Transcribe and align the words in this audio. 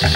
Die 0.00 0.06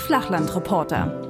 Flachlandreporter. 0.00 1.22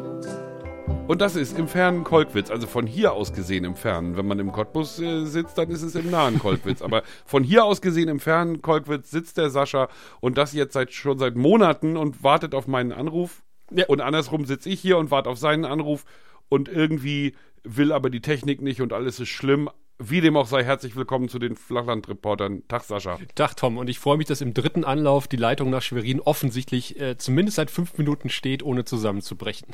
Und 1.07 1.21
das 1.21 1.37
ist 1.37 1.59
im 1.59 1.69
fernen 1.69 2.03
Kolkwitz, 2.03 2.51
also 2.51 2.67
von 2.67 2.87
hier 2.87 3.13
aus 3.13 3.35
gesehen 3.35 3.65
im 3.65 3.75
fernen. 3.75 4.17
Wenn 4.17 4.27
man 4.27 4.39
im 4.39 4.53
Cottbus 4.53 4.99
äh, 5.01 5.27
sitzt, 5.27 5.59
dann 5.59 5.69
ist 5.69 5.83
es 5.83 5.95
im 5.95 6.11
nahen 6.11 6.39
Kolkwitz. 6.39 6.81
Aber 6.81 7.03
von 7.27 7.45
hier 7.45 7.67
aus 7.67 7.83
gesehen 7.83 8.09
im 8.09 8.21
fernen 8.21 8.63
Kolkwitz 8.63 9.11
sitzt 9.11 9.37
der 9.37 9.51
Sascha 9.51 9.89
und 10.21 10.39
das 10.39 10.55
jetzt 10.55 10.73
seit, 10.73 10.95
schon 10.95 11.19
seit 11.19 11.37
Monaten 11.37 11.99
und 11.99 12.23
wartet 12.23 12.55
auf 12.55 12.67
meinen 12.67 12.93
Anruf. 12.93 13.43
Ja. 13.71 13.85
Und 13.89 14.01
andersrum 14.01 14.47
sitze 14.47 14.71
ich 14.71 14.81
hier 14.81 14.97
und 14.97 15.11
warte 15.11 15.29
auf 15.29 15.37
seinen 15.37 15.67
Anruf 15.67 16.07
und 16.49 16.71
irgendwie 16.71 17.35
will 17.65 17.93
aber 17.93 18.11
die 18.11 18.21
Technik 18.21 18.63
nicht 18.63 18.81
und 18.81 18.93
alles 18.93 19.21
ist 19.21 19.29
schlimm. 19.29 19.71
Wie 20.01 20.21
dem 20.21 20.37
auch 20.37 20.47
sei, 20.47 20.63
herzlich 20.63 20.95
willkommen 20.95 21.29
zu 21.29 21.41
den 21.41 21.57
Flachlandreportern. 21.57 22.63
Tag, 22.69 22.85
Sascha. 22.85 23.19
Tag 23.35 23.57
Tom 23.57 23.79
und 23.79 23.91
ich 23.91 23.99
freue 23.99 24.17
mich, 24.17 24.29
dass 24.29 24.41
im 24.41 24.55
dritten 24.55 24.85
Anlauf 24.85 25.27
die 25.27 25.37
Leitung 25.37 25.71
nach 25.71 25.83
Schwerin 25.83 26.21
offensichtlich 26.21 27.01
äh, 27.01 27.19
zumindest 27.19 27.57
seit 27.57 27.69
fünf 27.69 27.99
Minuten 27.99 28.29
steht, 28.31 28.63
ohne 28.63 28.85
zusammenzubrechen. 28.85 29.67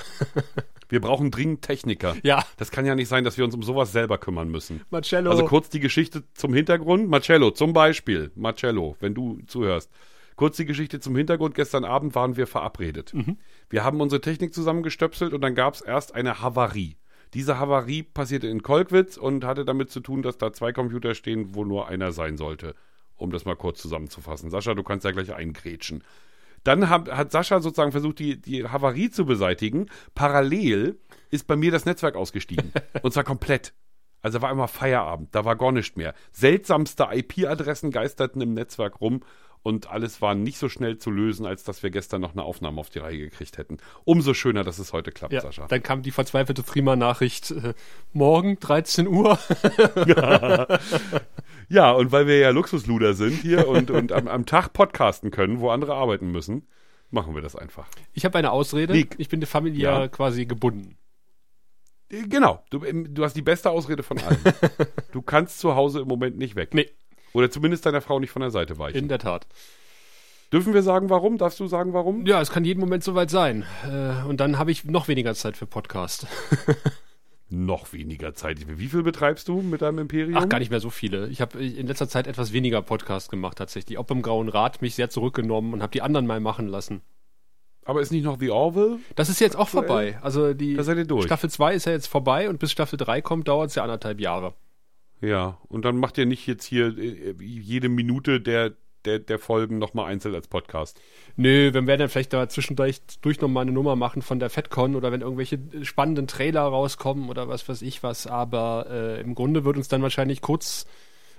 Wir 0.88 1.02
brauchen 1.02 1.30
dringend 1.30 1.60
Techniker. 1.60 2.16
Ja. 2.22 2.42
Das 2.56 2.70
kann 2.70 2.86
ja 2.86 2.94
nicht 2.94 3.08
sein, 3.08 3.24
dass 3.24 3.36
wir 3.36 3.44
uns 3.44 3.54
um 3.54 3.62
sowas 3.62 3.92
selber 3.92 4.16
kümmern 4.16 4.48
müssen. 4.48 4.82
Marcello. 4.90 5.30
Also 5.30 5.44
kurz 5.44 5.68
die 5.68 5.80
Geschichte 5.80 6.24
zum 6.34 6.54
Hintergrund. 6.54 7.08
Marcello, 7.08 7.50
zum 7.50 7.72
Beispiel. 7.72 8.30
Marcello, 8.34 8.96
wenn 9.00 9.14
du 9.14 9.40
zuhörst. 9.46 9.90
Kurz 10.36 10.56
die 10.56 10.66
Geschichte 10.66 11.00
zum 11.00 11.16
Hintergrund. 11.16 11.54
Gestern 11.54 11.84
Abend 11.84 12.14
waren 12.14 12.36
wir 12.36 12.46
verabredet. 12.46 13.12
Wir 13.70 13.84
haben 13.84 14.00
unsere 14.00 14.20
Technik 14.20 14.54
zusammengestöpselt 14.54 15.32
und 15.32 15.40
dann 15.40 15.54
gab 15.54 15.74
es 15.74 15.80
erst 15.80 16.14
eine 16.14 16.40
Havarie. 16.40 16.96
Diese 17.34 17.58
Havarie 17.58 18.04
passierte 18.04 18.46
in 18.46 18.62
Kolkwitz 18.62 19.16
und 19.16 19.44
hatte 19.44 19.64
damit 19.64 19.90
zu 19.90 20.00
tun, 20.00 20.22
dass 20.22 20.38
da 20.38 20.52
zwei 20.52 20.72
Computer 20.72 21.14
stehen, 21.14 21.54
wo 21.54 21.64
nur 21.64 21.88
einer 21.88 22.12
sein 22.12 22.36
sollte. 22.36 22.74
Um 23.16 23.30
das 23.30 23.44
mal 23.44 23.56
kurz 23.56 23.80
zusammenzufassen. 23.80 24.50
Sascha, 24.50 24.74
du 24.74 24.82
kannst 24.82 25.04
ja 25.04 25.10
gleich 25.10 25.34
eingrätschen. 25.34 26.02
Dann 26.62 26.88
hat, 26.88 27.10
hat 27.10 27.30
Sascha 27.30 27.60
sozusagen 27.60 27.92
versucht, 27.92 28.18
die, 28.18 28.40
die 28.40 28.66
Havarie 28.66 29.10
zu 29.10 29.26
beseitigen. 29.26 29.86
Parallel 30.14 30.98
ist 31.30 31.46
bei 31.46 31.56
mir 31.56 31.70
das 31.70 31.84
Netzwerk 31.84 32.16
ausgestiegen. 32.16 32.72
und 33.02 33.12
zwar 33.12 33.24
komplett. 33.24 33.74
Also 34.22 34.40
war 34.40 34.50
immer 34.50 34.68
Feierabend, 34.68 35.34
da 35.34 35.44
war 35.44 35.54
gar 35.54 35.70
nichts 35.70 35.96
mehr. 35.96 36.14
Seltsamste 36.32 37.08
IP-Adressen 37.12 37.90
geisterten 37.90 38.40
im 38.40 38.54
Netzwerk 38.54 39.02
rum 39.02 39.20
und 39.64 39.90
alles 39.90 40.22
war 40.22 40.34
nicht 40.36 40.58
so 40.58 40.68
schnell 40.68 40.98
zu 40.98 41.10
lösen, 41.10 41.46
als 41.46 41.64
dass 41.64 41.82
wir 41.82 41.90
gestern 41.90 42.20
noch 42.20 42.32
eine 42.32 42.42
Aufnahme 42.44 42.78
auf 42.78 42.90
die 42.90 42.98
Reihe 43.00 43.18
gekriegt 43.18 43.58
hätten. 43.58 43.78
Umso 44.04 44.34
schöner, 44.34 44.62
dass 44.62 44.78
es 44.78 44.92
heute 44.92 45.10
klappt, 45.10 45.32
ja, 45.32 45.40
Sascha. 45.40 45.66
dann 45.66 45.82
kam 45.82 46.02
die 46.02 46.10
verzweifelte 46.12 46.62
Prima-Nachricht, 46.62 47.50
äh, 47.50 47.74
morgen 48.12 48.60
13 48.60 49.08
Uhr. 49.08 49.38
Ja, 51.68 51.92
und 51.92 52.12
weil 52.12 52.26
wir 52.26 52.38
ja 52.38 52.50
Luxusluder 52.50 53.14
sind 53.14 53.40
hier 53.40 53.66
und, 53.68 53.90
und 53.90 54.12
am, 54.12 54.28
am 54.28 54.44
Tag 54.44 54.74
podcasten 54.74 55.30
können, 55.30 55.60
wo 55.60 55.70
andere 55.70 55.94
arbeiten 55.94 56.30
müssen, 56.30 56.68
machen 57.10 57.34
wir 57.34 57.40
das 57.42 57.56
einfach. 57.56 57.86
Ich 58.12 58.26
habe 58.26 58.36
eine 58.36 58.50
Ausrede, 58.52 58.92
Nick. 58.92 59.14
ich 59.18 59.30
bin 59.30 59.40
familiär 59.46 59.90
Ja. 60.00 60.08
quasi 60.08 60.44
gebunden. 60.44 60.98
Äh, 62.10 62.24
Genau, 62.28 62.62
du, 62.70 62.84
ähm, 62.84 63.14
du 63.14 63.24
hast 63.24 63.34
die 63.34 63.42
beste 63.42 63.70
Ausrede 63.70 64.02
von 64.02 64.18
allen. 64.18 64.38
du 65.12 65.22
kannst 65.22 65.58
zu 65.58 65.74
Hause 65.74 66.00
im 66.00 66.08
Moment 66.08 66.36
nicht 66.36 66.54
weg. 66.54 66.74
Nee, 66.74 66.90
Oder 67.34 67.50
zumindest 67.50 67.84
deiner 67.84 68.00
Frau 68.00 68.18
nicht 68.20 68.30
von 68.30 68.40
der 68.40 68.50
Seite 68.50 68.78
weichen. 68.78 68.96
in 68.96 69.08
der 69.08 69.18
Tat. 69.18 69.46
Dürfen 70.52 70.72
wir 70.72 70.82
sagen, 70.82 71.10
warum? 71.10 71.36
Darfst 71.36 71.58
du 71.58 71.66
sagen, 71.66 71.92
warum? 71.92 72.24
Ja, 72.26 72.40
es 72.40 72.50
kann 72.50 72.64
jeden 72.64 72.78
Moment 72.80 73.02
soweit 73.02 73.28
sein. 73.28 73.64
Äh, 73.84 74.26
und 74.26 74.38
dann 74.38 74.56
habe 74.58 74.70
ich 74.70 74.84
noch 74.84 75.08
weniger 75.08 75.34
Zeit 75.34 75.56
für 75.56 75.66
Podcast. 75.66 76.26
Noch 77.50 77.92
weniger 77.92 78.34
Zeit. 78.34 78.66
Wie 78.78 78.88
viel 78.88 79.02
betreibst 79.02 79.48
du 79.48 79.60
mit 79.60 79.82
deinem 79.82 79.98
Imperium? 79.98 80.36
Ach, 80.36 80.48
gar 80.48 80.58
nicht 80.58 80.70
mehr 80.70 80.80
so 80.80 80.90
viele. 80.90 81.28
Ich 81.28 81.40
habe 81.40 81.62
in 81.62 81.86
letzter 81.86 82.08
Zeit 82.08 82.26
etwas 82.26 82.52
weniger 82.52 82.82
Podcast 82.82 83.30
gemacht 83.30 83.58
tatsächlich. 83.58 83.98
Auch 83.98 84.06
beim 84.06 84.22
Grauen 84.22 84.48
Rat 84.48 84.82
mich 84.82 84.94
sehr 84.94 85.10
zurückgenommen 85.10 85.72
und 85.72 85.82
habe 85.82 85.92
die 85.92 86.02
anderen 86.02 86.26
mal 86.26 86.40
machen 86.40 86.66
lassen. 86.66 87.02
Aber 87.84 88.00
ist 88.00 88.10
nicht 88.10 88.24
noch 88.24 88.40
The 88.40 88.50
Orville? 88.50 88.98
Das 89.14 89.28
ist 89.28 89.40
jetzt 89.40 89.56
auch 89.56 89.68
vorbei. 89.68 90.18
Also 90.22 90.54
die. 90.54 90.74
Staffel 91.26 91.50
2 91.50 91.74
ist 91.74 91.84
ja 91.84 91.92
jetzt 91.92 92.06
vorbei 92.06 92.48
und 92.48 92.58
bis 92.58 92.72
Staffel 92.72 92.96
3 92.96 93.20
kommt, 93.20 93.46
dauert 93.46 93.68
es 93.68 93.74
ja 93.76 93.82
anderthalb 93.82 94.20
Jahre. 94.20 94.54
Ja, 95.24 95.58
und 95.68 95.84
dann 95.84 95.96
macht 95.96 96.18
ihr 96.18 96.26
nicht 96.26 96.46
jetzt 96.46 96.64
hier 96.64 96.98
äh, 96.98 97.34
jede 97.40 97.88
Minute 97.88 98.40
der, 98.40 98.72
der, 99.06 99.18
der 99.18 99.38
Folgen 99.38 99.78
nochmal 99.78 100.06
einzeln 100.06 100.34
als 100.34 100.48
Podcast. 100.48 101.00
Nö, 101.36 101.72
wenn 101.72 101.86
wir 101.86 101.96
dann 101.96 102.10
vielleicht 102.10 102.34
da 102.34 102.46
zwischendurch 102.48 103.00
durch 103.22 103.40
nochmal 103.40 103.62
eine 103.62 103.72
Nummer 103.72 103.96
machen 103.96 104.20
von 104.20 104.38
der 104.38 104.50
FedCon 104.50 104.94
oder 104.94 105.12
wenn 105.12 105.22
irgendwelche 105.22 105.58
spannenden 105.82 106.26
Trailer 106.26 106.62
rauskommen 106.62 107.30
oder 107.30 107.48
was 107.48 107.66
weiß 107.66 107.80
ich 107.82 108.02
was. 108.02 108.26
Aber 108.26 108.86
äh, 108.90 109.20
im 109.20 109.34
Grunde 109.34 109.64
wird 109.64 109.78
uns 109.78 109.88
dann 109.88 110.02
wahrscheinlich 110.02 110.42
kurz 110.42 110.86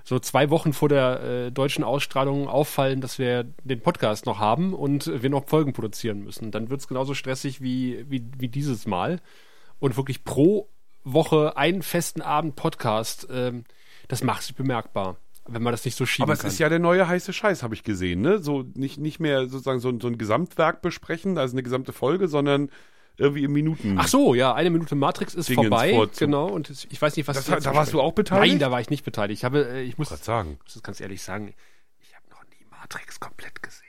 so 0.03 0.17
zwei 0.19 0.50
Wochen 0.50 0.73
vor 0.73 0.90
der 0.90 1.22
äh, 1.22 1.52
deutschen 1.52 1.84
Ausstrahlung 1.84 2.47
auffallen, 2.47 3.02
dass 3.02 3.19
wir 3.19 3.44
den 3.63 3.81
Podcast 3.81 4.25
noch 4.25 4.40
haben 4.40 4.73
und 4.73 5.22
wir 5.22 5.29
noch 5.29 5.47
Folgen 5.47 5.73
produzieren 5.73 6.23
müssen. 6.23 6.52
Dann 6.52 6.69
wird 6.72 6.79
es 6.79 6.88
genauso 6.88 7.13
stressig 7.13 7.62
wie, 7.62 8.06
wie, 8.09 8.23
wie 8.38 8.47
dieses 8.47 8.88
Mal. 8.88 9.19
Und 9.79 9.97
wirklich 9.97 10.23
pro 10.23 10.69
Woche 11.05 11.55
einen 11.55 11.81
festen 11.83 12.21
Abend 12.21 12.55
Podcast, 12.57 13.27
ähm, 13.31 13.63
das 14.07 14.23
macht 14.23 14.41
sich 14.43 14.55
bemerkbar, 14.55 15.17
wenn 15.47 15.61
man 15.63 15.71
das 15.71 15.85
nicht 15.85 15.95
so 15.95 16.05
schieben 16.05 16.23
Aber 16.23 16.33
es 16.33 16.39
kann. 16.39 16.49
ist 16.49 16.59
ja 16.59 16.67
der 16.67 16.79
neue 16.79 17.07
heiße 17.07 17.31
Scheiß, 17.31 17.63
habe 17.63 17.75
ich 17.75 17.83
gesehen, 17.83 18.21
ne? 18.21 18.39
So 18.39 18.63
nicht, 18.73 18.97
nicht 18.99 19.19
mehr 19.19 19.47
sozusagen 19.47 19.79
so, 19.79 19.89
ein- 19.89 20.01
so 20.01 20.07
ein 20.07 20.17
Gesamtwerk 20.17 20.81
besprechen, 20.81 21.38
also 21.38 21.53
eine 21.53 21.63
gesamte 21.63 21.93
Folge, 21.93 22.27
sondern 22.27 22.69
irgendwie 23.17 23.43
in 23.45 23.51
Minuten. 23.53 23.95
Ach 23.97 24.07
so, 24.09 24.33
ja, 24.35 24.53
eine 24.53 24.69
Minute 24.71 24.95
Matrix 24.95 25.35
ist 25.35 25.47
Dingens 25.47 25.69
vorbei, 25.69 25.93
vorzu- 25.93 26.19
genau. 26.19 26.47
Und 26.49 26.69
ich 26.89 27.01
weiß 27.01 27.16
nicht, 27.16 27.27
was 27.27 27.37
Das, 27.37 27.45
da 27.45 27.51
warst 27.53 27.63
du 27.67 27.72
besprechen. 27.77 27.99
auch 27.99 28.11
beteiligt? 28.11 28.53
Nein, 28.53 28.59
da 28.59 28.72
war 28.72 28.81
ich 28.81 28.89
nicht 28.89 29.05
beteiligt. 29.05 29.39
Ich 29.39 29.45
habe, 29.45 29.66
äh, 29.69 29.83
ich 29.83 29.97
muss, 29.97 30.09
sagen. 30.09 30.57
muss 30.63 30.73
das 30.73 30.83
ganz 30.83 30.99
ehrlich 30.99 31.22
sagen, 31.23 31.53
ich 32.01 32.13
habe 32.16 32.25
noch 32.29 32.43
nie 32.49 32.66
Matrix 32.69 33.19
komplett 33.19 33.61
gesehen. 33.63 33.81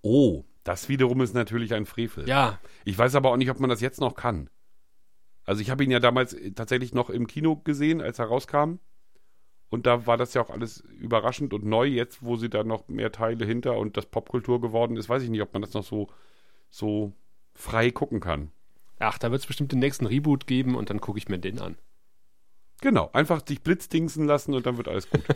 Oh, 0.00 0.44
das 0.64 0.88
wiederum 0.88 1.20
ist 1.20 1.34
natürlich 1.34 1.74
ein 1.74 1.86
Frevel. 1.86 2.28
Ja, 2.28 2.58
Ich 2.84 2.96
weiß 2.98 3.14
aber 3.14 3.30
auch 3.30 3.36
nicht, 3.36 3.50
ob 3.50 3.60
man 3.60 3.70
das 3.70 3.80
jetzt 3.80 4.00
noch 4.00 4.14
kann. 4.14 4.48
Also 5.44 5.60
ich 5.60 5.70
habe 5.70 5.84
ihn 5.84 5.90
ja 5.90 6.00
damals 6.00 6.34
äh, 6.34 6.52
tatsächlich 6.52 6.94
noch 6.94 7.10
im 7.10 7.26
Kino 7.26 7.56
gesehen, 7.56 8.00
als 8.00 8.18
er 8.18 8.26
rauskam. 8.26 8.78
Und 9.70 9.86
da 9.86 10.06
war 10.06 10.18
das 10.18 10.34
ja 10.34 10.42
auch 10.42 10.50
alles 10.50 10.80
überraschend 10.80 11.54
und 11.54 11.64
neu. 11.64 11.86
Jetzt, 11.86 12.22
wo 12.22 12.36
sie 12.36 12.50
da 12.50 12.62
noch 12.62 12.88
mehr 12.88 13.10
Teile 13.10 13.46
hinter 13.46 13.78
und 13.78 13.96
das 13.96 14.06
Popkultur 14.06 14.60
geworden 14.60 14.96
ist, 14.96 15.08
weiß 15.08 15.22
ich 15.22 15.30
nicht, 15.30 15.40
ob 15.40 15.52
man 15.54 15.62
das 15.62 15.72
noch 15.72 15.84
so, 15.84 16.08
so 16.68 17.12
frei 17.54 17.90
gucken 17.90 18.20
kann. 18.20 18.50
ach, 18.98 19.18
da 19.18 19.30
wird 19.30 19.40
es 19.40 19.46
bestimmt 19.46 19.72
den 19.72 19.78
nächsten 19.78 20.06
Reboot 20.06 20.46
geben 20.46 20.76
und 20.76 20.90
dann 20.90 21.00
gucke 21.00 21.18
ich 21.18 21.28
mir 21.28 21.38
den 21.38 21.58
an. 21.58 21.76
Genau, 22.82 23.10
einfach 23.12 23.42
dich 23.42 23.62
blitzdingsen 23.62 24.26
lassen 24.26 24.54
und 24.54 24.66
dann 24.66 24.76
wird 24.76 24.88
alles 24.88 25.08
gut. 25.08 25.22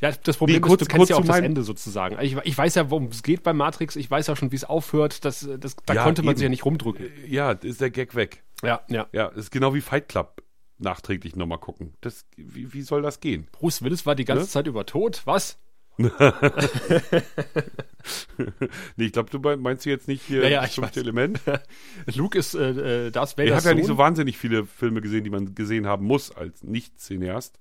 Ja, 0.00 0.12
das 0.12 0.36
Problem 0.36 0.56
Nee, 0.56 0.60
kurz- 0.60 0.82
ist, 0.82 0.90
du 0.90 0.94
kennst 0.96 1.10
ja 1.10 1.16
auch 1.16 1.24
das 1.24 1.38
Ende 1.38 1.62
sozusagen. 1.62 2.18
Ich, 2.20 2.36
ich 2.36 2.56
weiß 2.58 2.74
ja, 2.74 2.90
worum 2.90 3.06
es 3.06 3.22
geht 3.22 3.42
bei 3.42 3.52
Matrix. 3.52 3.96
Ich 3.96 4.10
weiß 4.10 4.26
ja 4.26 4.36
schon, 4.36 4.52
wie 4.52 4.56
es 4.56 4.64
aufhört. 4.64 5.24
Das, 5.24 5.48
das, 5.58 5.76
da 5.86 5.94
Ja, 5.94 6.04
konnte 6.04 6.22
man 6.22 6.32
eben. 6.32 6.38
sich 6.38 6.42
ja 6.44 6.48
nicht 6.50 6.64
rumdrücken. 6.64 7.06
ja, 7.26 7.52
ist 7.52 7.80
der 7.80 7.90
Gag 7.90 8.14
weg. 8.14 8.42
Ja, 8.62 8.80
ja. 8.88 9.06
Ja, 9.12 9.26
ist 9.28 9.50
genau 9.50 9.74
wie 9.74 9.80
Fight 9.80 10.08
Club 10.08 10.42
nachträglich 10.78 11.36
nochmal 11.36 11.58
gucken. 11.58 11.94
Das, 12.02 12.26
wie, 12.36 12.72
wie 12.74 12.82
soll 12.82 13.00
das 13.02 13.20
gehen? 13.20 13.46
Bruce 13.52 13.82
Willis 13.82 14.04
war 14.04 14.14
die 14.14 14.24
ganze 14.26 14.44
Ne? 14.44 14.48
Zeit 14.48 14.66
über 14.66 14.84
tot. 14.84 15.22
Was? 15.24 15.58
nee, 18.96 19.06
ich 19.06 19.12
glaube, 19.12 19.30
du 19.30 19.38
mein- 19.38 19.60
meinst 19.60 19.86
du 19.86 19.90
jetzt 19.90 20.08
nicht 20.08 20.22
hier 20.22 20.42
Ja, 20.42 20.48
ja, 20.48 20.60
das 20.60 20.70
ich 20.70 20.74
fünfte. 20.76 21.00
Element? 21.00 21.40
Luke 22.14 22.38
ist 22.38 22.54
äh, 22.54 23.06
äh, 23.06 23.10
Darth 23.10 23.30
Ich 23.32 23.38
Vader's 23.38 23.56
habe 23.64 23.68
ja 23.70 23.74
nicht 23.74 23.86
so 23.86 23.98
wahnsinnig 23.98 24.36
viele 24.38 24.66
Filme 24.66 25.00
gesehen, 25.00 25.24
die 25.24 25.30
man 25.30 25.54
gesehen 25.54 25.86
haben 25.86 26.04
muss 26.06 26.30
als 26.30 26.62
Nicht-Cineast. 26.62 27.58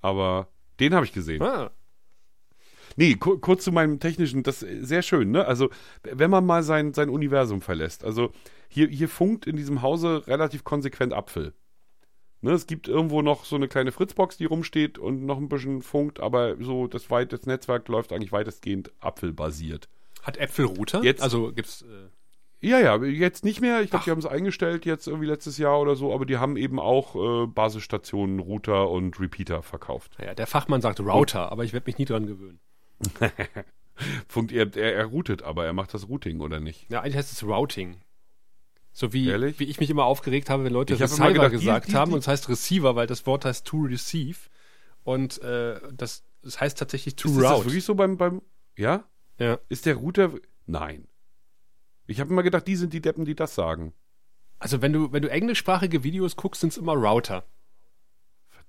Aber 0.00 0.48
den 0.80 0.94
habe 0.94 1.06
ich 1.06 1.12
gesehen. 1.12 1.42
Ah, 1.42 1.70
Nee, 2.98 3.14
ku 3.14 3.38
kurz 3.38 3.62
zu 3.64 3.70
meinem 3.70 4.00
technischen, 4.00 4.42
das 4.42 4.62
ist 4.62 4.88
sehr 4.88 5.02
schön, 5.02 5.30
ne? 5.30 5.46
Also, 5.46 5.70
wenn 6.02 6.30
man 6.30 6.44
mal 6.44 6.62
sein, 6.64 6.92
sein 6.94 7.08
Universum 7.10 7.60
verlässt. 7.60 8.04
Also, 8.04 8.32
hier, 8.68 8.88
hier 8.88 9.08
funkt 9.08 9.46
in 9.46 9.54
diesem 9.56 9.82
Hause 9.82 10.26
relativ 10.26 10.64
konsequent 10.64 11.12
Apfel. 11.12 11.54
Ne, 12.40 12.52
es 12.52 12.66
gibt 12.66 12.86
irgendwo 12.88 13.22
noch 13.22 13.44
so 13.44 13.56
eine 13.56 13.66
kleine 13.68 13.90
Fritzbox, 13.92 14.36
die 14.36 14.44
rumsteht 14.44 14.98
und 14.98 15.24
noch 15.26 15.38
ein 15.38 15.48
bisschen 15.48 15.82
funkt, 15.82 16.20
aber 16.20 16.56
so 16.60 16.86
das, 16.86 17.10
weit, 17.10 17.32
das 17.32 17.46
Netzwerk 17.46 17.88
läuft 17.88 18.12
eigentlich 18.12 18.30
weitestgehend 18.32 18.92
apfelbasiert. 19.00 19.88
hat 20.22 20.36
Äpfel 20.36 20.66
Router? 20.66 21.02
Jetzt- 21.02 21.22
Also 21.22 21.52
gibt's. 21.52 21.82
Äh, 21.82 21.86
Ja, 22.60 22.80
ja, 22.80 22.96
jetzt 23.04 23.44
nicht 23.44 23.60
mehr. 23.60 23.82
Ich 23.82 23.90
glaube, 23.90 24.04
die 24.04 24.10
haben 24.10 24.18
es 24.18 24.26
eingestellt 24.26 24.84
jetzt 24.84 25.06
irgendwie 25.06 25.26
letztes 25.28 25.58
Jahr 25.58 25.80
oder 25.80 25.94
so, 25.94 26.12
aber 26.12 26.26
die 26.26 26.38
haben 26.38 26.56
eben 26.56 26.80
auch 26.80 27.14
äh, 27.14 27.46
Basisstationen, 27.46 28.40
Router 28.40 28.90
und 28.90 29.18
Repeater 29.20 29.62
verkauft. 29.62 30.16
naja, 30.18 30.34
der 30.34 30.48
Fachmann 30.48 30.80
sagt 30.80 30.98
Router, 31.00 31.52
aber 31.52 31.62
ich 31.64 31.72
werde 31.72 31.86
mich 31.86 31.98
nie 31.98 32.04
dran 32.04 32.26
gewöhnen. 32.26 32.58
Funkt, 34.28 34.52
er, 34.52 34.74
er, 34.76 34.94
er 34.94 35.04
routet, 35.06 35.42
aber 35.42 35.64
er 35.66 35.72
macht 35.72 35.92
das 35.94 36.08
Routing 36.08 36.40
oder 36.40 36.60
nicht? 36.60 36.88
Ja, 36.90 37.00
eigentlich 37.00 37.16
heißt 37.16 37.32
es 37.32 37.42
Routing. 37.42 38.00
So 38.92 39.12
wie, 39.12 39.28
Ehrlich? 39.28 39.58
wie 39.58 39.64
ich 39.64 39.80
mich 39.80 39.90
immer 39.90 40.04
aufgeregt 40.04 40.50
habe, 40.50 40.64
wenn 40.64 40.72
Leute 40.72 40.94
Ich 40.94 41.02
hab 41.02 41.10
Receiver 41.10 41.24
immer 41.30 41.34
gedacht, 41.34 41.52
die- 41.52 41.56
gesagt 41.58 41.88
die- 41.88 41.94
haben 41.94 42.10
die- 42.10 42.14
und 42.14 42.20
es 42.20 42.28
heißt 42.28 42.48
Receiver, 42.48 42.96
weil 42.96 43.06
das 43.06 43.26
Wort 43.26 43.44
heißt 43.44 43.66
to 43.66 43.78
receive 43.78 44.38
und 45.04 45.40
äh, 45.42 45.80
das, 45.92 46.24
das 46.42 46.60
heißt 46.60 46.78
tatsächlich 46.78 47.16
to 47.16 47.28
Ist 47.28 47.40
das 47.40 47.52
route. 47.52 47.64
wirklich 47.66 47.84
so 47.84 47.94
beim, 47.94 48.16
beim, 48.16 48.42
ja? 48.76 49.04
Ja. 49.38 49.58
Ist 49.68 49.86
der 49.86 49.96
Router, 49.96 50.32
nein. 50.66 51.06
Ich 52.06 52.20
habe 52.20 52.30
immer 52.30 52.42
gedacht, 52.42 52.66
die 52.66 52.76
sind 52.76 52.92
die 52.92 53.00
Deppen, 53.02 53.24
die 53.24 53.34
das 53.34 53.54
sagen. 53.54 53.92
Also 54.58 54.80
wenn 54.82 54.92
du, 54.92 55.12
wenn 55.12 55.22
du 55.22 55.30
englischsprachige 55.30 56.02
Videos 56.02 56.34
guckst, 56.36 56.60
sind 56.60 56.70
es 56.70 56.78
immer 56.78 56.94
Router. 56.94 57.44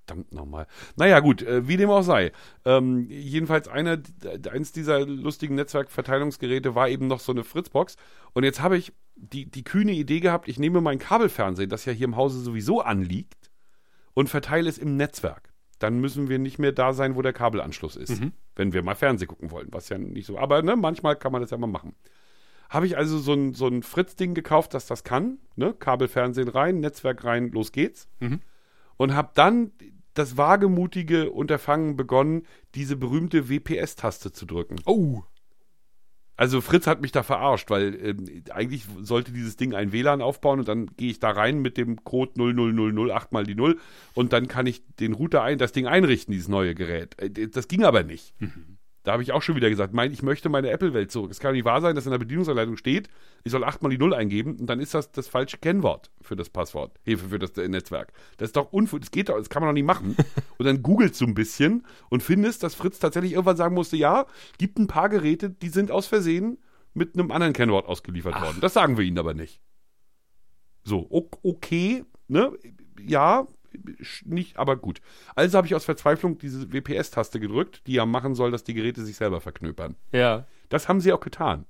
Verdammt 0.09 0.33
nochmal. 0.33 0.65
Naja, 0.95 1.19
gut, 1.19 1.43
äh, 1.43 1.67
wie 1.67 1.77
dem 1.77 1.89
auch 1.89 2.01
sei. 2.01 2.31
Ähm, 2.65 3.07
jedenfalls 3.09 3.67
einer, 3.67 4.01
eins 4.51 4.71
dieser 4.71 5.05
lustigen 5.05 5.55
Netzwerkverteilungsgeräte 5.55 6.73
war 6.73 6.89
eben 6.89 7.07
noch 7.07 7.19
so 7.19 7.31
eine 7.31 7.43
Fritzbox. 7.43 7.95
Und 8.33 8.43
jetzt 8.43 8.61
habe 8.61 8.77
ich 8.77 8.91
die, 9.15 9.45
die 9.45 9.63
kühne 9.63 9.91
Idee 9.91 10.19
gehabt, 10.19 10.47
ich 10.47 10.57
nehme 10.57 10.81
mein 10.81 10.97
Kabelfernsehen, 10.97 11.69
das 11.69 11.85
ja 11.85 11.93
hier 11.93 12.05
im 12.05 12.15
Hause 12.15 12.41
sowieso 12.41 12.81
anliegt, 12.81 13.51
und 14.15 14.29
verteile 14.29 14.67
es 14.67 14.77
im 14.77 14.97
Netzwerk. 14.97 15.53
Dann 15.77 15.99
müssen 15.99 16.27
wir 16.27 16.39
nicht 16.39 16.59
mehr 16.59 16.71
da 16.71 16.93
sein, 16.93 17.15
wo 17.15 17.21
der 17.21 17.31
Kabelanschluss 17.31 17.95
ist, 17.95 18.21
wenn 18.55 18.73
wir 18.73 18.83
mal 18.83 18.95
Fernsehen 18.95 19.27
gucken 19.27 19.51
wollen, 19.51 19.67
was 19.71 19.89
ja 19.89 19.97
nicht 19.97 20.25
so. 20.25 20.37
Aber 20.37 20.61
ne, 20.61 20.75
manchmal 20.75 21.15
kann 21.15 21.31
man 21.31 21.41
das 21.41 21.51
ja 21.51 21.57
mal 21.57 21.67
machen. 21.67 21.95
Habe 22.69 22.85
ich 22.85 22.97
also 22.97 23.17
so 23.19 23.33
ein, 23.33 23.53
so 23.53 23.67
ein 23.67 23.83
Fritz-Ding 23.83 24.33
gekauft, 24.33 24.73
das 24.73 24.87
das 24.87 25.03
kann. 25.03 25.37
Ne? 25.55 25.73
Kabelfernsehen 25.73 26.49
rein, 26.49 26.79
Netzwerk 26.79 27.23
rein, 27.23 27.51
los 27.51 27.71
geht's. 27.71 28.09
Und 28.97 29.15
habe 29.15 29.31
dann 29.35 29.71
das 30.13 30.37
wagemutige 30.37 31.31
Unterfangen 31.31 31.95
begonnen, 31.95 32.45
diese 32.75 32.95
berühmte 32.95 33.49
WPS-Taste 33.49 34.31
zu 34.31 34.45
drücken. 34.45 34.77
Oh. 34.85 35.23
Also 36.35 36.61
Fritz 36.61 36.87
hat 36.87 37.01
mich 37.01 37.11
da 37.11 37.21
verarscht, 37.21 37.69
weil 37.69 37.99
ähm, 38.01 38.43
eigentlich 38.51 38.85
sollte 39.01 39.33
dieses 39.33 39.57
Ding 39.57 39.73
ein 39.73 39.91
WLAN 39.91 40.21
aufbauen 40.21 40.59
und 40.59 40.69
dann 40.69 40.87
gehe 40.95 41.11
ich 41.11 41.19
da 41.19 41.31
rein 41.31 41.59
mit 41.59 41.75
dem 41.75 42.05
Code 42.05 42.31
00008 42.37 43.33
mal 43.33 43.43
die 43.43 43.55
0 43.55 43.77
und 44.13 44.31
dann 44.31 44.47
kann 44.47 44.65
ich 44.65 44.81
den 45.01 45.11
Router 45.11 45.43
ein, 45.43 45.57
das 45.57 45.73
Ding 45.73 45.85
einrichten, 45.85 46.31
dieses 46.31 46.47
neue 46.47 46.75
Gerät. 46.75 47.21
Äh, 47.21 47.49
Das 47.49 47.67
ging 47.67 47.83
aber 47.83 48.03
nicht. 48.03 48.33
Da 49.09 49.13
habe 49.13 49.23
ich 49.23 49.31
auch 49.31 49.41
schon 49.41 49.55
wieder 49.55 49.71
gesagt, 49.71 49.91
mein, 49.91 50.11
ich 50.11 50.21
möchte 50.21 50.49
meine 50.49 50.69
Apple-Welt 50.69 51.11
zurück. 51.11 51.31
Es 51.31 51.39
kann 51.39 51.53
nicht 51.53 51.65
wahr 51.65 51.81
sein, 51.81 51.95
dass 51.95 52.05
in 52.05 52.11
der 52.11 52.19
Bedienungsanleitung 52.19 52.77
steht, 52.77 53.09
ich 53.43 53.51
soll 53.51 53.63
8 53.63 53.81
mal 53.81 53.89
die 53.89 53.97
0 53.97 54.13
eingeben 54.13 54.55
und 54.57 54.67
dann 54.67 54.79
ist 54.79 54.93
das 54.93 55.11
das 55.11 55.27
falsche 55.27 55.57
Kennwort 55.57 56.11
für 56.21 56.35
das 56.35 56.51
Passwort, 56.51 56.99
Hilfe 57.05 57.29
für 57.29 57.39
das 57.39 57.57
äh, 57.57 57.67
Netzwerk. 57.67 58.13
Das 58.37 58.49
ist 58.49 58.55
doch 58.55 58.71
unfu 58.71 58.99
das 58.99 59.09
geht 59.09 59.29
doch, 59.29 59.37
das 59.39 59.49
kann 59.49 59.63
man 59.63 59.69
doch 59.69 59.73
nicht 59.73 59.87
machen. 59.87 60.15
Und 60.59 60.65
dann 60.67 60.83
googelst 60.83 61.19
du 61.21 61.25
ein 61.25 61.33
bisschen 61.33 61.87
und 62.09 62.21
findest, 62.21 62.61
dass 62.61 62.75
Fritz 62.75 62.99
tatsächlich 62.99 63.31
irgendwann 63.31 63.57
sagen 63.57 63.73
musste, 63.73 63.97
ja, 63.97 64.27
gibt 64.59 64.77
ein 64.77 64.85
paar 64.85 65.09
Geräte, 65.09 65.49
die 65.49 65.69
sind 65.69 65.89
aus 65.89 66.05
Versehen 66.05 66.59
mit 66.93 67.15
einem 67.15 67.31
anderen 67.31 67.53
Kennwort 67.53 67.87
ausgeliefert 67.87 68.39
worden. 68.39 68.59
Das 68.61 68.75
sagen 68.75 68.95
wir 68.95 69.03
ihnen 69.03 69.17
aber 69.17 69.33
nicht. 69.33 69.59
So, 70.83 71.07
okay, 71.09 72.05
ne? 72.27 72.51
Ja, 73.01 73.47
nicht, 74.25 74.57
aber 74.57 74.75
gut. 74.75 75.01
Also 75.35 75.57
habe 75.57 75.67
ich 75.67 75.75
aus 75.75 75.85
Verzweiflung 75.85 76.37
diese 76.37 76.71
WPS-Taste 76.71 77.39
gedrückt, 77.39 77.81
die 77.87 77.93
ja 77.93 78.05
machen 78.05 78.35
soll, 78.35 78.51
dass 78.51 78.63
die 78.63 78.73
Geräte 78.73 79.03
sich 79.03 79.15
selber 79.15 79.41
verknöpern. 79.41 79.95
Ja. 80.11 80.45
Das 80.69 80.87
haben 80.87 81.01
sie 81.01 81.13
auch 81.13 81.19
getan. 81.19 81.65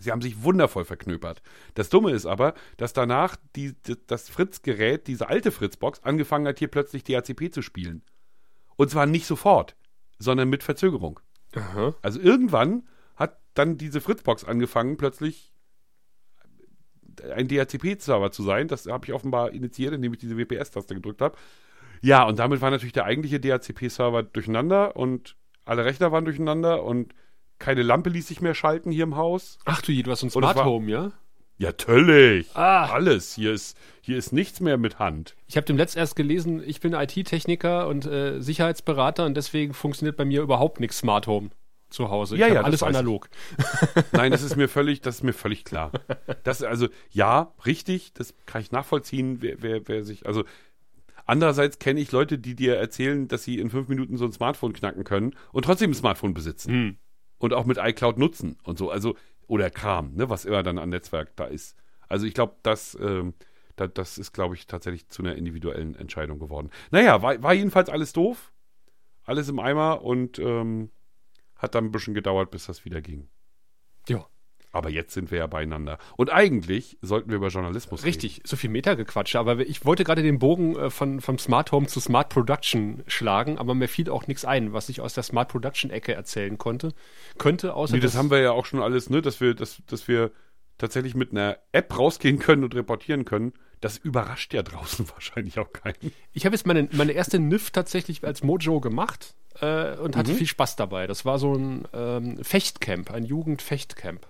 Sie 0.00 0.12
haben 0.12 0.22
sich 0.22 0.42
wundervoll 0.42 0.84
verknöpert. 0.84 1.42
Das 1.74 1.88
Dumme 1.88 2.12
ist 2.12 2.26
aber, 2.26 2.54
dass 2.76 2.92
danach 2.92 3.36
die, 3.56 3.74
das 4.06 4.28
Fritz-Gerät, 4.28 5.06
diese 5.08 5.28
alte 5.28 5.50
Fritz-Box, 5.50 6.04
angefangen 6.04 6.46
hat, 6.46 6.58
hier 6.58 6.68
plötzlich 6.68 7.02
DHCP 7.04 7.50
zu 7.52 7.62
spielen. 7.62 8.02
Und 8.76 8.90
zwar 8.90 9.06
nicht 9.06 9.26
sofort, 9.26 9.76
sondern 10.18 10.48
mit 10.48 10.62
Verzögerung. 10.62 11.18
Aha. 11.54 11.94
Also 12.02 12.20
irgendwann 12.20 12.86
hat 13.16 13.40
dann 13.54 13.76
diese 13.76 14.00
Fritzbox 14.00 14.44
angefangen, 14.44 14.96
plötzlich 14.96 15.52
ein 17.24 17.48
DHCP-Server 17.48 18.30
zu 18.30 18.42
sein. 18.42 18.68
Das 18.68 18.86
habe 18.86 19.06
ich 19.06 19.12
offenbar 19.12 19.52
initiiert, 19.52 19.94
indem 19.94 20.12
ich 20.12 20.18
diese 20.18 20.36
WPS-Taste 20.36 20.94
gedrückt 20.94 21.20
habe. 21.20 21.36
Ja, 22.00 22.24
und 22.24 22.38
damit 22.38 22.60
war 22.60 22.70
natürlich 22.70 22.92
der 22.92 23.04
eigentliche 23.04 23.40
DHCP-Server 23.40 24.22
durcheinander 24.22 24.96
und 24.96 25.36
alle 25.64 25.84
Rechner 25.84 26.12
waren 26.12 26.24
durcheinander 26.24 26.84
und 26.84 27.14
keine 27.58 27.82
Lampe 27.82 28.10
ließ 28.10 28.28
sich 28.28 28.40
mehr 28.40 28.54
schalten 28.54 28.90
hier 28.90 29.04
im 29.04 29.16
Haus. 29.16 29.58
Ach 29.64 29.82
du 29.82 29.92
je, 29.92 30.02
du 30.02 30.10
hast 30.10 30.22
ein 30.22 30.30
Smart 30.30 30.64
Home, 30.64 30.90
ja? 30.90 31.12
Ja, 31.58 31.70
natürlich. 31.70 32.48
Ah. 32.54 32.86
Alles. 32.86 33.34
Hier 33.34 33.52
ist, 33.52 33.76
hier 34.00 34.16
ist 34.16 34.32
nichts 34.32 34.60
mehr 34.60 34.78
mit 34.78 35.00
Hand. 35.00 35.34
Ich 35.48 35.56
habe 35.56 35.66
dem 35.66 35.76
letzt 35.76 35.96
erst 35.96 36.14
gelesen, 36.14 36.62
ich 36.64 36.80
bin 36.80 36.92
IT-Techniker 36.92 37.88
und 37.88 38.06
äh, 38.06 38.40
Sicherheitsberater 38.40 39.26
und 39.26 39.36
deswegen 39.36 39.74
funktioniert 39.74 40.16
bei 40.16 40.24
mir 40.24 40.40
überhaupt 40.40 40.78
nichts 40.78 40.98
Smart 40.98 41.26
Home 41.26 41.50
zu 41.90 42.10
Hause. 42.10 42.34
Ich 42.34 42.40
Ja, 42.40 42.48
ja, 42.48 42.62
alles 42.62 42.82
analog. 42.82 43.28
Nein, 44.12 44.30
das 44.30 44.42
ist 44.42 44.56
mir 44.56 44.68
völlig, 44.68 45.00
das 45.00 45.16
ist 45.16 45.22
mir 45.22 45.32
völlig 45.32 45.64
klar. 45.64 45.92
Das, 46.44 46.62
also, 46.62 46.88
ja, 47.10 47.52
richtig, 47.66 48.12
das 48.14 48.34
kann 48.46 48.60
ich 48.60 48.72
nachvollziehen, 48.72 49.40
wer, 49.40 49.62
wer, 49.62 49.88
wer 49.88 50.04
sich, 50.04 50.26
also, 50.26 50.44
andererseits 51.26 51.78
kenne 51.78 52.00
ich 52.00 52.12
Leute, 52.12 52.38
die 52.38 52.54
dir 52.54 52.76
erzählen, 52.76 53.28
dass 53.28 53.44
sie 53.44 53.58
in 53.58 53.70
fünf 53.70 53.88
Minuten 53.88 54.16
so 54.16 54.24
ein 54.24 54.32
Smartphone 54.32 54.72
knacken 54.72 55.04
können 55.04 55.34
und 55.52 55.64
trotzdem 55.64 55.90
ein 55.90 55.94
Smartphone 55.94 56.34
besitzen. 56.34 56.72
Hm. 56.72 56.96
Und 57.38 57.54
auch 57.54 57.66
mit 57.66 57.78
iCloud 57.78 58.18
nutzen 58.18 58.58
und 58.64 58.78
so, 58.78 58.90
also, 58.90 59.16
oder 59.46 59.70
Kram, 59.70 60.14
ne, 60.14 60.28
was 60.28 60.44
immer 60.44 60.62
dann 60.62 60.78
an 60.78 60.90
Netzwerk 60.90 61.36
da 61.36 61.44
ist. 61.44 61.76
Also, 62.08 62.26
ich 62.26 62.34
glaube, 62.34 62.56
das, 62.62 62.96
ähm, 63.00 63.34
da, 63.76 63.86
das 63.86 64.18
ist, 64.18 64.32
glaube 64.32 64.56
ich, 64.56 64.66
tatsächlich 64.66 65.08
zu 65.08 65.22
einer 65.22 65.36
individuellen 65.36 65.94
Entscheidung 65.94 66.38
geworden. 66.38 66.70
Naja, 66.90 67.22
war, 67.22 67.40
war 67.42 67.54
jedenfalls 67.54 67.88
alles 67.88 68.12
doof, 68.12 68.52
alles 69.24 69.48
im 69.48 69.60
Eimer 69.60 70.02
und 70.02 70.38
ähm, 70.38 70.90
hat 71.58 71.74
dann 71.74 71.86
ein 71.86 71.92
bisschen 71.92 72.14
gedauert, 72.14 72.50
bis 72.50 72.66
das 72.66 72.84
wieder 72.84 73.00
ging. 73.00 73.28
Ja. 74.08 74.26
Aber 74.70 74.90
jetzt 74.90 75.14
sind 75.14 75.30
wir 75.30 75.38
ja 75.38 75.46
beieinander. 75.46 75.98
Und 76.16 76.30
eigentlich 76.30 76.98
sollten 77.00 77.30
wir 77.30 77.36
über 77.36 77.48
Journalismus 77.48 78.04
Richtig, 78.04 78.42
so 78.44 78.56
viel 78.56 78.68
Meta-Gequatsche, 78.70 79.38
aber 79.38 79.60
ich 79.60 79.84
wollte 79.84 80.04
gerade 80.04 80.22
den 80.22 80.38
Bogen 80.38 80.76
äh, 80.76 80.90
von, 80.90 81.20
vom 81.20 81.38
Smart 81.38 81.72
Home 81.72 81.86
zu 81.86 82.00
Smart 82.00 82.28
Production 82.28 83.02
schlagen, 83.06 83.58
aber 83.58 83.74
mir 83.74 83.88
fiel 83.88 84.10
auch 84.10 84.26
nichts 84.26 84.44
ein, 84.44 84.72
was 84.72 84.88
ich 84.88 85.00
aus 85.00 85.14
der 85.14 85.22
Smart 85.22 85.48
Production-Ecke 85.48 86.12
erzählen 86.12 86.58
konnte. 86.58 86.92
Könnte 87.38 87.74
außer 87.74 87.94
reden. 87.94 88.00
Nee, 88.00 88.06
das 88.06 88.16
haben 88.16 88.30
wir 88.30 88.40
ja 88.40 88.52
auch 88.52 88.66
schon 88.66 88.82
alles, 88.82 89.08
ne, 89.08 89.22
dass 89.22 89.40
wir, 89.40 89.54
dass, 89.54 89.82
dass 89.86 90.06
wir 90.06 90.32
tatsächlich 90.76 91.14
mit 91.14 91.32
einer 91.32 91.58
App 91.72 91.98
rausgehen 91.98 92.38
können 92.38 92.62
und 92.62 92.74
reportieren 92.74 93.24
können. 93.24 93.54
Das 93.80 93.96
überrascht 93.96 94.54
ja 94.54 94.62
draußen 94.62 95.08
wahrscheinlich 95.14 95.58
auch 95.58 95.72
keinen. 95.72 96.12
Ich 96.32 96.44
habe 96.46 96.54
jetzt 96.54 96.66
meine, 96.66 96.88
meine 96.92 97.12
erste 97.12 97.38
NIF 97.38 97.70
tatsächlich 97.70 98.24
als 98.24 98.42
Mojo 98.42 98.80
gemacht 98.80 99.34
äh, 99.60 99.96
und 99.96 100.16
hatte 100.16 100.34
viel 100.34 100.46
Spaß 100.46 100.76
dabei. 100.76 101.06
Das 101.06 101.24
war 101.24 101.38
so 101.38 101.54
ein 101.54 101.86
ähm, 101.92 102.42
Fechtcamp, 102.42 103.10
ein 103.10 103.24
Jugendfechtcamp. 103.24 104.26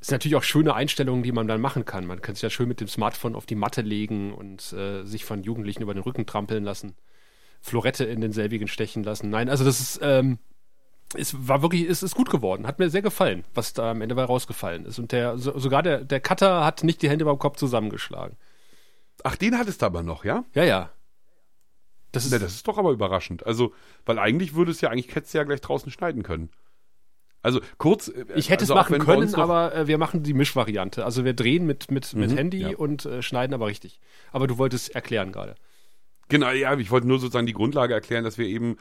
Sind 0.00 0.12
natürlich 0.14 0.36
auch 0.36 0.42
schöne 0.42 0.74
Einstellungen, 0.74 1.22
die 1.22 1.32
man 1.32 1.48
dann 1.48 1.60
machen 1.60 1.84
kann. 1.84 2.06
Man 2.06 2.20
kann 2.20 2.34
sich 2.34 2.42
ja 2.42 2.50
schön 2.50 2.68
mit 2.68 2.80
dem 2.80 2.88
Smartphone 2.88 3.34
auf 3.34 3.46
die 3.46 3.54
Matte 3.54 3.80
legen 3.80 4.32
und 4.32 4.72
äh, 4.72 5.04
sich 5.04 5.24
von 5.24 5.42
Jugendlichen 5.42 5.82
über 5.82 5.94
den 5.94 6.02
Rücken 6.02 6.26
trampeln 6.26 6.64
lassen. 6.64 6.94
Florette 7.62 8.04
in 8.04 8.20
denselbigen 8.20 8.68
stechen 8.68 9.02
lassen. 9.02 9.30
Nein, 9.30 9.48
also 9.48 9.64
das 9.64 9.80
ist, 9.80 9.98
ähm, 10.02 10.38
es 11.14 11.48
war 11.48 11.62
wirklich, 11.62 11.88
es 11.88 12.02
ist 12.02 12.14
gut 12.14 12.30
geworden. 12.30 12.66
Hat 12.66 12.78
mir 12.78 12.90
sehr 12.90 13.02
gefallen, 13.02 13.44
was 13.54 13.72
da 13.72 13.90
am 13.90 14.02
Ende 14.02 14.14
bei 14.14 14.24
rausgefallen 14.24 14.84
ist. 14.84 14.98
Und 14.98 15.12
der, 15.12 15.38
so, 15.38 15.58
sogar 15.58 15.82
der, 15.82 16.04
der 16.04 16.20
Cutter 16.20 16.64
hat 16.64 16.84
nicht 16.84 17.02
die 17.02 17.08
Hände 17.08 17.24
beim 17.24 17.38
Kopf 17.38 17.56
zusammengeschlagen. 17.56 18.36
Ach, 19.24 19.36
den 19.36 19.58
hattest 19.58 19.82
du 19.82 19.86
aber 19.86 20.02
noch, 20.02 20.24
ja? 20.24 20.44
Ja, 20.54 20.64
ja. 20.64 20.90
Das 22.12 22.24
ist, 22.24 22.32
Ne, 22.32 22.38
das 22.38 22.54
ist 22.54 22.66
doch 22.68 22.78
aber 22.78 22.90
überraschend. 22.92 23.44
Also, 23.46 23.74
weil 24.04 24.18
eigentlich 24.18 24.54
würde 24.54 24.70
es 24.70 24.80
ja, 24.80 24.90
eigentlich 24.90 25.14
hättest 25.14 25.34
du 25.34 25.38
ja 25.38 25.44
gleich 25.44 25.60
draußen 25.60 25.90
schneiden 25.90 26.22
können. 26.22 26.50
Also, 27.42 27.60
kurz. 27.78 28.08
äh, 28.08 28.24
Ich 28.34 28.50
hätte 28.50 28.62
also 28.62 28.74
es 28.74 28.76
machen 28.76 28.98
können, 28.98 29.34
aber 29.34 29.74
äh, 29.74 29.86
wir 29.86 29.98
machen 29.98 30.22
die 30.22 30.34
Mischvariante. 30.34 31.04
Also 31.04 31.24
wir 31.24 31.34
drehen 31.34 31.66
mit, 31.66 31.90
mit, 31.90 32.14
mit 32.14 32.30
Mhm, 32.30 32.36
Handy 32.36 32.58
ja. 32.62 32.76
und 32.76 33.04
äh, 33.06 33.22
schneiden 33.22 33.54
aber 33.54 33.66
richtig. 33.66 34.00
Aber 34.32 34.46
du 34.46 34.58
wolltest 34.58 34.94
erklären 34.94 35.32
gerade. 35.32 35.54
Genau, 36.28 36.50
ja, 36.50 36.76
ich 36.76 36.90
wollte 36.90 37.06
nur 37.06 37.18
sozusagen 37.20 37.46
die 37.46 37.52
Grundlage 37.52 37.94
erklären, 37.94 38.24
dass 38.24 38.38
wir 38.38 38.46
eben 38.46 38.78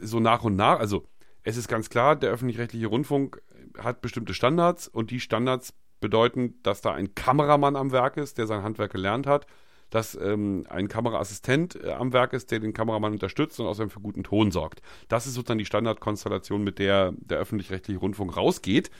so 0.00 0.18
nach 0.18 0.44
und 0.44 0.56
nach, 0.56 0.78
also 0.80 1.06
es 1.42 1.56
ist 1.56 1.68
ganz 1.68 1.90
klar, 1.90 2.16
der 2.16 2.30
öffentlich-rechtliche 2.30 2.86
Rundfunk 2.86 3.40
hat 3.78 4.00
bestimmte 4.00 4.32
Standards 4.34 4.88
und 4.88 5.10
die 5.10 5.20
Standards 5.20 5.74
bedeuten, 6.00 6.54
dass 6.62 6.80
da 6.80 6.92
ein 6.92 7.14
Kameramann 7.14 7.76
am 7.76 7.92
Werk 7.92 8.16
ist, 8.16 8.38
der 8.38 8.46
sein 8.46 8.62
Handwerk 8.62 8.92
gelernt 8.92 9.26
hat, 9.26 9.46
dass 9.90 10.18
ähm, 10.20 10.66
ein 10.68 10.88
Kameraassistent 10.88 11.82
äh, 11.82 11.92
am 11.92 12.12
Werk 12.12 12.32
ist, 12.32 12.50
der 12.50 12.60
den 12.60 12.72
Kameramann 12.72 13.12
unterstützt 13.12 13.60
und 13.60 13.66
außerdem 13.66 13.90
für 13.90 14.00
guten 14.00 14.24
Ton 14.24 14.50
sorgt. 14.50 14.82
Das 15.08 15.26
ist 15.26 15.34
sozusagen 15.34 15.58
die 15.58 15.64
Standardkonstellation, 15.64 16.62
mit 16.62 16.78
der 16.78 17.12
der 17.18 17.38
öffentlich-rechtliche 17.38 18.00
Rundfunk 18.00 18.36
rausgeht. 18.36 18.90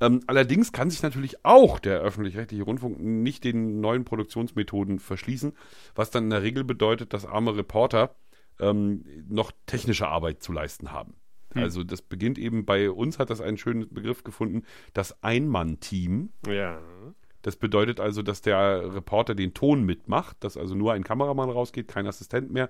Ähm, 0.00 0.22
allerdings 0.26 0.72
kann 0.72 0.90
sich 0.90 1.02
natürlich 1.02 1.44
auch 1.44 1.78
der 1.78 2.00
öffentlich-rechtliche 2.00 2.62
Rundfunk 2.62 3.00
nicht 3.00 3.44
den 3.44 3.80
neuen 3.80 4.04
Produktionsmethoden 4.04 4.98
verschließen, 4.98 5.52
was 5.94 6.10
dann 6.10 6.24
in 6.24 6.30
der 6.30 6.42
Regel 6.42 6.64
bedeutet, 6.64 7.12
dass 7.12 7.26
arme 7.26 7.56
Reporter 7.56 8.14
ähm, 8.58 9.04
noch 9.28 9.52
technische 9.66 10.08
Arbeit 10.08 10.42
zu 10.42 10.52
leisten 10.52 10.92
haben. 10.92 11.14
Also 11.54 11.82
das 11.82 12.02
beginnt 12.02 12.38
eben 12.38 12.64
bei 12.64 12.90
uns, 12.90 13.18
hat 13.18 13.30
das 13.30 13.40
einen 13.40 13.58
schönen 13.58 13.92
Begriff 13.92 14.22
gefunden, 14.22 14.62
das 14.94 15.22
Ein-Mann-Team. 15.22 16.30
Ja. 16.46 16.80
Das 17.42 17.56
bedeutet 17.56 18.00
also, 18.00 18.22
dass 18.22 18.42
der 18.42 18.94
Reporter 18.94 19.34
den 19.34 19.54
Ton 19.54 19.84
mitmacht, 19.84 20.36
dass 20.40 20.56
also 20.56 20.74
nur 20.74 20.92
ein 20.92 21.04
Kameramann 21.04 21.50
rausgeht, 21.50 21.88
kein 21.88 22.06
Assistent 22.06 22.50
mehr 22.52 22.68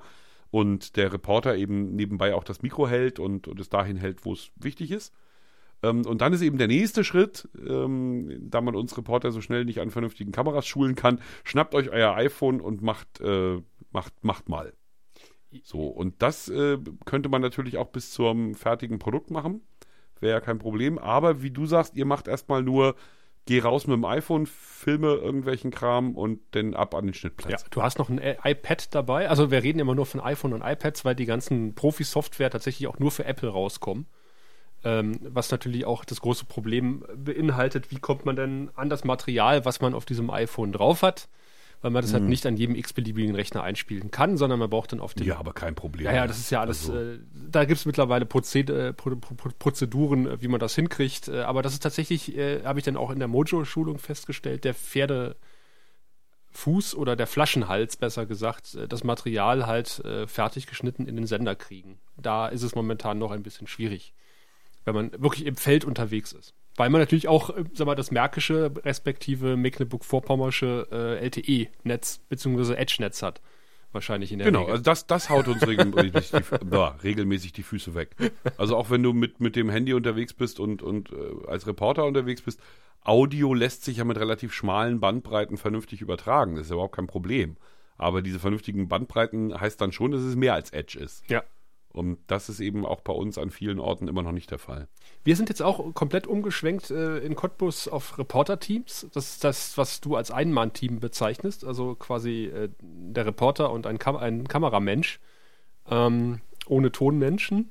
und 0.51 0.97
der 0.97 1.13
Reporter 1.13 1.57
eben 1.57 1.95
nebenbei 1.95 2.35
auch 2.35 2.45
das 2.45 2.63
Mikro 2.63 2.89
hält 2.89 3.19
und, 3.19 3.49
und 3.49 3.61
es 3.61 3.69
dahin 3.69 3.97
hält, 3.97 4.25
wo 4.25 4.33
es 4.33 4.51
wichtig 4.57 4.91
ist. 4.91 5.15
Ähm, 5.83 6.05
und 6.07 6.21
dann 6.21 6.33
ist 6.33 6.43
eben 6.43 6.59
der 6.59 6.69
nächste 6.69 7.05
Schritt, 7.05 7.49
ähm, 7.67 8.49
da 8.51 8.61
man 8.61 8.75
uns 8.75 8.97
Reporter 8.97 9.33
so 9.33 9.41
schnell 9.41 9.65
nicht 9.65 9.81
an 9.81 9.91
vernünftigen 9.91 10.33
Kameras 10.33 10.67
schulen 10.67 10.95
kann, 10.95 11.21
schnappt 11.45 11.75
euch 11.75 11.91
euer 11.91 12.15
iPhone 12.15 12.61
und 12.61 12.83
macht, 12.83 13.21
äh, 13.21 13.61
macht, 13.91 14.25
macht 14.25 14.49
mal. 14.49 14.73
So, 15.65 15.87
und 15.87 16.23
das 16.23 16.49
äh, 16.49 16.79
könnte 17.07 17.29
man 17.29 17.43
natürlich 17.43 17.77
auch 17.77 17.89
bis 17.89 18.13
zum 18.13 18.55
fertigen 18.55 18.99
Produkt 18.99 19.31
machen. 19.31 19.63
Wäre 20.21 20.35
ja 20.35 20.41
kein 20.41 20.59
Problem. 20.59 20.99
Aber 20.99 21.43
wie 21.43 21.51
du 21.51 21.67
sagst, 21.67 21.97
ihr 21.97 22.05
macht 22.05 22.29
erstmal 22.29 22.63
nur 22.63 22.95
geh 23.47 23.61
raus 23.61 23.87
mit 23.87 23.95
dem 23.97 24.05
iPhone, 24.05 24.47
filme 24.47 25.15
irgendwelchen 25.15 25.71
Kram 25.71 26.15
und 26.15 26.41
dann 26.53 26.75
ab 26.75 26.95
an 26.95 27.07
den 27.07 27.15
Schnittplatz. 27.15 27.63
Ja, 27.63 27.69
du 27.71 27.83
hast 27.83 27.99
noch 27.99 28.09
ein 28.09 28.19
I- 28.19 28.37
iPad 28.45 28.95
dabei. 28.95 29.29
Also 29.29 29.51
wir 29.51 29.63
reden 29.63 29.79
immer 29.79 29.95
nur 29.95 30.07
von 30.07 30.21
iPhone 30.21 30.53
und 30.53 30.63
iPads, 30.63 31.05
weil 31.05 31.15
die 31.15 31.27
ganzen 31.27 31.75
Profi-Software 31.75 32.51
tatsächlich 32.51 32.87
auch 32.89 32.99
nur 32.99 33.11
für 33.11 33.25
Apple 33.25 33.49
rauskommen. 33.49 34.07
Ähm, 34.83 35.19
was 35.23 35.51
natürlich 35.51 35.85
auch 35.85 36.05
das 36.07 36.21
große 36.23 36.47
Problem 36.47 37.05
beinhaltet, 37.15 37.91
wie 37.91 37.99
kommt 37.99 38.25
man 38.25 38.37
denn 38.37 38.71
an 38.77 38.89
das 38.89 39.05
Material, 39.05 39.65
was 39.67 39.81
man 39.83 39.93
auf 39.93 40.07
diesem 40.07 40.31
iPhone 40.31 40.73
drauf 40.73 41.03
hat, 41.03 41.29
weil 41.83 41.91
man 41.91 42.03
das 42.03 42.13
halt 42.13 42.25
nicht 42.25 42.45
an 42.45 42.57
jedem 42.57 42.75
x-beliebigen 42.77 43.35
Rechner 43.35 43.63
einspielen 43.63 44.11
kann, 44.11 44.37
sondern 44.37 44.59
man 44.59 44.69
braucht 44.69 44.93
dann 44.93 45.01
auf 45.01 45.15
dem 45.15 45.27
Ja, 45.27 45.39
aber 45.39 45.53
kein 45.55 45.75
Problem. 45.75 46.05
ja, 46.07 46.13
ja, 46.15 46.27
das 46.27 46.39
ist 46.39 46.51
ja 46.51 46.61
alles, 46.61 46.91
Also- 46.91 46.99
äh, 46.99 47.19
da 47.51 47.65
gibt 47.65 47.79
es 47.81 47.87
mittlerweile 47.87 48.27
Prozed 48.27 48.69
äh, 48.69 48.93
Pro 48.93 49.17
Pro 49.17 49.35
Pro 49.35 49.49
Prozeduren, 49.59 50.27
äh, 50.27 50.43
wie 50.43 50.49
man 50.49 50.61
das 50.61 50.75
hinkriegt. 50.75 51.29
Äh, 51.29 51.41
aber 51.41 51.63
das 51.63 51.73
ist 51.73 51.83
tatsächlich, 51.83 52.37
äh, 52.37 52.63
habe 52.65 52.79
ich 52.79 52.85
dann 52.85 52.97
auch 52.99 53.11
in 53.11 53.19
der 53.19 53.29
Mojo-Schulung 53.29 53.99
festgestellt, 53.99 54.65
der 54.65 54.75
Pferdefuß 54.75 55.37
oder 56.97 57.17
der 57.17 57.27
Flaschenhals, 57.27 57.97
besser 57.97 58.27
gesagt, 58.27 58.75
äh, 58.75 58.87
das 58.89 59.05
Material 59.05 59.67
halt 59.67 60.03
fertig 60.27 60.67
geschnitten 60.67 61.07
in 61.07 61.17
den 61.17 61.27
Sender 61.27 61.55
kriegen. 61.55 61.99
Da 62.17 62.49
ist 62.49 62.63
es 62.63 62.75
momentan 62.75 63.19
noch 63.19 63.31
ein 63.31 63.43
bisschen 63.43 63.67
schwierig, 63.67 64.13
wenn 64.85 64.95
man 64.95 65.13
wirklich 65.13 65.47
im 65.47 65.57
Feld 65.57 65.85
unterwegs 65.85 66.33
ist. 66.33 66.55
Weil 66.77 66.89
man 66.91 67.01
natürlich 67.01 67.29
auch, 67.29 67.51
äh, 67.51 67.65
sag 67.75 67.87
mal, 67.87 67.95
das 67.95 68.11
Märkische 68.11 68.73
respektive 68.85 69.57
Mecklenburg-Vorpommersche 69.57 70.89
äh, 70.91 71.25
LTE-Netz 71.27 72.19
bzw. 72.29 72.75
Edge-Netz 72.75 73.23
hat. 73.23 73.41
Wahrscheinlich 73.93 74.31
in 74.31 74.39
der 74.39 74.47
Genau, 74.47 74.61
Regel. 74.61 74.73
also 74.73 74.85
das, 74.85 75.07
das 75.09 75.31
haut 75.31 75.49
uns 75.49 75.67
regelmäßig 75.67 76.31
die, 76.31 76.65
boah, 76.65 76.97
regelmäßig 77.03 77.53
die 77.53 77.65
Füße 77.65 77.95
weg. 77.97 78.15
Also 78.57 78.77
auch 78.77 78.89
wenn 78.91 79.03
du 79.03 79.13
mit, 79.13 79.41
mit 79.41 79.57
dem 79.57 79.69
Handy 79.69 79.95
unterwegs 79.95 80.33
bist 80.33 80.61
und, 80.61 80.81
und 80.81 81.11
äh, 81.11 81.49
als 81.49 81.67
Reporter 81.67 82.05
unterwegs 82.05 82.41
bist, 82.43 82.61
Audio 83.03 83.53
lässt 83.53 83.85
sich 83.85 83.97
ja 83.97 84.05
mit 84.05 84.19
relativ 84.19 84.53
schmalen 84.55 85.01
Bandbreiten 85.01 85.57
vernünftig 85.57 86.03
übertragen. 86.03 86.55
Das 86.55 86.67
ist 86.67 86.71
ja 86.71 86.75
überhaupt 86.75 86.95
kein 86.95 87.09
Problem. 87.09 87.57
Aber 87.99 88.23
diese 88.23 88.39
vernünftigen 88.39 88.89
Bandbreiten 88.89 89.59
heißt 89.61 89.81
dann 89.81 89.91
schon, 89.91 90.13
dass 90.13 90.23
es 90.23 90.37
mehr 90.37 90.55
als 90.55 90.71
Edge 90.71 90.99
ist. 90.99 91.29
Ja. 91.29 91.43
Und 91.93 92.19
das 92.29 92.49
ist 92.49 92.61
eben 92.61 92.87
auch 92.87 93.01
bei 93.01 93.13
uns 93.13 93.37
an 93.37 93.51
vielen 93.51 93.81
Orten 93.81 94.07
immer 94.07 94.23
noch 94.23 94.33
nicht 94.33 94.51
der 94.51 94.59
Fall. 94.59 94.87
Wir 95.25 95.35
sind 95.35 95.49
jetzt 95.49 95.61
auch 95.61 95.93
komplett 95.95 96.27
umgeschwenkt 96.27 96.91
äh, 96.91 97.19
in 97.19 97.35
Cottbus 97.35 97.89
auf 97.89 98.17
Reporter-Teams. 98.17 99.09
Das 99.13 99.31
ist 99.31 99.45
das, 99.45 99.77
was 99.77 100.01
du 100.01 100.15
als 100.15 100.31
Ein-Mann-Team 100.31 101.01
bezeichnest. 101.01 101.65
Also 101.65 101.97
quasi 101.97 102.45
äh, 102.45 102.69
der 102.81 103.27
Reporter 103.27 103.73
und 103.73 103.87
ein, 103.87 103.99
Kam 103.99 104.17
ein 104.17 104.47
Kameramensch. 104.47 105.21
Ähm, 105.91 106.41
ohne 106.67 106.93
Tonmenschen. 106.93 107.71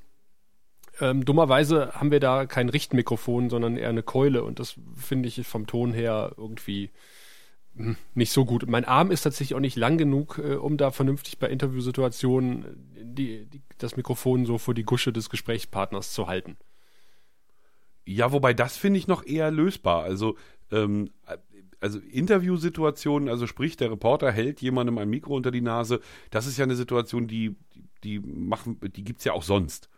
Ähm, 1.00 1.24
dummerweise 1.24 1.94
haben 1.94 2.12
wir 2.12 2.20
da 2.20 2.46
kein 2.46 2.70
Richtmikrofon, 2.70 3.50
sondern 3.50 3.78
eher 3.78 3.90
eine 3.90 4.04
Keule. 4.04 4.44
Und 4.44 4.60
das 4.60 4.76
finde 4.96 5.30
ich 5.30 5.48
vom 5.48 5.66
Ton 5.66 5.94
her 5.94 6.34
irgendwie 6.38 6.92
nicht 8.14 8.32
so 8.32 8.46
gut. 8.46 8.68
Mein 8.68 8.86
Arm 8.86 9.12
ist 9.12 9.22
tatsächlich 9.22 9.56
auch 9.56 9.62
nicht 9.62 9.78
lang 9.78 9.98
genug, 9.98 10.38
äh, 10.38 10.56
um 10.56 10.78
da 10.78 10.92
vernünftig 10.92 11.40
bei 11.40 11.50
Interviewsituationen 11.50 12.66
die, 13.02 13.46
die, 13.46 13.62
das 13.78 13.96
Mikrofon 13.96 14.46
so 14.46 14.58
vor 14.58 14.74
die 14.74 14.84
Gusche 14.84 15.14
des 15.14 15.30
Gesprächspartners 15.30 16.14
zu 16.14 16.28
halten. 16.28 16.58
Ja, 18.06 18.32
wobei 18.32 18.54
das 18.54 18.76
finde 18.76 19.00
ich 19.00 19.08
noch 19.08 19.26
eher 19.26 19.52
lösbar. 19.52 20.04
Also, 20.04 20.36
ähm, 20.72 21.10
also 21.80 22.00
Interviewsituationen, 22.00 23.30
also 23.30 23.48
sprich, 23.48 23.78
der 23.78 23.92
Reporter 23.92 24.32
hält 24.32 24.62
jemandem 24.62 24.98
ein 24.98 25.10
Mikro 25.10 25.36
unter 25.36 25.52
die 25.52 25.62
Nase, 25.62 26.02
das 26.32 26.48
ist 26.48 26.58
ja 26.58 26.66
eine 26.66 26.76
Situation, 26.76 27.28
die, 27.28 27.56
die 28.04 28.20
machen, 28.20 28.80
die 28.82 29.04
gibt's 29.04 29.24
ja 29.24 29.34
auch 29.34 29.44
sonst. 29.44 29.90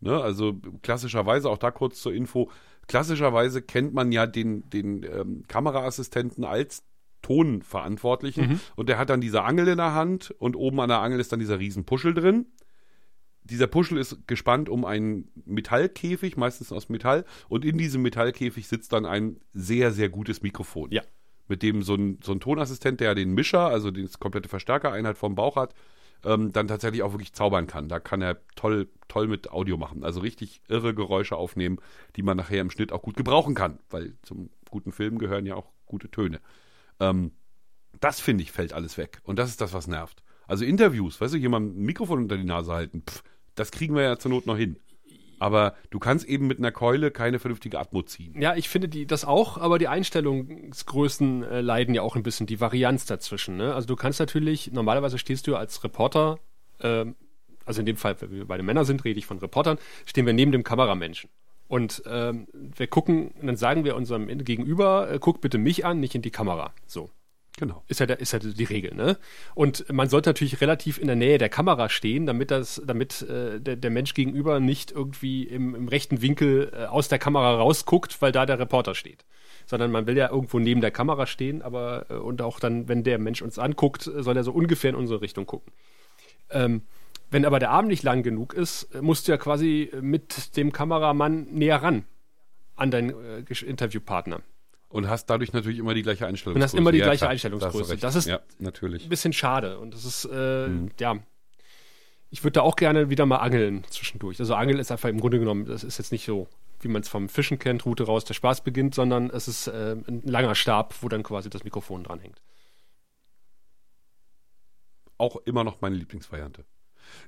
Ne? 0.00 0.20
Also 0.20 0.60
klassischerweise, 0.82 1.48
auch 1.48 1.58
da 1.58 1.70
kurz 1.70 2.02
zur 2.02 2.12
Info, 2.12 2.50
klassischerweise 2.88 3.62
kennt 3.62 3.94
man 3.94 4.12
ja 4.12 4.26
den, 4.26 4.68
den 4.68 5.04
ähm, 5.04 5.44
Kameraassistenten 5.46 6.44
als 6.44 6.82
Tonverantwortlichen 7.22 8.60
und 8.76 8.88
der 8.88 8.98
hat 8.98 9.10
dann 9.10 9.20
diese 9.20 9.42
Angel 9.42 9.68
in 9.68 9.78
der 9.78 9.94
Hand 9.94 10.32
und 10.38 10.56
oben 10.56 10.80
an 10.80 10.88
der 10.88 11.00
Angel 11.00 11.20
ist 11.20 11.32
dann 11.32 11.38
dieser 11.38 11.58
riesen 11.58 11.84
Puschel 11.84 12.14
drin 12.14 12.46
dieser 13.44 13.66
Puschel 13.66 13.98
ist 13.98 14.26
gespannt 14.26 14.68
um 14.68 14.84
einen 14.84 15.30
Metallkäfig, 15.44 16.36
meistens 16.36 16.72
aus 16.72 16.88
Metall, 16.88 17.24
und 17.48 17.64
in 17.64 17.78
diesem 17.78 18.02
Metallkäfig 18.02 18.68
sitzt 18.68 18.92
dann 18.92 19.06
ein 19.06 19.40
sehr, 19.52 19.92
sehr 19.92 20.08
gutes 20.08 20.42
Mikrofon. 20.42 20.90
Ja. 20.90 21.02
Mit 21.48 21.62
dem 21.62 21.82
so 21.82 21.94
ein, 21.94 22.18
so 22.22 22.32
ein 22.32 22.40
Tonassistent, 22.40 23.00
der 23.00 23.14
den 23.14 23.34
Mischer, 23.34 23.66
also 23.66 23.90
die 23.90 24.06
komplette 24.18 24.48
Verstärkereinheit 24.48 25.18
vom 25.18 25.34
Bauch 25.34 25.56
hat, 25.56 25.74
ähm, 26.24 26.52
dann 26.52 26.68
tatsächlich 26.68 27.02
auch 27.02 27.12
wirklich 27.12 27.32
zaubern 27.32 27.66
kann. 27.66 27.88
Da 27.88 27.98
kann 27.98 28.22
er 28.22 28.38
toll, 28.54 28.88
toll 29.08 29.26
mit 29.26 29.50
Audio 29.50 29.76
machen. 29.76 30.04
Also 30.04 30.20
richtig 30.20 30.62
irre 30.68 30.94
Geräusche 30.94 31.36
aufnehmen, 31.36 31.78
die 32.14 32.22
man 32.22 32.36
nachher 32.36 32.60
im 32.60 32.70
Schnitt 32.70 32.92
auch 32.92 33.02
gut 33.02 33.16
gebrauchen 33.16 33.54
kann, 33.54 33.80
weil 33.90 34.14
zum 34.22 34.50
guten 34.70 34.92
Film 34.92 35.18
gehören 35.18 35.46
ja 35.46 35.56
auch 35.56 35.66
gute 35.86 36.10
Töne. 36.10 36.40
Ähm, 37.02 37.32
das 38.00 38.20
finde 38.20 38.42
ich, 38.42 38.52
fällt 38.52 38.72
alles 38.72 38.98
weg. 38.98 39.20
Und 39.24 39.38
das 39.38 39.50
ist 39.50 39.60
das, 39.60 39.72
was 39.72 39.86
nervt. 39.86 40.22
Also 40.46 40.64
Interviews, 40.64 41.20
weißt 41.20 41.34
du, 41.34 41.38
jemand 41.38 41.76
ein 41.76 41.82
Mikrofon 41.82 42.18
unter 42.18 42.36
die 42.36 42.44
Nase 42.44 42.72
halten, 42.72 43.02
pff, 43.08 43.22
das 43.54 43.70
kriegen 43.70 43.94
wir 43.94 44.02
ja 44.02 44.18
zur 44.18 44.30
Not 44.30 44.46
noch 44.46 44.56
hin. 44.56 44.76
Aber 45.38 45.74
du 45.90 45.98
kannst 45.98 46.24
eben 46.26 46.46
mit 46.46 46.58
einer 46.58 46.70
Keule 46.70 47.10
keine 47.10 47.40
vernünftige 47.40 47.78
Atmo 47.78 48.02
ziehen. 48.02 48.40
Ja, 48.40 48.54
ich 48.54 48.68
finde 48.68 48.88
die, 48.88 49.06
das 49.06 49.24
auch, 49.24 49.58
aber 49.58 49.78
die 49.78 49.88
Einstellungsgrößen 49.88 51.42
äh, 51.42 51.60
leiden 51.60 51.94
ja 51.94 52.02
auch 52.02 52.14
ein 52.14 52.22
bisschen, 52.22 52.46
die 52.46 52.60
Varianz 52.60 53.06
dazwischen. 53.06 53.56
Ne? 53.56 53.74
Also 53.74 53.88
du 53.88 53.96
kannst 53.96 54.20
natürlich, 54.20 54.72
normalerweise 54.72 55.18
stehst 55.18 55.48
du 55.48 55.56
als 55.56 55.82
Reporter, 55.82 56.38
ähm, 56.80 57.16
also 57.64 57.80
in 57.80 57.86
dem 57.86 57.96
Fall, 57.96 58.20
wenn 58.20 58.30
wir 58.30 58.46
bei 58.46 58.56
den 58.56 58.66
Männern 58.66 58.84
sind, 58.84 59.04
rede 59.04 59.18
ich 59.18 59.26
von 59.26 59.38
Reportern, 59.38 59.78
stehen 60.06 60.26
wir 60.26 60.32
neben 60.32 60.52
dem 60.52 60.62
Kameramenschen. 60.62 61.28
Und 61.72 62.02
ähm, 62.04 62.48
wir 62.52 62.86
gucken, 62.86 63.32
dann 63.40 63.56
sagen 63.56 63.86
wir 63.86 63.96
unserem 63.96 64.26
Gegenüber, 64.44 65.10
äh, 65.10 65.18
guck 65.18 65.40
bitte 65.40 65.56
mich 65.56 65.86
an, 65.86 66.00
nicht 66.00 66.14
in 66.14 66.20
die 66.20 66.30
Kamera. 66.30 66.74
So. 66.86 67.08
Genau. 67.56 67.82
Ist 67.88 67.98
ja, 67.98 68.04
der, 68.04 68.20
ist 68.20 68.32
ja 68.34 68.40
die 68.40 68.64
Regel, 68.64 68.94
ne? 68.94 69.16
Und 69.54 69.90
man 69.90 70.10
sollte 70.10 70.28
natürlich 70.28 70.60
relativ 70.60 70.98
in 70.98 71.06
der 71.06 71.16
Nähe 71.16 71.38
der 71.38 71.48
Kamera 71.48 71.88
stehen, 71.88 72.26
damit 72.26 72.50
das, 72.50 72.82
damit 72.84 73.22
äh, 73.22 73.58
der, 73.58 73.76
der 73.76 73.90
Mensch 73.90 74.12
gegenüber 74.12 74.60
nicht 74.60 74.90
irgendwie 74.90 75.44
im, 75.44 75.74
im 75.74 75.88
rechten 75.88 76.20
Winkel 76.20 76.70
äh, 76.74 76.84
aus 76.84 77.08
der 77.08 77.18
Kamera 77.18 77.54
rausguckt, 77.54 78.20
weil 78.20 78.32
da 78.32 78.44
der 78.44 78.58
Reporter 78.58 78.94
steht. 78.94 79.24
Sondern 79.64 79.90
man 79.90 80.06
will 80.06 80.18
ja 80.18 80.28
irgendwo 80.28 80.58
neben 80.58 80.82
der 80.82 80.90
Kamera 80.90 81.26
stehen, 81.26 81.62
aber 81.62 82.04
äh, 82.10 82.14
und 82.16 82.42
auch 82.42 82.60
dann, 82.60 82.86
wenn 82.86 83.02
der 83.02 83.18
Mensch 83.18 83.40
uns 83.40 83.58
anguckt, 83.58 84.02
soll 84.02 84.36
er 84.36 84.44
so 84.44 84.52
ungefähr 84.52 84.90
in 84.90 84.96
unsere 84.96 85.22
Richtung 85.22 85.46
gucken. 85.46 85.72
Ähm, 86.50 86.82
wenn 87.32 87.44
aber 87.44 87.58
der 87.58 87.70
Arm 87.70 87.86
nicht 87.88 88.02
lang 88.02 88.22
genug 88.22 88.54
ist, 88.54 88.88
musst 89.02 89.26
du 89.26 89.32
ja 89.32 89.38
quasi 89.38 89.90
mit 90.00 90.56
dem 90.56 90.72
Kameramann 90.72 91.44
näher 91.50 91.82
ran 91.82 92.04
an 92.76 92.90
deinen 92.90 93.10
äh, 93.10 93.64
Interviewpartner. 93.64 94.40
Und 94.88 95.08
hast 95.08 95.26
dadurch 95.26 95.52
natürlich 95.54 95.78
immer 95.78 95.94
die 95.94 96.02
gleiche 96.02 96.26
Einstellungsgröße. 96.26 96.56
Und 96.58 96.62
hast 96.62 96.74
immer 96.74 96.92
die 96.92 96.98
Ja, 96.98 97.04
gleiche 97.06 97.20
klar, 97.20 97.30
Einstellungsgröße. 97.30 97.96
Das 97.96 98.14
ist- 98.14 98.26
ja, 98.28 98.40
natürlich. 98.58 99.04
ein 99.04 99.08
bisschen 99.08 99.32
schade. 99.32 99.78
Und 99.78 99.94
das 99.94 100.04
ist, 100.04 100.26
äh, 100.30 100.68
Mhm. 100.68 100.90
ja. 101.00 101.16
Ich 102.28 102.44
würde 102.44 102.52
da 102.52 102.60
auch 102.62 102.76
gerne 102.76 103.08
wieder 103.10 103.24
mal 103.26 103.36
angeln 103.38 103.84
zwischendurch. 103.90 104.38
Also 104.40 104.54
Angeln 104.54 104.78
ist 104.78 104.90
einfach 104.90 105.08
im 105.10 105.20
Grunde 105.20 105.38
genommen, 105.38 105.64
das 105.66 105.84
ist 105.84 105.98
jetzt 105.98 106.12
nicht 106.12 106.24
so, 106.24 106.46
wie 106.80 106.88
man 106.88 107.02
es 107.02 107.08
vom 107.08 107.28
Fischen 107.28 107.58
kennt, 107.58 107.84
Route 107.86 108.04
raus, 108.04 108.24
der 108.24 108.34
Spaß 108.34 108.64
beginnt, 108.64 108.94
sondern 108.94 109.28
es 109.30 109.48
ist 109.48 109.66
äh, 109.66 109.96
ein 110.06 110.22
langer 110.24 110.54
Stab, 110.54 110.94
wo 111.02 111.08
dann 111.08 111.22
quasi 111.22 111.48
das 111.50 111.64
Mikrofon 111.64 112.04
dranhängt. 112.04 112.40
Auch 115.18 115.36
immer 115.44 115.62
noch 115.64 115.80
meine 115.80 115.96
Lieblingsvariante. 115.96 116.64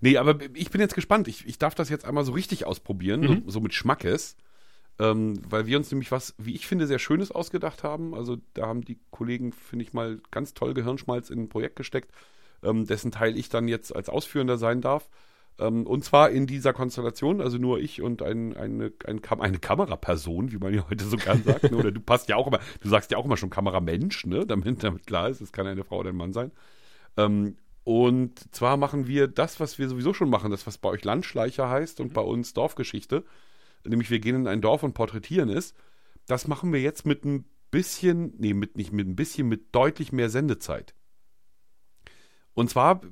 Nee, 0.00 0.17
aber 0.17 0.38
ich 0.55 0.71
bin 0.71 0.81
jetzt 0.81 0.95
gespannt. 0.95 1.29
Ich, 1.29 1.47
ich 1.47 1.59
darf 1.59 1.75
das 1.75 1.88
jetzt 1.88 2.05
einmal 2.05 2.25
so 2.25 2.33
richtig 2.33 2.67
ausprobieren, 2.67 3.21
Mhm. 3.21 3.43
so, 3.47 3.50
so 3.53 3.61
mit 3.61 3.75
Schmackes. 3.75 4.37
Ähm, 5.00 5.41
weil 5.49 5.67
wir 5.67 5.76
uns 5.76 5.91
nämlich 5.91 6.12
was, 6.12 6.35
wie 6.38 6.55
ich 6.55 6.69
finde, 6.69 6.87
sehr 6.87 7.00
Schönes 7.00 7.33
ausgedacht 7.33 7.83
haben. 7.83 8.14
Also 8.14 8.37
da 8.55 8.67
haben 8.69 8.83
die 8.83 8.99
Kollegen, 9.11 9.53
finde 9.53 9.85
ich 9.85 9.93
mal, 9.93 10.21
ganz 10.31 10.55
toll 10.55 10.73
Gehirnschmalz 10.73 11.31
in 11.31 11.41
ein 11.41 11.49
Projekt 11.49 11.75
gesteckt, 11.76 12.12
ähm, 12.62 12.87
dessen 12.87 13.11
Teil 13.11 13.37
ich 13.37 13.49
dann 13.49 13.67
jetzt 13.67 13.95
als 13.95 14.09
Ausführender 14.09 14.57
sein 14.57 14.81
darf. 14.81 15.09
Ähm, 15.59 15.85
und 15.87 16.05
zwar 16.05 16.31
in 16.31 16.47
dieser 16.47 16.73
Konstellation, 16.73 17.41
also 17.41 17.59
nur 17.59 17.81
ich 17.81 18.03
und 18.03 18.23
ein, 18.23 18.57
eine, 18.57 18.93
ein 19.07 19.21
Kam 19.21 19.41
eine 19.41 19.59
Kameraperson, 19.59 20.53
wie 20.53 20.59
man 20.59 20.73
ja 20.73 20.87
heute 20.88 21.05
so 21.05 21.17
gern 21.17 21.43
sagt. 21.43 21.71
ne? 21.73 21.76
Oder 21.76 21.91
du 21.91 22.00
passt 22.00 22.29
ja 22.29 22.37
auch 22.37 22.47
immer, 22.47 22.61
du 22.81 22.88
sagst 22.88 23.11
ja 23.11 23.19
auch 23.19 23.25
immer 23.25 23.37
schon 23.37 23.50
Kameramensch, 23.50 24.26
ne? 24.26 24.47
damit, 24.47 24.85
damit 24.85 25.07
klar 25.09 25.29
ist, 25.29 25.41
es 25.41 25.50
kann 25.53 25.67
eine 25.67 25.83
Frau 25.83 25.99
oder 25.99 26.11
ein 26.11 26.17
Mann 26.17 26.33
sein. 26.33 26.53
Ähm, 27.17 27.57
und 27.85 28.55
zwar 28.55 28.79
machen 28.79 29.07
wir 29.07 29.29
das, 29.29 29.61
was 29.61 29.79
wir 29.79 29.88
sowieso 29.88 30.14
schon 30.14 30.31
machen, 30.31 30.50
das, 30.50 30.67
was 30.67 30.79
bei 30.79 30.88
euch 30.88 31.05
Landschleicher 31.05 31.69
heißt 31.69 32.00
und 32.00 32.14
bei 32.14 32.23
uns 32.23 32.55
Dorfgeschichte. 32.55 33.25
Nämlich 33.85 34.11
wir 34.11 34.21
gehen 34.21 34.37
in 34.37 34.49
ein 34.49 34.62
Dorf 34.62 34.83
und 34.83 34.95
porträtieren 34.95 35.50
es. 35.50 35.75
Das 36.26 36.49
machen 36.49 36.73
wir 36.73 36.81
jetzt 36.81 37.05
mit 37.05 37.26
ein 37.26 37.45
bisschen, 37.71 38.33
nee, 38.38 38.55
mit 38.55 38.79
nicht 38.79 38.93
mit 38.93 39.07
ein 39.07 39.17
bisschen, 39.17 39.49
mit 39.49 39.75
deutlich 39.75 40.12
mehr 40.12 40.31
Sendezeit. 40.31 40.95
Und 42.55 42.71
zwar 42.71 43.03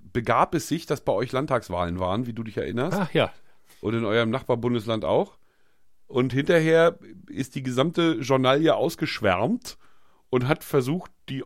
begab 0.00 0.54
es 0.54 0.66
sich, 0.66 0.86
dass 0.86 1.02
bei 1.02 1.12
euch 1.12 1.30
Landtagswahlen 1.30 2.00
waren, 2.00 2.26
wie 2.26 2.32
du 2.32 2.42
dich 2.42 2.56
erinnerst, 2.56 2.98
Ach 2.98 3.12
ja. 3.12 3.32
und 3.80 3.94
in 3.94 4.04
eurem 4.04 4.30
Nachbarbundesland 4.30 5.04
auch. 5.04 5.38
Und 6.08 6.32
hinterher 6.32 6.98
ist 7.28 7.54
die 7.54 7.62
gesamte 7.62 8.14
Journalie 8.20 8.74
ausgeschwärmt 8.74 9.76
und 10.30 10.48
hat 10.48 10.64
versucht, 10.64 11.12
die, 11.28 11.44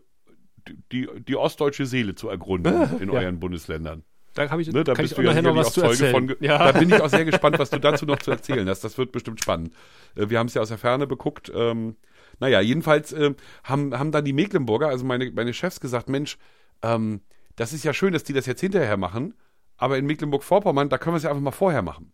die, 0.92 1.08
die 1.28 1.36
ostdeutsche 1.36 1.86
Seele 1.86 2.14
zu 2.14 2.28
ergründen 2.28 3.00
in 3.00 3.10
ja. 3.10 3.20
euren 3.20 3.40
Bundesländern. 3.40 4.04
Da 4.34 4.48
habe 4.50 4.62
ich, 4.62 4.72
Ne, 4.72 4.82
da 4.82 4.94
bist 4.94 5.12
ich 5.12 5.16
du 5.16 5.22
ja 5.22 5.42
noch 5.42 5.54
was 5.56 5.68
auch 5.68 5.72
zu 5.72 5.80
Zeuge 5.80 6.06
erzählen. 6.06 6.28
von. 6.28 6.36
ja. 6.40 6.58
Da 6.72 6.78
bin 6.78 6.88
ich 6.88 7.00
auch 7.00 7.08
sehr 7.10 7.24
gespannt, 7.26 7.58
was 7.58 7.68
du 7.70 7.78
dazu 7.78 8.06
noch 8.06 8.18
zu 8.18 8.30
erzählen 8.30 8.66
hast. 8.68 8.82
Das 8.82 8.96
wird 8.96 9.12
bestimmt 9.12 9.40
spannend. 9.42 9.74
Äh, 10.14 10.30
Wir 10.30 10.38
haben 10.38 10.46
es 10.46 10.54
ja 10.54 10.62
aus 10.62 10.68
der 10.68 10.78
Ferne 10.78 11.06
beguckt. 11.06 11.52
Ähm, 11.54 11.96
Naja, 12.40 12.60
jedenfalls 12.62 13.12
äh, 13.12 13.34
haben, 13.64 13.96
haben 13.98 14.10
dann 14.10 14.24
die 14.24 14.32
Mecklenburger, 14.32 14.88
also 14.88 15.04
meine, 15.04 15.30
meine 15.32 15.52
Chefs 15.52 15.80
gesagt, 15.80 16.08
Mensch, 16.08 16.38
ähm, 16.82 17.20
das 17.56 17.74
ist 17.74 17.84
ja 17.84 17.92
schön, 17.92 18.14
dass 18.14 18.24
die 18.24 18.32
das 18.32 18.46
jetzt 18.46 18.60
hinterher 18.62 18.96
machen, 18.96 19.34
aber 19.76 19.98
in 19.98 20.06
Mecklenburg-Vorpommern, 20.06 20.88
da 20.88 20.96
können 20.96 21.12
wir 21.14 21.18
es 21.18 21.24
ja 21.24 21.30
einfach 21.30 21.42
mal 21.42 21.50
vorher 21.50 21.82
machen. 21.82 22.12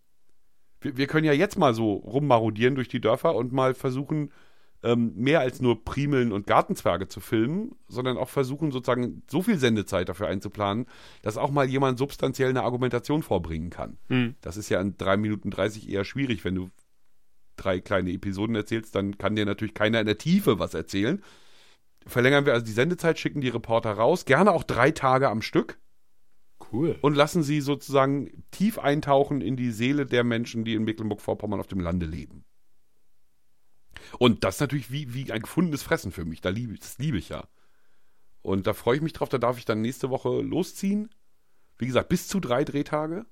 Wir, 0.81 0.97
wir 0.97 1.07
können 1.07 1.25
ja 1.25 1.33
jetzt 1.33 1.57
mal 1.57 1.73
so 1.73 1.93
rummarodieren 1.95 2.75
durch 2.75 2.89
die 2.89 3.01
Dörfer 3.01 3.37
und 3.37 3.53
mal 3.53 3.75
versuchen, 3.75 4.33
ähm, 4.83 5.13
mehr 5.17 5.41
als 5.41 5.61
nur 5.61 5.85
Primeln 5.85 6.33
und 6.33 6.47
Gartenzwerge 6.47 7.09
zu 7.09 7.21
filmen, 7.21 7.73
sondern 7.89 8.17
auch 8.17 8.29
versuchen, 8.29 8.71
sozusagen 8.71 9.23
so 9.29 9.43
viel 9.43 9.59
Sendezeit 9.59 10.09
dafür 10.09 10.29
einzuplanen, 10.29 10.87
dass 11.23 11.37
auch 11.37 11.51
mal 11.51 11.69
jemand 11.69 11.99
substanziell 11.99 12.51
eine 12.51 12.63
Argumentation 12.63 13.23
vorbringen 13.23 13.71
kann. 13.71 13.99
Hm. 14.09 14.37
Das 14.41 14.57
ist 14.57 14.69
ja 14.69 14.81
in 14.81 14.97
drei 14.97 15.17
Minuten 15.17 15.51
30 15.51 15.89
eher 15.89 16.05
schwierig, 16.05 16.45
wenn 16.45 16.55
du 16.55 16.71
drei 17.57 17.81
kleine 17.81 18.13
Episoden 18.13 18.55
erzählst, 18.55 18.95
dann 18.95 19.19
kann 19.19 19.37
dir 19.37 19.45
natürlich 19.45 19.75
keiner 19.75 20.01
in 20.01 20.07
der 20.07 20.19
Tiefe 20.19 20.59
was 20.59 20.75
erzählen. 20.75 21.23
Verlängern 22.07 22.47
wir 22.47 22.55
also 22.55 22.65
die 22.65 22.73
Sendezeit, 22.73 23.19
schicken 23.19 23.41
die 23.41 23.49
Reporter 23.49 23.93
raus, 23.93 24.25
gerne 24.25 24.53
auch 24.53 24.63
drei 24.63 24.93
Tage 24.93 25.29
am 25.29 25.43
Stück 25.43 25.79
Cool. 26.73 26.97
und 27.03 27.15
lassen 27.15 27.43
sie 27.43 27.61
sozusagen 27.61 28.45
tief 28.51 28.79
eintauchen 28.79 29.41
in 29.41 29.57
die 29.57 29.71
Seele 29.71 30.07
der 30.07 30.25
Menschen, 30.25 30.65
die 30.65 30.75
in 30.75 30.85
Mecklenburg-Vorpommern 30.85 31.61
auf 31.61 31.67
dem 31.67 31.81
Lande 31.81 32.07
leben. 32.07 32.45
Und 34.19 34.45
das 34.45 34.57
ist 34.57 34.61
natürlich 34.61 34.91
wie, 34.91 35.13
wie 35.15 35.33
ein 35.33 35.43
gefundenes 35.43 35.83
Fressen 35.83 36.13
für 36.13 36.25
mich. 36.25 36.41
Da 36.41 36.49
liebe, 36.51 36.73
ich- 36.75 36.81
das 36.81 36.99
liebe 36.99 37.19
ich 37.19 37.29
ja. 37.29 37.47
Und 38.43 38.67
da 38.67 38.73
freue 38.73 38.97
ich 38.97 39.03
mich 39.03 39.13
drauf, 39.13 39.29
da 39.29 39.39
darf 39.39 39.59
ich 39.59 39.65
dann 39.65 39.81
nächste 39.81 40.11
Woche 40.11 40.41
losziehen. 40.41 41.11
Wie 41.77 41.87
gesagt, 41.87 42.09
bis 42.09 42.29
zu 42.29 42.41
drei 42.41 42.65
Drehtage. 42.65 43.27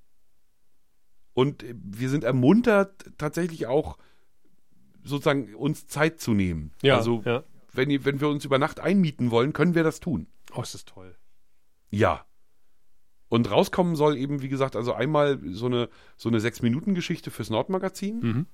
Und 1.32 1.62
äh, 1.62 1.74
wir 1.76 2.08
sind 2.10 2.24
ermuntert, 2.24 3.04
tatsächlich 3.18 3.66
auch 3.66 3.98
sozusagen 5.04 5.54
uns 5.54 5.86
Zeit 5.86 6.20
zu 6.20 6.32
nehmen. 6.32 6.72
Ja, 6.82 6.96
also, 6.96 7.22
ja. 7.24 7.44
wenn, 7.72 8.04
wenn 8.04 8.20
wir 8.20 8.28
uns 8.28 8.44
über 8.44 8.58
Nacht 8.58 8.80
einmieten 8.80 9.30
wollen, 9.30 9.52
können 9.52 9.74
wir 9.74 9.84
das 9.84 10.00
tun. 10.00 10.26
Oh, 10.54 10.62
ist 10.62 10.74
das 10.74 10.84
toll. 10.84 11.14
Ja. 11.90 12.26
Und 13.28 13.50
rauskommen 13.50 13.96
soll 13.96 14.16
eben, 14.16 14.42
wie 14.42 14.48
gesagt, 14.48 14.76
also 14.76 14.92
einmal 14.92 15.40
so 15.52 15.66
eine, 15.66 15.88
so 16.16 16.28
eine 16.28 16.40
Sechs-Minuten-Geschichte 16.40 17.30
fürs 17.30 17.50
Nordmagazin. 17.50 18.20
Mhm. 18.20 18.46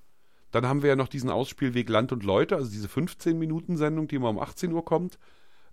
Dann 0.52 0.66
haben 0.66 0.82
wir 0.82 0.90
ja 0.90 0.96
noch 0.96 1.08
diesen 1.08 1.30
Ausspielweg 1.30 1.88
Land 1.88 2.12
und 2.12 2.22
Leute, 2.22 2.56
also 2.56 2.70
diese 2.70 2.86
15-Minuten-Sendung, 2.86 4.06
die 4.06 4.16
immer 4.16 4.30
um 4.30 4.38
18 4.38 4.72
Uhr 4.72 4.84
kommt. 4.84 5.18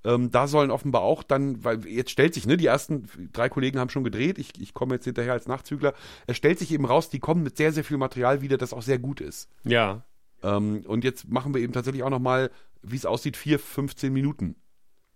Ähm, 0.05 0.31
da 0.31 0.47
sollen 0.47 0.71
offenbar 0.71 1.01
auch 1.01 1.23
dann, 1.23 1.63
weil 1.63 1.85
jetzt 1.85 2.11
stellt 2.11 2.33
sich, 2.33 2.47
ne, 2.47 2.55
die 2.55 2.67
ersten 2.67 3.09
drei 3.33 3.49
Kollegen 3.49 3.79
haben 3.79 3.89
schon 3.89 4.05
gedreht, 4.05 4.39
ich, 4.39 4.59
ich 4.59 4.73
komme 4.73 4.95
jetzt 4.95 5.03
hinterher 5.03 5.33
als 5.33 5.47
Nachzügler. 5.47 5.93
Es 6.25 6.37
stellt 6.37 6.57
sich 6.57 6.71
eben 6.71 6.85
raus, 6.85 7.09
die 7.09 7.19
kommen 7.19 7.43
mit 7.43 7.57
sehr, 7.57 7.73
sehr 7.73 7.83
viel 7.83 7.97
Material 7.97 8.41
wieder, 8.41 8.57
das 8.57 8.73
auch 8.73 8.81
sehr 8.81 8.97
gut 8.97 9.19
ist. 9.19 9.49
Ja. 9.65 10.03
Ähm, 10.41 10.83
und 10.87 11.03
jetzt 11.03 11.29
machen 11.29 11.53
wir 11.53 11.61
eben 11.61 11.73
tatsächlich 11.73 12.03
auch 12.03 12.09
nochmal, 12.09 12.49
wie 12.81 12.95
es 12.95 13.05
aussieht, 13.05 13.35
vier 13.35 13.59
15 13.59 14.13
Minuten 14.13 14.55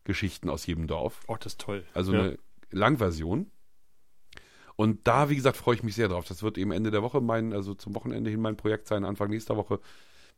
Geschichten 0.03 0.50
aus 0.50 0.65
jedem 0.65 0.88
Dorf. 0.88 1.22
Oh, 1.27 1.38
das 1.39 1.53
ist 1.53 1.62
toll. 1.62 1.86
Also 1.93 2.13
ja. 2.13 2.20
eine 2.20 2.39
Langversion. 2.72 3.50
Und 4.75 5.07
da, 5.07 5.29
wie 5.29 5.35
gesagt, 5.35 5.57
freue 5.57 5.75
ich 5.75 5.83
mich 5.83 5.95
sehr 5.95 6.07
drauf. 6.07 6.25
Das 6.27 6.41
wird 6.43 6.57
eben 6.57 6.71
Ende 6.71 6.89
der 6.91 7.03
Woche 7.03 7.21
mein, 7.21 7.53
also 7.53 7.73
zum 7.75 7.93
Wochenende 7.95 8.29
hin 8.31 8.41
mein 8.41 8.57
Projekt 8.57 8.87
sein, 8.87 9.05
Anfang 9.05 9.29
nächster 9.29 9.55
Woche. 9.55 9.79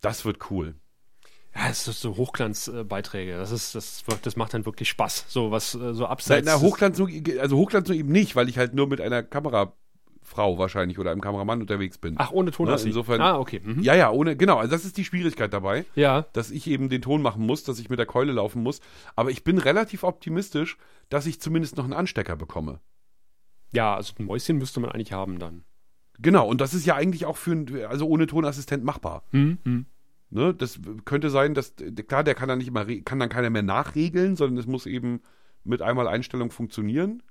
Das 0.02 0.26
wird 0.26 0.52
cool. 0.52 0.76
Ja, 1.56 1.70
es 1.70 1.88
ist 1.88 2.02
so 2.02 2.18
Hochglanzbeiträge. 2.18 3.38
Das 3.38 3.52
ist, 3.52 3.76
das 3.76 4.06
wird, 4.08 4.26
das 4.26 4.36
macht 4.36 4.54
dann 4.54 4.66
wirklich 4.66 4.90
Spaß. 4.90 5.26
So 5.30 5.52
was, 5.52 5.74
äh, 5.76 5.94
so 5.94 6.04
Na, 6.04 6.10
abseits. 6.10 6.46
na, 6.46 6.60
Hochglanz, 6.60 6.98
nur- 6.98 7.10
also 7.40 7.56
Hochglanz 7.58 7.88
nur 7.88 7.98
eben 7.98 8.12
nicht, 8.12 8.36
weil 8.36 8.50
ich 8.50 8.58
halt 8.58 8.74
nur 8.74 8.88
mit 8.88 9.00
einer 9.00 9.24
Kamerafrau 9.24 10.58
wahrscheinlich 10.58 11.00
oder 11.00 11.12
einem 11.12 11.22
Kameramann 11.22 11.62
unterwegs 11.62 11.98
bin. 11.98 12.16
Ach, 12.18 12.32
ohne 12.32 12.52
Ton. 12.52 12.68
Na, 12.68 12.76
du- 12.76 12.86
insofern- 12.86 13.22
Ah, 13.22 13.40
okay. 13.40 13.62
Mhm. 13.64 13.82
Ja, 13.84 13.96
ja, 13.96 14.12
ohne, 14.12 14.36
genau, 14.36 14.58
also 14.58 14.72
das 14.72 14.84
ist 14.84 14.98
die 14.98 15.06
Schwierigkeit 15.06 15.54
dabei, 15.54 15.86
Ja. 15.96 16.26
dass 16.34 16.52
ich 16.52 16.68
eben 16.68 16.90
den 16.90 17.02
Ton 17.02 17.22
machen 17.22 17.46
muss, 17.46 17.64
dass 17.64 17.80
ich 17.80 17.90
mit 17.90 18.00
der 18.00 18.06
Keule 18.06 18.34
laufen 18.34 18.62
muss. 18.62 18.82
Aber 19.16 19.32
ich 19.32 19.46
bin 19.46 19.58
relativ 19.58 20.04
optimistisch, 20.04 20.78
dass 21.08 21.26
ich 21.26 21.40
zumindest 21.40 21.78
noch 21.78 21.86
einen 21.86 21.94
Anstecker 21.94 22.36
bekomme. 22.36 22.80
Ja, 23.72 23.96
also 23.96 24.14
ein 24.20 24.26
Mäuschen 24.26 24.58
müsste 24.58 24.80
man 24.80 24.92
eigentlich 24.92 25.14
haben 25.14 25.40
dann. 25.40 25.64
Genau, 26.20 26.48
und 26.48 26.62
das 26.62 26.74
ist 26.74 26.86
ja 26.86 26.96
eigentlich 26.96 27.26
auch 27.26 27.38
für, 27.38 27.90
also 27.90 28.08
ohne 28.08 28.28
Tonassistent 28.28 28.84
machbar. 28.84 29.24
Hm, 29.32 29.58
hm. 29.64 29.86
Ne, 30.30 30.54
das 30.54 30.80
könnte 31.06 31.30
sein, 31.30 31.54
dass, 31.54 31.76
klar, 32.08 32.24
der 32.24 32.36
kann 32.36 32.50
dann 32.50 32.58
nicht 32.58 32.68
immer, 32.68 32.86
kann 33.04 33.20
dann 33.20 33.30
keiner 33.30 33.50
mehr 33.50 33.64
nachregeln, 33.64 34.36
sondern 34.36 34.58
es 34.58 34.66
muss 34.66 34.86
eben 34.86 35.22
mit 35.64 35.82
einmal 35.82 36.08
Einstellung 36.08 36.52
funktionieren. 36.52 37.22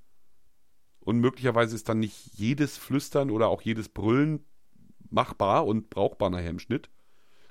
Und 1.01 1.19
möglicherweise 1.19 1.75
ist 1.75 1.87
dann 1.87 1.99
nicht 1.99 2.31
jedes 2.33 2.77
Flüstern 2.77 3.29
oder 3.29 3.47
auch 3.47 3.61
jedes 3.61 3.89
Brüllen 3.89 4.43
machbar 5.09 5.67
und 5.67 5.89
brauchbar 5.89 6.29
nachher 6.29 6.49
im 6.49 6.59
Schnitt. 6.59 6.89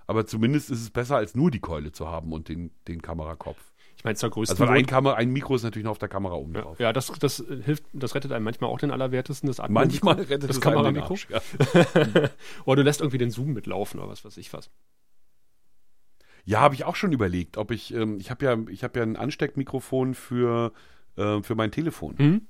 Aber 0.06 0.26
zumindest 0.26 0.70
ist 0.70 0.82
es 0.82 0.90
besser, 0.90 1.16
als 1.16 1.34
nur 1.34 1.50
die 1.50 1.60
Keule 1.60 1.92
zu 1.92 2.08
haben 2.08 2.32
und 2.32 2.48
den, 2.48 2.72
den 2.88 3.00
Kamerakopf. 3.00 3.72
Meine, 4.04 4.16
zur 4.16 4.28
größten 4.28 4.60
Also 4.60 4.70
ein, 4.70 4.84
Kamera, 4.84 5.14
ein 5.14 5.30
Mikro 5.30 5.56
ist 5.56 5.62
natürlich 5.62 5.84
noch 5.84 5.92
auf 5.92 5.98
der 5.98 6.10
Kamera 6.10 6.34
oben 6.34 6.54
ja, 6.54 6.60
drauf. 6.60 6.78
ja, 6.78 6.92
das, 6.92 7.10
das 7.18 7.42
hilft, 7.62 7.84
das 7.94 8.14
rettet 8.14 8.32
einem 8.32 8.44
manchmal 8.44 8.68
auch 8.68 8.78
den 8.78 8.90
Allerwertesten, 8.90 9.46
das 9.46 9.66
Manchmal 9.66 10.16
rettet 10.16 10.50
das 10.50 10.60
den 10.60 10.62
Kameramikro. 10.62 11.16
Ja. 11.30 11.40
Oder 12.66 12.76
du 12.76 12.82
lässt 12.82 13.00
irgendwie 13.00 13.16
den 13.16 13.30
Zoom 13.30 13.54
mitlaufen 13.54 13.98
oder 13.98 14.10
was 14.10 14.22
weiß 14.22 14.36
ich 14.36 14.52
was. 14.52 14.70
Ja, 16.44 16.60
habe 16.60 16.74
ich 16.74 16.84
auch 16.84 16.96
schon 16.96 17.12
überlegt, 17.12 17.56
ob 17.56 17.70
ich, 17.70 17.94
ähm, 17.94 18.18
ich 18.20 18.30
habe 18.30 18.44
ja, 18.44 18.58
ich 18.68 18.84
habe 18.84 18.98
ja 18.98 19.04
ein 19.04 19.16
Ansteckmikrofon 19.16 20.12
für, 20.12 20.74
äh, 21.16 21.42
für 21.42 21.54
mein 21.54 21.70
Telefon. 21.72 22.18
Hm? 22.18 22.48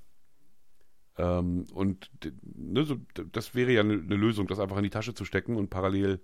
Ähm, 1.16 1.66
und 1.72 2.10
ne, 2.42 2.84
so, 2.84 2.96
das 3.30 3.54
wäre 3.54 3.70
ja 3.70 3.82
eine 3.82 3.98
ne 3.98 4.16
Lösung, 4.16 4.48
das 4.48 4.58
einfach 4.58 4.78
in 4.78 4.82
die 4.82 4.90
Tasche 4.90 5.14
zu 5.14 5.24
stecken 5.24 5.54
und 5.54 5.70
parallel 5.70 6.20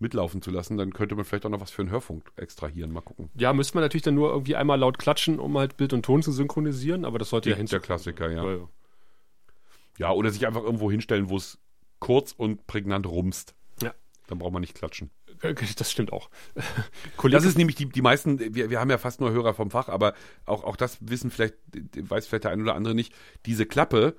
mitlaufen 0.00 0.42
zu 0.42 0.50
lassen. 0.50 0.76
Dann 0.76 0.92
könnte 0.92 1.14
man 1.14 1.24
vielleicht 1.24 1.46
auch 1.46 1.50
noch 1.50 1.60
was 1.60 1.70
für 1.70 1.82
einen 1.82 1.90
Hörfunk 1.90 2.30
extrahieren. 2.36 2.92
Mal 2.92 3.00
gucken. 3.02 3.30
Ja, 3.36 3.52
müsste 3.52 3.76
man 3.76 3.84
natürlich 3.84 4.02
dann 4.02 4.14
nur 4.14 4.30
irgendwie 4.30 4.56
einmal 4.56 4.78
laut 4.78 4.98
klatschen, 4.98 5.38
um 5.38 5.56
halt 5.58 5.76
Bild 5.76 5.92
und 5.92 6.04
Ton 6.04 6.22
zu 6.22 6.32
synchronisieren, 6.32 7.04
aber 7.04 7.18
das 7.18 7.30
sollte 7.30 7.50
ja 7.50 7.54
Der 7.54 7.58
hinzukommen. 7.58 7.84
Klassiker, 7.86 8.30
ja. 8.30 8.44
Ja, 8.44 8.52
ja. 8.56 8.68
Ja, 9.98 10.12
oder 10.12 10.30
sich 10.30 10.46
einfach 10.46 10.62
irgendwo 10.62 10.90
hinstellen, 10.90 11.28
wo 11.28 11.36
es 11.36 11.58
kurz 11.98 12.32
und 12.32 12.66
prägnant 12.66 13.06
rumst. 13.06 13.54
Ja. 13.82 13.92
Dann 14.28 14.38
braucht 14.38 14.52
man 14.52 14.62
nicht 14.62 14.74
klatschen. 14.74 15.10
Äh, 15.42 15.54
Das 15.76 15.90
stimmt 15.92 16.12
auch. 16.12 16.30
Das 17.30 17.44
ist 17.44 17.58
nämlich 17.58 17.76
die, 17.76 17.86
die 17.86 18.00
meisten, 18.02 18.38
wir, 18.54 18.70
wir 18.70 18.80
haben 18.80 18.88
ja 18.90 18.96
fast 18.98 19.20
nur 19.20 19.30
Hörer 19.30 19.52
vom 19.52 19.70
Fach, 19.70 19.88
aber 19.90 20.14
auch, 20.46 20.64
auch 20.64 20.76
das 20.76 20.96
wissen 21.02 21.30
vielleicht, 21.30 21.54
weiß 21.94 22.26
vielleicht 22.26 22.44
der 22.44 22.50
ein 22.52 22.62
oder 22.62 22.74
andere 22.74 22.94
nicht, 22.94 23.12
diese 23.44 23.66
Klappe, 23.66 24.16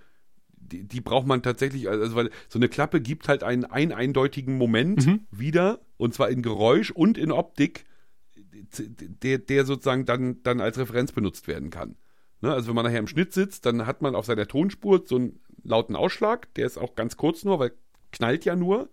die, 0.62 0.84
die 0.84 1.02
braucht 1.02 1.28
man 1.28 1.44
tatsächlich, 1.44 1.90
also 1.90 2.16
weil 2.16 2.30
so 2.50 2.60
eine 2.60 2.70
Klappe 2.70 3.02
gibt 3.02 3.28
halt 3.28 3.44
einen, 3.44 3.66
einen 3.66 3.92
eindeutigen 3.92 4.58
Moment 4.58 5.06
Mhm. 5.06 5.28
wieder, 5.32 5.82
und 5.98 6.14
zwar 6.14 6.30
in 6.30 6.42
Geräusch 6.42 6.92
und 6.92 7.18
in 7.18 7.32
Optik, 7.32 7.86
der, 9.24 9.38
der 9.38 9.66
sozusagen 9.66 10.06
dann, 10.06 10.42
dann 10.44 10.62
als 10.62 10.78
Referenz 10.78 11.12
benutzt 11.12 11.48
werden 11.48 11.70
kann. 11.70 11.96
Ne? 12.42 12.52
Also 12.52 12.70
wenn 12.70 12.76
man 12.76 12.86
nachher 12.86 13.00
im 13.00 13.08
Schnitt 13.08 13.34
sitzt, 13.34 13.66
dann 13.66 13.86
hat 13.86 14.02
man 14.02 14.16
auf 14.16 14.26
seiner 14.26 14.48
Tonspur 14.48 15.04
so 15.06 15.16
einen 15.16 15.40
lauten 15.64 15.96
Ausschlag, 15.96 16.54
der 16.56 16.66
ist 16.66 16.78
auch 16.78 16.96
ganz 16.96 17.18
kurz 17.18 17.44
nur, 17.44 17.60
weil 17.60 17.74
knallt 18.12 18.46
ja 18.46 18.56
nur. 18.56 18.90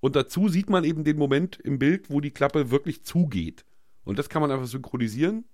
Und 0.00 0.16
dazu 0.16 0.48
sieht 0.48 0.68
man 0.68 0.84
eben 0.84 1.04
den 1.04 1.16
Moment 1.16 1.56
im 1.56 1.78
Bild, 1.78 2.10
wo 2.10 2.20
die 2.20 2.30
Klappe 2.30 2.70
wirklich 2.70 3.04
zugeht. 3.04 3.64
Und 4.04 4.18
das 4.18 4.28
kann 4.28 4.42
man 4.42 4.50
einfach 4.50 4.66
synchronisieren. 4.66 5.44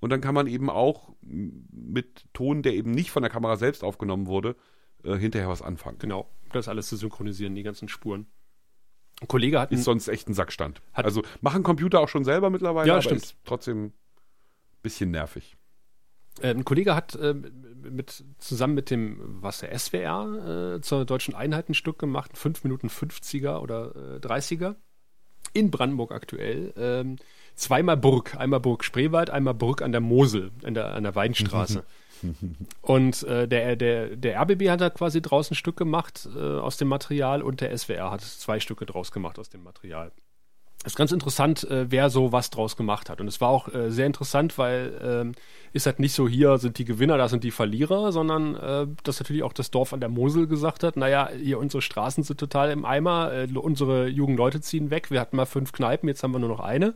Und 0.00 0.10
dann 0.10 0.20
kann 0.20 0.34
man 0.34 0.46
eben 0.46 0.68
auch 0.70 1.14
mit 1.22 2.26
Ton, 2.34 2.62
der 2.62 2.74
eben 2.74 2.90
nicht 2.90 3.10
von 3.10 3.22
der 3.22 3.30
Kamera 3.30 3.56
selbst 3.56 3.82
aufgenommen 3.82 4.26
wurde, 4.26 4.56
äh, 5.04 5.16
hinterher 5.16 5.48
was 5.48 5.62
anfangen. 5.62 5.98
Genau, 5.98 6.28
das 6.52 6.68
alles 6.68 6.88
zu 6.88 6.96
synchronisieren, 6.96 7.54
die 7.54 7.62
ganzen 7.62 7.88
Spuren. 7.88 8.26
Ein 9.22 9.28
Kollege 9.28 9.58
hat 9.58 9.72
Ist 9.72 9.84
sonst 9.84 10.08
echt 10.08 10.28
ein 10.28 10.34
Sackstand. 10.34 10.82
Also 10.92 11.22
machen 11.40 11.62
Computer 11.62 12.00
auch 12.00 12.08
schon 12.08 12.24
selber 12.24 12.50
mittlerweile, 12.50 12.88
Ja, 12.88 12.94
aber 12.94 13.02
stimmt. 13.02 13.22
ist 13.22 13.36
trotzdem 13.44 13.84
ein 13.86 13.92
bisschen 14.82 15.10
nervig. 15.10 15.56
äh, 16.42 16.50
ein 16.50 16.66
Kollege 16.66 16.94
hat 16.94 17.14
äh, 17.14 17.32
mit, 17.32 18.24
zusammen 18.38 18.74
mit 18.74 18.90
dem, 18.90 19.18
was 19.42 19.60
der 19.60 19.76
SWR 19.78 20.74
äh, 20.76 20.80
zur 20.82 21.06
deutschen 21.06 21.34
Einheit 21.34 21.70
ein 21.70 21.74
Stück 21.74 21.98
gemacht, 21.98 22.36
5 22.36 22.62
Minuten 22.64 22.88
50er 22.88 23.60
oder 23.60 24.16
äh, 24.16 24.18
30er. 24.18 24.74
In 25.56 25.70
Brandenburg 25.70 26.12
aktuell. 26.12 26.74
Ähm, 26.76 27.16
zweimal 27.54 27.96
Burg. 27.96 28.36
Einmal 28.36 28.60
Burg 28.60 28.84
Spreewald, 28.84 29.30
einmal 29.30 29.54
Burg 29.54 29.80
an 29.80 29.92
der 29.92 30.02
Mosel, 30.02 30.50
an 30.62 30.74
der, 30.74 30.94
an 30.94 31.02
der 31.02 31.14
Weinstraße. 31.14 31.82
Und 32.82 33.22
äh, 33.22 33.48
der, 33.48 33.76
der, 33.76 34.16
der 34.16 34.40
RBB 34.40 34.68
hat 34.68 34.80
da 34.80 34.90
quasi 34.90 35.22
draußen 35.22 35.54
ein 35.54 35.56
Stück 35.56 35.76
gemacht 35.76 36.28
äh, 36.34 36.38
aus 36.38 36.76
dem 36.76 36.88
Material 36.88 37.42
und 37.42 37.60
der 37.60 37.76
SWR 37.76 38.10
hat 38.10 38.22
zwei 38.22 38.58
Stücke 38.58 38.86
draus 38.86 39.12
gemacht 39.12 39.38
aus 39.38 39.50
dem 39.50 39.62
Material. 39.62 40.12
Es 40.86 40.92
ist 40.92 40.96
ganz 40.96 41.10
interessant, 41.10 41.64
äh, 41.64 41.90
wer 41.90 42.10
so 42.10 42.30
was 42.30 42.48
draus 42.50 42.76
gemacht 42.76 43.10
hat. 43.10 43.20
Und 43.20 43.26
es 43.26 43.40
war 43.40 43.48
auch 43.48 43.66
äh, 43.74 43.90
sehr 43.90 44.06
interessant, 44.06 44.56
weil 44.56 44.96
ähm, 45.02 45.32
ist 45.72 45.86
halt 45.86 45.98
nicht 45.98 46.12
so, 46.12 46.28
hier 46.28 46.58
sind 46.58 46.78
die 46.78 46.84
Gewinner, 46.84 47.18
da 47.18 47.28
sind 47.28 47.42
die 47.42 47.50
Verlierer, 47.50 48.12
sondern 48.12 48.54
äh, 48.54 48.86
dass 49.02 49.18
natürlich 49.18 49.42
auch 49.42 49.52
das 49.52 49.72
Dorf 49.72 49.92
an 49.92 49.98
der 49.98 50.08
Mosel 50.08 50.46
gesagt 50.46 50.84
hat, 50.84 50.96
naja, 50.96 51.28
hier 51.36 51.58
unsere 51.58 51.82
Straßen 51.82 52.22
sind 52.22 52.38
total 52.38 52.70
im 52.70 52.84
Eimer, 52.84 53.32
äh, 53.32 53.48
unsere 53.56 54.06
jungen 54.06 54.36
Leute 54.36 54.60
ziehen 54.60 54.90
weg, 54.90 55.10
wir 55.10 55.18
hatten 55.18 55.34
mal 55.36 55.44
fünf 55.44 55.72
Kneipen, 55.72 56.08
jetzt 56.08 56.22
haben 56.22 56.30
wir 56.30 56.38
nur 56.38 56.50
noch 56.50 56.60
eine. 56.60 56.94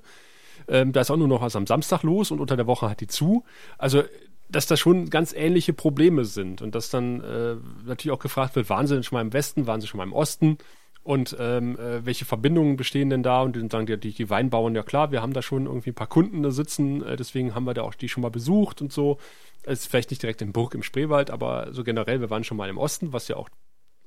Ähm, 0.68 0.92
da 0.92 1.00
ist 1.00 1.10
auch 1.10 1.16
nur 1.16 1.26
noch 1.26 1.42
was 1.42 1.56
am 1.56 1.66
Samstag 1.66 2.04
los 2.04 2.30
und 2.30 2.38
unter 2.38 2.56
der 2.56 2.68
Woche 2.68 2.88
hat 2.88 3.00
die 3.00 3.08
zu. 3.08 3.42
Also 3.76 4.04
dass 4.48 4.66
das 4.66 4.78
schon 4.78 5.10
ganz 5.10 5.32
ähnliche 5.32 5.72
Probleme 5.72 6.24
sind 6.24 6.62
und 6.62 6.76
dass 6.76 6.90
dann 6.90 7.20
äh, 7.22 7.56
natürlich 7.84 8.16
auch 8.16 8.22
gefragt 8.22 8.56
wird, 8.56 8.68
waren 8.68 8.86
sie 8.86 8.94
denn 8.94 9.02
schon 9.02 9.16
mal 9.16 9.22
im 9.22 9.32
Westen, 9.32 9.66
waren 9.66 9.80
sie 9.80 9.86
schon 9.86 9.98
mal 9.98 10.04
im 10.04 10.12
Osten? 10.12 10.58
Und 11.02 11.34
ähm, 11.38 11.78
äh, 11.78 12.04
welche 12.04 12.24
Verbindungen 12.24 12.76
bestehen 12.76 13.10
denn 13.10 13.22
da? 13.22 13.42
Und 13.42 13.56
dann 13.56 13.70
sagen 13.70 13.86
die, 13.86 13.98
die, 13.98 14.12
die 14.12 14.28
Weinbauern, 14.28 14.74
ja 14.74 14.82
klar, 14.82 15.10
wir 15.10 15.22
haben 15.22 15.32
da 15.32 15.40
schon 15.40 15.66
irgendwie 15.66 15.90
ein 15.90 15.94
paar 15.94 16.06
Kunden 16.06 16.42
da 16.42 16.50
sitzen, 16.50 17.02
äh, 17.02 17.16
deswegen 17.16 17.54
haben 17.54 17.64
wir 17.64 17.74
da 17.74 17.82
auch 17.82 17.94
die 17.94 18.08
schon 18.08 18.22
mal 18.22 18.30
besucht 18.30 18.82
und 18.82 18.92
so. 18.92 19.18
Ist 19.64 19.88
vielleicht 19.88 20.10
nicht 20.10 20.22
direkt 20.22 20.42
in 20.42 20.52
Burg 20.52 20.74
im 20.74 20.82
Spreewald, 20.82 21.30
aber 21.30 21.72
so 21.72 21.84
generell, 21.84 22.20
wir 22.20 22.30
waren 22.30 22.44
schon 22.44 22.56
mal 22.56 22.68
im 22.68 22.78
Osten, 22.78 23.12
was 23.12 23.28
ja 23.28 23.36
auch, 23.36 23.48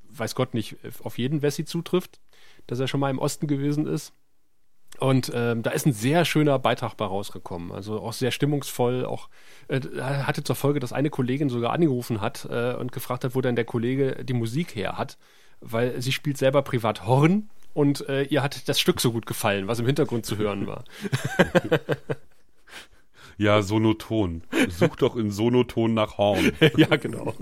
weiß 0.10 0.36
Gott, 0.36 0.54
nicht 0.54 0.78
auf 1.04 1.18
jeden 1.18 1.42
Wessi 1.42 1.66
zutrifft, 1.66 2.20
dass 2.68 2.80
er 2.80 2.88
schon 2.88 3.00
mal 3.00 3.10
im 3.10 3.20
Osten 3.20 3.48
gewesen 3.48 3.88
ist. 3.88 4.14
Und 5.00 5.32
ähm, 5.34 5.64
da 5.64 5.72
ist 5.72 5.88
ein 5.88 5.94
sehr 5.94 6.24
schöner 6.24 6.60
Beitrag 6.60 6.96
bei 6.98 7.06
rausgekommen. 7.06 7.72
Also 7.72 8.00
auch 8.00 8.14
sehr 8.14 8.30
stimmungsvoll. 8.30 9.06
Auch 9.06 9.30
äh, 9.68 9.80
hatte 10.00 10.44
zur 10.44 10.56
Folge, 10.56 10.80
dass 10.80 10.94
eine 10.94 11.10
Kollegin 11.10 11.50
sogar 11.50 11.74
angerufen 11.74 12.22
hat 12.22 12.48
äh, 12.50 12.76
und 12.76 12.92
gefragt 12.92 13.24
hat, 13.24 13.34
wo 13.34 13.42
denn 13.42 13.56
der 13.56 13.66
Kollege 13.66 14.24
die 14.24 14.34
Musik 14.34 14.76
her 14.76 15.00
hat 15.00 15.18
weil 15.64 16.02
sie 16.02 16.12
spielt 16.12 16.38
selber 16.38 16.62
privat 16.62 17.06
Horn 17.06 17.50
und 17.74 18.08
äh, 18.08 18.24
ihr 18.24 18.44
hat 18.44 18.68
das 18.70 18.80
Stück 18.80 19.02
so 19.02 19.12
gut 19.12 19.26
gefallen, 19.26 19.68
was 19.68 19.80
im 19.80 19.86
Hintergrund 19.86 20.26
zu 20.26 20.38
hören 20.38 20.68
war. 20.68 20.84
Ja, 23.38 23.62
Sonoton. 23.62 24.44
Such 24.70 24.96
doch 24.98 25.16
in 25.16 25.32
Sonoton 25.32 25.94
nach 25.94 26.18
Horn. 26.18 26.52
ja, 26.78 26.96
genau. 26.96 27.34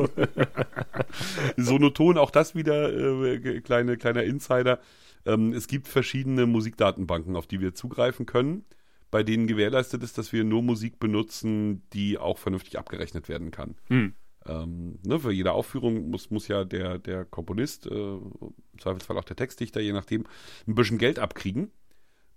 Sonoton, 1.57 2.17
auch 2.17 2.31
das 2.31 2.55
wieder 2.55 2.93
äh, 2.93 3.61
kleine, 3.61 3.97
kleiner 3.97 4.23
Insider. 4.23 4.79
Ähm, 5.25 5.53
es 5.53 5.67
gibt 5.67 5.87
verschiedene 5.87 6.45
Musikdatenbanken, 6.45 7.35
auf 7.35 7.47
die 7.47 7.59
wir 7.59 7.73
zugreifen 7.73 8.25
können, 8.25 8.65
bei 9.11 9.23
denen 9.23 9.47
gewährleistet 9.47 10.03
ist, 10.03 10.17
dass 10.17 10.31
wir 10.33 10.43
nur 10.43 10.63
Musik 10.63 10.99
benutzen, 10.99 11.83
die 11.93 12.17
auch 12.17 12.37
vernünftig 12.37 12.79
abgerechnet 12.79 13.29
werden 13.29 13.51
kann. 13.51 13.75
Hm. 13.87 14.13
Ähm, 14.45 14.99
ne, 15.05 15.19
für 15.19 15.31
jede 15.31 15.51
Aufführung 15.53 16.09
muss, 16.09 16.31
muss 16.31 16.47
ja 16.47 16.63
der, 16.63 16.97
der 16.97 17.25
Komponist, 17.25 17.85
äh, 17.85 17.89
im 18.15 18.53
Zweifelsfall 18.79 19.17
auch 19.17 19.23
der 19.23 19.35
Textdichter, 19.35 19.81
je 19.81 19.93
nachdem, 19.93 20.25
ein 20.67 20.75
bisschen 20.75 20.97
Geld 20.97 21.19
abkriegen. 21.19 21.71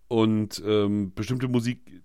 Und 0.08 0.62
ähm, 0.66 1.12
bestimmte 1.14 1.48
Musik, 1.48 2.02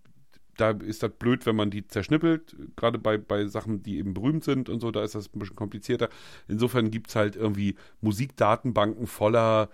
da 0.56 0.72
ist 0.72 1.04
das 1.04 1.12
blöd, 1.12 1.46
wenn 1.46 1.56
man 1.56 1.70
die 1.70 1.88
zerschnippelt, 1.88 2.56
gerade 2.76 2.98
bei, 2.98 3.18
bei 3.18 3.46
Sachen, 3.48 3.84
die 3.84 3.98
eben 3.98 4.14
berühmt 4.14 4.44
sind 4.44 4.70
und 4.70 4.80
so, 4.80 4.92
da 4.92 5.04
ist 5.04 5.16
das 5.16 5.34
ein 5.34 5.40
bisschen 5.40 5.56
komplizierter. 5.56 6.10
Insofern 6.48 6.92
gibt 6.92 7.10
es 7.10 7.16
halt 7.16 7.36
irgendwie 7.36 7.76
Musikdatenbanken 8.02 9.08
voller 9.08 9.70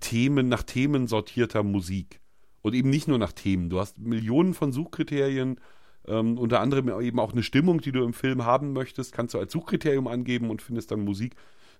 Themen, 0.00 0.48
nach 0.48 0.62
Themen 0.62 1.06
sortierter 1.06 1.62
Musik. 1.62 2.20
Und 2.62 2.74
eben 2.74 2.90
nicht 2.90 3.08
nur 3.08 3.18
nach 3.18 3.32
Themen. 3.32 3.70
Du 3.70 3.78
hast 3.78 3.98
Millionen 3.98 4.54
von 4.54 4.72
Suchkriterien, 4.72 5.60
ähm, 6.08 6.38
unter 6.38 6.60
anderem 6.60 6.88
eben 7.00 7.20
auch 7.20 7.32
eine 7.32 7.42
Stimmung, 7.42 7.80
die 7.80 7.92
du 7.92 8.02
im 8.02 8.12
Film 8.12 8.44
haben 8.44 8.72
möchtest, 8.72 9.12
kannst 9.12 9.34
du 9.34 9.38
als 9.38 9.52
Suchkriterium 9.52 10.06
angeben 10.06 10.50
und 10.50 10.62
findest 10.62 10.90
dann 10.90 11.00
Musik, 11.00 11.34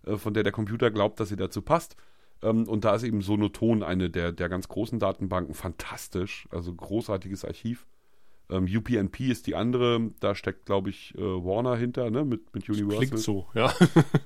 äh, 0.04 0.16
von 0.16 0.34
der 0.34 0.42
der 0.42 0.52
Computer 0.52 0.90
glaubt, 0.90 1.18
dass 1.20 1.30
sie 1.30 1.36
dazu 1.36 1.62
passt. 1.62 1.96
Ähm, 2.42 2.68
und 2.68 2.84
da 2.84 2.94
ist 2.94 3.02
eben 3.02 3.22
Sonoton 3.22 3.82
eine 3.82 4.10
der, 4.10 4.32
der 4.32 4.48
ganz 4.48 4.68
großen 4.68 4.98
Datenbanken. 4.98 5.54
Fantastisch, 5.54 6.46
also 6.50 6.72
großartiges 6.74 7.44
Archiv. 7.44 7.86
Ähm, 8.50 8.64
UPnP 8.64 9.28
ist 9.28 9.46
die 9.46 9.54
andere, 9.54 10.10
da 10.20 10.34
steckt, 10.34 10.66
glaube 10.66 10.90
ich, 10.90 11.14
äh, 11.16 11.20
Warner 11.20 11.76
hinter, 11.76 12.10
ne, 12.10 12.24
mit, 12.24 12.54
mit 12.54 12.68
Universal. 12.68 13.06
Klingt 13.06 13.18
so, 13.18 13.46
ja. 13.54 13.72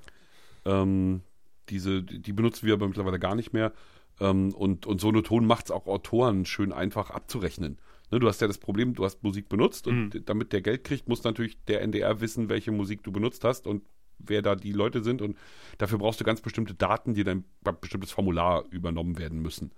ähm, 0.65 1.23
diese, 1.69 2.03
die 2.03 2.33
benutzen 2.33 2.67
wir 2.67 2.75
aber 2.75 2.87
mittlerweile 2.87 3.19
gar 3.19 3.35
nicht 3.35 3.53
mehr. 3.53 3.73
Ähm, 4.21 4.55
und, 4.55 4.87
und 4.87 5.01
Sonoton 5.01 5.47
macht 5.47 5.67
es 5.67 5.71
auch 5.71 5.87
Autoren 5.87 6.45
schön 6.45 6.73
einfach 6.73 7.11
abzurechnen. 7.11 7.79
Ne, 8.12 8.20
du 8.20 8.29
hast 8.29 8.42
ja 8.42 8.46
das 8.46 8.59
Problem, 8.59 8.94
du 8.94 9.05
hast 9.05 9.22
Musik 9.22 9.48
benutzt 9.48 9.87
und 9.87 10.14
mhm. 10.14 10.25
damit 10.27 10.53
der 10.53 10.61
Geld 10.61 10.85
kriegt, 10.85 11.09
muss 11.09 11.25
natürlich 11.25 11.57
der 11.64 11.81
NDR 11.81 12.20
wissen, 12.20 12.51
welche 12.51 12.70
Musik 12.70 13.03
du 13.03 13.11
benutzt 13.11 13.42
hast 13.42 13.66
und 13.66 13.83
wer 14.18 14.42
da 14.42 14.55
die 14.55 14.72
Leute 14.72 15.03
sind. 15.03 15.22
Und 15.22 15.37
dafür 15.79 15.96
brauchst 15.98 16.20
du 16.20 16.25
ganz 16.25 16.42
bestimmte 16.42 16.75
Daten, 16.75 17.14
die 17.14 17.25
dann 17.25 17.44
bei 17.62 17.72
bestimmtes 17.72 18.12
Formular 18.12 18.64
übernommen 18.70 19.18
werden 19.18 19.40
müssen. 19.40 19.72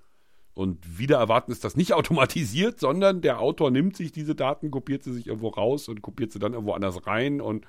Und 0.52 0.98
wieder 0.98 1.18
erwarten 1.18 1.52
ist 1.52 1.64
das 1.64 1.76
nicht 1.76 1.92
automatisiert, 1.94 2.80
sondern 2.80 3.20
der 3.20 3.38
Autor 3.38 3.70
nimmt 3.70 3.96
sich 3.96 4.10
diese 4.10 4.34
Daten, 4.34 4.72
kopiert 4.72 5.04
sie 5.04 5.12
sich 5.12 5.28
irgendwo 5.28 5.48
raus 5.48 5.88
und 5.88 6.02
kopiert 6.02 6.32
sie 6.32 6.40
dann 6.40 6.54
irgendwo 6.54 6.72
anders 6.72 7.06
rein 7.06 7.40
und 7.40 7.66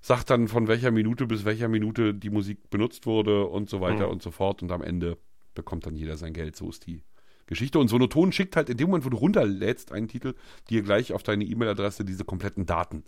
sagt 0.00 0.30
dann, 0.30 0.46
von 0.46 0.68
welcher 0.68 0.92
Minute 0.92 1.26
bis 1.26 1.44
welcher 1.44 1.68
Minute 1.68 2.14
die 2.14 2.30
Musik 2.30 2.70
benutzt 2.70 3.04
wurde 3.04 3.46
und 3.46 3.68
so 3.68 3.80
weiter 3.80 4.06
mhm. 4.06 4.12
und 4.12 4.22
so 4.22 4.30
fort. 4.30 4.62
Und 4.62 4.70
am 4.70 4.82
Ende 4.82 5.18
bekommt 5.54 5.86
dann 5.86 5.96
jeder 5.96 6.16
sein 6.16 6.32
Geld. 6.32 6.54
So 6.54 6.68
ist 6.68 6.86
die 6.86 7.02
Geschichte. 7.50 7.78
Und 7.78 7.88
Sonoton 7.88 8.32
schickt 8.32 8.56
halt 8.56 8.70
in 8.70 8.78
dem 8.78 8.86
Moment, 8.86 9.04
wo 9.04 9.10
du 9.10 9.18
runterlädst 9.18 9.92
einen 9.92 10.08
Titel, 10.08 10.34
dir 10.70 10.82
gleich 10.82 11.12
auf 11.12 11.22
deine 11.22 11.44
E-Mail-Adresse 11.44 12.06
diese 12.06 12.24
kompletten 12.24 12.64
Daten. 12.64 13.04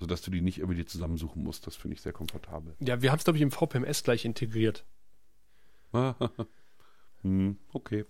Sodass 0.00 0.22
du 0.22 0.32
die 0.32 0.40
nicht 0.40 0.58
irgendwie 0.58 0.78
dir 0.78 0.86
zusammensuchen 0.86 1.44
musst. 1.44 1.68
Das 1.68 1.76
finde 1.76 1.94
ich 1.94 2.00
sehr 2.00 2.12
komfortabel. 2.12 2.74
Ja, 2.80 3.00
wir 3.02 3.12
haben 3.12 3.18
es, 3.18 3.24
glaube 3.24 3.36
ich, 3.36 3.42
im 3.42 3.52
VPMS 3.52 4.02
gleich 4.02 4.24
integriert. 4.24 4.84
hm, 7.22 7.58
okay. 7.72 8.04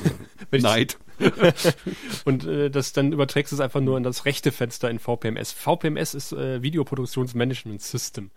Neid. 0.52 0.98
und 2.24 2.44
äh, 2.44 2.70
das 2.70 2.92
dann 2.92 3.12
überträgst 3.12 3.50
du 3.50 3.56
es 3.56 3.60
einfach 3.60 3.80
nur 3.80 3.96
in 3.96 4.02
das 4.02 4.24
rechte 4.26 4.52
Fenster 4.52 4.90
in 4.90 4.98
VPMS. 4.98 5.52
VPMS 5.52 6.14
ist 6.14 6.32
äh, 6.32 6.62
Videoproduktionsmanagement 6.62 7.80
System. 7.80 8.30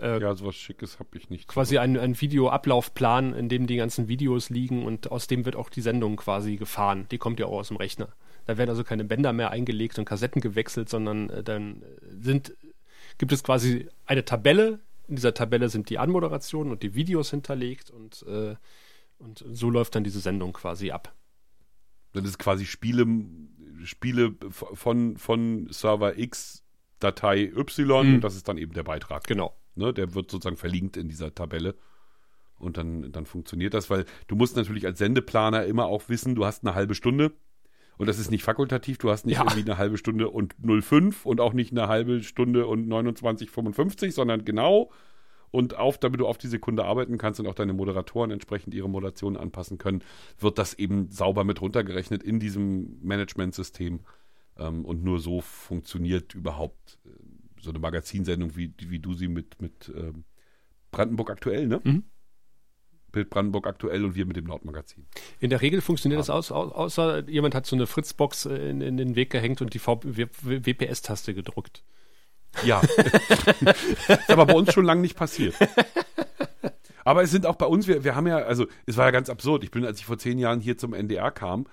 Äh, 0.00 0.20
ja, 0.20 0.34
sowas 0.34 0.56
Schickes 0.56 0.98
habe 0.98 1.16
ich 1.16 1.30
nicht. 1.30 1.48
Quasi 1.48 1.78
ein, 1.78 1.96
ein 1.98 2.20
Videoablaufplan, 2.20 3.34
in 3.34 3.48
dem 3.48 3.66
die 3.66 3.76
ganzen 3.76 4.08
Videos 4.08 4.50
liegen 4.50 4.84
und 4.84 5.10
aus 5.10 5.26
dem 5.26 5.44
wird 5.44 5.56
auch 5.56 5.70
die 5.70 5.80
Sendung 5.80 6.16
quasi 6.16 6.56
gefahren. 6.56 7.06
Die 7.10 7.18
kommt 7.18 7.40
ja 7.40 7.46
auch 7.46 7.58
aus 7.58 7.68
dem 7.68 7.78
Rechner. 7.78 8.08
Da 8.44 8.58
werden 8.58 8.70
also 8.70 8.84
keine 8.84 9.04
Bänder 9.04 9.32
mehr 9.32 9.50
eingelegt 9.50 9.98
und 9.98 10.04
Kassetten 10.04 10.40
gewechselt, 10.40 10.88
sondern 10.88 11.30
äh, 11.30 11.42
dann 11.42 11.82
sind, 12.20 12.54
gibt 13.18 13.32
es 13.32 13.42
quasi 13.42 13.88
eine 14.04 14.24
Tabelle. 14.24 14.80
In 15.08 15.16
dieser 15.16 15.34
Tabelle 15.34 15.68
sind 15.68 15.88
die 15.88 15.98
Anmoderationen 15.98 16.72
und 16.72 16.82
die 16.82 16.94
Videos 16.94 17.30
hinterlegt 17.30 17.90
und, 17.90 18.24
äh, 18.28 18.56
und 19.18 19.44
so 19.50 19.70
läuft 19.70 19.94
dann 19.94 20.04
diese 20.04 20.20
Sendung 20.20 20.52
quasi 20.52 20.90
ab. 20.90 21.14
Das 22.12 22.24
ist 22.24 22.38
quasi 22.38 22.66
Spiele, 22.66 23.06
Spiele 23.84 24.34
von, 24.50 25.16
von 25.16 25.68
Server 25.70 26.18
X 26.18 26.62
Datei 26.98 27.52
Y, 27.54 28.16
mhm. 28.16 28.20
das 28.20 28.36
ist 28.36 28.48
dann 28.48 28.58
eben 28.58 28.72
der 28.72 28.84
Beitrag. 28.84 29.24
Genau. 29.24 29.54
Ne, 29.76 29.92
der 29.92 30.14
wird 30.14 30.30
sozusagen 30.30 30.56
verlinkt 30.56 30.96
in 30.96 31.08
dieser 31.08 31.34
Tabelle. 31.34 31.74
Und 32.58 32.78
dann, 32.78 33.12
dann 33.12 33.26
funktioniert 33.26 33.74
das, 33.74 33.90
weil 33.90 34.06
du 34.26 34.36
musst 34.36 34.56
natürlich 34.56 34.86
als 34.86 34.98
Sendeplaner 34.98 35.66
immer 35.66 35.86
auch 35.86 36.08
wissen, 36.08 36.34
du 36.34 36.46
hast 36.46 36.64
eine 36.64 36.74
halbe 36.74 36.94
Stunde. 36.94 37.32
Und 37.98 38.06
das 38.08 38.18
ist 38.18 38.30
nicht 38.30 38.42
fakultativ, 38.42 38.98
du 38.98 39.10
hast 39.10 39.26
nicht 39.26 39.36
ja. 39.36 39.42
irgendwie 39.42 39.70
eine 39.70 39.78
halbe 39.78 39.98
Stunde 39.98 40.28
und 40.30 40.54
05 40.62 41.24
und 41.26 41.40
auch 41.40 41.52
nicht 41.52 41.72
eine 41.72 41.88
halbe 41.88 42.22
Stunde 42.22 42.66
und 42.66 42.88
29,55, 42.88 44.12
sondern 44.12 44.44
genau. 44.44 44.90
Und 45.50 45.76
auf, 45.76 45.96
damit 45.98 46.20
du 46.20 46.26
auf 46.26 46.38
die 46.38 46.48
Sekunde 46.48 46.84
arbeiten 46.84 47.18
kannst 47.18 47.40
und 47.40 47.46
auch 47.46 47.54
deine 47.54 47.72
Moderatoren 47.72 48.30
entsprechend 48.30 48.74
ihre 48.74 48.90
Moderationen 48.90 49.36
anpassen 49.36 49.78
können, 49.78 50.02
wird 50.38 50.58
das 50.58 50.74
eben 50.74 51.10
sauber 51.10 51.44
mit 51.44 51.60
runtergerechnet 51.60 52.22
in 52.22 52.40
diesem 52.40 52.98
Managementsystem. 53.02 54.00
Ähm, 54.58 54.84
und 54.84 55.04
nur 55.04 55.18
so 55.18 55.40
funktioniert 55.40 56.34
überhaupt 56.34 56.98
äh, 57.04 57.08
so 57.66 57.70
eine 57.70 57.78
Magazinsendung, 57.78 58.56
wie, 58.56 58.72
wie 58.78 58.98
du 58.98 59.12
sie 59.14 59.28
mit, 59.28 59.60
mit 59.60 59.92
ähm, 59.94 60.24
Brandenburg 60.90 61.30
aktuell, 61.30 61.66
ne? 61.66 61.80
Mhm. 61.84 62.04
Bild 63.12 63.30
Brandenburg 63.30 63.66
aktuell 63.66 64.04
und 64.04 64.14
wir 64.14 64.26
mit 64.26 64.36
dem 64.36 64.44
Nordmagazin. 64.44 65.06
In 65.40 65.50
der 65.50 65.62
Regel 65.62 65.80
funktioniert 65.80 66.18
ja. 66.18 66.20
das 66.20 66.30
aus, 66.30 66.52
außer 66.52 67.28
jemand 67.28 67.54
hat 67.54 67.66
so 67.66 67.76
eine 67.76 67.86
Fritzbox 67.86 68.46
äh, 68.46 68.70
in, 68.70 68.80
in 68.80 68.96
den 68.96 69.16
Weg 69.16 69.30
gehängt 69.30 69.62
und 69.62 69.74
die 69.74 69.80
WPS-Taste 69.80 71.34
gedruckt. 71.34 71.82
Ja. 72.64 72.80
ist 74.08 74.30
aber 74.30 74.46
bei 74.46 74.54
uns 74.54 74.72
schon 74.72 74.84
lange 74.84 75.00
nicht 75.00 75.16
passiert. 75.16 75.54
Aber 77.04 77.22
es 77.22 77.30
sind 77.30 77.46
auch 77.46 77.56
bei 77.56 77.66
uns, 77.66 77.86
wir, 77.86 78.04
wir 78.04 78.16
haben 78.16 78.26
ja, 78.26 78.38
also 78.38 78.66
es 78.84 78.96
war 78.96 79.06
ja 79.06 79.10
ganz 79.12 79.30
absurd. 79.30 79.62
Ich 79.64 79.70
bin, 79.70 79.84
als 79.84 80.00
ich 80.00 80.06
vor 80.06 80.18
zehn 80.18 80.38
Jahren 80.38 80.60
hier 80.60 80.76
zum 80.76 80.92
NDR 80.92 81.30
kam, 81.30 81.66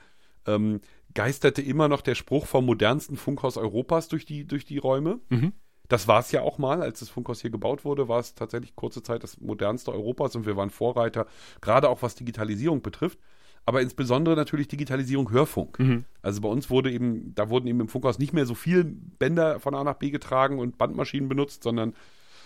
ähm, 0.45 0.81
geisterte 1.13 1.61
immer 1.61 1.87
noch 1.87 2.01
der 2.01 2.15
Spruch 2.15 2.45
vom 2.45 2.65
modernsten 2.65 3.17
Funkhaus 3.17 3.57
Europas 3.57 4.07
durch 4.07 4.25
die, 4.25 4.45
durch 4.45 4.65
die 4.65 4.77
Räume. 4.77 5.19
Mhm. 5.29 5.53
Das 5.89 6.07
war 6.07 6.19
es 6.19 6.31
ja 6.31 6.41
auch 6.41 6.57
mal, 6.57 6.81
als 6.81 6.99
das 6.99 7.09
Funkhaus 7.09 7.41
hier 7.41 7.49
gebaut 7.51 7.83
wurde, 7.83 8.07
war 8.07 8.19
es 8.19 8.35
tatsächlich 8.35 8.75
kurze 8.75 9.03
Zeit 9.03 9.23
das 9.23 9.39
modernste 9.41 9.91
Europas 9.91 10.35
und 10.35 10.45
wir 10.45 10.55
waren 10.55 10.69
Vorreiter, 10.69 11.27
gerade 11.61 11.89
auch 11.89 12.01
was 12.01 12.15
Digitalisierung 12.15 12.81
betrifft. 12.81 13.19
Aber 13.65 13.81
insbesondere 13.81 14.35
natürlich 14.35 14.67
Digitalisierung 14.67 15.31
Hörfunk. 15.31 15.79
Mhm. 15.79 16.05
Also 16.21 16.41
bei 16.41 16.49
uns 16.49 16.69
wurde 16.69 16.91
eben, 16.91 17.33
da 17.35 17.49
wurden 17.49 17.67
eben 17.67 17.79
im 17.79 17.87
Funkhaus 17.87 18.19
nicht 18.19 18.33
mehr 18.33 18.45
so 18.45 18.55
viel 18.55 18.83
Bänder 18.83 19.59
von 19.59 19.73
A 19.73 19.83
nach 19.83 19.95
B 19.95 20.09
getragen 20.09 20.59
und 20.59 20.77
Bandmaschinen 20.77 21.29
benutzt, 21.29 21.63
sondern 21.63 21.93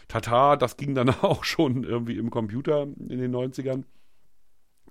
Tata, 0.08 0.56
das 0.56 0.78
ging 0.78 0.94
dann 0.94 1.10
auch 1.22 1.44
schon 1.44 1.84
irgendwie 1.84 2.18
im 2.18 2.30
Computer 2.30 2.84
in 2.84 3.20
den 3.20 3.36
90ern. 3.36 3.84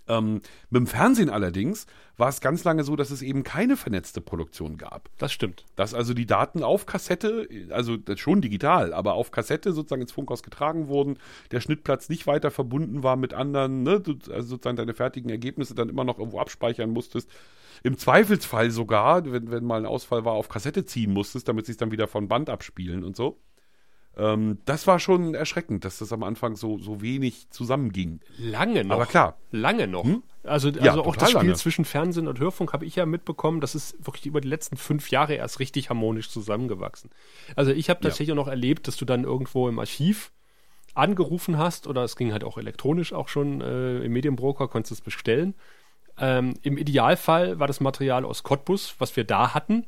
Ähm, 0.09 0.41
mit 0.71 0.81
dem 0.81 0.87
Fernsehen 0.87 1.31
allerdings 1.31 1.87
war 2.17 2.29
es 2.29 2.41
ganz 2.41 2.65
lange 2.65 2.85
so, 2.85 2.97
dass 2.97 3.11
es 3.11 3.23
eben 3.23 3.43
keine 3.43 3.77
vernetzte 3.77 4.21
Produktion 4.21 4.79
gab. 4.79 5.11
Das 5.19 5.33
stimmt. 5.33 5.65
Dass 5.77 5.95
also 5.95 6.15
die 6.15 6.27
Daten 6.27 6.63
auf 6.63 6.87
Kassette, 6.87 7.49
also 7.71 7.97
schon 8.17 8.41
digital, 8.41 8.95
aber 8.95 9.15
auf 9.15 9.31
Kassette 9.31 9.73
sozusagen 9.73 10.03
ins 10.03 10.13
Funkhaus 10.13 10.43
getragen 10.43 10.89
wurden, 10.89 11.19
der 11.51 11.61
Schnittplatz 11.61 12.09
nicht 12.09 12.27
weiter 12.27 12.51
verbunden 12.51 13.03
war 13.03 13.17
mit 13.17 13.35
anderen, 13.35 13.83
ne? 13.83 14.01
Du, 14.01 14.15
also 14.33 14.49
sozusagen 14.49 14.77
deine 14.77 14.95
fertigen 14.95 15.31
Ergebnisse 15.31 15.75
dann 15.75 15.89
immer 15.89 16.05
noch 16.05 16.19
irgendwo 16.19 16.39
abspeichern 16.39 16.91
musstest. 16.91 17.31
Im 17.83 17.99
Zweifelsfall 17.99 18.71
sogar, 18.71 19.31
wenn, 19.31 19.51
wenn 19.51 19.65
mal 19.65 19.81
ein 19.81 19.87
Ausfall 19.87 20.25
war, 20.25 20.33
auf 20.33 20.49
Kassette 20.49 20.87
ziehen 20.87 21.13
musstest, 21.13 21.49
damit 21.49 21.67
sie 21.67 21.73
es 21.73 21.79
dann 21.79 21.91
wieder 21.91 22.07
von 22.07 22.29
Band 22.29 22.49
abspielen 22.49 23.05
und 23.05 23.17
so. 23.17 23.39
Ähm, 24.19 24.59
das 24.65 24.87
war 24.87 24.99
schon 24.99 25.35
erschreckend, 25.35 25.85
dass 25.85 25.99
das 25.99 26.13
am 26.13 26.23
Anfang 26.23 26.57
so, 26.57 26.79
so 26.79 27.03
wenig 27.03 27.51
zusammenging. 27.51 28.21
Lange 28.39 28.85
noch. 28.85 28.97
Aber 28.97 29.07
klar. 29.07 29.37
Lange 29.51 29.87
noch. 29.87 30.05
Hm? 30.05 30.23
Also, 30.43 30.69
also 30.69 30.81
Ja, 30.81 30.97
auch 30.97 31.17
das 31.17 31.31
Spiel 31.31 31.43
lange. 31.43 31.55
zwischen 31.55 31.85
Fernsehen 31.85 32.29
und 32.29 32.39
Hörfunk 32.39 32.73
habe 32.73 32.87
ich 32.87 32.97
ja 32.97 33.05
mitbekommen, 33.05 33.61
das 33.61 33.75
ist 33.75 34.07
wirklich 34.07 34.27
über 34.27 34.41
die 34.41 34.49
letzten 34.49 34.77
fünf 34.77 35.11
Jahre 35.11 35.35
erst 35.35 35.61
richtig 35.61 35.91
harmonisch 35.91 36.31
zusammengewachsen. 36.31 37.11
Also 37.57 37.73
ich 37.73 37.91
habe 37.91 38.01
tatsächlich 38.01 38.33
auch 38.33 38.37
noch 38.37 38.49
erlebt, 38.49 38.89
dass 38.89 38.97
du 38.97 39.05
dann 39.05 39.25
irgendwo 39.25 39.69
im 39.69 39.79
Archiv 39.79 40.33
angerufen 40.95 41.59
hast 41.59 41.87
oder 41.87 42.05
es 42.05 42.17
ging 42.17 42.33
halt 42.33 42.43
auch 42.43 42.57
elektronisch 42.57 43.13
auch 43.13 43.29
schon 43.29 43.61
äh, 43.61 43.99
im 43.99 44.13
Medienbroker, 44.13 44.69
konntest 44.69 44.93
es 44.93 45.01
bestellen. 45.03 45.55
Ähm, 46.19 46.55
Im 46.63 46.79
Idealfall 46.79 47.59
war 47.59 47.67
das 47.67 47.81
Material 47.81 48.25
aus 48.25 48.43
Cottbus, 48.43 48.95
was 48.99 49.15
wir 49.17 49.25
da 49.25 49.53
hatten. 49.53 49.85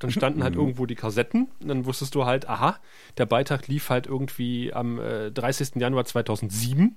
Dann 0.00 0.10
standen 0.10 0.42
halt 0.42 0.54
irgendwo 0.56 0.86
die 0.86 0.96
Kassetten. 0.96 1.48
Und 1.60 1.68
dann 1.68 1.86
wusstest 1.86 2.14
du 2.16 2.24
halt, 2.24 2.48
aha, 2.48 2.80
der 3.16 3.26
Beitrag 3.26 3.68
lief 3.68 3.88
halt 3.90 4.06
irgendwie 4.06 4.72
am 4.72 4.98
äh, 4.98 5.30
30. 5.30 5.76
Januar 5.76 6.04
2007. 6.04 6.96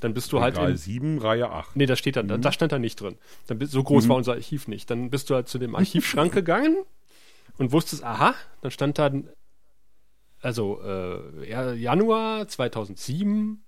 Dann 0.00 0.14
bist 0.14 0.32
du 0.32 0.40
halt 0.40 0.56
in, 0.56 0.76
7, 0.76 1.18
Reihe 1.18 1.50
8. 1.50 1.76
Nee, 1.76 1.86
da 1.86 1.96
steht 1.96 2.16
dann, 2.16 2.28
da 2.40 2.52
stand 2.52 2.72
da 2.72 2.78
nicht 2.78 3.00
drin. 3.00 3.16
Dann 3.48 3.64
so 3.66 3.82
groß 3.82 4.08
war 4.08 4.16
unser 4.16 4.32
Archiv 4.32 4.68
nicht. 4.68 4.90
Dann 4.90 5.10
bist 5.10 5.28
du 5.28 5.34
halt 5.34 5.48
zu 5.48 5.58
dem 5.58 5.74
Archivschrank 5.74 6.32
gegangen 6.34 6.76
und 7.58 7.72
wusstest, 7.72 8.04
aha, 8.04 8.34
dann 8.62 8.70
stand 8.70 8.98
da, 8.98 9.10
also 10.40 10.80
äh, 10.82 11.50
ja, 11.50 11.72
Januar 11.72 12.46
2007 12.46 13.64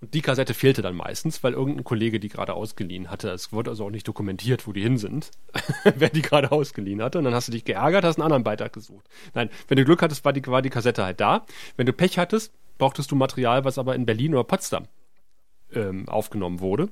und 0.00 0.14
die 0.14 0.22
Kassette 0.22 0.54
fehlte 0.54 0.80
dann 0.80 0.96
meistens, 0.96 1.42
weil 1.42 1.52
irgendein 1.52 1.84
Kollege 1.84 2.20
die 2.20 2.30
gerade 2.30 2.54
ausgeliehen 2.54 3.10
hatte. 3.10 3.28
Es 3.30 3.52
wurde 3.52 3.70
also 3.70 3.84
auch 3.84 3.90
nicht 3.90 4.08
dokumentiert, 4.08 4.66
wo 4.66 4.72
die 4.72 4.82
hin 4.82 4.96
sind, 4.96 5.30
wer 5.94 6.08
die 6.08 6.22
gerade 6.22 6.50
ausgeliehen 6.50 7.02
hatte. 7.02 7.18
Und 7.18 7.24
dann 7.24 7.34
hast 7.34 7.48
du 7.48 7.52
dich 7.52 7.64
geärgert, 7.64 8.04
hast 8.04 8.16
einen 8.16 8.24
anderen 8.24 8.44
Beitrag 8.44 8.72
gesucht. 8.72 9.06
Nein, 9.34 9.50
wenn 9.68 9.76
du 9.76 9.84
Glück 9.84 10.00
hattest, 10.00 10.24
war 10.24 10.32
die, 10.32 10.46
war 10.46 10.62
die 10.62 10.70
Kassette 10.70 11.04
halt 11.04 11.20
da. 11.20 11.44
Wenn 11.76 11.86
du 11.86 11.92
Pech 11.92 12.18
hattest, 12.18 12.54
brauchtest 12.78 13.10
du 13.10 13.16
Material, 13.16 13.64
was 13.64 13.76
aber 13.76 13.94
in 13.94 14.06
Berlin 14.06 14.32
oder 14.34 14.44
Potsdam 14.44 14.88
ähm, 15.74 16.08
aufgenommen 16.08 16.60
wurde. 16.60 16.88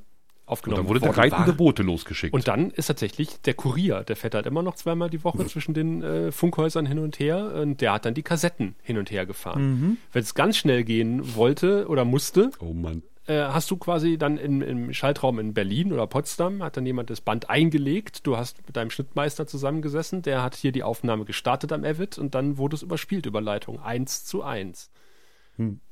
Und 0.48 0.52
Aufgenommen 0.52 0.82
dann 0.84 0.88
wurde 0.88 1.00
worden 1.02 1.14
reitende 1.14 1.48
war. 1.48 1.56
Boote 1.56 1.82
losgeschickt. 1.82 2.32
Und 2.32 2.48
dann 2.48 2.70
ist 2.70 2.86
tatsächlich 2.86 3.40
der 3.42 3.54
Kurier, 3.54 4.02
der 4.02 4.16
fährt 4.16 4.34
halt 4.34 4.46
immer 4.46 4.62
noch 4.62 4.76
zweimal 4.76 5.10
die 5.10 5.22
Woche 5.22 5.46
zwischen 5.46 5.74
den 5.74 6.02
äh, 6.02 6.32
Funkhäusern 6.32 6.86
hin 6.86 6.98
und 6.98 7.18
her 7.18 7.52
und 7.54 7.80
der 7.80 7.92
hat 7.92 8.06
dann 8.06 8.14
die 8.14 8.22
Kassetten 8.22 8.74
hin 8.82 8.96
und 8.96 9.10
her 9.10 9.26
gefahren. 9.26 9.98
Wenn 10.12 10.22
es 10.22 10.34
ganz 10.34 10.56
schnell 10.56 10.84
gehen 10.84 11.36
wollte 11.36 11.86
oder 11.88 12.04
musste, 12.04 12.50
oh 12.60 12.72
Mann. 12.72 13.02
äh, 13.26 13.42
hast 13.42 13.70
du 13.70 13.76
quasi 13.76 14.16
dann 14.16 14.38
in, 14.38 14.62
im 14.62 14.92
Schaltraum 14.94 15.38
in 15.38 15.52
Berlin 15.52 15.92
oder 15.92 16.06
Potsdam, 16.06 16.62
hat 16.62 16.76
dann 16.78 16.86
jemand 16.86 17.10
das 17.10 17.20
Band 17.20 17.50
eingelegt, 17.50 18.26
du 18.26 18.36
hast 18.36 18.66
mit 18.66 18.74
deinem 18.76 18.90
Schnittmeister 18.90 19.46
zusammengesessen, 19.46 20.22
der 20.22 20.42
hat 20.42 20.54
hier 20.54 20.72
die 20.72 20.82
Aufnahme 20.82 21.26
gestartet 21.26 21.72
am 21.72 21.84
Avid 21.84 22.16
und 22.16 22.34
dann 22.34 22.56
wurde 22.56 22.76
es 22.76 22.82
überspielt 22.82 23.26
über 23.26 23.40
Leitung, 23.42 23.80
eins 23.80 24.24
zu 24.24 24.42
eins. 24.42 24.90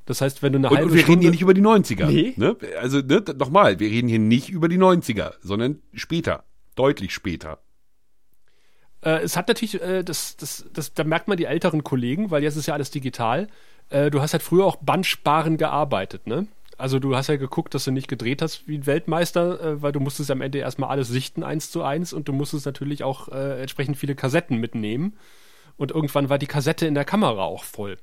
Das 0.06 0.20
heißt, 0.20 0.42
wenn 0.42 0.52
du 0.52 0.58
eine 0.58 0.68
Und, 0.70 0.76
halbe 0.76 0.90
und 0.90 0.94
wir 0.94 1.02
Stunde... 1.02 1.12
reden 1.12 1.22
hier 1.22 1.30
nicht 1.32 1.42
über 1.42 1.54
die 1.54 1.62
90er. 1.62 2.06
Nee. 2.06 2.34
Ne? 2.36 2.56
Also 2.80 2.98
ne, 2.98 3.22
nochmal, 3.36 3.78
wir 3.80 3.90
reden 3.90 4.08
hier 4.08 4.20
nicht 4.20 4.48
über 4.48 4.68
die 4.68 4.78
90er, 4.78 5.34
sondern 5.40 5.82
später. 5.92 6.44
Deutlich 6.76 7.12
später. 7.12 7.58
Äh, 9.02 9.22
es 9.22 9.36
hat 9.36 9.48
natürlich, 9.48 9.80
äh, 9.82 10.02
das, 10.02 10.36
das, 10.36 10.66
das, 10.72 10.94
da 10.94 11.04
merkt 11.04 11.28
man 11.28 11.36
die 11.36 11.44
älteren 11.44 11.82
Kollegen, 11.82 12.30
weil 12.30 12.42
jetzt 12.42 12.56
ist 12.56 12.66
ja 12.66 12.74
alles 12.74 12.90
digital. 12.90 13.48
Äh, 13.90 14.10
du 14.10 14.20
hast 14.20 14.32
halt 14.32 14.42
früher 14.42 14.64
auch 14.64 14.76
bandsparen 14.76 15.56
gearbeitet, 15.56 16.26
ne? 16.26 16.46
Also 16.78 16.98
du 16.98 17.16
hast 17.16 17.28
ja 17.28 17.36
geguckt, 17.36 17.74
dass 17.74 17.84
du 17.84 17.90
nicht 17.90 18.08
gedreht 18.08 18.42
hast 18.42 18.68
wie 18.68 18.76
ein 18.76 18.86
Weltmeister, 18.86 19.60
äh, 19.60 19.82
weil 19.82 19.92
du 19.92 20.00
musstest 20.00 20.30
am 20.30 20.42
Ende 20.42 20.58
erstmal 20.58 20.90
alles 20.90 21.08
sichten 21.08 21.42
eins 21.42 21.70
zu 21.70 21.82
eins 21.82 22.12
und 22.12 22.28
du 22.28 22.32
musstest 22.32 22.66
natürlich 22.66 23.02
auch 23.02 23.28
äh, 23.28 23.60
entsprechend 23.60 23.96
viele 23.96 24.14
Kassetten 24.14 24.58
mitnehmen. 24.58 25.16
Und 25.78 25.90
irgendwann 25.90 26.28
war 26.28 26.38
die 26.38 26.46
Kassette 26.46 26.86
in 26.86 26.94
der 26.94 27.04
Kamera 27.04 27.44
auch 27.44 27.64
voll. 27.64 27.98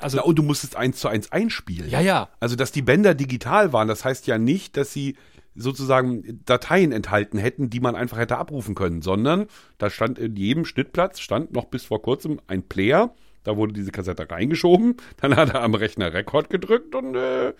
Also 0.00 0.18
Na, 0.18 0.22
und 0.24 0.38
du 0.38 0.42
musstest 0.42 0.76
eins 0.76 0.98
zu 0.98 1.08
eins 1.08 1.32
einspielen. 1.32 1.88
ja, 1.90 2.00
ja, 2.00 2.28
Also, 2.40 2.56
dass 2.56 2.72
die 2.72 2.82
Bänder 2.82 3.14
digital 3.14 3.72
waren, 3.72 3.88
das 3.88 4.04
heißt 4.04 4.26
ja 4.26 4.38
nicht, 4.38 4.76
dass 4.76 4.92
sie 4.92 5.16
sozusagen 5.54 6.42
Dateien 6.44 6.92
enthalten 6.92 7.38
hätten, 7.38 7.70
die 7.70 7.80
man 7.80 7.96
einfach 7.96 8.18
hätte 8.18 8.36
abrufen 8.36 8.74
können, 8.74 9.00
sondern 9.00 9.46
da 9.78 9.88
stand 9.88 10.18
in 10.18 10.36
jedem 10.36 10.64
Schnittplatz, 10.66 11.20
stand 11.20 11.52
noch 11.52 11.64
bis 11.64 11.84
vor 11.84 12.02
kurzem 12.02 12.40
ein 12.46 12.62
Player, 12.62 13.14
da 13.42 13.56
wurde 13.56 13.72
diese 13.72 13.90
Kassette 13.90 14.30
reingeschoben, 14.30 14.96
dann 15.20 15.34
hat 15.34 15.54
er 15.54 15.62
am 15.62 15.74
Rechner 15.74 16.12
Rekord 16.12 16.50
gedrückt 16.50 16.94
und 16.94 17.14
äh, 17.14 17.54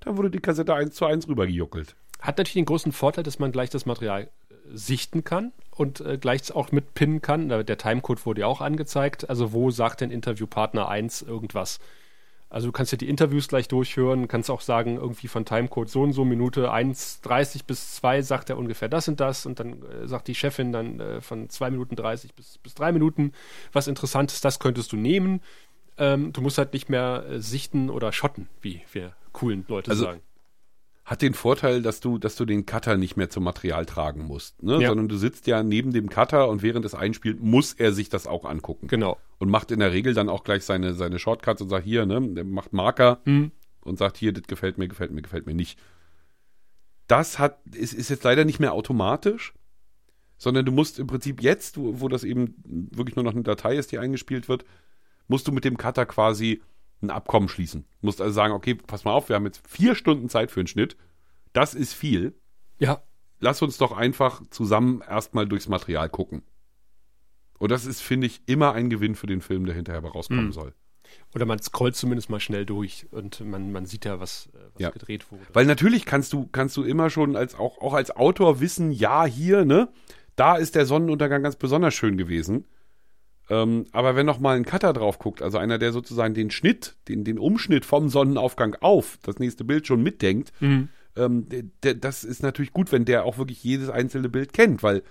dann 0.00 0.16
wurde 0.16 0.30
die 0.30 0.38
Kassette 0.38 0.74
eins 0.74 0.94
zu 0.94 1.06
eins 1.06 1.26
rübergejuckelt. 1.26 1.96
Hat 2.20 2.38
natürlich 2.38 2.54
den 2.54 2.66
großen 2.66 2.92
Vorteil, 2.92 3.24
dass 3.24 3.38
man 3.38 3.50
gleich 3.50 3.70
das 3.70 3.84
Material 3.86 4.30
sichten 4.72 5.24
kann 5.24 5.52
und 5.70 6.00
äh, 6.00 6.18
gleich 6.18 6.52
auch 6.54 6.72
mitpinnen 6.72 7.22
kann. 7.22 7.48
Der 7.48 7.78
Timecode 7.78 8.26
wurde 8.26 8.42
ja 8.42 8.46
auch 8.46 8.60
angezeigt. 8.60 9.28
Also 9.28 9.52
wo 9.52 9.70
sagt 9.70 10.00
denn 10.00 10.10
Interviewpartner 10.10 10.88
1 10.88 11.22
irgendwas? 11.22 11.80
Also 12.50 12.66
du 12.66 12.72
kannst 12.72 12.90
ja 12.90 12.98
die 12.98 13.08
Interviews 13.08 13.46
gleich 13.46 13.68
durchhören, 13.68 14.26
kannst 14.26 14.50
auch 14.50 14.60
sagen, 14.60 14.96
irgendwie 14.96 15.28
von 15.28 15.44
Timecode 15.44 15.88
so 15.88 16.02
und 16.02 16.12
so, 16.12 16.24
Minute 16.24 16.72
1,30 16.72 17.64
bis 17.64 17.94
2 17.94 18.22
sagt 18.22 18.50
er 18.50 18.58
ungefähr 18.58 18.88
das 18.88 19.06
und 19.06 19.20
das 19.20 19.46
und 19.46 19.60
dann 19.60 19.84
äh, 19.84 20.08
sagt 20.08 20.26
die 20.26 20.34
Chefin 20.34 20.72
dann 20.72 20.98
äh, 20.98 21.20
von 21.20 21.48
2 21.48 21.70
Minuten 21.70 21.94
30 21.94 22.34
bis, 22.34 22.58
bis 22.58 22.74
3 22.74 22.90
Minuten 22.90 23.32
was 23.72 23.86
Interessantes, 23.86 24.40
das 24.40 24.58
könntest 24.58 24.90
du 24.90 24.96
nehmen. 24.96 25.42
Ähm, 25.96 26.32
du 26.32 26.40
musst 26.40 26.58
halt 26.58 26.72
nicht 26.72 26.88
mehr 26.88 27.24
äh, 27.30 27.40
sichten 27.40 27.88
oder 27.88 28.10
schotten, 28.10 28.48
wie 28.60 28.82
wir 28.92 29.14
coolen 29.32 29.64
Leute 29.68 29.92
Also, 29.92 30.04
sagen. 30.04 30.20
Hat 31.10 31.22
den 31.22 31.34
Vorteil, 31.34 31.82
dass 31.82 31.98
du, 31.98 32.18
dass 32.18 32.36
du 32.36 32.44
den 32.44 32.66
Cutter 32.66 32.96
nicht 32.96 33.16
mehr 33.16 33.28
zum 33.28 33.42
Material 33.42 33.84
tragen 33.84 34.26
musst, 34.26 34.62
ne? 34.62 34.80
Ja. 34.80 34.90
sondern 34.90 35.08
du 35.08 35.16
sitzt 35.16 35.48
ja 35.48 35.64
neben 35.64 35.92
dem 35.92 36.08
Cutter 36.08 36.48
und 36.48 36.62
während 36.62 36.84
es 36.84 36.94
einspielt, 36.94 37.42
muss 37.42 37.72
er 37.72 37.92
sich 37.92 38.10
das 38.10 38.28
auch 38.28 38.44
angucken. 38.44 38.86
Genau. 38.86 39.18
und 39.40 39.50
macht 39.50 39.72
in 39.72 39.80
der 39.80 39.90
Regel 39.90 40.14
dann 40.14 40.28
auch 40.28 40.44
gleich 40.44 40.64
seine, 40.64 40.94
seine 40.94 41.18
Shortcuts 41.18 41.62
und 41.62 41.68
sagt 41.68 41.84
hier, 41.84 42.06
ne, 42.06 42.20
der 42.34 42.44
macht 42.44 42.72
Marker 42.72 43.18
Mhm. 43.24 43.50
und 43.80 43.98
sagt 43.98 44.18
hier, 44.18 44.32
das 44.32 44.44
gefällt 44.44 44.78
mir, 44.78 44.86
gefällt 44.86 45.10
mir, 45.10 45.20
gefällt 45.22 45.46
mir 45.46 45.54
nicht. 45.54 45.80
Das 47.08 47.40
hat, 47.40 47.58
ist, 47.74 47.92
ist 47.92 48.08
jetzt 48.08 48.22
leider 48.22 48.44
nicht 48.44 48.60
mehr 48.60 48.72
automatisch, 48.72 49.52
sondern 50.38 50.64
du 50.64 50.70
musst 50.70 51.00
im 51.00 51.08
Prinzip 51.08 51.42
jetzt, 51.42 51.76
wo, 51.76 52.00
wo 52.00 52.06
das 52.06 52.22
eben 52.22 52.54
wirklich 52.64 53.16
nur 53.16 53.24
noch 53.24 53.34
eine 53.34 53.42
Datei 53.42 53.74
ist, 53.74 53.90
die 53.90 53.98
eingespielt 53.98 54.48
wird, 54.48 54.64
musst 55.26 55.48
du 55.48 55.52
mit 55.52 55.64
dem 55.64 55.76
Cutter 55.76 56.06
quasi 56.06 56.62
ein 57.02 57.10
Abkommen 57.10 57.48
schließen. 57.48 57.84
Musst 58.00 58.20
also 58.20 58.32
sagen, 58.32 58.52
okay, 58.52 58.74
pass 58.74 59.04
mal 59.04 59.12
auf, 59.12 59.28
wir 59.28 59.36
haben 59.36 59.46
jetzt 59.46 59.66
vier 59.66 59.94
Stunden 59.94 60.28
Zeit 60.28 60.50
für 60.50 60.60
einen 60.60 60.66
Schnitt. 60.66 60.96
Das 61.52 61.74
ist 61.74 61.94
viel. 61.94 62.34
Ja, 62.78 63.02
Lass 63.42 63.62
uns 63.62 63.78
doch 63.78 63.92
einfach 63.92 64.42
zusammen 64.50 65.00
erstmal 65.08 65.48
durchs 65.48 65.66
Material 65.66 66.10
gucken. 66.10 66.42
Und 67.58 67.70
das 67.70 67.86
ist, 67.86 68.02
finde 68.02 68.26
ich, 68.26 68.42
immer 68.46 68.72
ein 68.74 68.90
Gewinn 68.90 69.14
für 69.14 69.26
den 69.26 69.40
Film, 69.40 69.64
der 69.64 69.74
hinterher 69.74 70.02
rauskommen 70.04 70.46
Mhm. 70.48 70.52
soll. 70.52 70.74
Oder 71.34 71.46
man 71.46 71.58
scrollt 71.60 71.96
zumindest 71.96 72.28
mal 72.28 72.38
schnell 72.38 72.66
durch 72.66 73.06
und 73.12 73.40
man, 73.40 73.72
man 73.72 73.86
sieht 73.86 74.04
ja, 74.04 74.20
was, 74.20 74.50
äh, 74.54 74.58
was 74.74 74.82
Ja. 74.82 74.90
gedreht 74.90 75.32
wurde. 75.32 75.42
Weil 75.54 75.64
natürlich 75.64 76.04
kannst 76.04 76.34
du, 76.34 76.48
kannst 76.52 76.76
du 76.76 76.82
immer 76.84 77.08
schon 77.08 77.34
als 77.34 77.54
auch, 77.54 77.78
auch 77.78 77.94
als 77.94 78.14
Autor 78.14 78.60
wissen, 78.60 78.92
ja, 78.92 79.24
hier, 79.24 79.64
ne, 79.64 79.88
da 80.36 80.56
ist 80.56 80.74
der 80.74 80.84
Sonnenuntergang 80.84 81.42
ganz 81.42 81.56
besonders 81.56 81.94
schön 81.94 82.16
gewesen. 82.18 82.66
Ähm, 83.50 83.86
aber 83.92 84.14
wenn 84.16 84.26
noch 84.26 84.38
mal 84.38 84.56
ein 84.56 84.64
Cutter 84.64 84.92
drauf 84.92 85.18
guckt, 85.18 85.42
also 85.42 85.58
einer, 85.58 85.78
der 85.78 85.92
sozusagen 85.92 86.34
den 86.34 86.50
Schnitt, 86.50 86.96
den, 87.08 87.24
den 87.24 87.38
Umschnitt 87.38 87.84
vom 87.84 88.08
Sonnenaufgang 88.08 88.76
auf 88.80 89.18
das 89.22 89.38
nächste 89.38 89.64
Bild 89.64 89.86
schon 89.86 90.02
mitdenkt, 90.02 90.52
Mhm. 90.60 90.88
ähm, 91.16 91.48
der, 91.48 91.64
der, 91.82 91.94
das 91.94 92.22
ist 92.24 92.42
natürlich 92.42 92.72
gut, 92.72 92.92
wenn 92.92 93.04
der 93.04 93.24
auch 93.24 93.38
wirklich 93.38 93.62
jedes 93.64 93.90
einzelne 93.90 94.28
Bild 94.28 94.52
kennt, 94.52 94.82
weil, 94.82 95.02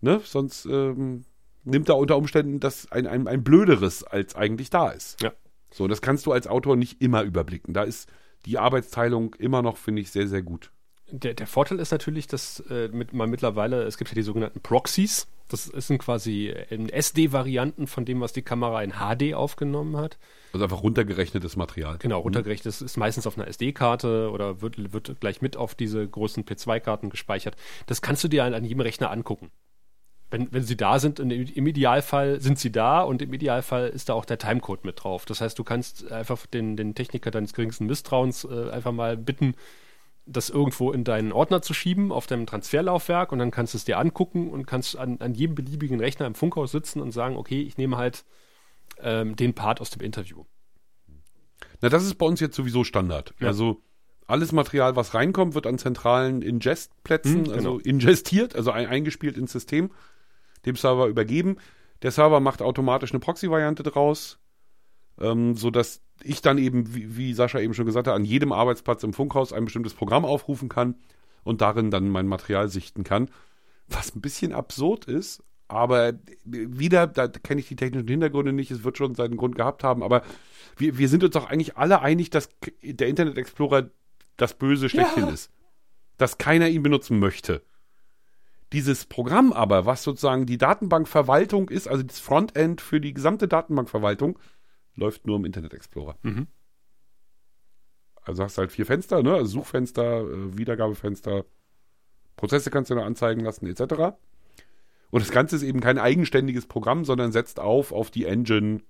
ne, 0.00 0.20
sonst 0.24 0.66
ähm, 0.66 1.24
nimmt 1.64 1.88
er 1.88 1.96
unter 1.96 2.16
Umständen 2.16 2.58
das 2.58 2.90
ein, 2.90 3.06
ein, 3.06 3.28
ein 3.28 3.44
blöderes, 3.44 4.02
als 4.02 4.34
eigentlich 4.34 4.70
da 4.70 4.90
ist. 4.90 5.22
Ja. 5.22 5.32
So, 5.72 5.86
das 5.86 6.02
kannst 6.02 6.26
du 6.26 6.32
als 6.32 6.48
Autor 6.48 6.74
nicht 6.76 7.00
immer 7.00 7.22
überblicken. 7.22 7.72
Da 7.72 7.84
ist 7.84 8.10
die 8.46 8.58
Arbeitsteilung 8.58 9.34
immer 9.38 9.62
noch, 9.62 9.76
finde 9.76 10.02
ich, 10.02 10.10
sehr, 10.10 10.26
sehr 10.26 10.42
gut. 10.42 10.72
Der, 11.12 11.34
der 11.34 11.46
Vorteil 11.46 11.78
ist 11.78 11.90
natürlich, 11.90 12.26
dass 12.26 12.60
äh, 12.70 12.88
mit, 12.88 13.12
man 13.12 13.30
mittlerweile, 13.30 13.82
es 13.82 13.98
gibt 13.98 14.10
ja 14.10 14.14
die 14.14 14.22
sogenannten 14.22 14.60
Proxies. 14.60 15.26
Das 15.48 15.64
sind 15.64 15.98
quasi 15.98 16.48
äh, 16.48 16.90
SD-Varianten 16.90 17.86
von 17.86 18.04
dem, 18.04 18.20
was 18.20 18.32
die 18.32 18.42
Kamera 18.42 18.82
in 18.82 18.92
HD 18.92 19.34
aufgenommen 19.34 19.96
hat. 19.96 20.18
Also 20.52 20.64
einfach 20.64 20.82
runtergerechnetes 20.82 21.56
Material. 21.56 21.98
Genau, 21.98 22.20
runtergerechnet. 22.20 22.66
Das 22.66 22.82
ist 22.82 22.96
meistens 22.96 23.26
auf 23.26 23.36
einer 23.36 23.48
SD-Karte 23.48 24.30
oder 24.30 24.62
wird, 24.62 24.92
wird 24.92 25.20
gleich 25.20 25.42
mit 25.42 25.56
auf 25.56 25.74
diese 25.74 26.06
großen 26.06 26.44
P2-Karten 26.44 27.10
gespeichert. 27.10 27.56
Das 27.86 28.02
kannst 28.02 28.22
du 28.24 28.28
dir 28.28 28.44
an, 28.44 28.54
an 28.54 28.64
jedem 28.64 28.80
Rechner 28.80 29.10
angucken. 29.10 29.50
Wenn, 30.30 30.52
wenn 30.52 30.62
sie 30.62 30.76
da 30.76 31.00
sind, 31.00 31.18
in, 31.18 31.30
im 31.30 31.66
Idealfall 31.66 32.40
sind 32.40 32.58
sie 32.58 32.70
da 32.70 33.02
und 33.02 33.20
im 33.20 33.32
Idealfall 33.32 33.88
ist 33.88 34.08
da 34.08 34.14
auch 34.14 34.24
der 34.24 34.38
Timecode 34.38 34.84
mit 34.84 35.02
drauf. 35.02 35.24
Das 35.24 35.40
heißt, 35.40 35.58
du 35.58 35.64
kannst 35.64 36.10
einfach 36.10 36.46
den, 36.46 36.76
den 36.76 36.94
Techniker 36.94 37.32
deines 37.32 37.52
geringsten 37.52 37.86
Misstrauens 37.86 38.44
äh, 38.44 38.70
einfach 38.70 38.92
mal 38.92 39.16
bitten, 39.16 39.54
das 40.26 40.50
irgendwo 40.50 40.92
in 40.92 41.04
deinen 41.04 41.32
Ordner 41.32 41.62
zu 41.62 41.74
schieben 41.74 42.12
auf 42.12 42.26
deinem 42.26 42.46
Transferlaufwerk 42.46 43.32
und 43.32 43.38
dann 43.38 43.50
kannst 43.50 43.74
du 43.74 43.78
es 43.78 43.84
dir 43.84 43.98
angucken 43.98 44.50
und 44.50 44.66
kannst 44.66 44.96
an, 44.96 45.18
an 45.20 45.34
jedem 45.34 45.54
beliebigen 45.54 45.98
Rechner 45.98 46.26
im 46.26 46.34
Funkhaus 46.34 46.72
sitzen 46.72 47.00
und 47.00 47.10
sagen, 47.10 47.36
okay, 47.36 47.60
ich 47.62 47.76
nehme 47.78 47.96
halt 47.96 48.24
ähm, 49.00 49.36
den 49.36 49.54
Part 49.54 49.80
aus 49.80 49.90
dem 49.90 50.02
Interview. 50.02 50.44
Na, 51.80 51.88
das 51.88 52.04
ist 52.04 52.14
bei 52.14 52.26
uns 52.26 52.40
jetzt 52.40 52.56
sowieso 52.56 52.84
Standard. 52.84 53.34
Ja. 53.40 53.48
Also 53.48 53.82
alles 54.26 54.52
Material, 54.52 54.94
was 54.94 55.14
reinkommt, 55.14 55.54
wird 55.54 55.66
an 55.66 55.78
zentralen 55.78 56.42
Ingest-Plätzen, 56.42 57.46
Hm, 57.46 57.52
also 57.52 57.78
genau. 57.78 57.80
ingestiert, 57.84 58.54
also 58.54 58.70
ein, 58.70 58.86
eingespielt 58.86 59.36
ins 59.36 59.52
System, 59.52 59.90
dem 60.66 60.76
Server 60.76 61.06
übergeben. 61.06 61.56
Der 62.02 62.12
Server 62.12 62.40
macht 62.40 62.62
automatisch 62.62 63.10
eine 63.10 63.20
Proxy-Variante 63.20 63.82
draus, 63.82 64.38
ähm, 65.18 65.56
sodass 65.56 66.02
ich 66.22 66.42
dann 66.42 66.58
eben, 66.58 66.94
wie, 66.94 67.16
wie 67.16 67.34
Sascha 67.34 67.60
eben 67.60 67.74
schon 67.74 67.86
gesagt 67.86 68.06
hat, 68.06 68.14
an 68.14 68.24
jedem 68.24 68.52
Arbeitsplatz 68.52 69.02
im 69.02 69.12
Funkhaus 69.12 69.52
ein 69.52 69.64
bestimmtes 69.64 69.94
Programm 69.94 70.24
aufrufen 70.24 70.68
kann 70.68 70.96
und 71.44 71.60
darin 71.60 71.90
dann 71.90 72.08
mein 72.08 72.26
Material 72.26 72.68
sichten 72.68 73.04
kann. 73.04 73.30
Was 73.88 74.14
ein 74.14 74.20
bisschen 74.20 74.52
absurd 74.52 75.06
ist, 75.06 75.42
aber 75.68 76.14
wieder, 76.44 77.06
da 77.06 77.28
kenne 77.28 77.60
ich 77.60 77.68
die 77.68 77.76
technischen 77.76 78.08
Hintergründe 78.08 78.52
nicht, 78.52 78.70
es 78.70 78.84
wird 78.84 78.98
schon 78.98 79.14
seinen 79.14 79.36
Grund 79.36 79.54
gehabt 79.54 79.84
haben, 79.84 80.02
aber 80.02 80.22
wir, 80.76 80.98
wir 80.98 81.08
sind 81.08 81.24
uns 81.24 81.32
doch 81.34 81.48
eigentlich 81.48 81.76
alle 81.76 82.00
einig, 82.02 82.30
dass 82.30 82.48
der 82.82 83.08
Internet 83.08 83.38
Explorer 83.38 83.90
das 84.36 84.54
Böse 84.54 84.88
schlechthin 84.88 85.26
Ja. 85.26 85.32
ist. 85.32 85.50
Dass 86.16 86.38
keiner 86.38 86.68
ihn 86.68 86.82
benutzen 86.82 87.18
möchte. 87.18 87.62
Dieses 88.72 89.06
Programm 89.06 89.52
aber, 89.52 89.86
was 89.86 90.02
sozusagen 90.02 90.46
die 90.46 90.58
Datenbankverwaltung 90.58 91.70
ist, 91.70 91.88
also 91.88 92.02
das 92.02 92.20
Frontend 92.20 92.80
für 92.80 93.00
die 93.00 93.14
gesamte 93.14 93.48
Datenbankverwaltung, 93.48 94.38
läuft 95.00 95.26
nur 95.26 95.36
im 95.36 95.44
Internet 95.44 95.74
Explorer. 95.74 96.16
Mhm. 96.22 96.46
Also 98.22 98.44
hast 98.44 98.56
du 98.56 98.60
halt 98.60 98.70
vier 98.70 98.86
Fenster, 98.86 99.22
ne? 99.22 99.34
Also 99.34 99.46
Suchfenster, 99.46 100.20
äh, 100.20 100.56
Wiedergabefenster, 100.56 101.44
Prozesse 102.36 102.70
kannst 102.70 102.90
du 102.90 102.94
noch 102.94 103.04
anzeigen 103.04 103.40
lassen, 103.40 103.66
etc. 103.66 104.16
Und 105.10 105.22
das 105.22 105.30
Ganze 105.30 105.56
ist 105.56 105.62
eben 105.62 105.80
kein 105.80 105.98
eigenständiges 105.98 106.66
Programm, 106.66 107.04
sondern 107.04 107.32
setzt 107.32 107.58
auf 107.58 107.92
auf 107.92 108.10
die 108.10 108.26
Engine 108.26 108.82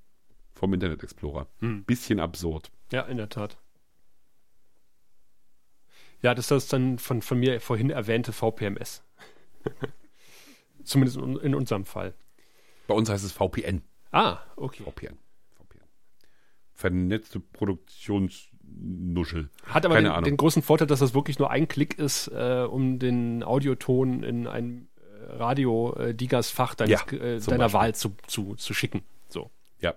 vom 0.53 0.75
Internet 0.75 1.03
Explorer. 1.03 1.47
Hm. 1.61 1.85
Bisschen 1.85 2.21
absurd. 2.21 2.71
Ja, 2.93 3.03
in 3.03 3.17
der 3.17 3.29
Tat. 3.29 3.57
Ja, 6.23 6.35
das 6.35 6.51
ist 6.51 6.73
dann 6.73 6.99
von, 6.99 7.23
von 7.23 7.39
mir 7.39 7.61
vorhin 7.61 7.89
erwähnte 7.89 8.33
VPMS. 8.33 9.03
Zumindest 10.85 11.17
in, 11.17 11.37
in 11.37 11.55
unserem 11.55 11.85
Fall. 11.87 12.15
Bei 12.87 12.95
uns 12.95 13.09
heißt 13.09 13.25
es 13.25 13.33
VPN. 13.33 13.83
Ah, 14.11 14.41
okay. 14.57 14.83
VPN. 14.83 14.91
VPN. 14.91 15.19
Vernetzte 16.81 17.41
Produktionsnuschel. 17.41 19.51
Hat 19.67 19.85
aber 19.85 20.01
den, 20.01 20.25
den 20.25 20.37
großen 20.39 20.63
Vorteil, 20.63 20.87
dass 20.87 21.01
das 21.01 21.13
wirklich 21.13 21.39
nur 21.39 21.51
ein 21.51 21.69
Klick 21.69 21.99
ist, 21.99 22.29
äh, 22.29 22.67
um 22.69 22.99
den 22.99 23.45
Audioton 23.45 24.23
in 24.23 24.47
ein 24.47 24.89
äh, 24.97 25.35
Radio-Digas-Fach 25.35 26.75
deines, 26.75 27.05
Ja, 27.11 27.19
äh, 27.19 27.39
deiner 27.39 27.65
Beispiel. 27.65 27.81
Wahl 27.81 27.95
zu, 27.95 28.13
zu, 28.27 28.55
zu 28.55 28.73
schicken. 28.73 29.03
So. 29.29 29.51
Ja. 29.81 29.95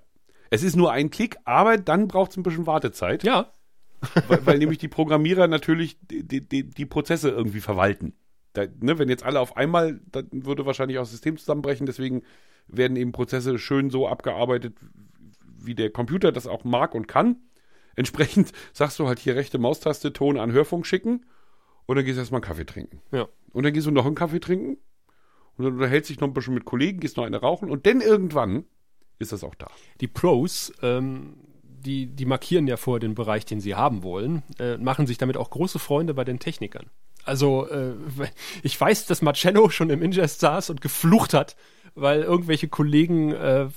Es 0.50 0.62
ist 0.62 0.76
nur 0.76 0.91
ein 0.91 1.10
Klick, 1.10 1.38
aber 1.46 1.78
dann 1.78 2.10
braucht 2.10 2.32
es 2.32 2.38
ein 2.38 2.43
bisschen 2.43 2.67
Wartezeit, 2.67 3.24
Ja, 3.24 3.54
weil, 4.28 4.46
weil 4.46 4.58
nämlich 4.58 4.80
die 4.80 4.89
Programmierer 4.89 5.48
natürlich 5.48 5.98
die, 6.02 6.41
die, 6.41 6.69
die 6.69 6.86
Prozesse 6.86 7.30
irgendwie 7.30 7.62
verwalten. 7.62 8.13
Da, 8.52 8.65
ne, 8.82 9.00
wenn 9.00 9.08
jetzt 9.08 9.24
alle 9.24 9.39
auf 9.39 9.56
einmal, 9.56 10.02
dann 10.12 10.28
würde 10.32 10.65
wahrscheinlich 10.65 10.98
auch 10.98 11.04
das 11.04 11.12
System 11.12 11.38
zusammenbrechen. 11.38 11.86
Deswegen 11.86 12.24
werden 12.67 12.98
eben 12.98 13.13
Prozesse 13.13 13.58
schön 13.58 13.89
so 13.89 14.08
abgearbeitet, 14.08 14.76
wie 15.65 15.76
der 15.76 15.89
Computer 15.89 16.32
das 16.32 16.47
auch 16.47 16.63
mag 16.63 16.95
und 16.95 17.08
kann. 17.08 17.38
Entsprechend 17.95 18.52
sagst 18.73 18.99
du 18.99 19.08
halt 19.08 19.19
hier 19.19 19.36
rechte 19.36 19.58
Maustaste, 19.58 20.13
Ton 20.13 20.38
an 20.38 20.52
Hörfunk 20.52 20.86
schicken 20.86 21.26
und 21.86 21.95
dann 21.95 22.06
gehst 22.06 22.17
du 22.17 22.21
erstmal 22.21 22.39
einen 22.39 22.47
Kaffee 22.47 22.65
trinken. 22.65 23.02
ja. 23.12 23.28
Und 23.52 23.63
dann 23.63 23.73
gehst 23.73 23.86
du 23.86 23.91
noch 23.91 24.08
einen 24.08 24.15
Kaffee 24.15 24.39
trinken 24.39 24.78
und 25.58 25.65
dann 25.65 25.73
unterhältst 25.73 26.10
dich 26.10 26.19
noch 26.19 26.28
ein 26.28 26.34
bisschen 26.34 26.56
mit 26.56 26.65
Kollegen, 26.65 26.99
gehst 26.99 27.17
noch 27.17 27.26
eine 27.26 27.38
rauchen 27.38 27.69
und 27.69 27.86
dann 27.86 28.02
irgendwann 28.02 28.65
ist 29.19 29.32
das 29.32 29.43
auch 29.43 29.56
da. 29.56 29.67
Die 30.02 30.08
Pros, 30.08 30.73
ähm, 30.82 31.36
die, 31.62 32.08
die 32.08 32.26
markieren 32.26 32.67
ja 32.67 32.78
vor 32.78 32.99
den 32.99 33.13
Bereich, 33.13 33.45
den 33.45 33.60
sie 33.60 33.76
haben 33.76 34.04
wollen, 34.04 34.43
äh, 34.60 34.78
machen 34.78 35.06
sich 35.06 35.17
damit 35.17 35.38
auch 35.38 35.49
große 35.49 35.80
Freunde 35.80 36.13
bei 36.13 36.23
den 36.23 36.39
Technikern. 36.39 36.89
Also 37.26 37.67
äh, 37.67 37.93
ich 38.63 38.80
weiß, 38.80 39.06
dass 39.06 39.21
Marcello 39.21 39.69
schon 39.69 39.89
im 39.89 40.02
Ingest 40.02 40.39
saß 40.39 40.69
und 40.69 40.82
geflucht 40.82 41.34
hat, 41.34 41.56
weil 41.95 42.21
irgendwelche 42.21 42.67
Kollegen 42.67 43.34
äh, 43.34 43.67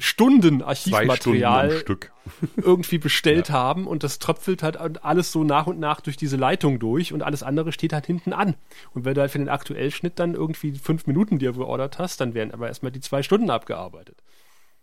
Stunden 0.00 0.60
Zwei 0.60 0.74
Stunden 0.74 1.42
Archivmaterial 1.42 1.70
Stück. 1.78 2.12
irgendwie 2.56 2.98
bestellt 2.98 3.50
haben 3.50 3.86
und 3.86 4.02
das 4.02 4.18
tröpfelt 4.18 4.62
halt 4.62 4.76
alles 5.04 5.32
so 5.32 5.44
nach 5.44 5.66
und 5.66 5.78
nach 5.78 6.00
durch 6.00 6.16
diese 6.16 6.36
Leitung 6.36 6.78
durch 6.78 7.12
und 7.12 7.22
alles 7.22 7.42
andere 7.42 7.72
steht 7.72 7.92
halt 7.92 8.06
hinten 8.06 8.32
an. 8.32 8.54
Und 8.92 9.04
wenn 9.04 9.14
du 9.14 9.20
halt 9.20 9.30
für 9.30 9.38
den 9.38 9.48
Aktuellschnitt 9.48 10.18
dann 10.18 10.34
irgendwie 10.34 10.72
fünf 10.72 11.06
Minuten 11.06 11.38
dir 11.38 11.52
geordert 11.52 11.98
hast, 11.98 12.20
dann 12.20 12.34
werden 12.34 12.52
aber 12.52 12.68
erstmal 12.68 12.92
die 12.92 13.00
zwei 13.00 13.22
Stunden 13.22 13.50
abgearbeitet. 13.50 14.22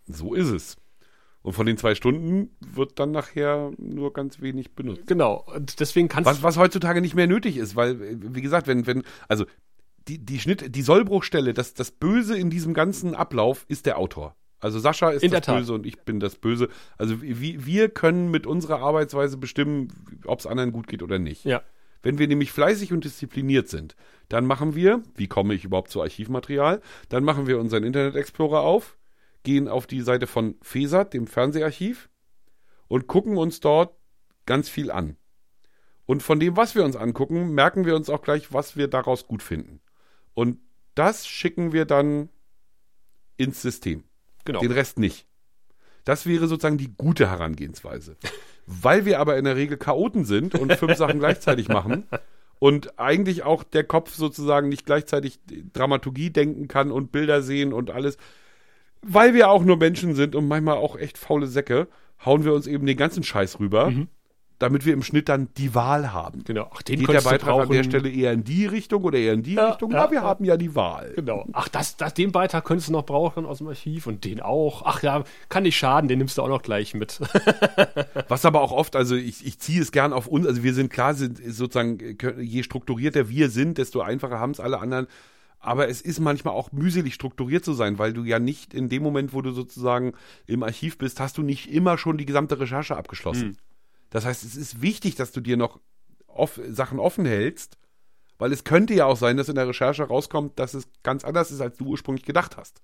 So 0.05 0.33
ist 0.33 0.49
es. 0.49 0.77
Und 1.41 1.53
von 1.53 1.65
den 1.65 1.77
zwei 1.77 1.95
Stunden 1.95 2.49
wird 2.59 2.99
dann 2.99 3.11
nachher 3.11 3.71
nur 3.77 4.11
ganz 4.11 4.41
wenig 4.41 4.73
benutzt. 4.73 5.07
Genau. 5.07 5.45
Und 5.55 5.79
deswegen 5.79 6.09
kannst 6.09 6.29
Was, 6.29 6.43
was 6.43 6.57
heutzutage 6.57 6.99
nicht 7.01 7.15
mehr 7.15 7.27
nötig 7.27 7.57
ist, 7.57 7.75
weil, 7.75 7.97
wie 8.33 8.41
gesagt, 8.41 8.67
wenn, 8.67 8.85
wenn, 8.85 9.03
also 9.27 9.45
die, 10.07 10.19
die 10.19 10.39
Schnitt, 10.39 10.75
die 10.75 10.81
Sollbruchstelle, 10.81 11.53
das, 11.53 11.73
das 11.73 11.91
Böse 11.91 12.37
in 12.37 12.49
diesem 12.49 12.73
ganzen 12.73 13.15
Ablauf 13.15 13.65
ist 13.67 13.85
der 13.85 13.97
Autor. 13.97 14.35
Also 14.59 14.79
Sascha 14.79 15.11
ist 15.11 15.23
In 15.23 15.31
das. 15.31 15.45
Böse 15.45 15.73
und 15.73 15.85
ich 15.85 15.99
bin 15.99 16.19
das 16.19 16.35
Böse. 16.35 16.69
Also 16.97 17.21
wir 17.21 17.89
können 17.89 18.31
mit 18.31 18.47
unserer 18.47 18.79
Arbeitsweise 18.79 19.37
bestimmen, 19.37 19.93
ob 20.25 20.39
es 20.39 20.47
anderen 20.47 20.71
gut 20.71 20.87
geht 20.87 21.03
oder 21.03 21.19
nicht. 21.19 21.45
Ja. 21.45 21.61
Wenn 22.01 22.17
wir 22.17 22.27
nämlich 22.27 22.51
fleißig 22.51 22.93
und 22.93 23.03
diszipliniert 23.03 23.69
sind, 23.69 23.95
dann 24.29 24.45
machen 24.45 24.75
wir, 24.75 25.03
wie 25.15 25.27
komme 25.27 25.53
ich 25.53 25.65
überhaupt 25.65 25.91
zu 25.91 26.01
Archivmaterial? 26.01 26.81
Dann 27.09 27.23
machen 27.23 27.47
wir 27.47 27.59
unseren 27.59 27.83
Internet 27.83 28.15
Explorer 28.15 28.61
auf, 28.61 28.97
gehen 29.43 29.67
auf 29.67 29.87
die 29.87 30.01
Seite 30.01 30.27
von 30.27 30.55
FESAT, 30.61 31.13
dem 31.13 31.27
Fernseharchiv, 31.27 32.09
und 32.87 33.07
gucken 33.07 33.37
uns 33.37 33.59
dort 33.59 33.95
ganz 34.45 34.69
viel 34.69 34.91
an. 34.91 35.17
Und 36.05 36.23
von 36.23 36.39
dem, 36.39 36.55
was 36.55 36.75
wir 36.75 36.85
uns 36.85 36.95
angucken, 36.95 37.53
merken 37.53 37.85
wir 37.85 37.95
uns 37.95 38.09
auch 38.09 38.21
gleich, 38.21 38.53
was 38.53 38.77
wir 38.77 38.87
daraus 38.87 39.27
gut 39.27 39.43
finden. 39.43 39.81
Und 40.33 40.59
das 40.95 41.27
schicken 41.27 41.73
wir 41.73 41.85
dann 41.85 42.29
ins 43.35 43.61
System. 43.61 44.03
Genau. 44.47 44.59
Den 44.61 44.71
Rest 44.71 44.97
nicht. 44.97 45.27
Das 46.05 46.25
wäre 46.25 46.47
sozusagen 46.47 46.77
die 46.77 46.93
gute 46.97 47.29
Herangehensweise. 47.29 48.15
Weil 48.65 49.05
wir 49.05 49.19
aber 49.19 49.37
in 49.37 49.45
der 49.45 49.55
Regel 49.55 49.77
Chaoten 49.77 50.25
sind 50.25 50.55
und 50.55 50.73
fünf 50.73 50.95
Sachen 50.97 51.19
gleichzeitig 51.19 51.67
machen 51.67 52.07
und 52.59 52.97
eigentlich 52.99 53.43
auch 53.43 53.63
der 53.63 53.83
Kopf 53.83 54.13
sozusagen 54.13 54.69
nicht 54.69 54.85
gleichzeitig 54.85 55.39
Dramaturgie 55.73 56.29
denken 56.29 56.67
kann 56.67 56.91
und 56.91 57.11
Bilder 57.11 57.41
sehen 57.41 57.73
und 57.73 57.91
alles, 57.91 58.17
weil 59.01 59.33
wir 59.33 59.49
auch 59.49 59.63
nur 59.63 59.77
Menschen 59.77 60.15
sind 60.15 60.35
und 60.35 60.47
manchmal 60.47 60.77
auch 60.77 60.97
echt 60.97 61.17
faule 61.17 61.47
Säcke, 61.47 61.87
hauen 62.25 62.43
wir 62.43 62.53
uns 62.53 62.67
eben 62.67 62.85
den 62.85 62.97
ganzen 62.97 63.23
Scheiß 63.23 63.59
rüber, 63.59 63.91
damit 64.59 64.85
wir 64.85 64.93
im 64.93 65.03
Schnitt 65.03 65.29
dann 65.29 65.49
die 65.57 65.75
Wahl 65.75 66.13
haben. 66.13 66.43
Genau. 66.43 66.69
Ach, 66.73 66.81
den 66.81 66.99
Geht 66.99 67.09
der 67.09 67.21
Beitrag 67.21 67.49
an 67.53 67.59
brauchen. 67.59 67.71
der 67.73 67.83
Stelle 67.83 68.09
eher 68.09 68.31
in 68.33 68.43
die 68.43 68.65
Richtung 68.65 69.03
oder 69.03 69.17
eher 69.17 69.33
in 69.33 69.43
die 69.43 69.53
Ja, 69.53 69.69
Richtung? 69.69 69.91
ja, 69.91 70.05
Ja, 70.05 70.11
wir 70.11 70.17
ja. 70.19 70.23
haben 70.23 70.45
ja 70.45 70.57
die 70.57 70.73
Wahl. 70.75 71.13
Genau. 71.15 71.45
Ach, 71.53 71.67
das, 71.67 71.95
das, 71.97 72.13
den 72.15 72.31
Beitrag 72.31 72.65
könntest 72.65 72.89
du 72.89 72.93
noch 72.93 73.05
brauchen 73.05 73.45
aus 73.45 73.59
dem 73.59 73.67
Archiv 73.67 74.07
und 74.07 74.25
den 74.25 74.41
auch. 74.41 74.83
Ach 74.85 75.03
ja, 75.03 75.23
kann 75.49 75.63
nicht 75.63 75.77
schaden, 75.77 76.07
den 76.07 76.17
nimmst 76.17 76.37
du 76.37 76.41
auch 76.41 76.47
noch 76.47 76.61
gleich 76.63 76.93
mit. 76.95 77.19
Was 78.27 78.45
aber 78.45 78.61
auch 78.61 78.71
oft, 78.71 78.95
also 78.95 79.15
ich, 79.15 79.45
ich 79.45 79.59
ziehe 79.59 79.81
es 79.81 79.91
gern 79.91 80.13
auf 80.13 80.27
uns, 80.27 80.47
also 80.47 80.63
wir 80.63 80.73
sind 80.73 80.91
klar, 80.91 81.13
sind 81.13 81.37
sozusagen, 81.45 82.17
je 82.39 82.63
strukturierter 82.63 83.29
wir 83.29 83.49
sind, 83.49 83.77
desto 83.77 84.01
einfacher 84.01 84.39
haben 84.39 84.51
es 84.51 84.59
alle 84.59 84.79
anderen. 84.79 85.07
Aber 85.59 85.89
es 85.89 86.01
ist 86.01 86.19
manchmal 86.19 86.53
auch 86.53 86.71
mühselig 86.71 87.15
strukturiert 87.15 87.65
zu 87.65 87.73
sein, 87.73 87.97
weil 87.97 88.13
du 88.13 88.23
ja 88.23 88.37
nicht 88.39 88.73
in 88.75 88.89
dem 88.89 89.01
Moment, 89.01 89.33
wo 89.33 89.41
du 89.41 89.51
sozusagen 89.51 90.13
im 90.45 90.61
Archiv 90.63 90.97
bist, 90.99 91.19
hast 91.19 91.37
du 91.37 91.41
nicht 91.41 91.71
immer 91.71 91.97
schon 91.97 92.17
die 92.17 92.25
gesamte 92.27 92.59
Recherche 92.59 92.95
abgeschlossen. 92.95 93.57
Das 94.09 94.25
heißt, 94.25 94.43
es 94.43 94.55
ist 94.55 94.81
wichtig, 94.81 95.15
dass 95.15 95.31
du 95.31 95.41
dir 95.41 95.57
noch 95.57 95.79
off 96.27 96.59
Sachen 96.69 96.99
offen 96.99 97.25
hältst, 97.25 97.77
weil 98.37 98.51
es 98.51 98.63
könnte 98.63 98.93
ja 98.93 99.05
auch 99.05 99.17
sein, 99.17 99.37
dass 99.37 99.49
in 99.49 99.55
der 99.55 99.67
Recherche 99.67 100.03
rauskommt, 100.03 100.59
dass 100.59 100.73
es 100.73 100.87
ganz 101.03 101.23
anders 101.23 101.51
ist, 101.51 101.61
als 101.61 101.77
du 101.77 101.85
ursprünglich 101.85 102.25
gedacht 102.25 102.57
hast. 102.57 102.81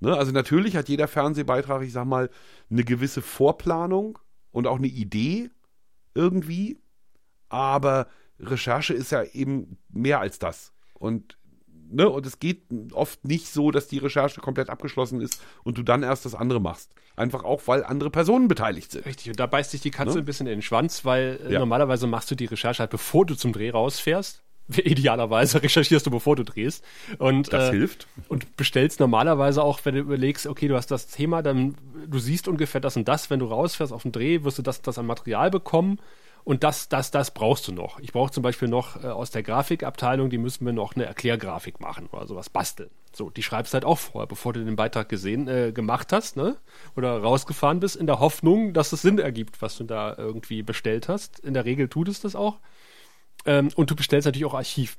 Ne? 0.00 0.16
Also 0.16 0.32
natürlich 0.32 0.76
hat 0.76 0.88
jeder 0.88 1.08
Fernsehbeitrag, 1.08 1.82
ich 1.82 1.92
sag 1.92 2.04
mal, 2.04 2.30
eine 2.70 2.84
gewisse 2.84 3.22
Vorplanung 3.22 4.18
und 4.50 4.66
auch 4.66 4.78
eine 4.78 4.86
Idee 4.86 5.50
irgendwie, 6.14 6.78
aber 7.48 8.08
Recherche 8.38 8.94
ist 8.94 9.10
ja 9.10 9.22
eben 9.22 9.78
mehr 9.88 10.20
als 10.20 10.38
das. 10.38 10.72
Und 10.94 11.38
Ne, 11.90 12.08
und 12.08 12.26
es 12.26 12.38
geht 12.40 12.62
oft 12.92 13.24
nicht 13.24 13.48
so, 13.48 13.70
dass 13.70 13.86
die 13.88 13.98
Recherche 13.98 14.40
komplett 14.40 14.70
abgeschlossen 14.70 15.20
ist 15.20 15.40
und 15.62 15.78
du 15.78 15.82
dann 15.82 16.02
erst 16.02 16.24
das 16.24 16.34
andere 16.34 16.60
machst. 16.60 16.90
Einfach 17.16 17.44
auch, 17.44 17.62
weil 17.66 17.84
andere 17.84 18.10
Personen 18.10 18.48
beteiligt 18.48 18.90
sind. 18.92 19.06
Richtig, 19.06 19.28
und 19.30 19.38
da 19.38 19.46
beißt 19.46 19.70
sich 19.70 19.80
die 19.80 19.90
Katze 19.90 20.14
Ne? 20.14 20.20
ein 20.20 20.24
bisschen 20.24 20.46
in 20.46 20.54
den 20.58 20.62
Schwanz, 20.62 21.04
weil 21.04 21.38
äh, 21.46 21.52
Ja. 21.52 21.58
normalerweise 21.60 22.06
machst 22.06 22.30
du 22.30 22.34
die 22.34 22.46
Recherche 22.46 22.80
halt, 22.80 22.90
bevor 22.90 23.26
du 23.26 23.34
zum 23.34 23.52
Dreh 23.52 23.70
rausfährst. 23.70 24.42
Idealerweise 24.68 25.62
recherchierst 25.62 26.06
du, 26.06 26.10
bevor 26.10 26.36
du 26.36 26.42
drehst. 26.42 26.82
Und, 27.18 27.52
Das 27.52 27.68
äh, 27.68 27.72
hilft. 27.72 28.08
Und 28.28 28.56
bestellst 28.56 28.98
normalerweise 28.98 29.62
auch, 29.62 29.78
wenn 29.84 29.94
du 29.94 30.00
überlegst, 30.00 30.46
okay, 30.46 30.68
du 30.68 30.76
hast 30.76 30.90
das 30.90 31.06
Thema, 31.08 31.42
dann 31.42 31.76
du 32.06 32.18
siehst 32.18 32.48
ungefähr 32.48 32.80
das 32.80 32.96
und 32.96 33.06
das, 33.06 33.28
wenn 33.30 33.40
du 33.40 33.46
rausfährst 33.46 33.92
auf 33.92 34.02
den 34.02 34.12
Dreh, 34.12 34.42
wirst 34.42 34.58
du 34.58 34.62
das, 34.62 34.80
das 34.82 34.98
an 34.98 35.06
Material 35.06 35.50
bekommen. 35.50 35.98
Und 36.44 36.62
das, 36.62 36.90
das, 36.90 37.10
das 37.10 37.32
brauchst 37.32 37.66
du 37.68 37.72
noch. 37.72 37.98
Ich 38.00 38.12
brauche 38.12 38.30
zum 38.30 38.42
Beispiel 38.42 38.68
noch 38.68 39.02
äh, 39.02 39.06
aus 39.06 39.30
der 39.30 39.42
Grafikabteilung, 39.42 40.28
die 40.28 40.36
müssen 40.36 40.66
wir 40.66 40.74
noch 40.74 40.94
eine 40.94 41.06
Erklärgrafik 41.06 41.80
machen 41.80 42.08
oder 42.12 42.26
sowas 42.26 42.50
basteln. 42.50 42.90
So, 43.14 43.30
die 43.30 43.42
schreibst 43.42 43.72
halt 43.72 43.86
auch 43.86 43.98
vorher, 43.98 44.26
bevor 44.26 44.52
du 44.52 44.62
den 44.62 44.76
Beitrag 44.76 45.08
gesehen, 45.08 45.48
äh, 45.48 45.72
gemacht 45.72 46.12
hast, 46.12 46.36
ne? 46.36 46.56
Oder 46.96 47.22
rausgefahren 47.22 47.80
bist, 47.80 47.96
in 47.96 48.06
der 48.06 48.20
Hoffnung, 48.20 48.74
dass 48.74 48.92
es 48.92 49.02
Sinn 49.02 49.18
ergibt, 49.18 49.62
was 49.62 49.76
du 49.76 49.84
da 49.84 50.14
irgendwie 50.18 50.62
bestellt 50.62 51.08
hast. 51.08 51.38
In 51.40 51.54
der 51.54 51.64
Regel 51.64 51.88
tut 51.88 52.08
es 52.08 52.20
das 52.20 52.36
auch. 52.36 52.58
Ähm, 53.46 53.70
und 53.74 53.90
du 53.90 53.96
bestellst 53.96 54.26
natürlich 54.26 54.46
auch 54.46 54.54
Archiv. 54.54 54.98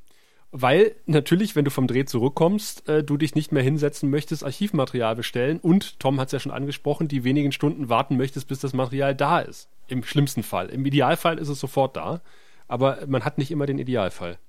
Weil 0.51 0.95
natürlich, 1.05 1.55
wenn 1.55 1.65
du 1.65 1.71
vom 1.71 1.85
Dreh 1.85 2.05
zurückkommst, 2.05 2.87
äh, 2.87 3.03
du 3.03 3.17
dich 3.17 3.35
nicht 3.35 3.51
mehr 3.51 3.63
hinsetzen 3.63 4.09
möchtest, 4.09 4.43
Archivmaterial 4.43 5.15
bestellen 5.15 5.59
und, 5.59 5.99
Tom 5.99 6.19
hat 6.19 6.29
es 6.29 6.31
ja 6.31 6.39
schon 6.39 6.53
angesprochen, 6.53 7.07
die 7.07 7.23
wenigen 7.23 7.51
Stunden 7.51 7.89
warten 7.89 8.17
möchtest, 8.17 8.47
bis 8.47 8.59
das 8.59 8.73
Material 8.73 9.13
da 9.13 9.39
ist. 9.39 9.69
Im 9.87 10.03
schlimmsten 10.03 10.43
Fall. 10.43 10.69
Im 10.69 10.85
Idealfall 10.85 11.37
ist 11.37 11.49
es 11.49 11.59
sofort 11.59 11.95
da, 11.95 12.21
aber 12.67 12.99
man 13.07 13.23
hat 13.23 13.37
nicht 13.37 13.51
immer 13.51 13.65
den 13.65 13.77
Idealfall. 13.77 14.39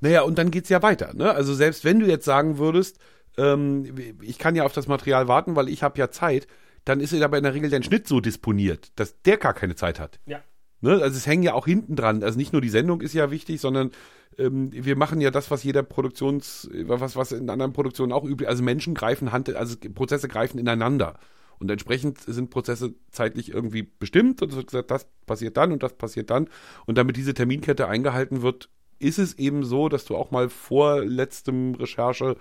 Naja, 0.00 0.22
und 0.22 0.38
dann 0.38 0.50
geht's 0.50 0.68
ja 0.68 0.82
weiter. 0.82 1.14
Ne? 1.14 1.30
Also 1.30 1.54
selbst 1.54 1.84
wenn 1.84 2.00
du 2.00 2.06
jetzt 2.06 2.24
sagen 2.24 2.58
würdest, 2.58 2.98
ähm, 3.36 3.94
ich 4.22 4.38
kann 4.38 4.56
ja 4.56 4.64
auf 4.64 4.72
das 4.72 4.88
Material 4.88 5.28
warten, 5.28 5.56
weil 5.56 5.68
ich 5.68 5.82
habe 5.82 5.98
ja 5.98 6.10
Zeit, 6.10 6.46
dann 6.84 7.00
ist 7.00 7.14
aber 7.14 7.38
in 7.38 7.44
der 7.44 7.54
Regel 7.54 7.70
dein 7.70 7.82
Schnitt 7.82 8.08
so 8.08 8.20
disponiert, 8.20 8.92
dass 8.96 9.20
der 9.22 9.38
gar 9.38 9.54
keine 9.54 9.74
Zeit 9.74 9.98
hat. 9.98 10.20
Ja. 10.26 10.40
Ne? 10.80 11.00
Also 11.00 11.16
es 11.16 11.26
hängen 11.26 11.42
ja 11.42 11.54
auch 11.54 11.66
hinten 11.66 11.96
dran. 11.96 12.22
Also 12.22 12.36
nicht 12.36 12.52
nur 12.52 12.60
die 12.60 12.68
Sendung 12.68 13.00
ist 13.00 13.14
ja 13.14 13.30
wichtig, 13.30 13.60
sondern 13.60 13.90
ähm, 14.38 14.70
wir 14.72 14.96
machen 14.96 15.20
ja 15.20 15.30
das, 15.30 15.50
was 15.50 15.64
jeder 15.64 15.82
Produktions, 15.82 16.68
was, 16.72 17.16
was 17.16 17.32
in 17.32 17.48
anderen 17.48 17.72
Produktionen 17.72 18.12
auch 18.12 18.24
üblich, 18.24 18.48
also 18.48 18.62
Menschen 18.62 18.94
greifen 18.94 19.32
Hand, 19.32 19.54
also 19.54 19.76
Prozesse 19.94 20.28
greifen 20.28 20.58
ineinander. 20.58 21.18
Und 21.58 21.70
entsprechend 21.70 22.20
sind 22.20 22.50
Prozesse 22.50 22.94
zeitlich 23.10 23.50
irgendwie 23.50 23.82
bestimmt 23.82 24.42
und 24.42 24.50
es 24.50 24.56
wird 24.56 24.68
gesagt, 24.68 24.90
das 24.90 25.06
passiert 25.26 25.56
dann 25.56 25.72
und 25.72 25.82
das 25.82 25.94
passiert 25.94 26.30
dann. 26.30 26.48
Und 26.86 26.98
damit 26.98 27.16
diese 27.16 27.34
Terminkette 27.34 27.88
eingehalten 27.88 28.42
wird, 28.42 28.68
ist 28.98 29.18
es 29.18 29.34
eben 29.38 29.64
so, 29.64 29.88
dass 29.88 30.04
du 30.04 30.16
auch 30.16 30.30
mal 30.30 30.48
vor 30.48 31.04
letztem 31.04 31.74
Recherche 31.74 32.36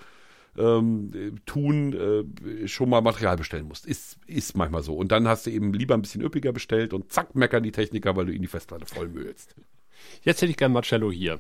ähm, 0.58 1.40
tun, 1.46 1.94
äh, 1.94 2.68
schon 2.68 2.90
mal 2.90 3.02
Material 3.02 3.38
bestellen 3.38 3.68
musst. 3.68 3.86
Ist, 3.86 4.18
ist 4.28 4.56
manchmal 4.56 4.84
so. 4.84 4.96
Und 4.96 5.12
dann 5.12 5.28
hast 5.28 5.46
du 5.46 5.52
eben 5.52 5.74
lieber 5.74 5.96
ein 5.96 6.02
bisschen 6.02 6.22
üppiger 6.22 6.52
bestellt 6.52 6.94
und 6.94 7.12
zack, 7.12 7.36
meckern 7.36 7.64
die 7.64 7.72
Techniker, 7.72 8.16
weil 8.16 8.26
du 8.26 8.32
ihnen 8.32 8.44
die 8.44 8.48
Festplatte 8.48 8.86
vollmüllst. 8.86 9.56
Jetzt 10.22 10.42
hätte 10.42 10.52
ich 10.52 10.58
gern 10.58 10.72
Marcello 10.72 11.12
hier. 11.12 11.40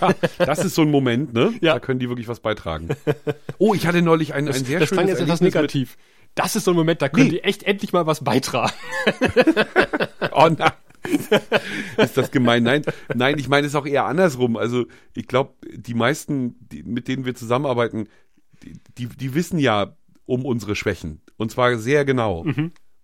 ja, 0.00 0.14
das 0.38 0.64
ist 0.64 0.74
so 0.74 0.82
ein 0.82 0.90
Moment, 0.90 1.32
ne? 1.32 1.54
Ja. 1.60 1.74
Da 1.74 1.80
können 1.80 1.98
die 1.98 2.08
wirklich 2.08 2.28
was 2.28 2.40
beitragen. 2.40 2.88
Oh, 3.58 3.74
ich 3.74 3.86
hatte 3.86 4.02
neulich 4.02 4.34
ein, 4.34 4.46
ein 4.46 4.52
sehr 4.52 4.78
das 4.78 4.90
schönes 4.90 4.90
klang 4.90 5.08
jetzt 5.08 5.20
etwas 5.20 5.40
negativ. 5.40 5.96
Das 6.34 6.54
ist 6.56 6.64
so 6.64 6.70
ein 6.70 6.76
Moment, 6.76 7.02
da 7.02 7.08
können 7.08 7.26
Nee. 7.26 7.32
die 7.32 7.44
echt 7.44 7.64
endlich 7.64 7.92
mal 7.92 8.06
was 8.06 8.22
beitragen. 8.24 8.72
Oh 10.32 10.48
nein. 10.56 10.72
ist 11.96 12.16
das 12.16 12.30
gemein? 12.30 12.62
Nein, 12.62 12.82
nein, 13.14 13.38
ich 13.38 13.48
meine 13.48 13.66
es 13.66 13.74
auch 13.74 13.86
eher 13.86 14.04
andersrum. 14.04 14.56
Also 14.56 14.86
ich 15.14 15.26
glaube, 15.26 15.54
die 15.72 15.94
meisten, 15.94 16.56
die, 16.68 16.82
mit 16.82 17.08
denen 17.08 17.24
wir 17.24 17.34
zusammenarbeiten, 17.34 18.08
die, 18.62 18.74
die, 18.98 19.08
die 19.08 19.34
wissen 19.34 19.58
ja 19.58 19.96
um 20.26 20.44
unsere 20.44 20.76
Schwächen. 20.76 21.20
Und 21.36 21.50
zwar 21.50 21.76
sehr 21.78 22.04
genau. 22.04 22.44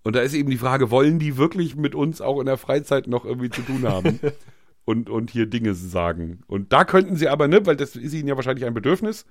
Und 0.02 0.16
da 0.16 0.20
ist 0.20 0.34
eben 0.34 0.50
die 0.50 0.58
Frage, 0.58 0.90
wollen 0.90 1.18
die 1.18 1.36
wirklich 1.36 1.76
mit 1.76 1.94
uns 1.94 2.20
auch 2.20 2.38
in 2.40 2.46
der 2.46 2.58
Freizeit 2.58 3.06
noch 3.06 3.24
irgendwie 3.24 3.50
zu 3.50 3.62
tun 3.62 3.88
haben? 3.88 4.20
und, 4.84 5.08
und 5.08 5.30
hier 5.30 5.46
Dinge 5.46 5.74
sagen. 5.74 6.40
Und 6.46 6.72
da 6.72 6.84
könnten 6.84 7.16
sie 7.16 7.28
aber, 7.28 7.48
ne, 7.48 7.64
weil 7.66 7.76
das 7.76 7.96
ist 7.96 8.12
ihnen 8.12 8.28
ja 8.28 8.36
wahrscheinlich 8.36 8.66
ein 8.66 8.74
Bedürfnis, 8.74 9.24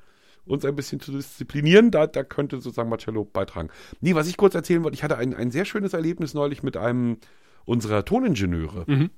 uns 0.45 0.65
ein 0.65 0.75
bisschen 0.75 0.99
zu 0.99 1.11
disziplinieren, 1.11 1.91
da, 1.91 2.07
da 2.07 2.23
könnte 2.23 2.59
sozusagen 2.59 2.89
Marcello 2.89 3.25
beitragen. 3.25 3.69
Nee, 4.01 4.15
was 4.15 4.27
ich 4.27 4.37
kurz 4.37 4.55
erzählen 4.55 4.83
wollte, 4.83 4.95
ich 4.95 5.03
hatte 5.03 5.17
ein, 5.17 5.33
ein 5.33 5.51
sehr 5.51 5.65
schönes 5.65 5.93
Erlebnis 5.93 6.33
neulich 6.33 6.63
mit 6.63 6.77
einem 6.77 7.17
unserer 7.65 8.03
Toningenieure. 8.03 8.85
Mhm. 8.87 9.09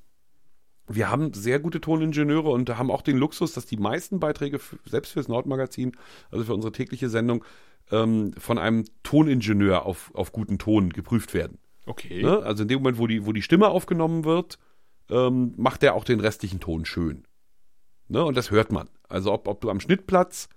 Wir 0.88 1.10
haben 1.10 1.34
sehr 1.34 1.60
gute 1.60 1.82
Toningenieure 1.82 2.50
und 2.50 2.70
haben 2.78 2.92
auch 2.92 3.02
den 3.02 3.18
Luxus, 3.18 3.54
dass 3.54 3.66
die 3.66 3.78
meisten 3.78 4.20
Beiträge, 4.20 4.60
für, 4.60 4.78
selbst 4.86 5.14
fürs 5.14 5.28
Nordmagazin, 5.28 5.94
also 6.30 6.46
für 6.46 6.54
unsere 6.54 6.72
tägliche 6.72 7.10
Sendung, 7.10 7.44
ähm, 7.92 8.34
von 8.38 8.60
einem 8.60 8.86
Toningenieur 9.02 9.86
auf, 9.86 10.12
auf 10.14 10.32
guten 10.32 10.60
Ton 10.60 10.92
geprüft 10.92 11.34
werden. 11.34 11.58
Okay. 11.88 12.22
Ne? 12.22 12.44
Also 12.44 12.64
in 12.64 12.68
dem 12.68 12.80
Moment, 12.80 13.00
wo 13.00 13.08
die, 13.08 13.26
wo 13.26 13.32
die 13.32 13.42
Stimme 13.42 13.70
aufgenommen 13.70 14.26
wird, 14.26 14.60
ähm, 15.10 15.54
macht 15.58 15.82
er 15.84 15.96
auch 15.96 16.04
den 16.04 16.20
restlichen 16.20 16.60
Ton 16.60 16.86
schön. 16.86 17.24
Ne? 18.08 18.24
Und 18.24 18.38
das 18.38 18.52
hört 18.52 18.72
man. 18.72 18.90
Also 19.10 19.34
ob, 19.34 19.48
ob 19.48 19.62
du 19.62 19.70
am 19.70 19.80
Schnittplatz 19.80 20.50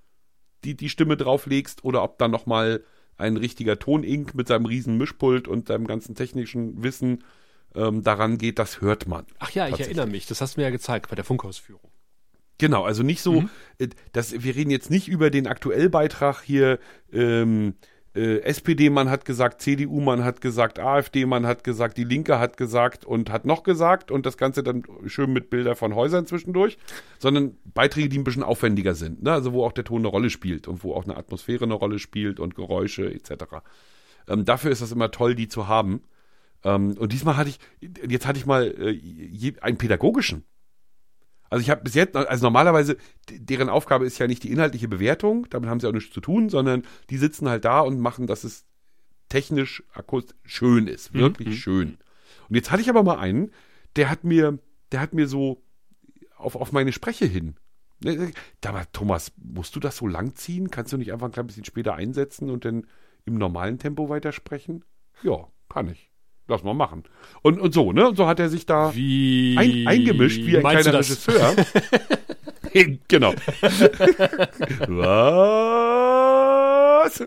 die, 0.65 0.77
die 0.77 0.89
Stimme 0.89 1.17
drauflegst 1.17 1.85
oder 1.85 2.03
ob 2.03 2.19
da 2.19 2.29
nochmal 2.29 2.83
ein 3.17 3.37
richtiger 3.37 3.79
Tonink 3.79 4.35
mit 4.35 4.49
seinem 4.49 4.67
riesen 4.67 4.97
Mischpult 4.97 5.49
und 5.49 5.69
seinem 5.69 5.87
ganzen 5.87 6.15
technischen 6.15 6.83
Wissen 6.83 7.25
ähm, 7.75 8.03
daran 8.03 8.39
geht, 8.39 8.59
das 8.59 8.81
hört 8.81 9.07
man. 9.07 9.27
Ach 9.39 9.51
ja, 9.51 9.69
ich 9.69 9.81
erinnere 9.81 10.07
mich. 10.07 10.27
Das 10.27 10.41
hast 10.41 10.57
du 10.57 10.61
mir 10.61 10.65
ja 10.65 10.71
gezeigt 10.71 11.09
bei 11.11 11.17
der 11.17 11.25
Funkausführung. 11.25 11.91
Genau, 12.59 12.85
also 12.85 13.03
nicht 13.03 13.23
so, 13.23 13.45
äh, 13.79 13.89
dass 14.13 14.43
wir 14.43 14.57
reden 14.57 14.71
jetzt 14.71 14.91
nicht 14.91 15.09
über 15.09 15.31
den 15.31 15.47
Aktuellbeitrag 15.47 16.43
hier, 16.43 16.79
ähm, 17.13 17.75
äh, 18.19 18.41
SPD-Mann 18.41 19.09
hat 19.09 19.25
gesagt, 19.25 19.63
CDU-Mann 19.63 20.25
hat 20.25 20.41
gesagt, 20.41 20.79
AfD-Mann 20.79 21.47
hat 21.47 21.63
gesagt, 21.63 21.97
die 21.97 22.05
Linke 22.05 22.39
hat 22.39 22.57
gesagt 22.57 23.05
und 23.05 23.31
hat 23.31 23.47
noch 23.47 23.63
gesagt 23.63 24.11
und 24.11 24.27
das 24.27 24.37
Ganze 24.37 24.63
dann 24.63 24.83
schön 25.07 25.33
mit 25.33 25.51
Bilder 25.51 25.77
von 25.77 25.95
Häusern 25.95 26.27
zwischendurch, 26.27 26.79
sondern 27.19 27.57
Beiträge, 27.65 28.09
die 28.09 28.19
ein 28.19 28.25
bisschen 28.25 28.43
aufwendiger 28.43 28.95
sind, 28.95 29.23
ne? 29.23 29.33
also 29.33 29.53
wo 29.53 29.65
auch 29.65 29.73
der 29.73 29.85
Ton 29.85 30.01
eine 30.01 30.09
Rolle 30.09 30.31
spielt 30.31 30.67
und 30.67 30.83
wo 30.83 30.95
auch 30.95 31.05
eine 31.05 31.17
Atmosphäre 31.17 31.65
eine 31.65 31.75
Rolle 31.75 31.99
spielt 31.99 32.41
und 32.41 32.55
Geräusche 32.57 33.13
etc. 33.13 33.45
Ähm, 34.27 34.45
dafür 34.45 34.73
ist 34.73 34.83
das 34.83 34.93
immer 34.93 35.11
toll, 35.11 35.35
die 35.35 35.49
zu 35.49 35.69
haben. 35.69 36.03
Ähm, 36.65 36.97
und 36.99 37.13
diesmal 37.13 37.37
hatte 37.37 37.51
ich, 37.51 37.61
jetzt 38.09 38.27
hatte 38.27 38.39
ich 38.39 38.47
mal 38.47 38.75
äh, 38.79 39.53
einen 39.61 39.79
pädagogischen. 39.79 40.45
Also 41.51 41.63
ich 41.63 41.71
habe 41.71 41.83
bis 41.83 41.95
jetzt, 41.95 42.15
also 42.17 42.45
normalerweise, 42.47 42.97
deren 43.31 43.69
Aufgabe 43.69 44.05
ist 44.07 44.19
ja 44.19 44.27
nicht 44.27 44.43
die 44.43 44.53
inhaltliche 44.53 44.89
Bewertung, 44.89 45.47
damit 45.51 45.71
haben 45.71 45.81
sie 45.81 45.89
auch 45.89 45.93
nichts 45.93 46.13
zu 46.13 46.21
tun, 46.21 46.49
sondern 46.51 46.83
die 47.11 47.17
sitzen 47.19 47.49
halt 47.49 47.65
da 47.65 47.81
und 47.81 48.01
machen, 48.01 48.27
dass 48.27 48.45
es 48.45 48.67
technisch, 49.29 49.83
akustisch 49.93 50.37
schön 50.45 50.87
ist, 50.87 51.15
wirklich 51.15 51.59
schön. 51.61 51.99
Und 52.49 52.55
jetzt 52.57 52.71
hatte 52.71 52.83
ich 52.83 52.91
aber 52.91 53.03
mal 53.03 53.19
einen, 53.19 53.53
der 53.97 54.11
hat 54.11 54.25
mir, 54.25 54.59
der 54.93 55.01
hat 55.01 55.13
mir 55.15 55.27
so 55.27 55.63
auf, 56.37 56.57
auf 56.57 56.73
meine 56.73 56.93
Spreche 56.93 57.27
hin. 57.27 57.57
Ne, 58.01 58.33
Da 58.61 58.75
war 58.75 58.91
Thomas, 58.93 59.33
musst 59.37 59.75
du 59.75 59.81
das 59.81 59.97
so 59.97 60.07
lang 60.07 60.35
ziehen? 60.35 60.71
Kannst 60.71 60.93
du 60.93 60.97
nicht 60.97 61.13
einfach 61.13 61.27
ein 61.27 61.33
klein 61.33 61.47
bisschen 61.47 61.65
später 61.65 61.95
einsetzen 61.95 62.49
und 62.51 62.65
dann 62.65 62.87
im 63.25 63.35
normalen 63.35 63.79
Tempo 63.79 64.09
weitersprechen? 64.09 64.85
Ja, 65.23 65.49
kann 65.69 65.89
ich. 65.89 66.11
Lass 66.49 66.65
mal 66.65 66.75
machen. 66.75 67.05
Und, 67.43 67.61
und 67.61 67.75
so, 67.75 67.93
ne? 67.93 68.09
Und 68.09 68.17
so 68.17 68.27
hat 68.27 68.41
er 68.41 68.49
sich 68.49 68.65
da 68.65 68.89
ein, 68.89 69.85
eingemischt 69.87 70.41
wie 70.45 70.57
ein 70.57 70.63
kleiner? 70.63 70.95
Regisseur. 70.99 71.55
genau. 73.07 73.35
Was? 77.03 77.19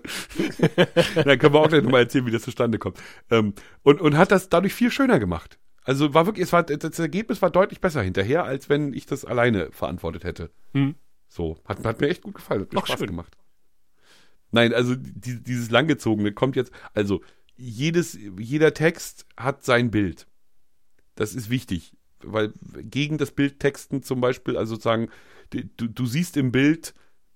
Dann 1.15 1.39
können 1.39 1.53
wir 1.53 1.59
auch 1.59 1.69
gleich 1.69 1.83
nochmal 1.83 2.01
erzählen, 2.01 2.25
wie 2.25 2.31
das 2.31 2.41
zustande 2.41 2.79
kommt. 2.79 2.97
Ähm, 3.29 3.53
und, 3.83 4.01
und 4.01 4.17
hat 4.17 4.31
das 4.31 4.49
dadurch 4.49 4.73
viel 4.73 4.89
schöner 4.89 5.19
gemacht. 5.19 5.59
Also 5.83 6.13
war 6.13 6.25
wirklich, 6.25 6.45
es 6.45 6.53
war, 6.53 6.63
das 6.63 6.99
Ergebnis 6.99 7.41
war 7.41 7.49
deutlich 7.49 7.79
besser 7.79 8.01
hinterher, 8.01 8.43
als 8.43 8.69
wenn 8.69 8.93
ich 8.93 9.05
das 9.05 9.23
alleine 9.23 9.71
verantwortet 9.71 10.23
hätte. 10.23 10.49
Hm. 10.73 10.95
So, 11.27 11.57
hat, 11.65 11.83
hat 11.85 12.01
mir 12.01 12.09
echt 12.09 12.23
gut 12.23 12.35
gefallen, 12.35 12.61
hat 12.61 12.73
mir 12.73 12.79
Ach, 12.79 12.87
Spaß 12.87 12.99
schön. 12.99 13.07
gemacht. 13.07 13.37
Nein, 14.51 14.73
also 14.73 14.95
die, 14.95 15.41
dieses 15.41 15.71
langgezogene 15.71 16.33
kommt 16.33 16.55
jetzt, 16.55 16.71
also 16.93 17.21
jedes, 17.61 18.17
jeder 18.37 18.73
Text 18.73 19.25
hat 19.37 19.63
sein 19.63 19.91
Bild. 19.91 20.27
Das 21.15 21.35
ist 21.35 21.49
wichtig, 21.49 21.93
weil 22.23 22.53
gegen 22.81 23.17
das 23.17 23.31
Bild 23.31 23.59
texten 23.59 24.01
zum 24.03 24.21
Beispiel, 24.21 24.57
also 24.57 24.75
sozusagen, 24.75 25.09
du, 25.51 25.87
du 25.87 26.05
siehst 26.05 26.37
im 26.37 26.51
Bild 26.51 26.93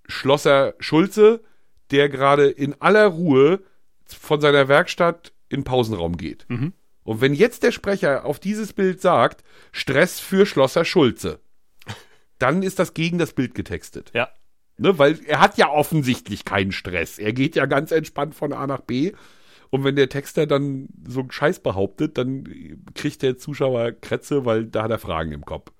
Schlosser 0.07 0.75
Schulze, 0.79 1.43
der 1.91 2.09
gerade 2.09 2.49
in 2.49 2.79
aller 2.81 3.05
Ruhe 3.05 3.61
von 4.05 4.41
seiner 4.41 4.67
Werkstatt 4.67 5.33
in 5.49 5.61
den 5.61 5.63
Pausenraum 5.65 6.17
geht. 6.17 6.45
Mhm. 6.47 6.73
Und 7.03 7.21
wenn 7.21 7.33
jetzt 7.33 7.63
der 7.63 7.71
Sprecher 7.71 8.25
auf 8.25 8.39
dieses 8.39 8.73
Bild 8.73 9.01
sagt, 9.01 9.43
Stress 9.71 10.19
für 10.19 10.45
Schlosser 10.45 10.85
Schulze, 10.85 11.39
dann 12.39 12.63
ist 12.63 12.79
das 12.79 12.93
gegen 12.93 13.19
das 13.19 13.33
Bild 13.33 13.53
getextet. 13.53 14.11
Ja. 14.13 14.29
Ne, 14.77 14.97
weil 14.99 15.19
er 15.25 15.39
hat 15.39 15.57
ja 15.57 15.69
offensichtlich 15.69 16.43
keinen 16.43 16.73
Stress. 16.73 17.17
Er 17.17 17.31
geht 17.31 17.55
ja 17.55 17.65
ganz 17.65 17.91
entspannt 17.91 18.35
von 18.35 18.51
A 18.51 18.67
nach 18.67 18.81
B. 18.81 19.13
Und 19.69 19.83
wenn 19.83 19.95
der 19.95 20.09
Texter 20.09 20.45
dann 20.45 20.87
so 21.07 21.21
einen 21.21 21.31
Scheiß 21.31 21.59
behauptet, 21.59 22.17
dann 22.17 22.45
kriegt 22.93 23.21
der 23.21 23.37
Zuschauer 23.37 23.91
Krätze, 23.91 24.45
weil 24.45 24.65
da 24.65 24.83
hat 24.83 24.91
er 24.91 24.99
Fragen 24.99 25.31
im 25.31 25.45
Kopf. 25.45 25.71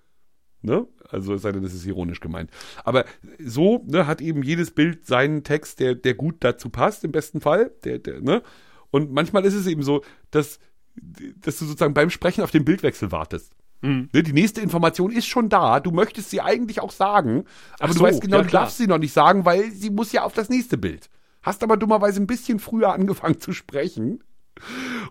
Ne? 0.61 0.87
Also 1.09 1.35
es 1.35 1.43
sei 1.43 1.51
denn, 1.51 1.63
das 1.63 1.73
ist 1.73 1.85
ironisch 1.85 2.19
gemeint. 2.19 2.49
Aber 2.83 3.05
so 3.39 3.83
ne, 3.87 4.07
hat 4.07 4.21
eben 4.21 4.41
jedes 4.41 4.71
Bild 4.71 5.05
seinen 5.05 5.43
Text, 5.43 5.79
der, 5.79 5.95
der 5.95 6.15
gut 6.15 6.37
dazu 6.39 6.69
passt, 6.69 7.03
im 7.03 7.11
besten 7.11 7.39
Fall. 7.39 7.71
Der, 7.83 7.99
der, 7.99 8.21
ne? 8.21 8.41
Und 8.89 9.11
manchmal 9.11 9.45
ist 9.45 9.53
es 9.53 9.67
eben 9.67 9.83
so, 9.83 10.03
dass, 10.31 10.59
dass 10.95 11.59
du 11.59 11.65
sozusagen 11.65 11.93
beim 11.93 12.09
Sprechen 12.09 12.43
auf 12.43 12.51
den 12.51 12.65
Bildwechsel 12.65 13.11
wartest. 13.11 13.53
Mhm. 13.81 14.09
Ne, 14.11 14.23
die 14.23 14.33
nächste 14.33 14.61
Information 14.61 15.11
ist 15.11 15.27
schon 15.27 15.49
da. 15.49 15.79
Du 15.79 15.91
möchtest 15.91 16.31
sie 16.31 16.41
eigentlich 16.41 16.81
auch 16.81 16.91
sagen, 16.91 17.45
aber 17.79 17.89
Ach 17.89 17.93
du 17.93 17.99
so, 17.99 18.03
weißt 18.03 18.21
genau, 18.21 18.37
ja, 18.37 18.43
du 18.43 18.49
darfst 18.49 18.77
sie 18.77 18.87
noch 18.87 18.97
nicht 18.97 19.13
sagen, 19.13 19.45
weil 19.45 19.71
sie 19.71 19.91
muss 19.91 20.11
ja 20.11 20.23
auf 20.23 20.33
das 20.33 20.49
nächste 20.49 20.77
Bild. 20.77 21.09
Hast 21.45 21.61
aber 21.61 21.77
dummerweise 21.77 22.19
ein 22.19 22.25
bisschen 22.25 22.59
früher 22.59 22.91
angefangen 22.91 23.39
zu 23.39 23.53
sprechen 23.53 24.23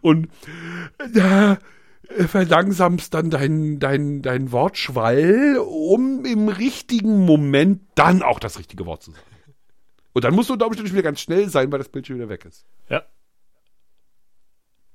und 0.00 0.28
da 1.12 1.58
verlangsamst 2.26 3.14
dann 3.14 3.30
dein, 3.30 3.78
dein, 3.78 4.20
dein 4.20 4.50
Wortschwall, 4.50 5.58
um 5.58 6.24
im 6.24 6.48
richtigen 6.48 7.24
Moment 7.24 7.82
dann 7.94 8.22
auch 8.22 8.40
das 8.40 8.58
richtige 8.58 8.84
Wort 8.84 9.04
zu 9.04 9.12
sagen. 9.12 9.24
Und 10.12 10.24
dann 10.24 10.34
musst 10.34 10.48
du 10.48 10.54
unter 10.54 10.66
Umständen 10.66 10.92
wieder 10.92 11.02
ganz 11.02 11.20
schnell 11.20 11.48
sein, 11.48 11.70
weil 11.70 11.78
das 11.78 11.88
Bild 11.88 12.08
schon 12.08 12.16
wieder 12.16 12.28
weg 12.28 12.44
ist. 12.44 12.66
Ja. 12.88 13.04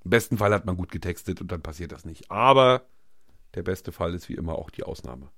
Im 0.03 0.11
besten 0.11 0.37
Fall 0.37 0.53
hat 0.53 0.65
man 0.65 0.75
gut 0.75 0.91
getextet 0.91 1.39
und 1.39 1.53
dann 1.53 1.61
passiert 1.61 1.93
das 1.93 2.03
nicht. 2.03 2.29
Aber 2.29 2.83
der 3.55 3.63
beste 3.63 3.93
Fall 3.93 4.13
ist 4.13 4.27
wie 4.27 4.35
immer 4.35 4.55
auch 4.55 4.69
die 4.69 4.83
Ausnahme. 4.83 5.29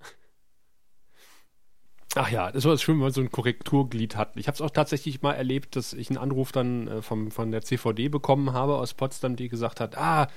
Ach 2.16 2.30
ja, 2.30 2.52
das 2.52 2.66
war 2.66 2.78
schön, 2.78 2.96
wenn 2.96 3.04
man 3.04 3.14
so 3.14 3.22
ein 3.22 3.32
Korrekturglied 3.32 4.18
hat. 4.18 4.36
Ich 4.36 4.48
habe 4.48 4.56
es 4.56 4.62
auch 4.62 4.70
tatsächlich 4.70 5.22
mal 5.22 5.34
erlebt, 5.34 5.78
dass 5.78 5.94
ich 5.94 6.10
einen 6.10 6.18
Anruf 6.18 6.52
dann 6.52 6.88
äh, 6.88 7.02
vom, 7.02 7.32
von 7.32 7.52
der 7.52 7.62
CVD 7.62 8.10
bekommen 8.10 8.52
habe 8.52 8.76
aus 8.78 8.94
Potsdam, 8.94 9.38
die 9.38 9.48
gesagt 9.48 9.80
hat, 9.80 9.98
ah, 9.98 10.28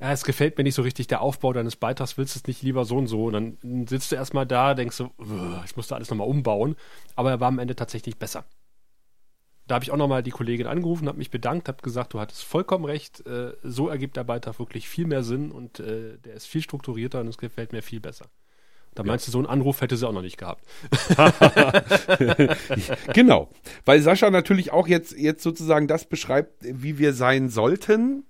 ja, 0.00 0.12
es 0.12 0.24
gefällt 0.24 0.56
mir 0.56 0.64
nicht 0.64 0.74
so 0.74 0.82
richtig 0.82 1.08
der 1.08 1.20
Aufbau 1.20 1.52
deines 1.52 1.76
Beitrags, 1.76 2.16
willst 2.16 2.34
du 2.34 2.38
es 2.38 2.46
nicht 2.46 2.62
lieber 2.62 2.86
so 2.86 2.96
und 2.96 3.06
so? 3.06 3.26
Und 3.26 3.34
dann 3.34 3.86
sitzt 3.86 4.10
du 4.12 4.16
erstmal 4.16 4.46
da, 4.46 4.72
denkst 4.72 4.96
du, 4.96 5.10
ich 5.66 5.76
musste 5.76 5.94
alles 5.94 6.08
nochmal 6.08 6.26
umbauen. 6.26 6.74
Aber 7.16 7.30
er 7.30 7.40
war 7.40 7.48
am 7.48 7.58
Ende 7.58 7.76
tatsächlich 7.76 8.16
besser. 8.16 8.46
Da 9.66 9.74
habe 9.74 9.84
ich 9.84 9.90
auch 9.90 9.98
nochmal 9.98 10.22
die 10.22 10.30
Kollegin 10.30 10.66
angerufen, 10.66 11.06
habe 11.06 11.18
mich 11.18 11.30
bedankt, 11.30 11.68
habe 11.68 11.82
gesagt, 11.82 12.14
du 12.14 12.20
hattest 12.20 12.44
vollkommen 12.44 12.86
recht, 12.86 13.24
äh, 13.26 13.52
so 13.62 13.88
ergibt 13.88 14.16
der 14.16 14.24
Beitrag 14.24 14.58
wirklich 14.58 14.88
viel 14.88 15.06
mehr 15.06 15.22
Sinn 15.22 15.52
und 15.52 15.80
äh, 15.80 16.18
der 16.18 16.34
ist 16.34 16.46
viel 16.46 16.62
strukturierter 16.62 17.20
und 17.20 17.28
es 17.28 17.38
gefällt 17.38 17.72
mir 17.72 17.82
viel 17.82 18.00
besser. 18.00 18.26
Da 18.94 19.04
meinst 19.04 19.26
du, 19.26 19.30
so 19.30 19.38
einen 19.38 19.46
Anruf 19.46 19.80
hätte 19.80 19.96
sie 19.96 20.06
auch 20.06 20.12
noch 20.12 20.22
nicht 20.22 20.36
gehabt. 20.36 20.64
genau, 23.14 23.50
weil 23.84 24.02
Sascha 24.02 24.30
natürlich 24.30 24.72
auch 24.72 24.88
jetzt, 24.88 25.16
jetzt 25.16 25.42
sozusagen 25.42 25.86
das 25.86 26.08
beschreibt, 26.08 26.62
wie 26.62 26.98
wir 26.98 27.12
sein 27.12 27.48
sollten, 27.48 28.24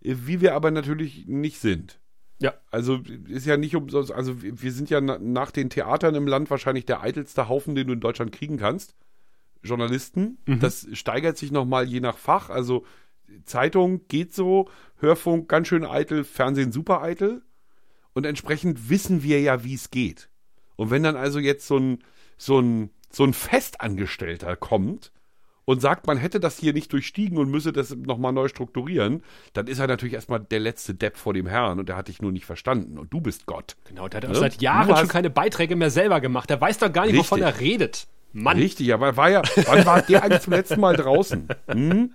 wie 0.00 0.40
wir 0.40 0.54
aber 0.54 0.70
natürlich 0.70 1.26
nicht 1.26 1.60
sind. 1.60 1.98
Ja. 2.38 2.54
Also 2.70 3.00
ist 3.28 3.46
ja 3.46 3.56
nicht 3.56 3.74
umsonst, 3.74 4.12
also 4.12 4.42
wir 4.42 4.72
sind 4.72 4.90
ja 4.90 5.00
nach 5.00 5.50
den 5.50 5.70
Theatern 5.70 6.14
im 6.14 6.26
Land 6.26 6.50
wahrscheinlich 6.50 6.84
der 6.84 7.00
eitelste 7.00 7.48
Haufen, 7.48 7.74
den 7.74 7.86
du 7.86 7.94
in 7.94 8.00
Deutschland 8.00 8.32
kriegen 8.32 8.58
kannst. 8.58 8.94
Journalisten. 9.62 10.38
Mhm. 10.46 10.60
Das 10.60 10.86
steigert 10.92 11.38
sich 11.38 11.50
nochmal 11.50 11.86
je 11.86 12.00
nach 12.00 12.18
Fach. 12.18 12.50
Also 12.50 12.84
Zeitung 13.44 14.06
geht 14.08 14.34
so, 14.34 14.68
Hörfunk 14.98 15.48
ganz 15.48 15.68
schön 15.68 15.84
eitel, 15.84 16.24
Fernsehen 16.24 16.72
super 16.72 17.02
eitel. 17.02 17.42
Und 18.16 18.24
entsprechend 18.24 18.88
wissen 18.88 19.22
wir 19.22 19.42
ja, 19.42 19.62
wie 19.62 19.74
es 19.74 19.90
geht. 19.90 20.30
Und 20.76 20.90
wenn 20.90 21.02
dann 21.02 21.16
also 21.16 21.38
jetzt 21.38 21.66
so 21.66 21.76
ein, 21.76 21.98
so 22.38 22.58
ein, 22.58 22.88
so 23.10 23.24
ein 23.24 23.34
Festangestellter 23.34 24.56
kommt 24.56 25.12
und 25.66 25.82
sagt, 25.82 26.06
man 26.06 26.16
hätte 26.16 26.40
das 26.40 26.58
hier 26.58 26.72
nicht 26.72 26.90
durchstiegen 26.94 27.36
und 27.36 27.50
müsse 27.50 27.74
das 27.74 27.94
nochmal 27.94 28.32
neu 28.32 28.48
strukturieren, 28.48 29.22
dann 29.52 29.66
ist 29.66 29.80
er 29.80 29.86
natürlich 29.86 30.14
erstmal 30.14 30.40
der 30.40 30.60
letzte 30.60 30.94
Depp 30.94 31.18
vor 31.18 31.34
dem 31.34 31.46
Herrn 31.46 31.78
und 31.78 31.90
der 31.90 31.96
hat 31.96 32.08
dich 32.08 32.22
nur 32.22 32.32
nicht 32.32 32.46
verstanden 32.46 32.98
und 32.98 33.12
du 33.12 33.20
bist 33.20 33.44
Gott. 33.44 33.76
Genau, 33.86 34.08
der 34.08 34.22
hat 34.22 34.28
ne? 34.30 34.34
seit 34.34 34.62
Jahren 34.62 34.96
schon 34.96 35.08
keine 35.08 35.28
Beiträge 35.28 35.76
mehr 35.76 35.90
selber 35.90 36.22
gemacht. 36.22 36.48
Der 36.48 36.58
weiß 36.58 36.78
doch 36.78 36.90
gar 36.90 37.02
nicht, 37.02 37.16
Richtig. 37.16 37.30
wovon 37.30 37.42
er 37.42 37.60
redet. 37.60 38.08
Mann. 38.32 38.56
Richtig, 38.56 38.94
aber 38.94 39.18
war 39.18 39.28
ja, 39.28 39.42
wann 39.66 39.84
war 39.84 40.00
der 40.00 40.22
eigentlich 40.22 40.40
zum 40.40 40.54
letzten 40.54 40.80
Mal 40.80 40.96
draußen? 40.96 41.48
Hm? 41.66 42.14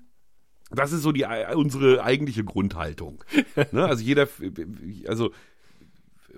Das 0.72 0.93
ist 0.93 1.02
so 1.02 1.12
die 1.12 1.26
unsere 1.54 2.04
eigentliche 2.04 2.43
Grundhaltung. 2.43 3.24
Ne? 3.72 3.86
Also 3.86 4.04
jeder, 4.04 4.28
also 5.06 5.32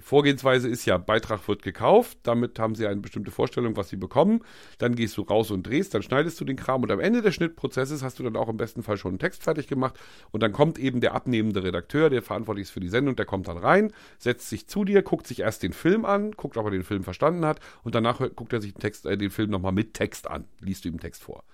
Vorgehensweise 0.03 0.67
ist 0.67 0.85
ja, 0.85 0.97
Beitrag 0.97 1.47
wird 1.47 1.63
gekauft, 1.63 2.17
damit 2.23 2.59
haben 2.59 2.75
sie 2.75 2.85
eine 2.85 2.99
bestimmte 2.99 3.31
Vorstellung, 3.31 3.77
was 3.77 3.87
sie 3.87 3.95
bekommen. 3.95 4.41
Dann 4.77 4.95
gehst 4.95 5.15
du 5.15 5.21
raus 5.21 5.49
und 5.49 5.65
drehst, 5.65 5.93
dann 5.93 6.03
schneidest 6.03 6.39
du 6.41 6.45
den 6.45 6.57
Kram 6.57 6.83
und 6.83 6.91
am 6.91 6.99
Ende 6.99 7.21
des 7.21 7.33
Schnittprozesses 7.35 8.03
hast 8.03 8.19
du 8.19 8.23
dann 8.23 8.35
auch 8.35 8.49
im 8.49 8.57
besten 8.57 8.83
Fall 8.83 8.97
schon 8.97 9.11
einen 9.11 9.19
Text 9.19 9.43
fertig 9.43 9.67
gemacht 9.67 9.97
und 10.31 10.43
dann 10.43 10.51
kommt 10.51 10.77
eben 10.77 10.99
der 10.99 11.13
abnehmende 11.13 11.63
Redakteur, 11.63 12.09
der 12.09 12.21
verantwortlich 12.21 12.63
ist 12.63 12.71
für 12.71 12.81
die 12.81 12.89
Sendung, 12.89 13.15
der 13.15 13.25
kommt 13.25 13.47
dann 13.47 13.57
rein, 13.57 13.93
setzt 14.17 14.49
sich 14.49 14.67
zu 14.67 14.83
dir, 14.83 15.03
guckt 15.03 15.25
sich 15.25 15.39
erst 15.39 15.63
den 15.63 15.71
Film 15.71 16.03
an, 16.03 16.33
guckt, 16.33 16.57
ob 16.57 16.65
er 16.65 16.71
den 16.71 16.83
Film 16.83 17.03
verstanden 17.03 17.45
hat 17.45 17.61
und 17.83 17.95
danach 17.95 18.19
guckt 18.35 18.51
er 18.51 18.59
sich 18.59 18.73
den, 18.73 18.81
Text, 18.81 19.05
äh, 19.05 19.17
den 19.17 19.31
Film 19.31 19.51
nochmal 19.51 19.71
mit 19.71 19.93
Text 19.93 20.29
an, 20.29 20.45
liest 20.59 20.83
du 20.83 20.89
ihm 20.89 20.99
Text 20.99 21.23
vor. 21.23 21.45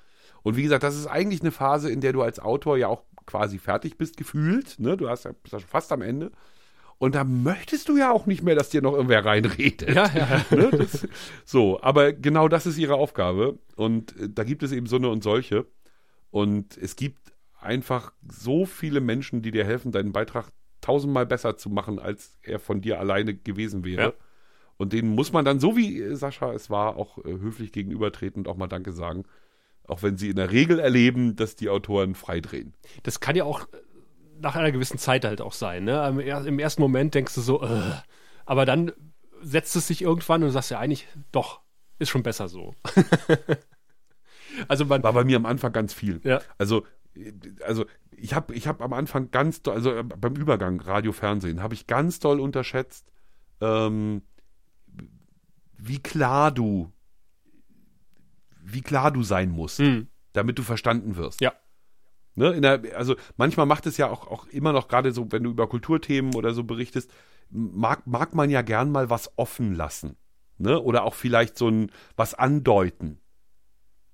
Und 0.42 0.58
wie 0.58 0.64
gesagt, 0.64 0.84
das 0.84 0.96
ist 0.96 1.06
eigentlich 1.06 1.42
eine 1.42 1.52
Phase, 1.52 1.92
in 1.92 2.02
der 2.02 2.14
du 2.14 2.24
als 2.24 2.40
Autor 2.40 2.78
ja 2.78 2.88
auch 2.88 3.04
quasi 3.26 3.60
fertig 3.60 3.98
bist, 3.98 4.18
gefühlt. 4.18 4.80
Ne? 4.80 4.98
Du 4.98 5.08
hast 5.08 5.26
ja, 5.26 5.32
bist 5.44 5.54
ja 5.54 5.60
fast 5.60 5.92
am 5.92 6.02
Ende. 6.02 6.32
Und 7.00 7.16
da 7.16 7.24
möchtest 7.24 7.88
du 7.88 7.98
ja 7.98 8.12
auch 8.12 8.26
nicht 8.26 8.44
mehr, 8.44 8.56
dass 8.56 8.70
dir 8.70 8.82
noch 8.82 8.94
irgendwer 8.94 9.24
reinredet. 9.24 9.90
Ja, 9.90 10.12
ja. 10.14 10.46
Ne? 10.56 10.70
Das, 10.70 11.08
so, 11.46 11.82
aber 11.82 12.12
genau 12.12 12.50
das 12.50 12.66
ist 12.66 12.78
ihre 12.78 12.96
Aufgabe. 12.96 13.58
Und 13.76 14.16
äh, 14.18 14.30
da 14.30 14.44
gibt 14.44 14.64
es 14.64 14.74
eben 14.74 14.86
so 14.86 14.98
eine 14.98 15.10
und 15.10 15.24
solche. 15.24 15.66
Und 16.30 16.78
es 16.78 16.98
gibt 16.98 17.34
einfach 17.60 18.14
so 18.30 18.66
viele 18.66 19.00
Menschen, 19.00 19.42
die 19.42 19.52
dir 19.52 19.66
helfen, 19.66 19.92
deinen 19.92 20.12
Beitrag 20.12 20.50
tausendmal 20.82 21.26
besser 21.26 21.58
zu 21.58 21.70
machen, 21.70 22.00
als 22.00 22.38
er 22.42 22.60
von 22.60 22.82
dir 22.82 23.00
alleine 23.00 23.34
gewesen 23.34 23.86
wäre. 23.86 24.02
Ja. 24.02 24.14
Und 24.78 24.94
denen 24.94 25.10
muss 25.10 25.32
man 25.32 25.46
dann, 25.46 25.60
so 25.60 25.78
wie 25.78 26.02
äh, 26.02 26.16
Sascha 26.16 26.54
es 26.54 26.70
war, 26.70 26.98
auch 26.98 27.18
äh, 27.20 27.32
höflich 27.32 27.72
gegenübertreten 27.72 28.42
und 28.42 28.48
auch 28.50 28.58
mal 28.58 28.68
Danke 28.68 28.92
sagen. 28.92 29.24
Auch 29.88 30.04
wenn 30.04 30.18
sie 30.18 30.30
in 30.30 30.36
der 30.36 30.52
Regel 30.52 30.80
erleben, 30.80 31.38
dass 31.38 31.56
die 31.56 31.70
Autoren 31.70 32.14
freidrehen. 32.14 32.74
Das 33.04 33.22
kann 33.22 33.36
ja 33.36 33.46
auch 33.46 33.68
nach 34.42 34.56
einer 34.56 34.72
gewissen 34.72 34.98
Zeit 34.98 35.26
halt 35.26 35.42
auch 35.42 35.54
sein. 35.54 35.84
Ne? 35.84 36.08
Im, 36.46 36.60
ersten 36.60 36.82
Moment 36.82 37.14
denkst 37.14 37.36
du 37.36 37.42
so, 37.42 37.64
äh, 37.64 37.82
aber 38.46 38.66
dann 38.66 38.92
setzt 39.42 39.76
es 39.76 39.88
sich 39.88 40.02
irgendwann 40.02 40.44
und 40.44 40.52
sagst 40.52 40.72
ja 40.72 40.80
eigentlich, 40.80 41.08
doch, 41.32 41.62
ist 41.98 42.10
schon 42.10 42.24
besser 42.24 42.48
so. 42.48 42.76
also 44.68 44.86
man, 44.86 45.04
War 45.04 45.14
bei 45.14 45.24
mir 45.24 45.38
am 45.38 45.46
Anfang 45.46 45.72
ganz 45.72 45.94
viel. 45.94 46.22
Ja. 46.24 46.42
Also, 46.58 46.86
also 47.66 47.86
ich 48.12 48.34
habe 48.34 48.54
ich 48.54 48.68
hab 48.68 48.82
am 48.82 48.94
Anfang 48.94 49.32
ganz 49.32 49.62
doll, 49.62 49.76
also 49.76 49.94
äh, 49.94 50.04
beim 50.04 50.36
Übergang 50.36 50.80
Radio, 50.82 51.12
Fernsehen, 51.12 51.62
habe 51.62 51.74
ich 51.74 51.88
ganz 51.88 52.20
doll 52.20 52.40
unterschätzt, 52.40 53.12
ähm, 53.62 54.22
wie 55.78 56.00
klar 56.00 56.52
du, 56.52 56.92
wie 58.62 58.82
klar 58.82 59.12
du 59.12 59.24
sein 59.24 59.50
musst, 59.50 59.80
mhm. 59.80 60.08
damit 60.34 60.58
du 60.58 60.64
verstanden 60.64 61.16
wirst. 61.16 61.42
Ja. 61.42 61.54
Ne, 62.36 62.62
der, 62.62 62.82
also 62.96 63.16
manchmal 63.38 63.66
macht 63.66 63.86
es 63.86 63.98
ja 63.98 64.10
auch, 64.10 64.28
auch 64.28 64.48
immer 64.48 64.72
noch 64.72 64.88
gerade 64.88 65.12
so, 65.12 65.32
wenn 65.32 65.44
du 65.44 65.50
über 65.50 65.68
Kulturthemen 65.68 66.36
oder 66.36 66.54
so 66.54 66.64
berichtest, 66.64 67.12
mag, 67.50 68.06
mag 68.08 68.34
man 68.34 68.50
ja 68.50 68.62
gern 68.62 68.92
mal 68.92 69.10
was 69.10 69.32
offen 69.38 69.74
lassen. 69.74 70.16
Ne? 70.58 70.80
Oder 70.80 71.04
auch 71.04 71.16
vielleicht 71.16 71.58
so 71.58 71.70
ein 71.70 71.92
was 72.16 72.34
andeuten. 72.34 73.20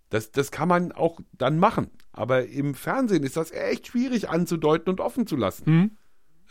Das, 0.10 0.32
das 0.32 0.52
kann 0.52 0.70
man 0.70 0.92
auch 0.92 1.20
dann 1.34 1.60
machen. 1.60 1.90
Aber 2.12 2.48
im 2.48 2.76
Fernsehen 2.76 3.24
ist 3.24 3.36
das 3.36 3.52
echt 3.52 3.88
schwierig 3.88 4.30
anzudeuten 4.30 4.90
und 4.90 5.02
offen 5.02 5.28
zu 5.28 5.36
lassen. 5.36 5.64
Mhm. 5.70 5.92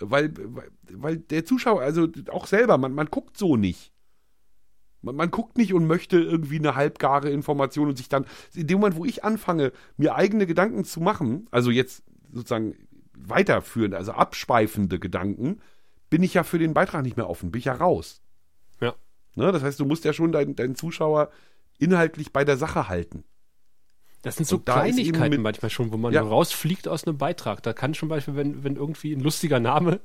Weil, 0.01 0.35
weil, 0.37 0.71
weil 0.91 1.17
der 1.19 1.45
Zuschauer, 1.45 1.81
also 1.81 2.09
auch 2.31 2.47
selber, 2.47 2.79
man, 2.79 2.93
man 2.93 3.07
guckt 3.07 3.39
so 3.39 3.57
nicht. 3.57 3.94
Man, 5.05 5.17
man, 5.17 5.31
guckt 5.31 5.59
nicht 5.59 5.75
und 5.75 5.87
möchte 5.87 6.19
irgendwie 6.19 6.59
eine 6.59 6.75
halbgare 6.75 7.31
Information 7.31 7.89
und 7.89 7.97
sich 7.97 8.09
dann, 8.09 8.27
in 8.55 8.67
dem 8.67 8.81
Moment, 8.81 8.97
wo 8.97 9.05
ich 9.05 9.25
anfange, 9.25 9.73
mir 9.97 10.15
eigene 10.15 10.47
Gedanken 10.47 10.85
zu 10.85 11.01
machen, 11.01 11.47
also 11.51 11.71
jetzt 11.71 12.03
sozusagen 12.33 12.75
weiterführende, 13.17 13.97
also 13.97 14.13
abschweifende 14.13 14.99
Gedanken, 14.99 15.61
bin 16.11 16.23
ich 16.23 16.35
ja 16.35 16.43
für 16.43 16.59
den 16.59 16.75
Beitrag 16.75 17.03
nicht 17.03 17.17
mehr 17.17 17.29
offen, 17.29 17.51
bin 17.51 17.59
ich 17.59 17.67
ja 17.67 17.75
raus. 17.75 18.23
Ja. 18.81 18.95
Ne, 19.35 19.53
das 19.53 19.63
heißt, 19.63 19.81
du 19.81 19.85
musst 19.85 20.05
ja 20.05 20.13
schon 20.13 20.33
deinen, 20.33 20.57
deinen 20.57 20.75
Zuschauer 20.75 21.31
inhaltlich 21.79 22.33
bei 22.33 22.45
der 22.45 22.57
Sache 22.57 22.89
halten. 22.89 23.25
Das 24.25 24.37
sind 24.37 24.47
so 24.47 24.57
und 24.57 24.64
Kleinigkeiten 24.64 25.43
manchmal 25.43 25.70
schon, 25.70 25.93
wo 25.93 25.99
man 25.99 26.11
ja. 26.14 26.22
rausfliegt 26.22 26.89
aus 26.89 27.07
einem 27.07 27.18
Beitrag. 27.18 27.62
Da 27.62 27.75
kann 27.75 27.93
zum 27.93 28.09
Beispiel, 28.09 28.35
wenn, 28.35 28.64
wenn 28.64 28.77
irgendwie 28.77 29.12
ein 29.12 29.20
lustiger 29.20 29.61
Name 29.61 30.01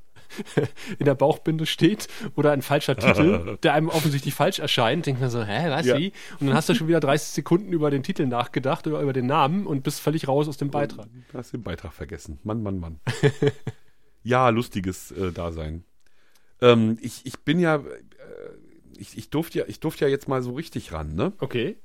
in 0.99 1.05
der 1.05 1.15
Bauchbinde 1.15 1.65
steht 1.65 2.09
oder 2.36 2.51
ein 2.51 2.61
falscher 2.61 2.97
Titel, 2.97 3.57
der 3.63 3.74
einem 3.74 3.88
offensichtlich 3.88 4.34
falsch 4.34 4.59
erscheint, 4.59 5.05
denkt 5.05 5.22
man 5.22 5.30
so, 5.30 5.41
hä, 5.41 5.70
was, 5.70 5.86
ja. 5.86 5.97
wie? 5.97 6.11
Und 6.41 6.47
dann 6.47 6.53
hast 6.53 6.67
du 6.67 6.76
schon 6.76 6.89
wieder 6.89 6.99
30 6.99 7.30
Sekunden 7.30 7.72
über 7.72 7.89
den 7.91 8.03
Titel 8.03 8.26
nachgedacht 8.26 8.86
oder 8.88 8.99
über 8.99 9.13
den 9.13 9.26
Namen 9.26 9.65
und 9.65 9.84
bist 9.84 10.01
völlig 10.01 10.28
raus 10.28 10.49
aus 10.49 10.57
dem 10.57 10.70
Beitrag. 10.70 11.07
Du 11.32 11.38
hast 11.38 11.53
den 11.53 11.63
Beitrag 11.63 11.93
vergessen. 11.93 12.39
Mann, 12.43 12.61
Mann, 12.61 12.78
Mann. 12.78 12.99
ja, 14.24 14.49
lustiges 14.49 15.11
äh, 15.11 15.32
Dasein. 15.32 15.86
Ähm, 16.59 16.97
ich, 17.01 17.26
ich 17.26 17.39
bin 17.39 17.57
ja, 17.61 17.78
äh, 17.78 17.82
ich, 18.97 19.17
ich 19.17 19.30
durfte 19.30 19.59
ja, 19.59 19.65
ich 19.70 19.80
durfte 19.80 20.03
ja 20.03 20.11
jetzt 20.11 20.28
mal 20.28 20.41
so 20.41 20.51
richtig 20.55 20.91
ran, 20.91 21.15
ne? 21.15 21.32
Okay. 21.39 21.78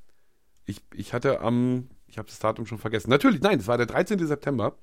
Ich, 0.67 0.81
ich 0.95 1.13
hatte 1.13 1.41
am 1.41 1.89
ich 2.15 2.19
habe 2.19 2.29
das 2.29 2.39
Datum 2.39 2.65
schon 2.65 2.79
vergessen. 2.79 3.11
Natürlich, 3.11 3.41
nein, 3.41 3.59
es 3.59 3.67
war 3.67 3.77
der 3.77 3.87
13. 3.87 4.25
September. 4.25 4.79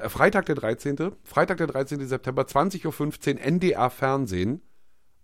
Äh, 0.00 0.08
Freitag 0.08 0.46
der 0.46 0.54
13. 0.54 0.96
Freitag 1.24 1.56
der 1.58 1.66
13. 1.66 2.06
September, 2.06 2.42
20.15 2.42 3.34
Uhr, 3.34 3.40
NDR 3.40 3.90
Fernsehen. 3.90 4.62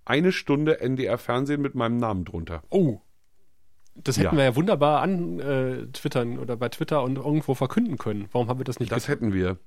Eine 0.05 0.32
Stunde 0.32 0.80
NDR 0.80 1.16
Fernsehen 1.16 1.62
mit 1.62 1.76
meinem 1.76 1.99
Namen 1.99 2.24
drunter. 2.24 2.64
Oh. 2.70 3.03
Das 3.95 4.16
hätten 4.16 4.34
ja. 4.34 4.36
wir 4.36 4.45
ja 4.47 4.57
wunderbar 4.57 5.01
an 5.01 5.39
äh, 5.39 5.86
Twittern 5.93 6.41
oder 6.41 6.57
bei 6.57 6.70
Twitter 6.70 7.05
und 7.05 7.18
irgendwo 7.18 7.55
verkünden 7.55 7.99
können. 7.99 8.28
Warum 8.32 8.49
haben 8.49 8.59
wir 8.59 8.64
das 8.64 8.80
nicht 8.80 8.91
Das 8.91 9.07
getan? 9.07 9.28
hätten 9.28 9.32
wir. 9.32 9.59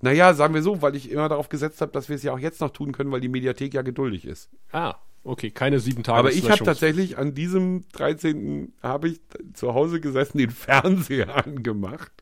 Naja, 0.00 0.32
sagen 0.32 0.54
wir 0.54 0.62
so, 0.62 0.80
weil 0.80 0.96
ich 0.96 1.10
immer 1.10 1.28
darauf 1.28 1.50
gesetzt 1.50 1.82
habe, 1.82 1.92
dass 1.92 2.08
wir 2.08 2.16
es 2.16 2.22
ja 2.22 2.32
auch 2.32 2.38
jetzt 2.38 2.62
noch 2.62 2.70
tun 2.70 2.92
können, 2.92 3.12
weil 3.12 3.20
die 3.20 3.28
Mediathek 3.28 3.74
ja 3.74 3.82
geduldig 3.82 4.24
ist. 4.24 4.48
Ah, 4.72 4.94
Okay, 5.22 5.50
keine 5.50 5.80
sieben 5.80 6.02
Tage. 6.02 6.18
Aber 6.18 6.32
ich 6.32 6.50
habe 6.50 6.64
tatsächlich 6.64 7.18
an 7.18 7.34
diesem 7.34 7.84
13. 7.92 8.72
habe 8.82 9.08
ich 9.08 9.20
zu 9.52 9.74
Hause 9.74 10.00
gesessen, 10.00 10.38
den 10.38 10.50
Fernseher 10.50 11.44
angemacht 11.46 12.12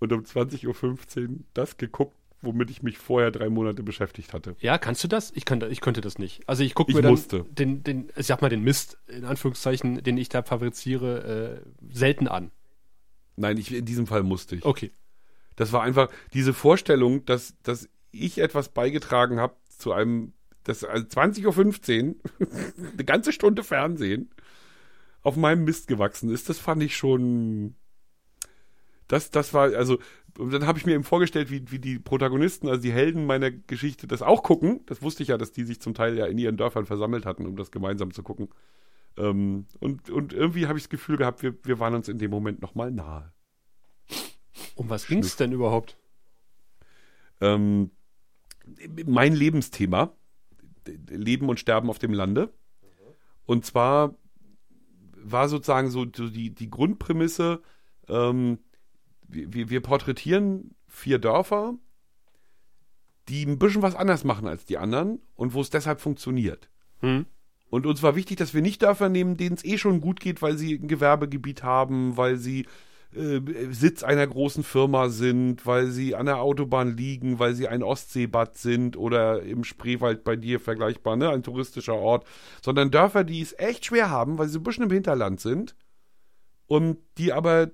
und 0.00 0.12
um 0.12 0.22
20.15 0.22 1.28
Uhr 1.28 1.36
das 1.54 1.76
geguckt, 1.76 2.16
womit 2.42 2.70
ich 2.70 2.82
mich 2.82 2.98
vorher 2.98 3.30
drei 3.30 3.48
Monate 3.48 3.82
beschäftigt 3.82 4.32
hatte. 4.32 4.56
Ja, 4.58 4.78
kannst 4.78 5.04
du 5.04 5.08
das? 5.08 5.32
Ich 5.34 5.44
könnte, 5.44 5.68
ich 5.68 5.80
könnte 5.80 6.00
das 6.00 6.18
nicht. 6.18 6.48
Also 6.48 6.64
ich 6.64 6.74
gucke 6.74 6.92
mir 6.92 7.02
dann 7.02 7.12
musste. 7.12 7.44
den, 7.50 7.84
den, 7.84 8.10
ich 8.16 8.26
sag 8.26 8.42
mal 8.42 8.50
den 8.50 8.62
Mist 8.62 8.98
in 9.06 9.24
Anführungszeichen, 9.24 10.02
den 10.02 10.18
ich 10.18 10.28
da 10.28 10.42
fabriziere, 10.42 11.62
äh, 11.62 11.94
selten 11.94 12.26
an. 12.26 12.50
Nein, 13.36 13.58
ich, 13.58 13.72
in 13.72 13.84
diesem 13.84 14.06
Fall 14.06 14.22
musste 14.22 14.56
ich. 14.56 14.64
Okay. 14.64 14.90
Das 15.56 15.72
war 15.72 15.82
einfach 15.82 16.08
diese 16.32 16.52
Vorstellung, 16.52 17.24
dass, 17.26 17.54
dass 17.62 17.88
ich 18.10 18.38
etwas 18.38 18.68
beigetragen 18.68 19.38
habe 19.38 19.54
zu 19.68 19.92
einem 19.92 20.32
das 20.64 20.82
also 20.84 21.06
20.15 21.06 22.08
Uhr, 22.08 22.16
eine 22.92 23.04
ganze 23.04 23.32
Stunde 23.32 23.62
Fernsehen. 23.62 24.30
auf 25.22 25.36
meinem 25.36 25.64
Mist 25.64 25.86
gewachsen 25.88 26.30
ist, 26.30 26.48
das 26.48 26.58
fand 26.58 26.82
ich 26.82 26.96
schon. 26.96 27.76
Das, 29.08 29.30
das 29.30 29.52
war, 29.52 29.74
also, 29.74 29.98
dann 30.34 30.66
habe 30.66 30.78
ich 30.78 30.86
mir 30.86 30.94
eben 30.94 31.04
vorgestellt, 31.04 31.50
wie, 31.50 31.70
wie 31.70 31.78
die 31.78 31.98
Protagonisten, 31.98 32.68
also 32.68 32.80
die 32.80 32.92
Helden 32.92 33.26
meiner 33.26 33.50
Geschichte, 33.50 34.06
das 34.06 34.22
auch 34.22 34.42
gucken. 34.42 34.80
Das 34.86 35.02
wusste 35.02 35.22
ich 35.22 35.28
ja, 35.28 35.36
dass 35.36 35.52
die 35.52 35.64
sich 35.64 35.80
zum 35.80 35.94
Teil 35.94 36.16
ja 36.16 36.26
in 36.26 36.38
ihren 36.38 36.56
Dörfern 36.56 36.86
versammelt 36.86 37.26
hatten, 37.26 37.46
um 37.46 37.56
das 37.56 37.70
gemeinsam 37.70 38.12
zu 38.12 38.22
gucken. 38.22 38.48
Ähm, 39.16 39.66
und, 39.80 40.10
und 40.10 40.32
irgendwie 40.32 40.66
habe 40.66 40.78
ich 40.78 40.84
das 40.84 40.90
Gefühl 40.90 41.18
gehabt, 41.18 41.42
wir, 41.42 41.54
wir 41.64 41.78
waren 41.78 41.94
uns 41.94 42.08
in 42.08 42.18
dem 42.18 42.30
Moment 42.30 42.62
nochmal 42.62 42.90
nahe. 42.90 43.32
Um 44.74 44.88
was 44.88 45.06
ging 45.06 45.20
es 45.20 45.36
denn 45.36 45.52
überhaupt? 45.52 45.96
Ähm, 47.40 47.90
mein 49.06 49.34
Lebensthema, 49.34 50.16
Leben 51.08 51.48
und 51.48 51.60
Sterben 51.60 51.90
auf 51.90 51.98
dem 51.98 52.12
Lande. 52.12 52.52
Und 53.46 53.64
zwar 53.64 54.14
war 55.16 55.48
sozusagen 55.48 55.90
so 55.90 56.04
die, 56.04 56.54
die 56.54 56.70
Grundprämisse, 56.70 57.62
ähm, 58.08 58.58
wir, 59.26 59.70
wir 59.70 59.80
porträtieren 59.80 60.74
vier 60.86 61.18
Dörfer, 61.18 61.74
die 63.28 63.46
ein 63.46 63.58
bisschen 63.58 63.82
was 63.82 63.94
anders 63.94 64.24
machen 64.24 64.46
als 64.46 64.64
die 64.66 64.78
anderen 64.78 65.20
und 65.34 65.54
wo 65.54 65.60
es 65.60 65.70
deshalb 65.70 66.00
funktioniert. 66.00 66.68
Hm. 67.00 67.26
Und 67.70 67.86
uns 67.86 68.02
war 68.02 68.14
wichtig, 68.14 68.36
dass 68.36 68.54
wir 68.54 68.62
nicht 68.62 68.82
Dörfer 68.82 69.08
nehmen, 69.08 69.36
denen 69.36 69.56
es 69.56 69.64
eh 69.64 69.78
schon 69.78 70.00
gut 70.00 70.20
geht, 70.20 70.42
weil 70.42 70.56
sie 70.56 70.74
ein 70.74 70.88
Gewerbegebiet 70.88 71.62
haben, 71.62 72.16
weil 72.16 72.36
sie 72.36 72.66
äh, 73.16 73.72
Sitz 73.72 74.02
einer 74.02 74.26
großen 74.26 74.62
Firma 74.62 75.08
sind, 75.08 75.66
weil 75.66 75.88
sie 75.88 76.14
an 76.14 76.26
der 76.26 76.40
Autobahn 76.40 76.96
liegen, 76.96 77.38
weil 77.38 77.54
sie 77.54 77.68
ein 77.68 77.82
Ostseebad 77.82 78.56
sind 78.56 78.96
oder 78.96 79.42
im 79.42 79.64
Spreewald 79.64 80.24
bei 80.24 80.36
dir 80.36 80.60
vergleichbar, 80.60 81.16
ne, 81.16 81.30
ein 81.30 81.42
touristischer 81.42 81.94
Ort, 81.94 82.26
sondern 82.62 82.90
Dörfer, 82.90 83.24
die 83.24 83.40
es 83.40 83.54
echt 83.58 83.86
schwer 83.86 84.10
haben, 84.10 84.38
weil 84.38 84.48
sie 84.48 84.58
ein 84.58 84.62
bisschen 84.62 84.84
im 84.84 84.90
Hinterland 84.90 85.40
sind 85.40 85.76
und 86.66 86.98
die 87.18 87.32
aber 87.32 87.70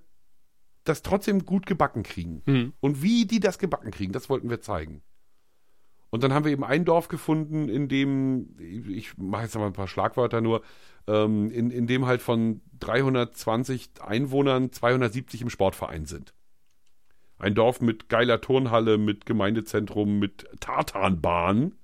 das 0.84 1.02
trotzdem 1.02 1.44
gut 1.44 1.66
gebacken 1.66 2.02
kriegen. 2.02 2.42
Hm. 2.46 2.72
Und 2.80 3.02
wie 3.02 3.26
die 3.26 3.40
das 3.40 3.58
gebacken 3.58 3.90
kriegen, 3.90 4.12
das 4.12 4.28
wollten 4.28 4.50
wir 4.50 4.60
zeigen. 4.60 5.02
Und 6.10 6.24
dann 6.24 6.34
haben 6.34 6.44
wir 6.44 6.52
eben 6.52 6.64
ein 6.64 6.84
Dorf 6.84 7.08
gefunden, 7.08 7.68
in 7.68 7.88
dem, 7.88 8.56
ich 8.58 9.16
mache 9.16 9.44
jetzt 9.44 9.54
mal 9.54 9.66
ein 9.66 9.72
paar 9.72 9.88
Schlagwörter 9.88 10.40
nur, 10.40 10.62
ähm, 11.06 11.50
in, 11.50 11.70
in 11.70 11.86
dem 11.86 12.06
halt 12.06 12.20
von 12.20 12.60
320 12.80 13.90
Einwohnern 14.00 14.72
270 14.72 15.42
im 15.42 15.50
Sportverein 15.50 16.06
sind. 16.06 16.34
Ein 17.38 17.54
Dorf 17.54 17.80
mit 17.80 18.08
geiler 18.08 18.40
Turnhalle, 18.40 18.98
mit 18.98 19.24
Gemeindezentrum, 19.24 20.18
mit 20.18 20.46
Tartanbahn 20.58 21.76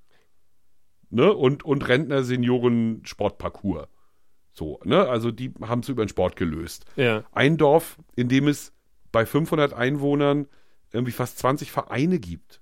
ne? 1.11 1.33
und, 1.33 1.65
und 1.65 1.89
Rentner-Senioren-Sportparcours. 1.89 3.87
So, 4.53 4.81
ne? 4.85 5.09
Also 5.09 5.31
die 5.31 5.53
haben 5.61 5.81
es 5.81 5.89
über 5.89 6.05
den 6.05 6.09
Sport 6.09 6.37
gelöst. 6.37 6.85
Ja. 6.97 7.25
Ein 7.33 7.59
Dorf, 7.59 7.99
in 8.17 8.29
dem 8.29 8.49
es 8.49 8.73
bei 9.13 9.25
500 9.25 9.73
Einwohnern 9.73 10.47
irgendwie 10.93 11.13
fast 11.13 11.39
20 11.39 11.71
Vereine 11.71 12.19
gibt, 12.19 12.61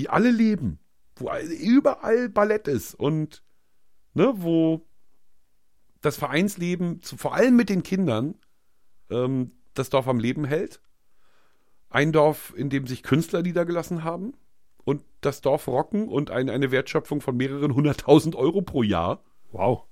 die 0.00 0.08
alle 0.08 0.30
leben, 0.30 0.78
wo 1.16 1.30
überall 1.60 2.30
Ballett 2.30 2.68
ist 2.68 2.94
und 2.94 3.44
ne, 4.14 4.32
wo 4.36 4.86
das 6.00 6.16
Vereinsleben, 6.16 7.02
zu, 7.02 7.18
vor 7.18 7.34
allem 7.34 7.54
mit 7.54 7.68
den 7.68 7.82
Kindern, 7.82 8.36
ähm, 9.10 9.52
das 9.74 9.90
Dorf 9.90 10.08
am 10.08 10.18
Leben 10.18 10.46
hält. 10.46 10.80
Ein 11.90 12.12
Dorf, 12.12 12.54
in 12.56 12.70
dem 12.70 12.86
sich 12.86 13.02
Künstler 13.02 13.42
niedergelassen 13.42 14.02
haben 14.02 14.32
und 14.84 15.04
das 15.20 15.42
Dorf 15.42 15.68
rocken 15.68 16.08
und 16.08 16.30
ein, 16.30 16.48
eine 16.48 16.70
Wertschöpfung 16.70 17.20
von 17.20 17.36
mehreren 17.36 17.74
hunderttausend 17.74 18.34
Euro 18.34 18.62
pro 18.62 18.82
Jahr 18.82 19.22
Wow. 19.52 19.84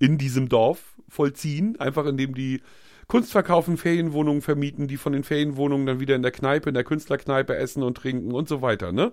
in 0.00 0.18
diesem 0.18 0.48
Dorf 0.48 1.00
vollziehen, 1.08 1.78
einfach 1.78 2.06
indem 2.06 2.34
die 2.34 2.60
Kunst 3.06 3.30
verkaufen, 3.30 3.76
Ferienwohnungen 3.76 4.42
vermieten, 4.42 4.88
die 4.88 4.96
von 4.96 5.12
den 5.12 5.22
Ferienwohnungen 5.22 5.86
dann 5.86 6.00
wieder 6.00 6.16
in 6.16 6.22
der 6.22 6.32
Kneipe, 6.32 6.70
in 6.70 6.74
der 6.74 6.82
Künstlerkneipe 6.82 7.54
essen 7.54 7.84
und 7.84 7.96
trinken 7.98 8.32
und 8.32 8.48
so 8.48 8.62
weiter, 8.62 8.90
ne? 8.90 9.12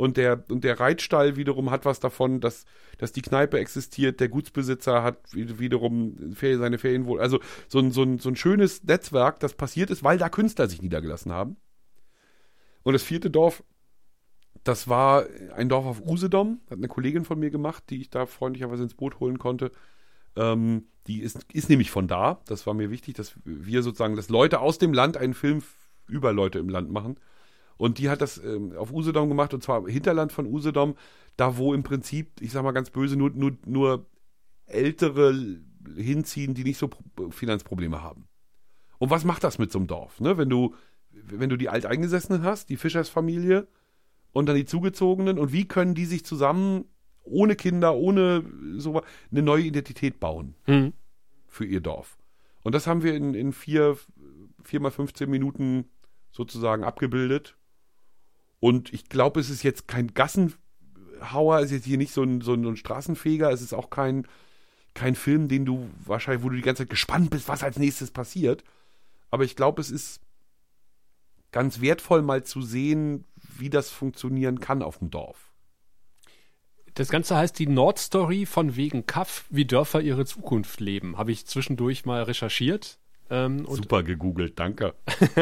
Und 0.00 0.16
der, 0.16 0.44
und 0.48 0.64
der 0.64 0.80
Reitstall 0.80 1.36
wiederum 1.36 1.70
hat 1.70 1.84
was 1.84 2.00
davon, 2.00 2.40
dass, 2.40 2.64
dass 2.96 3.12
die 3.12 3.20
Kneipe 3.20 3.58
existiert, 3.58 4.18
der 4.18 4.30
Gutsbesitzer 4.30 5.02
hat 5.02 5.18
wiederum 5.34 6.34
seine 6.40 6.78
Ferienwohnung. 6.78 7.20
Also 7.20 7.38
so 7.68 7.80
ein, 7.80 7.92
so, 7.92 8.02
ein, 8.02 8.18
so 8.18 8.30
ein 8.30 8.36
schönes 8.36 8.82
Netzwerk, 8.82 9.40
das 9.40 9.52
passiert 9.52 9.90
ist, 9.90 10.02
weil 10.02 10.16
da 10.16 10.30
Künstler 10.30 10.68
sich 10.68 10.80
niedergelassen 10.80 11.32
haben. 11.32 11.58
Und 12.82 12.94
das 12.94 13.02
vierte 13.02 13.30
Dorf, 13.30 13.62
das 14.64 14.88
war 14.88 15.26
ein 15.54 15.68
Dorf 15.68 15.84
auf 15.84 16.00
Usedom, 16.00 16.62
hat 16.70 16.78
eine 16.78 16.88
Kollegin 16.88 17.26
von 17.26 17.38
mir 17.38 17.50
gemacht, 17.50 17.84
die 17.90 18.00
ich 18.00 18.08
da 18.08 18.24
freundlicherweise 18.24 18.84
ins 18.84 18.94
Boot 18.94 19.20
holen 19.20 19.38
konnte. 19.38 19.70
Ähm, 20.34 20.86
die 21.08 21.20
ist, 21.20 21.44
ist 21.52 21.68
nämlich 21.68 21.90
von 21.90 22.08
da. 22.08 22.40
Das 22.46 22.66
war 22.66 22.72
mir 22.72 22.90
wichtig, 22.90 23.16
dass 23.16 23.34
wir 23.44 23.82
sozusagen, 23.82 24.16
dass 24.16 24.30
Leute 24.30 24.60
aus 24.60 24.78
dem 24.78 24.94
Land 24.94 25.18
einen 25.18 25.34
Film 25.34 25.62
über 26.08 26.32
Leute 26.32 26.58
im 26.58 26.70
Land 26.70 26.90
machen. 26.90 27.18
Und 27.80 27.96
die 27.96 28.10
hat 28.10 28.20
das 28.20 28.36
ähm, 28.36 28.76
auf 28.76 28.92
Usedom 28.92 29.30
gemacht, 29.30 29.54
und 29.54 29.62
zwar 29.62 29.78
im 29.78 29.86
Hinterland 29.86 30.32
von 30.32 30.44
Usedom, 30.44 30.96
da 31.38 31.56
wo 31.56 31.72
im 31.72 31.82
Prinzip, 31.82 32.38
ich 32.42 32.52
sag 32.52 32.62
mal 32.62 32.72
ganz 32.72 32.90
böse, 32.90 33.16
nur, 33.16 33.30
nur, 33.30 33.56
nur 33.64 34.04
Ältere 34.66 35.34
hinziehen, 35.96 36.52
die 36.52 36.64
nicht 36.64 36.76
so 36.76 36.90
Finanzprobleme 37.30 38.02
haben. 38.02 38.28
Und 38.98 39.08
was 39.08 39.24
macht 39.24 39.44
das 39.44 39.58
mit 39.58 39.72
so 39.72 39.78
einem 39.78 39.86
Dorf? 39.86 40.20
Ne? 40.20 40.36
Wenn, 40.36 40.50
du, 40.50 40.74
wenn 41.10 41.48
du 41.48 41.56
die 41.56 41.70
Alteingesessenen 41.70 42.42
hast, 42.42 42.68
die 42.68 42.76
Fischersfamilie 42.76 43.66
und 44.32 44.44
dann 44.44 44.56
die 44.56 44.66
Zugezogenen, 44.66 45.38
und 45.38 45.54
wie 45.54 45.66
können 45.66 45.94
die 45.94 46.04
sich 46.04 46.22
zusammen 46.22 46.84
ohne 47.22 47.56
Kinder, 47.56 47.94
ohne 47.94 48.44
so 48.76 49.00
eine 49.30 49.40
neue 49.40 49.62
Identität 49.62 50.20
bauen 50.20 50.54
Hm. 50.64 50.92
für 51.46 51.64
ihr 51.64 51.80
Dorf? 51.80 52.18
Und 52.62 52.74
das 52.74 52.86
haben 52.86 53.02
wir 53.02 53.14
in, 53.14 53.32
in 53.32 53.54
vier, 53.54 53.96
vier 54.62 54.80
mal 54.80 54.90
15 54.90 55.30
Minuten 55.30 55.86
sozusagen 56.30 56.84
abgebildet. 56.84 57.56
Und 58.60 58.92
ich 58.92 59.08
glaube, 59.08 59.40
es 59.40 59.50
ist 59.50 59.62
jetzt 59.62 59.88
kein 59.88 60.14
Gassenhauer, 60.14 61.58
es 61.58 61.66
ist 61.66 61.72
jetzt 61.72 61.86
hier 61.86 61.98
nicht 61.98 62.12
so 62.12 62.22
ein, 62.22 62.42
so 62.42 62.52
ein, 62.52 62.62
so 62.62 62.68
ein 62.68 62.76
Straßenfeger, 62.76 63.50
es 63.50 63.62
ist 63.62 63.72
auch 63.72 63.90
kein, 63.90 64.26
kein 64.94 65.14
Film, 65.14 65.48
den 65.48 65.64
du 65.64 65.88
wahrscheinlich, 66.04 66.44
wo 66.44 66.50
du 66.50 66.56
die 66.56 66.62
ganze 66.62 66.82
Zeit 66.82 66.90
gespannt 66.90 67.30
bist, 67.30 67.48
was 67.48 67.62
als 67.62 67.78
nächstes 67.78 68.10
passiert. 68.10 68.62
Aber 69.30 69.44
ich 69.44 69.56
glaube, 69.56 69.80
es 69.80 69.90
ist 69.90 70.20
ganz 71.52 71.80
wertvoll, 71.80 72.22
mal 72.22 72.44
zu 72.44 72.62
sehen, 72.62 73.24
wie 73.58 73.70
das 73.70 73.90
funktionieren 73.90 74.60
kann 74.60 74.82
auf 74.82 74.98
dem 74.98 75.10
Dorf. 75.10 75.50
Das 76.94 77.08
Ganze 77.08 77.36
heißt 77.36 77.58
die 77.58 77.68
Nordstory 77.68 78.46
von 78.46 78.76
wegen 78.76 79.06
Kaff, 79.06 79.46
wie 79.48 79.64
Dörfer 79.64 80.00
ihre 80.00 80.26
Zukunft 80.26 80.80
leben. 80.80 81.16
Habe 81.16 81.32
ich 81.32 81.46
zwischendurch 81.46 82.04
mal 82.04 82.24
recherchiert. 82.24 82.98
Ähm, 83.30 83.64
Super 83.66 84.02
gegoogelt, 84.02 84.58
danke. 84.58 84.94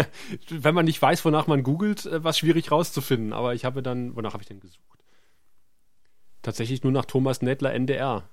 wenn 0.51 0.74
man 0.74 0.84
nicht 0.84 1.01
weiß, 1.01 1.24
wonach 1.24 1.47
man 1.47 1.62
googelt, 1.62 2.07
äh, 2.07 2.22
war 2.22 2.30
es 2.30 2.39
schwierig 2.39 2.70
rauszufinden. 2.70 3.32
Aber 3.32 3.55
ich 3.55 3.64
habe 3.64 3.82
dann, 3.82 4.14
wonach 4.14 4.34
habe 4.34 4.43
ich 4.43 4.49
denn 4.49 4.61
gesucht? 4.61 4.82
Tatsächlich 6.43 6.82
nur 6.82 6.93
nach 6.93 7.07
Thomas 7.07 7.43
Nedler 7.43 7.72
NDR. 7.72 8.28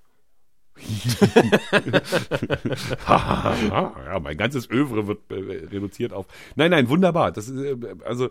ja, 3.07 4.19
mein 4.21 4.37
ganzes 4.37 4.69
Övre 4.69 5.07
wird 5.07 5.31
äh, 5.31 5.67
reduziert 5.67 6.11
auf. 6.11 6.27
Nein, 6.55 6.71
nein, 6.71 6.89
wunderbar. 6.89 7.31
Das 7.31 7.47
ist, 7.47 7.57
äh, 7.57 7.95
also 8.03 8.29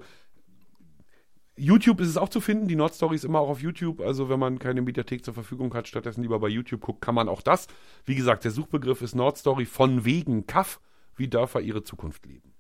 YouTube 1.57 2.01
ist 2.01 2.09
es 2.09 2.17
auch 2.17 2.29
zu 2.29 2.41
finden. 2.41 2.69
Die 2.69 2.77
Nordstory 2.77 3.15
ist 3.15 3.25
immer 3.25 3.41
auch 3.41 3.49
auf 3.49 3.63
YouTube. 3.63 4.01
Also 4.01 4.29
wenn 4.29 4.39
man 4.39 4.59
keine 4.59 4.83
Mediathek 4.83 5.25
zur 5.25 5.35
Verfügung 5.35 5.73
hat, 5.75 5.89
stattdessen 5.89 6.23
lieber 6.23 6.39
bei 6.39 6.49
YouTube 6.49 6.81
guckt, 6.81 7.01
kann 7.01 7.15
man 7.15 7.29
auch 7.29 7.43
das. 7.43 7.69
Wie 8.05 8.15
gesagt, 8.15 8.45
der 8.45 8.51
Suchbegriff 8.51 9.03
ist 9.03 9.15
Nordstory 9.15 9.65
von 9.65 10.05
wegen 10.05 10.47
Kaff, 10.47 10.81
wie 11.17 11.29
Dörfer 11.29 11.61
ihre 11.61 11.83
Zukunft 11.83 12.27
leben. 12.27 12.55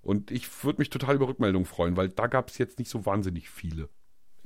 Und 0.00 0.30
ich 0.30 0.64
würde 0.64 0.80
mich 0.80 0.90
total 0.90 1.16
über 1.16 1.28
Rückmeldungen 1.28 1.66
freuen, 1.66 1.96
weil 1.96 2.10
da 2.10 2.26
gab 2.26 2.50
es 2.50 2.58
jetzt 2.58 2.78
nicht 2.78 2.90
so 2.90 3.06
wahnsinnig 3.06 3.48
viele. 3.48 3.88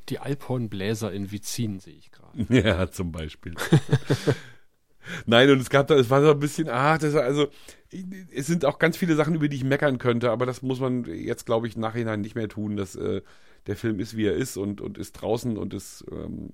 Die 0.09 0.21
Alphornbläser 0.21 1.13
in 1.13 1.31
Vizin 1.31 1.81
sehe 1.81 1.97
ich 1.97 2.11
gerade. 2.11 2.47
Ja, 2.49 2.91
zum 2.91 3.13
Beispiel. 3.13 3.55
Nein, 5.27 5.51
und 5.51 5.61
es 5.61 5.71
gab 5.71 5.87
da, 5.89 5.97
es 5.97 6.11
war 6.11 6.23
so 6.23 6.31
ein 6.31 6.39
bisschen, 6.39 6.69
ah, 6.69 6.99
das 6.99 7.15
also, 7.15 7.49
es 7.91 8.47
sind 8.47 8.65
auch 8.65 8.79
ganz 8.79 8.97
viele 8.97 9.17
Sachen, 9.17 9.35
über 9.35 9.49
die 9.49 9.57
ich 9.57 9.65
meckern 9.65 9.99
könnte, 9.99 10.31
aber 10.31 10.47
das 10.47 10.63
muss 10.63 10.81
man 10.81 11.05
jetzt, 11.05 11.47
glaube 11.47 11.67
ich, 11.67 11.77
Nachhinein 11.77 12.21
nicht 12.21 12.35
mehr 12.35 12.49
tun, 12.49 12.77
dass 12.77 12.95
äh, 12.95 13.23
der 13.67 13.77
Film 13.77 14.01
ist, 14.01 14.17
wie 14.17 14.27
er 14.27 14.35
ist 14.35 14.57
und, 14.57 14.81
und 14.81 14.99
ist 14.99 15.13
draußen 15.13 15.57
und 15.57 15.75
ist 15.75 16.05
ähm, 16.11 16.51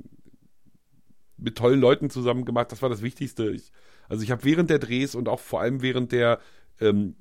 mit 1.37 1.57
tollen 1.57 1.81
Leuten 1.81 2.11
zusammen 2.11 2.45
gemacht. 2.45 2.73
Das 2.73 2.83
war 2.83 2.89
das 2.89 3.03
Wichtigste. 3.03 3.51
Ich, 3.51 3.73
also 4.09 4.23
ich 4.23 4.31
habe 4.31 4.45
während 4.45 4.71
der 4.71 4.79
Drehs 4.79 5.15
und 5.15 5.29
auch 5.29 5.41
vor 5.41 5.61
allem 5.61 5.83
während 5.83 6.13
der 6.13 6.41
ähm, 6.81 7.17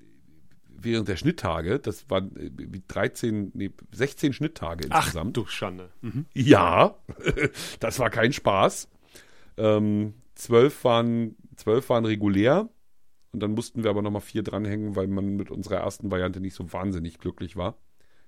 während 0.84 1.08
der 1.08 1.16
Schnitttage, 1.16 1.80
das 1.80 2.10
waren 2.10 2.36
äh, 2.36 2.82
13, 2.88 3.52
nee, 3.54 3.72
16 3.92 4.34
Schnitttage 4.34 4.88
Ach 4.90 5.06
insgesamt. 5.06 5.38
du 5.38 5.46
Schande. 5.46 5.90
Mhm. 6.02 6.26
Ja, 6.34 6.96
das 7.80 8.00
war 8.00 8.10
kein 8.10 8.34
Spaß. 8.34 8.90
Ähm, 9.58 10.14
zwölf, 10.36 10.84
waren, 10.84 11.36
zwölf 11.56 11.90
waren 11.90 12.06
regulär 12.06 12.70
und 13.32 13.40
dann 13.42 13.52
mussten 13.52 13.84
wir 13.84 13.90
aber 13.90 14.02
nochmal 14.02 14.22
vier 14.22 14.44
dranhängen, 14.44 14.96
weil 14.96 15.08
man 15.08 15.36
mit 15.36 15.52
unserer 15.52 15.78
ersten 15.78 16.12
Variante 16.12 16.40
nicht 16.40 16.56
so 16.56 16.72
wahnsinnig 16.74 17.20
glücklich 17.20 17.56
war 17.56 17.78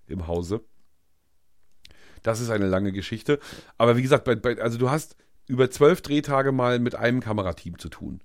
im 0.07 0.27
Hause. 0.27 0.61
Das 2.23 2.39
ist 2.39 2.49
eine 2.49 2.67
lange 2.67 2.91
Geschichte. 2.91 3.39
Aber 3.77 3.97
wie 3.97 4.01
gesagt, 4.01 4.25
bei, 4.25 4.35
bei, 4.35 4.59
also 4.59 4.77
du 4.77 4.89
hast 4.89 5.15
über 5.47 5.69
zwölf 5.69 6.01
Drehtage 6.01 6.51
mal 6.51 6.79
mit 6.79 6.95
einem 6.95 7.19
Kamerateam 7.19 7.77
zu 7.77 7.89
tun. 7.89 8.21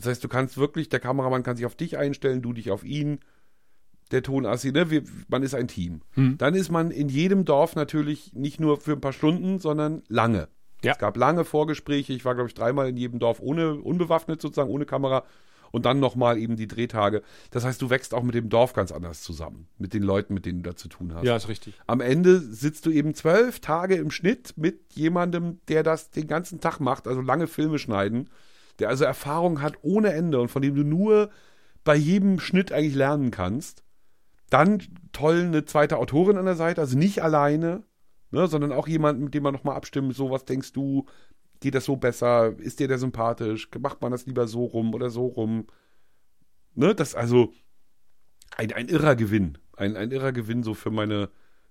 Das 0.00 0.08
heißt, 0.08 0.24
du 0.24 0.28
kannst 0.28 0.56
wirklich, 0.56 0.88
der 0.88 1.00
Kameramann 1.00 1.42
kann 1.42 1.56
sich 1.56 1.66
auf 1.66 1.74
dich 1.74 1.98
einstellen, 1.98 2.40
du 2.40 2.52
dich 2.52 2.70
auf 2.70 2.84
ihn, 2.84 3.20
der 4.10 4.22
Tonassi, 4.22 4.72
ne? 4.72 4.90
Wir, 4.90 5.02
man 5.28 5.42
ist 5.42 5.54
ein 5.54 5.68
Team. 5.68 6.00
Hm. 6.12 6.38
Dann 6.38 6.54
ist 6.54 6.70
man 6.70 6.90
in 6.90 7.08
jedem 7.08 7.44
Dorf 7.44 7.76
natürlich 7.76 8.32
nicht 8.32 8.60
nur 8.60 8.80
für 8.80 8.92
ein 8.92 9.00
paar 9.00 9.12
Stunden, 9.12 9.58
sondern 9.58 10.02
lange. 10.08 10.48
Ja. 10.82 10.92
Es 10.92 10.98
gab 10.98 11.16
lange 11.16 11.44
Vorgespräche. 11.44 12.12
Ich 12.12 12.24
war, 12.24 12.34
glaube 12.34 12.48
ich, 12.48 12.54
dreimal 12.54 12.88
in 12.88 12.96
jedem 12.96 13.18
Dorf 13.18 13.40
ohne, 13.40 13.74
unbewaffnet 13.74 14.40
sozusagen, 14.40 14.70
ohne 14.70 14.86
Kamera. 14.86 15.24
Und 15.70 15.84
dann 15.84 16.00
nochmal 16.00 16.38
eben 16.38 16.56
die 16.56 16.66
Drehtage. 16.66 17.22
Das 17.52 17.64
heißt, 17.64 17.80
du 17.80 17.90
wächst 17.90 18.12
auch 18.12 18.24
mit 18.24 18.34
dem 18.34 18.48
Dorf 18.48 18.72
ganz 18.72 18.90
anders 18.90 19.22
zusammen. 19.22 19.68
Mit 19.78 19.94
den 19.94 20.02
Leuten, 20.02 20.34
mit 20.34 20.44
denen 20.44 20.64
du 20.64 20.70
da 20.70 20.76
zu 20.76 20.88
tun 20.88 21.14
hast. 21.14 21.24
Ja, 21.24 21.36
ist 21.36 21.46
richtig. 21.46 21.74
Am 21.86 22.00
Ende 22.00 22.40
sitzt 22.40 22.86
du 22.86 22.90
eben 22.90 23.14
zwölf 23.14 23.60
Tage 23.60 23.94
im 23.94 24.10
Schnitt 24.10 24.54
mit 24.56 24.94
jemandem, 24.94 25.60
der 25.68 25.84
das 25.84 26.10
den 26.10 26.26
ganzen 26.26 26.58
Tag 26.58 26.80
macht, 26.80 27.06
also 27.06 27.20
lange 27.20 27.46
Filme 27.46 27.78
schneiden, 27.78 28.30
der 28.80 28.88
also 28.88 29.04
Erfahrung 29.04 29.62
hat 29.62 29.74
ohne 29.82 30.12
Ende 30.12 30.40
und 30.40 30.48
von 30.48 30.62
dem 30.62 30.74
du 30.74 30.82
nur 30.82 31.30
bei 31.84 31.94
jedem 31.94 32.40
Schnitt 32.40 32.72
eigentlich 32.72 32.94
lernen 32.94 33.30
kannst. 33.30 33.84
Dann 34.50 34.82
toll 35.12 35.44
eine 35.44 35.64
zweite 35.64 35.98
Autorin 35.98 36.36
an 36.36 36.44
der 36.44 36.56
Seite, 36.56 36.80
also 36.80 36.98
nicht 36.98 37.22
alleine, 37.22 37.84
ne, 38.30 38.46
sondern 38.48 38.72
auch 38.72 38.88
jemand, 38.88 39.20
mit 39.20 39.34
dem 39.34 39.42
man 39.42 39.54
nochmal 39.54 39.76
abstimmt, 39.76 40.14
so 40.14 40.30
was 40.30 40.44
denkst 40.44 40.72
du, 40.72 41.06
geht 41.60 41.74
das 41.74 41.84
so 41.84 41.96
besser, 41.96 42.58
ist 42.58 42.80
dir 42.80 42.88
der 42.88 42.98
sympathisch, 42.98 43.68
macht 43.78 44.02
man 44.02 44.12
das 44.12 44.26
lieber 44.26 44.48
so 44.48 44.64
rum 44.64 44.94
oder 44.94 45.10
so 45.10 45.26
rum. 45.26 45.66
Ne, 46.74 46.94
das 46.94 47.14
also 47.14 47.52
ein, 48.56 48.72
ein 48.72 48.88
irrer 48.88 49.14
Gewinn, 49.14 49.58
ein, 49.76 49.96
ein 49.96 50.10
irrer 50.10 50.32
Gewinn 50.32 50.62
so 50.62 50.74
für 50.74 50.90
meine, 50.90 51.30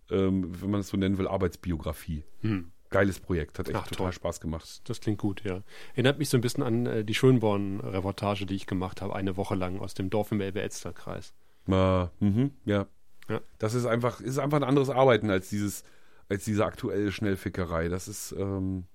ähm, 0.09 0.61
wenn 0.61 0.69
man 0.69 0.81
es 0.81 0.87
so 0.87 0.97
nennen 0.97 1.17
will, 1.17 1.27
Arbeitsbiografie. 1.27 2.23
Hm. 2.41 2.71
Geiles 2.89 3.19
Projekt, 3.19 3.59
hat 3.59 3.67
echt 3.69 3.77
Ach, 3.77 3.87
total 3.87 4.05
toll. 4.07 4.13
Spaß 4.13 4.41
gemacht. 4.41 4.81
Das 4.89 4.99
klingt 4.99 5.19
gut, 5.19 5.43
ja. 5.43 5.61
Erinnert 5.93 6.17
mich 6.17 6.29
so 6.29 6.37
ein 6.37 6.41
bisschen 6.41 6.63
an 6.63 6.85
äh, 6.87 7.05
die 7.05 7.13
Schönborn-Reportage, 7.13 8.45
die 8.47 8.55
ich 8.55 8.65
gemacht 8.65 9.01
habe, 9.01 9.15
eine 9.15 9.37
Woche 9.37 9.55
lang 9.55 9.79
aus 9.79 9.93
dem 9.93 10.09
Dorf 10.09 10.31
im 10.31 10.41
Elbe-Elster-Kreis. 10.41 11.33
Äh, 11.67 12.05
mhm, 12.19 12.51
ja. 12.65 12.87
Ja. 13.29 13.41
Das 13.59 13.75
ist 13.75 13.85
einfach, 13.85 14.21
ist 14.21 14.39
einfach 14.39 14.57
ein 14.57 14.63
anderes 14.63 14.89
Arbeiten 14.89 15.29
als 15.29 15.49
dieses, 15.49 15.83
als 16.29 16.45
diese 16.45 16.65
aktuelle 16.65 17.11
Schnellfickerei. 17.11 17.87
Das 17.89 18.07
ist, 18.07 18.31
ähm, 18.31 18.85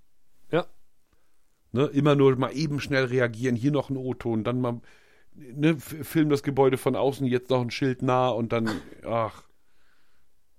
Ja. 0.51 0.67
ne, 1.71 1.85
immer 1.87 2.17
nur 2.17 2.35
mal 2.37 2.51
eben 2.51 2.81
schnell 2.81 3.05
reagieren, 3.05 3.55
hier 3.55 3.71
noch 3.71 3.91
ein 3.91 3.97
O-Ton, 3.97 4.43
dann 4.43 4.61
mal, 4.61 4.81
ne, 5.35 5.79
film 5.79 6.31
das 6.31 6.43
Gebäude 6.43 6.79
von 6.79 6.97
außen, 6.97 7.27
jetzt 7.29 7.51
noch 7.51 7.61
ein 7.61 7.71
Schild 7.71 8.03
nah 8.03 8.29
und 8.31 8.53
dann, 8.53 8.69
ach, 9.07 9.45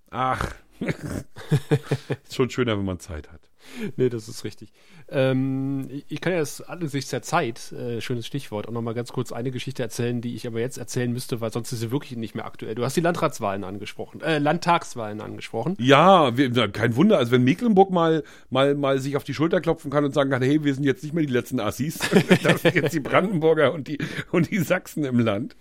ach. 0.09 0.55
ist 2.23 2.35
schon 2.35 2.49
schöner, 2.49 2.77
wenn 2.77 2.85
man 2.85 2.99
Zeit 2.99 3.31
hat. 3.31 3.49
Nee, 3.95 4.09
das 4.09 4.27
ist 4.27 4.43
richtig. 4.43 4.71
Ähm, 5.09 5.87
ich- 6.07 6.21
kann 6.21 6.33
ja 6.33 6.39
jetzt 6.39 6.67
angesichts 6.69 7.09
der 7.09 7.21
Zeit, 7.21 7.71
äh, 7.71 7.99
schönes 8.01 8.25
Stichwort, 8.27 8.67
auch 8.67 8.71
nochmal 8.71 8.93
ganz 8.93 9.11
kurz 9.11 9.31
eine 9.31 9.51
Geschichte 9.51 9.81
erzählen, 9.83 10.21
die 10.21 10.35
ich 10.35 10.45
aber 10.47 10.59
jetzt 10.59 10.77
erzählen 10.77 11.11
müsste, 11.11 11.41
weil 11.41 11.51
sonst 11.51 11.71
ist 11.71 11.79
sie 11.79 11.91
wirklich 11.91 12.15
nicht 12.17 12.35
mehr 12.35 12.45
aktuell. 12.45 12.75
Du 12.75 12.83
hast 12.83 12.95
die 12.95 13.01
Landratswahlen 13.01 13.63
angesprochen, 13.63 14.21
äh, 14.21 14.37
Landtagswahlen 14.39 15.21
angesprochen. 15.21 15.75
Ja, 15.79 16.37
wir, 16.37 16.49
na, 16.51 16.67
kein 16.67 16.95
Wunder. 16.95 17.17
Also 17.17 17.31
wenn 17.31 17.43
Mecklenburg 17.43 17.91
mal, 17.91 18.23
mal, 18.49 18.75
mal 18.75 18.99
sich 18.99 19.17
auf 19.17 19.23
die 19.23 19.33
Schulter 19.33 19.61
klopfen 19.61 19.91
kann 19.91 20.05
und 20.05 20.13
sagen 20.13 20.29
kann, 20.29 20.41
hey, 20.43 20.63
wir 20.63 20.73
sind 20.73 20.83
jetzt 20.83 21.03
nicht 21.03 21.13
mehr 21.13 21.25
die 21.25 21.33
letzten 21.33 21.59
Assis, 21.59 21.99
das 22.43 22.61
sind 22.61 22.75
jetzt 22.75 22.93
die 22.93 22.99
Brandenburger 22.99 23.73
und 23.73 23.87
die, 23.87 23.97
und 24.31 24.49
die 24.51 24.59
Sachsen 24.59 25.03
im 25.05 25.19
Land. 25.19 25.55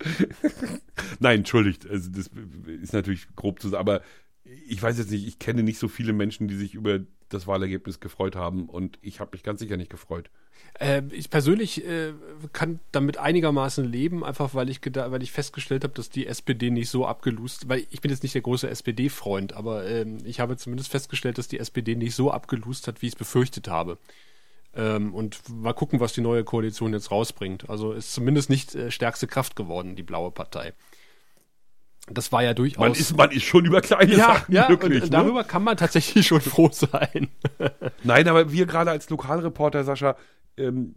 Nein, 1.21 1.39
entschuldigt. 1.41 1.89
Also 1.89 2.11
das 2.11 2.31
ist 2.83 2.93
natürlich 2.93 3.27
grob 3.35 3.61
zu 3.61 3.69
sagen, 3.69 3.81
aber 3.81 4.03
ich 4.45 4.83
weiß 4.83 4.99
jetzt 4.99 5.11
nicht, 5.11 5.27
ich 5.27 5.39
kenne 5.39 5.63
nicht 5.63 5.79
so 5.79 5.89
viele 5.89 6.13
Menschen, 6.13 6.49
die 6.49 6.57
sich 6.57 6.75
über 6.75 7.01
das 7.31 7.47
Wahlergebnis 7.47 8.01
gefreut 8.01 8.37
haben 8.37 8.69
und 8.69 8.99
ich 9.01 9.21
habe 9.21 9.31
mich 9.33 9.43
ganz 9.43 9.61
sicher 9.61 9.77
nicht 9.77 9.91
gefreut. 9.91 10.31
Äh, 10.79 11.03
ich 11.11 11.31
persönlich 11.31 11.85
äh, 11.87 12.13
kann 12.53 12.81
damit 12.93 13.17
einigermaßen 13.17 13.85
leben, 13.85 14.25
einfach 14.25 14.55
weil 14.55 14.69
ich, 14.69 14.81
weil 14.85 15.23
ich 15.23 15.33
festgestellt 15.33 15.85
habe, 15.85 15.95
dass 15.95 16.11
die 16.11 16.27
SPD 16.27 16.71
nicht 16.71 16.91
so 16.91 17.07
abgelust, 17.07 17.69
weil 17.69 17.87
ich 17.91 18.01
bin 18.01 18.11
jetzt 18.11 18.23
nicht 18.23 18.35
der 18.35 18.43
große 18.43 18.69
SPD-Freund, 18.69 19.55
aber 19.55 19.87
ähm, 19.87 20.19
ich 20.25 20.41
habe 20.41 20.57
zumindest 20.57 20.91
festgestellt, 20.91 21.39
dass 21.39 21.49
die 21.49 21.59
SPD 21.59 21.95
nicht 21.95 22.15
so 22.15 22.31
abgelust 22.31 22.87
hat, 22.87 23.03
wie 23.03 23.07
ich 23.07 23.13
es 23.13 23.19
befürchtet 23.19 23.69
habe. 23.69 23.99
Ähm, 24.77 25.15
und 25.15 25.49
mal 25.49 25.73
gucken, 25.73 26.01
was 26.01 26.13
die 26.13 26.21
neue 26.21 26.45
Koalition 26.45 26.93
jetzt 26.93 27.11
rausbringt. 27.11 27.71
Also 27.71 27.93
ist 27.93 28.13
zumindest 28.13 28.51
nicht 28.51 28.75
äh, 28.75 28.91
stärkste 28.91 29.27
Kraft 29.27 29.57
geworden, 29.57 29.95
die 29.97 30.03
blaue 30.03 30.33
Partei. 30.33 30.75
Das 32.11 32.33
war 32.33 32.43
ja 32.43 32.53
durchaus. 32.53 32.81
Man 32.81 32.93
ist, 32.93 33.17
man 33.17 33.31
ist 33.31 33.45
schon 33.45 33.65
über 33.65 33.81
kleine 33.81 34.13
ja, 34.13 34.27
Sachen 34.35 34.55
ja, 34.55 34.67
glücklich. 34.67 35.05
und 35.05 35.11
ne? 35.11 35.19
darüber 35.19 35.43
kann 35.45 35.65
man 35.65 35.77
tatsächlich 35.77 36.27
schon 36.27 36.41
froh 36.43 36.69
sein. 36.71 37.29
Nein, 38.03 38.29
aber 38.29 38.53
wir 38.53 38.67
gerade 38.67 38.91
als 38.91 39.09
Lokalreporter, 39.09 39.85
Sascha, 39.85 40.17
ähm, 40.59 40.95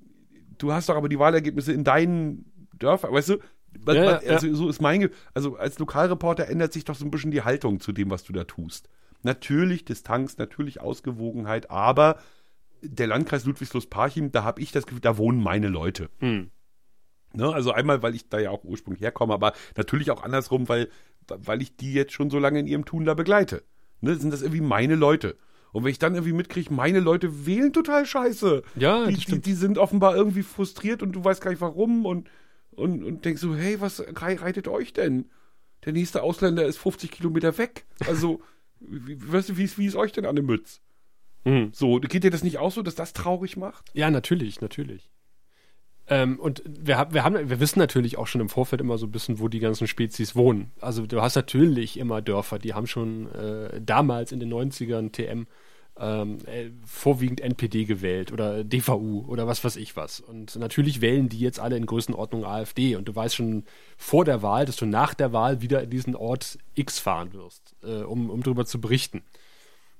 du 0.57 0.73
hast 0.73 0.89
doch 0.89 0.95
aber 0.95 1.07
die 1.07 1.17
Wahlergebnisse 1.19 1.71
in 1.71 1.83
deinen 1.85 2.51
Dörfern, 2.77 3.13
weißt 3.13 3.29
du? 3.29 3.37
Man, 3.85 3.95
Ja, 3.95 4.03
man, 4.05 4.27
also, 4.27 4.53
so 4.53 4.69
ist 4.69 4.81
mein, 4.81 4.99
Ge- 5.01 5.09
also 5.33 5.55
als 5.55 5.79
Lokalreporter 5.79 6.47
ändert 6.47 6.73
sich 6.73 6.83
doch 6.83 6.95
so 6.95 7.05
ein 7.05 7.11
bisschen 7.11 7.31
die 7.31 7.43
Haltung 7.43 7.79
zu 7.79 7.91
dem, 7.93 8.09
was 8.09 8.23
du 8.23 8.33
da 8.33 8.43
tust. 8.43 8.89
Natürlich 9.23 9.85
Distanz, 9.85 10.37
natürlich 10.37 10.81
Ausgewogenheit, 10.81 11.71
aber 11.71 12.17
der 12.81 13.07
Landkreis 13.07 13.45
Ludwigslust-Parchim, 13.45 14.31
da 14.31 14.43
habe 14.43 14.61
ich 14.61 14.71
das 14.71 14.85
Gefühl, 14.85 15.01
da 15.01 15.17
wohnen 15.17 15.41
meine 15.41 15.67
Leute. 15.69 16.09
Hm. 16.19 16.51
Ne? 17.37 17.53
Also 17.53 17.71
einmal, 17.71 18.01
weil 18.03 18.15
ich 18.15 18.27
da 18.29 18.39
ja 18.39 18.49
auch 18.51 18.63
ursprünglich 18.63 19.01
herkomme, 19.01 19.33
aber 19.33 19.53
natürlich 19.77 20.11
auch 20.11 20.23
andersrum, 20.23 20.67
weil, 20.67 20.89
weil 21.27 21.61
ich 21.61 21.75
die 21.77 21.93
jetzt 21.93 22.11
schon 22.13 22.29
so 22.29 22.39
lange 22.39 22.59
in 22.59 22.67
ihrem 22.67 22.83
Tun 22.85 23.05
da 23.05 23.13
begleite. 23.13 23.63
Ne? 24.01 24.15
Sind 24.15 24.31
das 24.33 24.41
irgendwie 24.41 24.61
meine 24.61 24.95
Leute. 24.95 25.37
Und 25.71 25.83
wenn 25.83 25.91
ich 25.91 25.99
dann 25.99 26.15
irgendwie 26.15 26.33
mitkriege, 26.33 26.73
meine 26.73 26.99
Leute 26.99 27.45
wählen 27.45 27.71
total 27.73 28.05
scheiße. 28.05 28.63
Ja, 28.75 29.05
die, 29.05 29.15
die, 29.15 29.39
die 29.39 29.53
sind 29.53 29.77
offenbar 29.77 30.15
irgendwie 30.15 30.43
frustriert 30.43 31.03
und 31.03 31.11
du 31.11 31.23
weißt 31.23 31.41
gar 31.41 31.51
nicht 31.51 31.61
warum 31.61 32.05
und, 32.05 32.29
und, 32.71 33.03
und 33.03 33.25
denkst 33.25 33.41
so, 33.41 33.55
hey, 33.55 33.79
was 33.79 34.01
rei- 34.21 34.35
reitet 34.35 34.67
euch 34.67 34.93
denn? 34.93 35.29
Der 35.85 35.93
nächste 35.93 36.23
Ausländer 36.23 36.65
ist 36.65 36.77
50 36.77 37.11
Kilometer 37.11 37.57
weg. 37.57 37.85
Also, 38.07 38.41
wie, 38.79 39.17
weißt 39.31 39.49
du, 39.49 39.57
wie, 39.57 39.63
ist- 39.65 39.77
wie 39.77 39.85
ist 39.85 39.95
euch 39.95 40.11
denn 40.13 40.25
an 40.25 40.35
der 40.35 40.43
Mütz? 40.45 40.81
Hm. 41.45 41.69
So, 41.73 41.99
geht 41.99 42.23
dir 42.23 42.31
das 42.31 42.43
nicht 42.43 42.57
auch 42.57 42.71
so, 42.71 42.81
dass 42.81 42.95
das 42.95 43.13
traurig 43.13 43.57
macht? 43.57 43.91
Ja, 43.93 44.09
natürlich, 44.09 44.61
natürlich. 44.61 45.09
Ähm, 46.09 46.39
und 46.39 46.63
wir, 46.65 47.07
wir, 47.11 47.23
haben, 47.23 47.49
wir 47.49 47.59
wissen 47.59 47.79
natürlich 47.79 48.17
auch 48.17 48.27
schon 48.27 48.41
im 48.41 48.49
Vorfeld 48.49 48.81
immer 48.81 48.97
so 48.97 49.07
ein 49.07 49.11
bisschen, 49.11 49.39
wo 49.39 49.49
die 49.49 49.59
ganzen 49.59 49.87
Spezies 49.87 50.35
wohnen. 50.35 50.71
Also 50.79 51.05
du 51.05 51.21
hast 51.21 51.35
natürlich 51.35 51.97
immer 51.97 52.21
Dörfer, 52.21 52.59
die 52.59 52.73
haben 52.73 52.87
schon 52.87 53.33
äh, 53.33 53.81
damals 53.81 54.31
in 54.31 54.39
den 54.39 54.53
90ern 54.53 55.11
TM 55.11 55.47
ähm, 55.99 56.37
äh, 56.45 56.69
vorwiegend 56.85 57.41
NPD 57.41 57.85
gewählt 57.85 58.31
oder 58.31 58.63
DVU 58.63 59.25
oder 59.27 59.47
was 59.47 59.63
weiß 59.63 59.75
ich 59.75 59.95
was. 59.95 60.19
Und 60.19 60.55
natürlich 60.55 61.01
wählen 61.01 61.27
die 61.27 61.39
jetzt 61.39 61.59
alle 61.59 61.75
in 61.75 61.85
Größenordnung 61.85 62.45
AfD. 62.45 62.95
Und 62.95 63.07
du 63.07 63.15
weißt 63.15 63.35
schon 63.35 63.63
vor 63.97 64.23
der 64.23 64.41
Wahl, 64.41 64.65
dass 64.65 64.77
du 64.77 64.85
nach 64.85 65.13
der 65.13 65.33
Wahl 65.33 65.61
wieder 65.61 65.83
in 65.83 65.89
diesen 65.89 66.15
Ort 66.15 66.57
X 66.75 66.99
fahren 66.99 67.33
wirst, 67.33 67.75
äh, 67.83 68.03
um, 68.03 68.29
um 68.29 68.43
darüber 68.43 68.65
zu 68.65 68.79
berichten. 68.79 69.23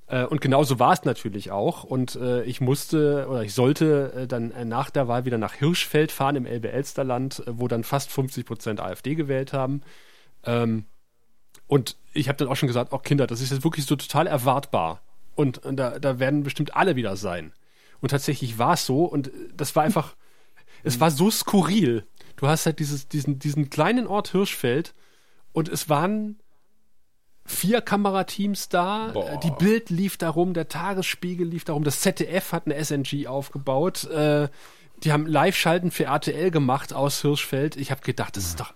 Äh, 0.07 0.25
und 0.25 0.41
genauso 0.41 0.79
war 0.79 0.93
es 0.93 1.03
natürlich 1.03 1.51
auch. 1.51 1.83
Und 1.83 2.15
äh, 2.15 2.43
ich 2.43 2.61
musste 2.61 3.27
oder 3.29 3.43
ich 3.43 3.53
sollte 3.53 4.13
äh, 4.13 4.27
dann 4.27 4.51
äh, 4.51 4.65
nach 4.65 4.89
der 4.89 5.07
Wahl 5.07 5.25
wieder 5.25 5.37
nach 5.37 5.53
Hirschfeld 5.53 6.11
fahren 6.11 6.35
im 6.35 6.45
Elbe-Elsterland, 6.45 7.43
äh, 7.45 7.51
wo 7.59 7.67
dann 7.67 7.83
fast 7.83 8.11
50 8.11 8.45
Prozent 8.45 8.79
AfD 8.79 9.15
gewählt 9.15 9.53
haben. 9.53 9.81
Ähm, 10.43 10.85
und 11.67 11.97
ich 12.13 12.29
habe 12.29 12.37
dann 12.37 12.47
auch 12.47 12.55
schon 12.55 12.67
gesagt, 12.67 12.93
oh 12.93 12.99
Kinder, 12.99 13.27
das 13.27 13.41
ist 13.41 13.51
jetzt 13.51 13.63
wirklich 13.63 13.85
so 13.85 13.95
total 13.95 14.27
erwartbar. 14.27 15.01
Und, 15.35 15.59
und 15.59 15.77
da, 15.77 15.99
da 15.99 16.19
werden 16.19 16.43
bestimmt 16.43 16.75
alle 16.75 16.95
wieder 16.95 17.17
sein. 17.17 17.53
Und 17.99 18.09
tatsächlich 18.09 18.57
war 18.57 18.73
es 18.73 18.85
so. 18.85 19.05
Und 19.05 19.29
das 19.53 19.75
war 19.75 19.83
einfach, 19.83 20.15
es 20.83 20.99
war 20.99 21.11
so 21.11 21.29
skurril. 21.29 22.07
Du 22.37 22.47
hast 22.47 22.65
halt 22.65 22.79
dieses, 22.79 23.09
diesen, 23.09 23.39
diesen 23.39 23.69
kleinen 23.69 24.07
Ort 24.07 24.29
Hirschfeld 24.29 24.93
und 25.51 25.69
es 25.69 25.89
waren 25.89 26.39
vier 27.47 27.81
Kamerateams 27.81 28.69
da, 28.69 29.11
Boah. 29.13 29.39
die 29.39 29.51
Bild 29.51 29.89
lief 29.89 30.17
darum, 30.17 30.53
der 30.53 30.67
Tagesspiegel 30.67 31.47
lief 31.47 31.63
darum, 31.63 31.83
das 31.83 32.01
ZDF 32.01 32.51
hat 32.51 32.65
eine 32.65 32.83
SNG 32.83 33.27
aufgebaut, 33.27 34.03
äh, 34.05 34.49
die 35.03 35.11
haben 35.11 35.25
Live-Schalten 35.25 35.91
für 35.91 36.05
RTL 36.05 36.51
gemacht 36.51 36.91
aus 36.91 37.21
Hirschfeld. 37.21 37.77
Ich 37.77 37.91
habe 37.91 38.01
gedacht, 38.01 38.35
das 38.35 38.45
ist 38.45 38.59
doch 38.59 38.73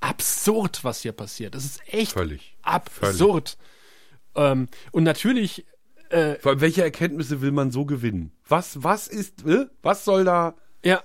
absurd, 0.00 0.84
was 0.84 1.00
hier 1.00 1.12
passiert. 1.12 1.54
Das 1.54 1.64
ist 1.64 1.80
echt 1.86 2.12
Völlig. 2.12 2.56
absurd. 2.62 3.56
Ähm, 4.34 4.68
und 4.92 5.02
natürlich, 5.02 5.66
äh, 6.10 6.34
Vor 6.36 6.52
allem, 6.52 6.60
welche 6.60 6.82
Erkenntnisse 6.82 7.40
will 7.40 7.52
man 7.52 7.70
so 7.70 7.86
gewinnen? 7.86 8.32
Was, 8.46 8.82
was 8.82 9.08
ist, 9.08 9.46
äh? 9.46 9.66
was 9.82 10.04
soll 10.04 10.24
da, 10.24 10.54
ja, 10.84 11.02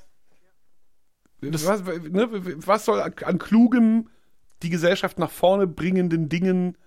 was, 1.42 1.84
ne, 1.84 2.28
was 2.66 2.86
soll 2.86 3.00
an 3.02 3.38
klugem, 3.40 4.10
die 4.64 4.70
Gesellschaft 4.70 5.18
nach 5.20 5.32
vorne 5.32 5.66
bringenden 5.68 6.30
Dingen 6.30 6.78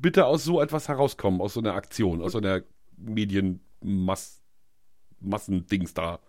bitte 0.00 0.26
aus 0.26 0.44
so 0.44 0.60
etwas 0.60 0.88
herauskommen, 0.88 1.40
aus 1.40 1.54
so 1.54 1.60
einer 1.60 1.74
Aktion, 1.74 2.22
aus 2.22 2.32
so 2.32 2.38
einer 2.38 2.62
Medienmass, 2.96 4.40
Massendings 5.20 5.94
da? 5.94 6.20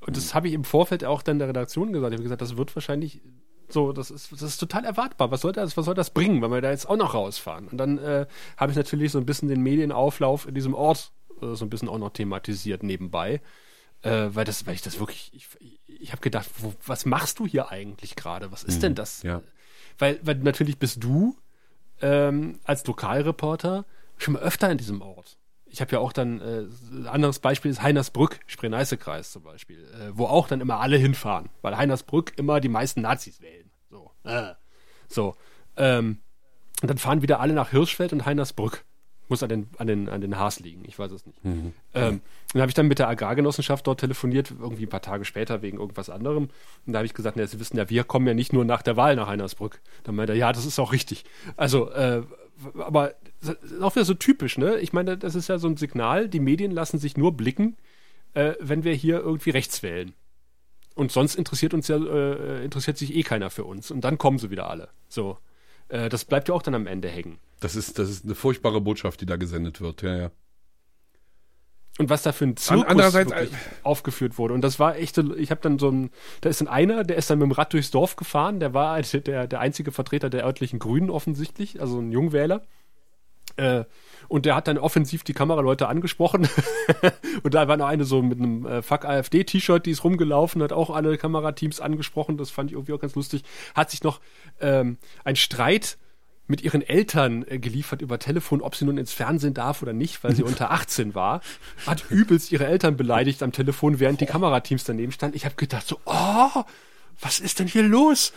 Und 0.00 0.16
das 0.16 0.34
habe 0.34 0.48
ich 0.48 0.54
im 0.54 0.64
Vorfeld 0.64 1.04
auch 1.04 1.22
dann 1.22 1.38
der 1.38 1.48
Redaktion 1.48 1.92
gesagt. 1.92 2.12
Ich 2.12 2.18
habe 2.18 2.22
gesagt, 2.24 2.42
das 2.42 2.56
wird 2.56 2.74
wahrscheinlich 2.76 3.22
so, 3.68 3.92
das 3.92 4.10
ist, 4.10 4.32
das 4.32 4.42
ist 4.42 4.58
total 4.58 4.84
erwartbar. 4.84 5.30
Was 5.30 5.40
soll 5.40 5.52
das, 5.52 5.76
was 5.76 5.86
soll 5.86 5.94
das 5.94 6.10
bringen, 6.10 6.42
wenn 6.42 6.50
wir 6.50 6.60
da 6.60 6.70
jetzt 6.70 6.88
auch 6.88 6.96
noch 6.96 7.14
rausfahren? 7.14 7.68
Und 7.68 7.78
dann 7.78 7.98
äh, 7.98 8.26
habe 8.56 8.72
ich 8.72 8.76
natürlich 8.76 9.12
so 9.12 9.18
ein 9.18 9.26
bisschen 9.26 9.48
den 9.48 9.62
Medienauflauf 9.62 10.46
in 10.46 10.54
diesem 10.54 10.74
Ort 10.74 11.12
äh, 11.40 11.54
so 11.54 11.64
ein 11.64 11.70
bisschen 11.70 11.88
auch 11.88 11.98
noch 11.98 12.10
thematisiert 12.10 12.82
nebenbei. 12.82 13.40
Äh, 14.02 14.34
weil, 14.34 14.44
das, 14.44 14.66
weil 14.66 14.74
ich 14.74 14.82
das 14.82 14.98
wirklich, 15.00 15.30
ich, 15.32 15.48
ich 15.86 16.12
habe 16.12 16.20
gedacht, 16.20 16.48
wo, 16.58 16.74
was 16.86 17.06
machst 17.06 17.38
du 17.38 17.46
hier 17.46 17.70
eigentlich 17.70 18.16
gerade? 18.16 18.52
Was 18.52 18.62
ist 18.62 18.76
mhm, 18.76 18.80
denn 18.82 18.94
das? 18.96 19.22
Ja. 19.22 19.42
Weil, 19.98 20.20
weil 20.22 20.36
natürlich 20.36 20.78
bist 20.78 21.02
du 21.02 21.36
ähm, 22.04 22.60
als 22.64 22.86
Lokalreporter 22.86 23.86
schon 24.18 24.34
mal 24.34 24.42
öfter 24.42 24.70
in 24.70 24.76
diesem 24.78 25.00
Ort. 25.00 25.38
Ich 25.64 25.80
habe 25.80 25.90
ja 25.92 25.98
auch 25.98 26.12
dann, 26.12 26.40
äh, 26.40 27.08
anderes 27.08 27.40
Beispiel 27.40 27.70
ist 27.70 27.82
Heinersbrück, 27.82 28.38
Spree-Neiße-Kreis 28.46 29.32
zum 29.32 29.42
Beispiel, 29.42 29.82
äh, 29.84 30.10
wo 30.12 30.26
auch 30.26 30.46
dann 30.46 30.60
immer 30.60 30.80
alle 30.80 30.98
hinfahren, 30.98 31.48
weil 31.62 31.76
Heinersbrück 31.76 32.34
immer 32.36 32.60
die 32.60 32.68
meisten 32.68 33.00
Nazis 33.00 33.40
wählen. 33.40 33.70
So. 33.90 34.12
Äh. 34.22 34.52
So. 35.08 35.34
Ähm, 35.76 36.18
und 36.82 36.88
dann 36.88 36.98
fahren 36.98 37.22
wieder 37.22 37.40
alle 37.40 37.54
nach 37.54 37.70
Hirschfeld 37.70 38.12
und 38.12 38.26
Heinersbrück. 38.26 38.83
Muss 39.28 39.42
an 39.42 39.48
den, 39.48 39.68
an 39.78 39.86
den, 39.86 40.08
an 40.08 40.20
den 40.20 40.38
Haas 40.38 40.60
liegen, 40.60 40.82
ich 40.86 40.98
weiß 40.98 41.10
es 41.12 41.24
nicht. 41.24 41.42
Mhm. 41.44 41.72
Ähm, 41.94 42.20
dann 42.52 42.62
habe 42.62 42.70
ich 42.70 42.74
dann 42.74 42.88
mit 42.88 42.98
der 42.98 43.08
Agrargenossenschaft 43.08 43.86
dort 43.86 44.00
telefoniert, 44.00 44.52
irgendwie 44.60 44.84
ein 44.84 44.90
paar 44.90 45.00
Tage 45.00 45.24
später 45.24 45.62
wegen 45.62 45.78
irgendwas 45.78 46.10
anderem. 46.10 46.50
Und 46.86 46.92
da 46.92 46.98
habe 46.98 47.06
ich 47.06 47.14
gesagt, 47.14 47.36
na, 47.36 47.46
Sie 47.46 47.58
wissen 47.58 47.76
ja, 47.76 47.88
wir 47.88 48.04
kommen 48.04 48.26
ja 48.26 48.34
nicht 48.34 48.52
nur 48.52 48.64
nach 48.64 48.82
der 48.82 48.96
Wahl 48.96 49.16
nach 49.16 49.28
Heinersbrück. 49.28 49.80
Dann 50.02 50.14
meinte 50.14 50.34
er, 50.34 50.38
ja, 50.38 50.52
das 50.52 50.66
ist 50.66 50.78
auch 50.78 50.92
richtig. 50.92 51.24
Also, 51.56 51.90
äh, 51.90 52.22
aber 52.78 53.14
auch 53.80 53.96
wieder 53.96 54.04
so 54.04 54.14
typisch, 54.14 54.58
ne? 54.58 54.78
Ich 54.78 54.92
meine, 54.92 55.16
das 55.16 55.34
ist 55.34 55.48
ja 55.48 55.58
so 55.58 55.68
ein 55.68 55.76
Signal, 55.76 56.28
die 56.28 56.40
Medien 56.40 56.70
lassen 56.70 56.98
sich 56.98 57.16
nur 57.16 57.36
blicken, 57.36 57.76
äh, 58.34 58.54
wenn 58.60 58.84
wir 58.84 58.92
hier 58.92 59.20
irgendwie 59.20 59.50
rechts 59.50 59.82
wählen. 59.82 60.12
Und 60.94 61.12
sonst 61.12 61.34
interessiert 61.34 61.74
uns 61.74 61.88
ja, 61.88 61.96
äh, 61.96 62.64
interessiert 62.64 62.98
sich 62.98 63.14
eh 63.14 63.22
keiner 63.22 63.50
für 63.50 63.64
uns. 63.64 63.90
Und 63.90 64.02
dann 64.02 64.18
kommen 64.18 64.38
sie 64.38 64.50
wieder 64.50 64.70
alle. 64.70 64.90
So. 65.08 65.38
Äh, 65.88 66.08
das 66.08 66.24
bleibt 66.24 66.48
ja 66.48 66.54
auch 66.54 66.62
dann 66.62 66.74
am 66.74 66.86
Ende 66.86 67.08
hängen. 67.08 67.38
Das 67.60 67.76
ist, 67.76 67.98
das 67.98 68.10
ist 68.10 68.24
eine 68.24 68.34
furchtbare 68.34 68.80
Botschaft, 68.80 69.20
die 69.20 69.26
da 69.26 69.36
gesendet 69.36 69.80
wird, 69.80 70.02
ja, 70.02 70.16
ja. 70.16 70.30
Und 71.96 72.10
was 72.10 72.22
da 72.22 72.32
für 72.32 72.44
ein 72.44 72.56
Zirkus 72.56 72.86
Andererseits, 72.86 73.32
aufgeführt 73.84 74.36
wurde. 74.36 74.52
Und 74.52 74.62
das 74.62 74.80
war 74.80 74.96
echt, 74.96 75.16
ich 75.16 75.50
habe 75.52 75.60
dann 75.60 75.78
so 75.78 75.90
ein, 75.90 76.10
da 76.40 76.50
ist 76.50 76.60
dann 76.60 76.66
einer, 76.66 77.04
der 77.04 77.16
ist 77.16 77.30
dann 77.30 77.38
mit 77.38 77.46
dem 77.46 77.52
Rad 77.52 77.72
durchs 77.72 77.92
Dorf 77.92 78.16
gefahren, 78.16 78.58
der 78.58 78.74
war 78.74 79.00
der, 79.00 79.46
der 79.46 79.60
einzige 79.60 79.92
Vertreter 79.92 80.28
der 80.28 80.44
örtlichen 80.44 80.80
Grünen 80.80 81.08
offensichtlich, 81.08 81.80
also 81.80 82.00
ein 82.00 82.10
Jungwähler. 82.10 82.62
Äh, 83.56 83.84
und 84.28 84.46
der 84.46 84.54
hat 84.54 84.68
dann 84.68 84.78
offensiv 84.78 85.24
die 85.24 85.32
Kameraleute 85.32 85.88
angesprochen. 85.88 86.48
und 87.42 87.54
da 87.54 87.68
war 87.68 87.76
noch 87.76 87.86
eine 87.86 88.04
so 88.04 88.22
mit 88.22 88.38
einem 88.38 88.66
äh, 88.66 88.82
Fuck 88.82 89.04
AfD-T-Shirt, 89.04 89.86
die 89.86 89.90
ist 89.90 90.04
rumgelaufen, 90.04 90.62
hat 90.62 90.72
auch 90.72 90.90
alle 90.90 91.16
Kamerateams 91.16 91.80
angesprochen. 91.80 92.36
Das 92.36 92.50
fand 92.50 92.70
ich 92.70 92.74
irgendwie 92.74 92.92
auch 92.92 93.00
ganz 93.00 93.14
lustig. 93.14 93.44
Hat 93.74 93.90
sich 93.90 94.02
noch 94.02 94.20
ähm, 94.60 94.98
ein 95.24 95.36
Streit 95.36 95.98
mit 96.46 96.62
ihren 96.62 96.82
Eltern 96.82 97.44
äh, 97.48 97.58
geliefert 97.58 98.02
über 98.02 98.18
Telefon, 98.18 98.60
ob 98.60 98.76
sie 98.76 98.84
nun 98.84 98.98
ins 98.98 99.12
Fernsehen 99.12 99.54
darf 99.54 99.82
oder 99.82 99.92
nicht, 99.92 100.22
weil 100.24 100.34
sie 100.34 100.42
unter 100.44 100.70
18 100.70 101.14
war. 101.14 101.40
Hat 101.86 102.04
übelst 102.10 102.52
ihre 102.52 102.66
Eltern 102.66 102.96
beleidigt 102.96 103.42
am 103.42 103.52
Telefon, 103.52 104.00
während 104.00 104.20
die 104.20 104.26
Kamerateams 104.26 104.84
daneben 104.84 105.12
standen. 105.12 105.36
Ich 105.36 105.44
habe 105.44 105.54
gedacht 105.54 105.86
so, 105.86 105.98
oh, 106.04 106.64
was 107.20 107.40
ist 107.40 107.58
denn 107.58 107.66
hier 107.66 107.82
los? 107.82 108.32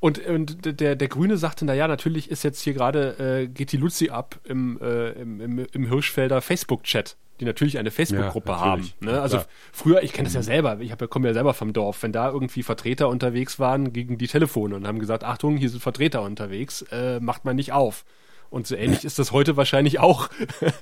Und, 0.00 0.24
und 0.26 0.80
der, 0.80 0.96
der 0.96 1.08
Grüne 1.08 1.36
sagte, 1.36 1.64
na 1.64 1.74
ja, 1.74 1.88
natürlich 1.88 2.30
ist 2.30 2.44
jetzt 2.44 2.60
hier 2.60 2.74
gerade, 2.74 3.42
äh, 3.42 3.46
geht 3.48 3.72
die 3.72 3.76
Luzi 3.76 4.10
ab 4.10 4.38
im, 4.44 4.80
äh, 4.80 5.10
im, 5.10 5.40
im, 5.40 5.66
im 5.72 5.88
Hirschfelder 5.88 6.40
Facebook-Chat 6.40 7.16
die 7.40 7.44
natürlich 7.44 7.78
eine 7.78 7.90
Facebook-Gruppe 7.90 8.50
ja, 8.50 8.60
haben. 8.60 8.90
Ne? 9.00 9.20
Also 9.20 9.38
ja. 9.38 9.44
früher, 9.72 10.02
ich 10.02 10.12
kenne 10.12 10.26
das 10.26 10.34
ja 10.34 10.42
selber, 10.42 10.78
ich 10.80 10.90
hab, 10.90 11.08
komme 11.08 11.28
ja 11.28 11.34
selber 11.34 11.54
vom 11.54 11.72
Dorf, 11.72 12.02
wenn 12.02 12.12
da 12.12 12.30
irgendwie 12.30 12.62
Vertreter 12.62 13.08
unterwegs 13.08 13.58
waren 13.58 13.92
gegen 13.92 14.18
die 14.18 14.26
Telefone 14.26 14.74
und 14.74 14.86
haben 14.86 14.98
gesagt, 14.98 15.24
Achtung, 15.24 15.56
hier 15.56 15.70
sind 15.70 15.80
Vertreter 15.80 16.22
unterwegs, 16.22 16.82
äh, 16.90 17.20
macht 17.20 17.44
man 17.44 17.56
nicht 17.56 17.72
auf. 17.72 18.04
Und 18.50 18.66
so 18.66 18.76
ähnlich 18.76 19.04
ist 19.04 19.18
das 19.18 19.30
heute 19.30 19.56
wahrscheinlich 19.58 20.00
auch. 20.00 20.30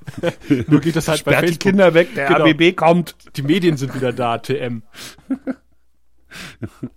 Nur 0.69 0.81
geht 0.81 0.95
das 0.95 1.09
halt 1.09 1.19
Sperrt 1.19 1.37
bei 1.37 1.41
Facebook. 1.41 1.61
die 1.61 1.69
Kinder 1.69 1.95
weg, 1.95 2.15
der 2.15 2.29
genau. 2.29 2.49
ABB 2.49 2.77
kommt. 2.77 3.17
Die 3.37 3.43
Medien 3.43 3.77
sind 3.77 3.95
wieder 3.95 4.13
da, 4.13 4.39
TM. 4.39 4.83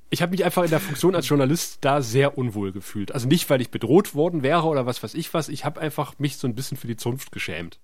Ich 0.09 0.21
habe 0.21 0.31
mich 0.31 0.43
einfach 0.43 0.63
in 0.63 0.69
der 0.69 0.79
Funktion 0.79 1.15
als 1.15 1.29
Journalist 1.29 1.79
da 1.81 2.01
sehr 2.01 2.37
unwohl 2.37 2.71
gefühlt. 2.71 3.11
Also 3.11 3.27
nicht, 3.27 3.49
weil 3.49 3.61
ich 3.61 3.69
bedroht 3.69 4.15
worden 4.15 4.43
wäre 4.43 4.63
oder 4.63 4.85
was 4.85 5.03
weiß 5.03 5.13
ich 5.13 5.33
was. 5.33 5.49
Ich 5.49 5.65
habe 5.65 5.79
einfach 5.79 6.17
mich 6.17 6.37
so 6.37 6.47
ein 6.47 6.55
bisschen 6.55 6.77
für 6.77 6.87
die 6.87 6.97
Zunft 6.97 7.31
geschämt. 7.31 7.79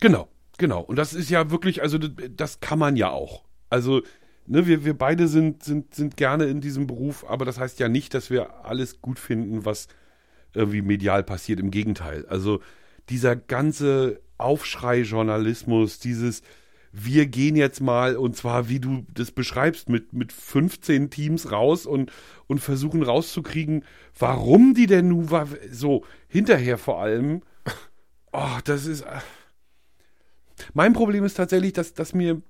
Genau. 0.00 0.28
Genau, 0.60 0.82
und 0.82 0.96
das 0.96 1.14
ist 1.14 1.30
ja 1.30 1.50
wirklich, 1.50 1.80
also 1.80 1.96
das 1.96 2.60
kann 2.60 2.78
man 2.78 2.94
ja 2.94 3.08
auch. 3.08 3.44
Also, 3.70 4.02
ne, 4.46 4.66
wir, 4.66 4.84
wir 4.84 4.92
beide 4.92 5.26
sind, 5.26 5.64
sind, 5.64 5.94
sind 5.94 6.18
gerne 6.18 6.44
in 6.44 6.60
diesem 6.60 6.86
Beruf, 6.86 7.24
aber 7.26 7.46
das 7.46 7.58
heißt 7.58 7.80
ja 7.80 7.88
nicht, 7.88 8.12
dass 8.12 8.28
wir 8.28 8.66
alles 8.66 9.00
gut 9.00 9.18
finden, 9.18 9.64
was 9.64 9.88
irgendwie 10.52 10.82
medial 10.82 11.22
passiert. 11.22 11.60
Im 11.60 11.70
Gegenteil. 11.70 12.26
Also 12.26 12.60
dieser 13.08 13.36
ganze 13.36 14.20
Aufschrei-Journalismus, 14.36 15.98
dieses 15.98 16.42
wir 16.92 17.26
gehen 17.26 17.56
jetzt 17.56 17.80
mal, 17.80 18.16
und 18.16 18.36
zwar, 18.36 18.68
wie 18.68 18.80
du 18.80 19.06
das 19.14 19.30
beschreibst, 19.30 19.88
mit, 19.88 20.12
mit 20.12 20.32
15 20.32 21.10
Teams 21.10 21.52
raus 21.52 21.86
und, 21.86 22.10
und 22.46 22.58
versuchen 22.58 23.02
rauszukriegen, 23.02 23.84
warum 24.18 24.74
die 24.74 24.86
denn 24.86 25.08
nun 25.08 25.28
so 25.70 26.04
hinterher 26.28 26.78
vor 26.78 27.00
allem. 27.00 27.42
Oh, 28.32 28.58
das 28.62 28.86
ist. 28.86 29.04
Mein 30.72 30.92
Problem 30.92 31.24
ist 31.24 31.34
tatsächlich, 31.34 31.72
dass, 31.72 31.94
dass 31.94 32.14
mir 32.14 32.40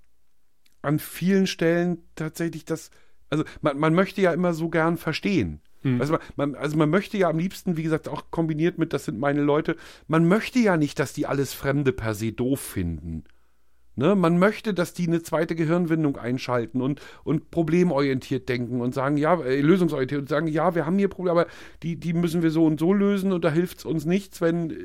an 0.83 0.99
vielen 0.99 1.47
Stellen 1.47 2.03
tatsächlich 2.17 2.67
das, 2.67 2.91
also 3.31 3.45
man, 3.63 3.79
man 3.79 3.95
möchte 3.95 4.21
ja 4.21 4.35
immer 4.35 4.53
so 4.53 4.69
gern 4.69 4.99
verstehen. 4.99 5.63
Hm. 5.81 5.99
Also, 5.99 6.19
man, 6.37 6.55
also 6.55 6.77
man 6.77 6.91
möchte 6.91 7.17
ja 7.17 7.31
am 7.31 7.39
liebsten, 7.39 7.79
wie 7.79 7.83
gesagt, 7.83 8.09
auch 8.09 8.31
kombiniert 8.31 8.77
mit, 8.77 8.93
das 8.93 9.07
sind 9.07 9.19
meine 9.19 9.41
Leute, 9.41 9.77
man 10.07 10.29
möchte 10.29 10.59
ja 10.59 10.77
nicht, 10.77 10.99
dass 10.99 11.15
die 11.15 11.27
alles 11.27 11.55
Fremde 11.55 11.93
per 11.93 12.15
se 12.15 12.33
doof 12.33 12.61
finden. 12.61 13.25
Ne? 13.97 14.15
Man 14.15 14.39
möchte, 14.39 14.73
dass 14.75 14.95
die 14.95 15.07
eine 15.07 15.23
zweite 15.23 15.55
Gehirnwindung 15.55 16.17
einschalten 16.17 16.81
und, 16.81 17.01
und 17.25 17.51
problemorientiert 17.51 18.49
denken 18.49 18.81
und 18.81 18.95
sagen, 18.95 19.17
ja, 19.17 19.41
äh, 19.43 19.61
lösungsorientiert 19.61 20.21
und 20.23 20.29
sagen, 20.29 20.47
ja, 20.47 20.75
wir 20.75 20.87
haben 20.87 20.99
hier 20.99 21.09
Probleme, 21.09 21.41
aber 21.41 21.51
die, 21.83 21.97
die 21.97 22.13
müssen 22.13 22.43
wir 22.43 22.51
so 22.51 22.65
und 22.65 22.81
so 22.81 22.93
lösen 22.93 23.33
und 23.33 23.45
da 23.45 23.51
hilft 23.51 23.79
es 23.79 23.85
uns 23.85 24.05
nichts, 24.05 24.41
wenn 24.41 24.71
äh, 24.71 24.77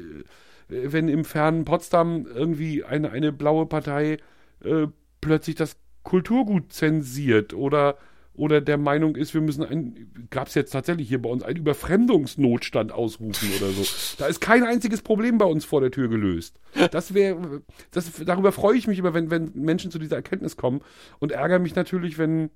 wenn 0.67 1.09
im 1.09 1.25
fernen 1.25 1.63
Potsdam 1.63 2.25
irgendwie 2.25 2.83
eine, 2.83 3.11
eine 3.11 3.31
blaue 3.31 3.67
Partei 3.67 4.17
äh, 4.63 4.87
plötzlich 5.21 5.55
das 5.55 5.77
Kulturgut 6.03 6.73
zensiert 6.73 7.53
oder, 7.53 7.97
oder 8.35 8.61
der 8.61 8.77
Meinung 8.77 9.15
ist, 9.15 9.33
wir 9.33 9.41
müssen 9.41 9.63
ein, 9.63 10.27
gab 10.29 10.47
es 10.47 10.55
jetzt 10.55 10.71
tatsächlich 10.71 11.07
hier 11.07 11.21
bei 11.21 11.29
uns 11.29 11.43
einen 11.43 11.57
Überfremdungsnotstand 11.57 12.91
ausrufen 12.91 13.49
oder 13.57 13.71
so. 13.71 13.83
Da 14.17 14.27
ist 14.27 14.41
kein 14.41 14.63
einziges 14.63 15.01
Problem 15.01 15.37
bei 15.37 15.45
uns 15.45 15.63
vor 15.65 15.81
der 15.81 15.91
Tür 15.91 16.09
gelöst. 16.09 16.59
Das 16.91 17.13
wäre, 17.13 17.61
das, 17.91 18.11
darüber 18.25 18.51
freue 18.51 18.77
ich 18.77 18.87
mich 18.87 18.99
immer, 18.99 19.13
wenn, 19.13 19.31
wenn 19.31 19.51
Menschen 19.55 19.91
zu 19.91 19.99
dieser 19.99 20.17
Erkenntnis 20.17 20.57
kommen 20.57 20.81
und 21.19 21.31
ärgere 21.31 21.59
mich 21.59 21.75
natürlich, 21.75 22.17
wenn, 22.17 22.49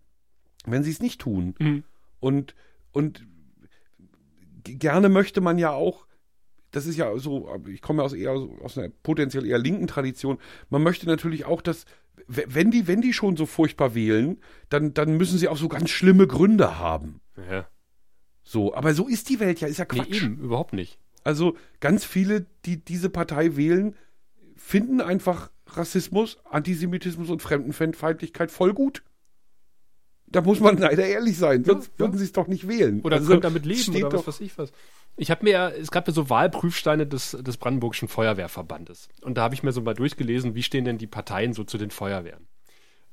wenn 0.65 0.83
sie 0.83 0.91
es 0.91 1.01
nicht 1.01 1.21
tun. 1.21 1.55
Mhm. 1.59 1.83
Und, 2.19 2.55
und 2.91 3.25
gerne 4.63 5.07
möchte 5.07 5.39
man 5.39 5.57
ja 5.57 5.71
auch 5.71 6.05
das 6.71 6.85
ist 6.85 6.97
ja 6.97 7.17
so, 7.17 7.49
ich 7.67 7.81
komme 7.81 8.01
ja 8.01 8.05
aus 8.05 8.13
eher 8.13 8.31
aus 8.31 8.77
einer 8.77 8.89
potenziell 9.03 9.45
eher 9.45 9.57
linken 9.57 9.87
Tradition. 9.87 10.37
Man 10.69 10.83
möchte 10.83 11.07
natürlich 11.07 11.45
auch, 11.45 11.61
dass, 11.61 11.85
wenn 12.27 12.71
die, 12.71 12.87
wenn 12.87 13.01
die 13.01 13.13
schon 13.13 13.37
so 13.37 13.45
furchtbar 13.45 13.95
wählen, 13.95 14.39
dann, 14.69 14.93
dann 14.93 15.17
müssen 15.17 15.37
sie 15.37 15.47
auch 15.47 15.57
so 15.57 15.67
ganz 15.67 15.89
schlimme 15.89 16.27
Gründe 16.27 16.79
haben. 16.79 17.21
Ja. 17.49 17.67
So, 18.43 18.73
aber 18.73 18.93
so 18.93 19.07
ist 19.07 19.29
die 19.29 19.39
Welt 19.39 19.61
ja, 19.61 19.67
ist 19.67 19.77
ja 19.77 19.85
Quatsch. 19.85 20.09
Nee, 20.09 20.17
eben, 20.17 20.39
überhaupt 20.39 20.73
nicht. 20.73 20.99
Also 21.23 21.55
ganz 21.79 22.05
viele, 22.05 22.45
die 22.65 22.83
diese 22.83 23.09
Partei 23.09 23.55
wählen, 23.55 23.95
finden 24.55 25.01
einfach 25.01 25.51
Rassismus, 25.67 26.39
Antisemitismus 26.45 27.29
und 27.29 27.41
Fremdenfeindlichkeit 27.41 28.51
voll 28.51 28.73
gut. 28.73 29.03
Da 30.31 30.41
muss 30.41 30.59
man 30.59 30.77
leider 30.77 31.05
ehrlich 31.05 31.37
sein, 31.37 31.63
sonst 31.63 31.87
ja, 31.87 31.99
würden 31.99 32.17
sie 32.17 32.23
es 32.23 32.33
doch 32.33 32.47
nicht 32.47 32.67
wählen. 32.67 33.01
Oder 33.01 33.17
also, 33.17 33.29
können 33.29 33.41
damit 33.41 33.65
leben 33.65 34.03
oder 34.03 34.19
was 34.19 34.27
weiß 34.27 34.41
ich 34.41 34.57
was. 34.57 34.71
Ich 35.17 35.31
habe 35.31 35.43
mir, 35.43 35.73
es 35.79 35.91
gab 35.91 36.07
ja 36.07 36.13
so 36.13 36.29
Wahlprüfsteine 36.29 37.07
des, 37.07 37.31
des 37.31 37.57
Brandenburgischen 37.57 38.07
Feuerwehrverbandes. 38.07 39.09
Und 39.21 39.37
da 39.37 39.41
habe 39.41 39.55
ich 39.55 39.63
mir 39.63 39.71
so 39.71 39.81
mal 39.81 39.95
durchgelesen, 39.95 40.55
wie 40.55 40.63
stehen 40.63 40.85
denn 40.85 40.97
die 40.97 41.07
Parteien 41.07 41.53
so 41.53 41.63
zu 41.63 41.77
den 41.77 41.91
Feuerwehren. 41.91 42.47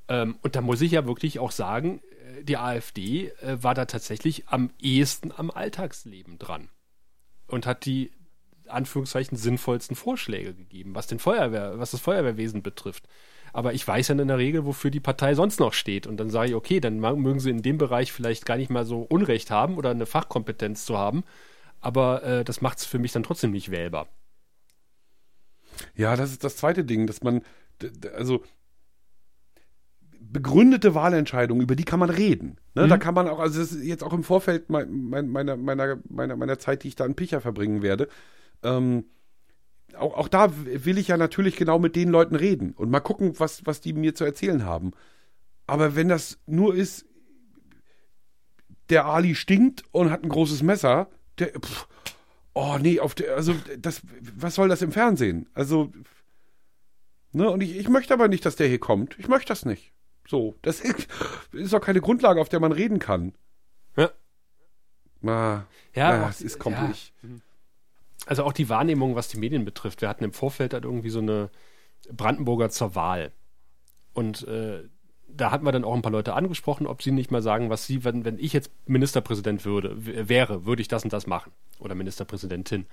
Ähm, 0.08 0.36
und 0.42 0.54
da 0.54 0.60
muss 0.60 0.82
ich 0.82 0.92
ja 0.92 1.06
wirklich 1.06 1.38
auch 1.38 1.50
sagen, 1.50 2.00
äh, 2.38 2.44
die 2.44 2.58
AfD 2.58 3.32
äh, 3.40 3.62
war 3.62 3.74
da 3.74 3.86
tatsächlich 3.86 4.46
am 4.48 4.70
ehesten 4.80 5.32
am 5.36 5.50
Alltagsleben 5.50 6.38
dran. 6.38 6.68
Und 7.48 7.66
hat 7.66 7.86
die, 7.86 8.12
Anführungszeichen, 8.68 9.36
sinnvollsten 9.36 9.96
Vorschläge 9.96 10.54
gegeben, 10.54 10.94
was 10.94 11.06
den 11.06 11.18
Feuerwehr, 11.18 11.78
was 11.78 11.92
das 11.92 12.00
Feuerwehrwesen 12.00 12.62
betrifft. 12.62 13.08
Aber 13.52 13.72
ich 13.72 13.86
weiß 13.86 14.08
ja 14.08 14.14
in 14.18 14.28
der 14.28 14.38
Regel, 14.38 14.64
wofür 14.66 14.90
die 14.90 15.00
Partei 15.00 15.34
sonst 15.34 15.60
noch 15.60 15.72
steht. 15.72 16.06
Und 16.06 16.18
dann 16.18 16.30
sage 16.30 16.50
ich, 16.50 16.54
okay, 16.54 16.80
dann 16.80 17.00
mögen 17.00 17.40
sie 17.40 17.50
in 17.50 17.62
dem 17.62 17.78
Bereich 17.78 18.12
vielleicht 18.12 18.46
gar 18.46 18.56
nicht 18.56 18.70
mal 18.70 18.84
so 18.84 19.00
Unrecht 19.02 19.50
haben 19.50 19.76
oder 19.76 19.90
eine 19.90 20.06
Fachkompetenz 20.06 20.84
zu 20.84 20.98
haben 20.98 21.24
aber 21.86 22.24
äh, 22.24 22.44
das 22.44 22.60
macht 22.60 22.78
es 22.78 22.84
für 22.84 22.98
mich 22.98 23.12
dann 23.12 23.22
trotzdem 23.22 23.52
nicht 23.52 23.70
wählbar. 23.70 24.08
Ja, 25.94 26.16
das 26.16 26.32
ist 26.32 26.42
das 26.42 26.56
zweite 26.56 26.84
Ding, 26.84 27.06
dass 27.06 27.22
man, 27.22 27.42
also 28.14 28.42
begründete 30.18 30.96
Wahlentscheidungen, 30.96 31.62
über 31.62 31.76
die 31.76 31.84
kann 31.84 32.00
man 32.00 32.10
reden. 32.10 32.58
Ne? 32.74 32.84
Mhm. 32.84 32.88
Da 32.88 32.98
kann 32.98 33.14
man 33.14 33.28
auch, 33.28 33.38
also 33.38 33.60
das 33.60 33.72
ist 33.72 33.84
jetzt 33.84 34.02
auch 34.02 34.12
im 34.12 34.24
Vorfeld 34.24 34.68
meiner, 34.68 35.22
meiner, 35.22 35.56
meiner, 35.56 36.36
meiner 36.36 36.58
Zeit, 36.58 36.82
die 36.82 36.88
ich 36.88 36.96
da 36.96 37.06
in 37.06 37.14
Picher 37.14 37.40
verbringen 37.40 37.82
werde, 37.82 38.08
ähm, 38.64 39.04
auch, 39.98 40.14
auch 40.14 40.28
da 40.28 40.52
will 40.54 40.98
ich 40.98 41.08
ja 41.08 41.16
natürlich 41.16 41.56
genau 41.56 41.78
mit 41.78 41.96
den 41.96 42.08
Leuten 42.08 42.34
reden 42.34 42.72
und 42.72 42.90
mal 42.90 43.00
gucken, 43.00 43.38
was, 43.38 43.64
was 43.66 43.80
die 43.80 43.92
mir 43.92 44.14
zu 44.14 44.24
erzählen 44.24 44.64
haben. 44.64 44.92
Aber 45.66 45.96
wenn 45.96 46.08
das 46.08 46.38
nur 46.46 46.74
ist, 46.74 47.06
der 48.88 49.06
Ali 49.06 49.34
stinkt 49.34 49.82
und 49.92 50.10
hat 50.10 50.22
ein 50.22 50.28
großes 50.28 50.62
Messer, 50.62 51.08
der, 51.38 51.48
pff, 51.48 51.88
oh 52.54 52.78
nee, 52.80 53.00
auf 53.00 53.14
der, 53.14 53.34
also 53.34 53.54
das, 53.78 54.02
was 54.36 54.54
soll 54.54 54.68
das 54.68 54.82
im 54.82 54.92
Fernsehen? 54.92 55.48
Also, 55.54 55.92
ne, 57.32 57.50
und 57.50 57.60
ich, 57.62 57.76
ich 57.76 57.88
möchte 57.88 58.14
aber 58.14 58.28
nicht, 58.28 58.46
dass 58.46 58.56
der 58.56 58.68
hier 58.68 58.78
kommt. 58.78 59.18
Ich 59.18 59.28
möchte 59.28 59.48
das 59.48 59.64
nicht. 59.64 59.92
So, 60.28 60.56
das 60.62 60.80
ist, 60.80 61.08
ist 61.52 61.72
doch 61.72 61.80
keine 61.80 62.00
Grundlage, 62.00 62.40
auf 62.40 62.48
der 62.48 62.60
man 62.60 62.72
reden 62.72 62.98
kann. 62.98 63.34
Ja. 63.96 64.10
Ah, 65.24 65.64
Ja, 65.94 66.24
ah, 66.24 66.28
es 66.28 66.40
ist 66.40 66.58
komplett. 66.58 67.12
ja. 67.22 67.28
Also 68.26 68.44
auch 68.44 68.52
die 68.52 68.68
Wahrnehmung, 68.68 69.14
was 69.14 69.28
die 69.28 69.38
Medien 69.38 69.64
betrifft. 69.64 70.02
Wir 70.02 70.08
hatten 70.08 70.24
im 70.24 70.32
Vorfeld 70.32 70.74
halt 70.74 70.84
irgendwie 70.84 71.10
so 71.10 71.20
eine 71.20 71.48
Brandenburger 72.12 72.68
zur 72.68 72.94
Wahl. 72.94 73.32
Und 74.12 74.46
äh, 74.46 74.82
da 75.28 75.50
hatten 75.50 75.64
wir 75.64 75.72
dann 75.72 75.84
auch 75.84 75.94
ein 75.94 76.02
paar 76.02 76.12
Leute 76.12 76.34
angesprochen, 76.34 76.86
ob 76.86 77.02
sie 77.02 77.12
nicht 77.12 77.30
mal 77.30 77.42
sagen, 77.42 77.70
was 77.70 77.86
sie, 77.86 78.04
wenn, 78.04 78.24
wenn 78.24 78.38
ich 78.38 78.52
jetzt 78.52 78.70
Ministerpräsident 78.86 79.64
würde, 79.64 80.28
wäre, 80.28 80.66
würde 80.66 80.82
ich 80.82 80.88
das 80.88 81.04
und 81.04 81.12
das 81.12 81.26
machen. 81.26 81.52
Oder 81.78 81.94
Ministerpräsidentin. 81.94 82.86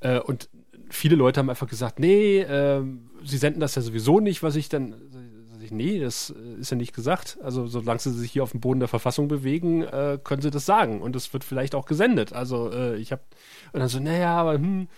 Äh, 0.00 0.18
und 0.20 0.48
viele 0.90 1.16
Leute 1.16 1.40
haben 1.40 1.50
einfach 1.50 1.68
gesagt, 1.68 1.98
nee, 1.98 2.40
äh, 2.40 2.82
sie 3.24 3.38
senden 3.38 3.60
das 3.60 3.74
ja 3.74 3.82
sowieso 3.82 4.20
nicht, 4.20 4.42
was 4.42 4.56
ich 4.56 4.68
dann. 4.68 4.94
Ich, 5.66 5.72
Nee, 5.72 6.00
das 6.00 6.30
äh, 6.30 6.60
ist 6.60 6.70
ja 6.70 6.76
nicht 6.76 6.94
gesagt. 6.94 7.38
Also 7.42 7.66
solange 7.66 8.00
sie 8.00 8.12
sich 8.12 8.32
hier 8.32 8.42
auf 8.42 8.52
dem 8.52 8.60
Boden 8.60 8.80
der 8.80 8.88
Verfassung 8.88 9.28
bewegen, 9.28 9.82
äh, 9.82 10.18
können 10.22 10.42
sie 10.42 10.50
das 10.50 10.66
sagen. 10.66 11.02
Und 11.02 11.14
es 11.16 11.32
wird 11.32 11.44
vielleicht 11.44 11.74
auch 11.74 11.86
gesendet. 11.86 12.32
Also 12.32 12.70
äh, 12.72 12.96
ich 12.96 13.12
habe 13.12 13.22
und 13.72 13.80
dann 13.80 13.88
so, 13.88 14.00
naja, 14.00 14.36
aber 14.36 14.54
hm, 14.54 14.88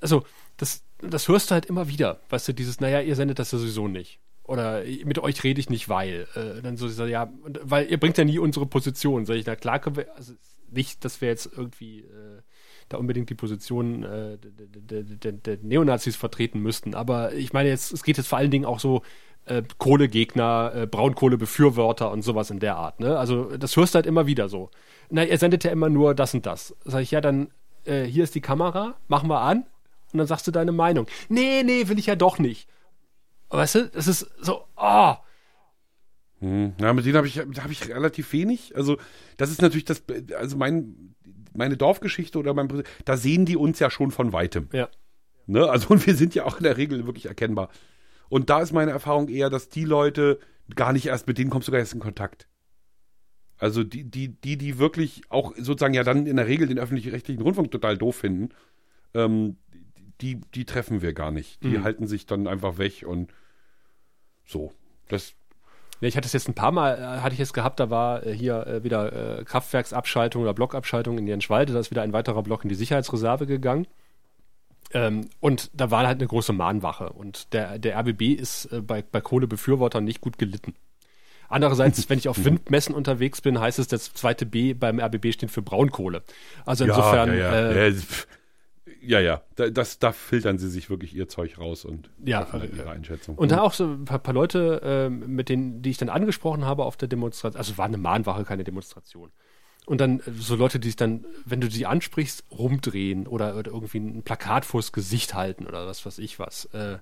also 0.00 0.24
das, 0.56 0.82
das 1.00 1.28
hörst 1.28 1.50
du 1.50 1.54
halt 1.54 1.66
immer 1.66 1.88
wieder, 1.88 2.20
weißt 2.30 2.48
du, 2.48 2.52
dieses, 2.52 2.80
naja, 2.80 3.00
ihr 3.00 3.16
sendet 3.16 3.38
das 3.38 3.52
ja 3.52 3.58
sowieso 3.58 3.88
nicht. 3.88 4.20
Oder 4.42 4.82
mit 5.04 5.18
euch 5.18 5.44
rede 5.44 5.60
ich 5.60 5.68
nicht, 5.68 5.90
weil. 5.90 6.26
Äh, 6.34 6.62
dann 6.62 6.78
so, 6.78 6.88
ja, 7.04 7.30
weil 7.62 7.90
ihr 7.90 8.00
bringt 8.00 8.16
ja 8.16 8.24
nie 8.24 8.38
unsere 8.38 8.64
Position. 8.64 9.26
Sag 9.26 9.36
ich, 9.36 9.44
na 9.44 9.56
klar, 9.56 9.78
können 9.78 9.96
wir, 9.96 10.16
also 10.16 10.32
nicht, 10.70 11.04
dass 11.04 11.20
wir 11.20 11.28
jetzt 11.28 11.50
irgendwie 11.54 12.00
äh, 12.00 12.40
da 12.88 12.96
unbedingt 12.96 13.28
die 13.28 13.34
Position 13.34 14.04
äh, 14.04 14.38
der, 14.38 15.02
der, 15.02 15.02
der, 15.02 15.32
der 15.32 15.58
Neonazis 15.60 16.16
vertreten 16.16 16.60
müssten. 16.60 16.94
Aber 16.94 17.34
ich 17.34 17.52
meine 17.52 17.68
jetzt, 17.68 17.92
es 17.92 18.02
geht 18.02 18.16
jetzt 18.16 18.28
vor 18.28 18.38
allen 18.38 18.50
Dingen 18.50 18.64
auch 18.64 18.80
so 18.80 19.02
äh, 19.48 19.62
Kohlegegner, 19.78 20.72
äh, 20.74 20.86
Braunkohlebefürworter 20.86 22.10
und 22.10 22.22
sowas 22.22 22.50
in 22.50 22.60
der 22.60 22.76
Art. 22.76 23.00
Ne? 23.00 23.18
Also 23.18 23.56
das 23.56 23.76
hörst 23.76 23.94
du 23.94 23.96
halt 23.96 24.06
immer 24.06 24.26
wieder 24.26 24.48
so. 24.48 24.70
Na, 25.10 25.24
ihr 25.24 25.38
sendet 25.38 25.64
ja 25.64 25.70
immer 25.70 25.88
nur 25.88 26.14
das 26.14 26.34
und 26.34 26.46
das. 26.46 26.74
Sag 26.84 27.02
ich, 27.02 27.10
ja, 27.10 27.20
dann 27.20 27.50
äh, 27.84 28.04
hier 28.04 28.24
ist 28.24 28.34
die 28.34 28.40
Kamera, 28.40 28.96
machen 29.08 29.28
wir 29.28 29.40
an 29.40 29.64
und 30.12 30.18
dann 30.18 30.26
sagst 30.26 30.46
du 30.46 30.50
deine 30.50 30.72
Meinung. 30.72 31.06
Nee, 31.28 31.62
nee, 31.64 31.88
will 31.88 31.98
ich 31.98 32.06
ja 32.06 32.16
doch 32.16 32.38
nicht. 32.38 32.68
Weißt 33.50 33.74
du, 33.76 33.88
das 33.88 34.08
ist 34.08 34.30
so, 34.40 34.64
ah, 34.76 35.18
Hm. 36.40 36.74
Ja, 36.80 36.92
mit 36.92 37.04
denen 37.04 37.16
habe 37.16 37.26
ich, 37.26 37.34
da 37.34 37.62
habe 37.62 37.72
ich 37.72 37.88
relativ 37.88 38.32
wenig. 38.32 38.76
Also, 38.76 38.96
das 39.36 39.50
ist 39.50 39.60
natürlich 39.60 39.84
das, 39.84 40.02
also 40.36 40.56
mein, 40.56 41.14
meine 41.54 41.76
Dorfgeschichte 41.76 42.38
oder 42.38 42.54
mein, 42.54 42.84
da 43.04 43.16
sehen 43.16 43.44
die 43.44 43.56
uns 43.56 43.78
ja 43.78 43.90
schon 43.90 44.10
von 44.10 44.32
weitem. 44.32 44.68
ja. 44.72 44.88
Ne? 45.46 45.68
Also, 45.68 45.88
und 45.90 46.06
wir 46.06 46.14
sind 46.14 46.34
ja 46.34 46.44
auch 46.44 46.58
in 46.58 46.64
der 46.64 46.76
Regel 46.76 47.06
wirklich 47.06 47.26
erkennbar. 47.26 47.70
Und 48.28 48.50
da 48.50 48.60
ist 48.60 48.72
meine 48.72 48.90
Erfahrung 48.90 49.28
eher, 49.28 49.50
dass 49.50 49.68
die 49.68 49.84
Leute 49.84 50.38
gar 50.74 50.92
nicht 50.92 51.06
erst, 51.06 51.26
mit 51.26 51.38
denen 51.38 51.50
kommst 51.50 51.68
du 51.68 51.72
gar 51.72 51.78
erst 51.78 51.94
in 51.94 52.00
Kontakt. 52.00 52.48
Also 53.58 53.82
die, 53.82 54.04
die, 54.04 54.28
die, 54.28 54.56
die 54.56 54.78
wirklich 54.78 55.22
auch 55.30 55.54
sozusagen 55.56 55.94
ja 55.94 56.04
dann 56.04 56.26
in 56.26 56.36
der 56.36 56.46
Regel 56.46 56.68
den 56.68 56.78
öffentlich-rechtlichen 56.78 57.42
Rundfunk 57.42 57.70
total 57.70 57.96
doof 57.98 58.16
finden, 58.16 58.50
ähm, 59.14 59.56
die, 60.20 60.40
die 60.54 60.64
treffen 60.64 61.02
wir 61.02 61.12
gar 61.12 61.30
nicht. 61.30 61.62
Die 61.62 61.78
Mhm. 61.78 61.84
halten 61.84 62.06
sich 62.06 62.26
dann 62.26 62.46
einfach 62.46 62.78
weg 62.78 63.04
und 63.06 63.32
so. 64.44 64.72
Das, 65.08 65.34
Ja, 66.00 66.06
ich 66.08 66.16
hatte 66.16 66.26
es 66.26 66.32
jetzt 66.32 66.48
ein 66.48 66.54
paar 66.54 66.70
Mal, 66.70 66.96
äh, 66.98 67.20
hatte 67.20 67.34
ich 67.34 67.40
es 67.40 67.52
gehabt, 67.52 67.80
da 67.80 67.90
war 67.90 68.24
äh, 68.24 68.32
hier 68.32 68.66
äh, 68.66 68.84
wieder 68.84 69.38
äh, 69.40 69.44
Kraftwerksabschaltung 69.44 70.42
oder 70.42 70.54
Blockabschaltung 70.54 71.18
in 71.18 71.26
Jenschwalde, 71.26 71.72
da 71.72 71.80
ist 71.80 71.90
wieder 71.90 72.02
ein 72.02 72.12
weiterer 72.12 72.42
Block 72.44 72.62
in 72.62 72.68
die 72.68 72.76
Sicherheitsreserve 72.76 73.46
gegangen. 73.46 73.86
Ähm, 74.92 75.28
und 75.40 75.70
da 75.74 75.90
war 75.90 76.06
halt 76.06 76.18
eine 76.18 76.26
große 76.26 76.52
Mahnwache 76.52 77.10
und 77.10 77.52
der, 77.52 77.78
der 77.78 77.98
RBB 77.98 78.34
ist 78.38 78.66
äh, 78.72 78.80
bei, 78.80 79.02
bei 79.02 79.20
Kohlebefürwortern 79.20 80.04
nicht 80.04 80.20
gut 80.20 80.38
gelitten. 80.38 80.74
Andererseits, 81.48 82.08
wenn 82.10 82.18
ich 82.18 82.28
auf 82.28 82.44
Windmessen 82.44 82.94
unterwegs 82.94 83.40
bin, 83.40 83.60
heißt 83.60 83.78
es, 83.78 83.88
das 83.88 84.12
zweite 84.14 84.46
B 84.46 84.74
beim 84.74 84.98
RBB 84.98 85.32
steht 85.32 85.50
für 85.50 85.62
Braunkohle. 85.62 86.22
Also 86.64 86.84
insofern, 86.84 87.30
ja, 87.30 87.36
ja, 87.36 87.70
äh, 87.70 87.90
ja, 87.90 87.94
pf, 87.94 88.26
ja, 89.00 89.20
ja. 89.20 89.42
Da, 89.56 89.70
das, 89.70 89.98
da 89.98 90.12
filtern 90.12 90.58
sie 90.58 90.68
sich 90.68 90.90
wirklich 90.90 91.14
ihr 91.14 91.28
Zeug 91.28 91.58
raus 91.58 91.84
und 91.84 92.10
Ja, 92.24 92.42
äh, 92.52 92.66
ihre 92.66 92.90
Einschätzung. 92.90 93.36
Und 93.36 93.52
da 93.52 93.60
auch 93.60 93.72
so 93.72 93.84
ein 93.84 94.04
paar, 94.04 94.18
paar 94.18 94.34
Leute, 94.34 94.80
ähm, 94.84 95.34
mit 95.34 95.48
denen, 95.48 95.82
die 95.82 95.90
ich 95.90 95.98
dann 95.98 96.08
angesprochen 96.08 96.64
habe 96.64 96.84
auf 96.84 96.96
der 96.96 97.08
Demonstration, 97.08 97.58
also 97.58 97.78
war 97.78 97.86
eine 97.86 97.98
Mahnwache, 97.98 98.44
keine 98.44 98.64
Demonstration. 98.64 99.30
Und 99.88 100.02
dann 100.02 100.20
äh, 100.20 100.32
so 100.38 100.54
Leute, 100.54 100.78
die 100.78 100.88
sich 100.88 100.96
dann, 100.96 101.24
wenn 101.46 101.62
du 101.62 101.70
sie 101.70 101.86
ansprichst, 101.86 102.44
rumdrehen 102.50 103.26
oder, 103.26 103.56
oder 103.56 103.70
irgendwie 103.70 103.98
ein 103.98 104.22
Plakat 104.22 104.66
vors 104.66 104.92
Gesicht 104.92 105.32
halten 105.32 105.66
oder 105.66 105.86
was 105.86 106.04
weiß 106.04 106.18
ich 106.18 106.38
was. 106.38 106.66
Äh, 106.66 106.98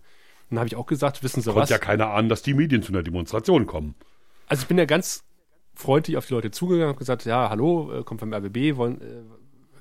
dann 0.49 0.59
habe 0.61 0.69
ich 0.69 0.77
auch 0.77 0.87
gesagt, 0.87 1.25
wissen 1.25 1.43
Sie 1.43 1.51
Konnte 1.51 1.63
was? 1.63 1.71
ja 1.71 1.79
keiner 1.79 2.11
ahnen, 2.11 2.29
dass 2.29 2.43
die 2.43 2.55
Medien 2.55 2.83
zu 2.83 2.93
einer 2.93 3.03
Demonstration 3.03 3.67
kommen. 3.67 3.97
Also 4.47 4.63
ich 4.63 4.69
bin 4.69 4.79
ja 4.79 4.85
ganz 4.85 5.25
freundlich 5.75 6.17
auf 6.17 6.27
die 6.27 6.35
Leute 6.35 6.53
zugegangen, 6.53 6.91
habe 6.91 6.99
gesagt, 6.99 7.25
ja, 7.25 7.51
hallo, 7.51 7.93
äh, 7.93 8.05
kommt 8.05 8.21
vom 8.21 8.33
RBB, 8.33 8.77
wollen, 8.77 9.01
äh, 9.01 9.23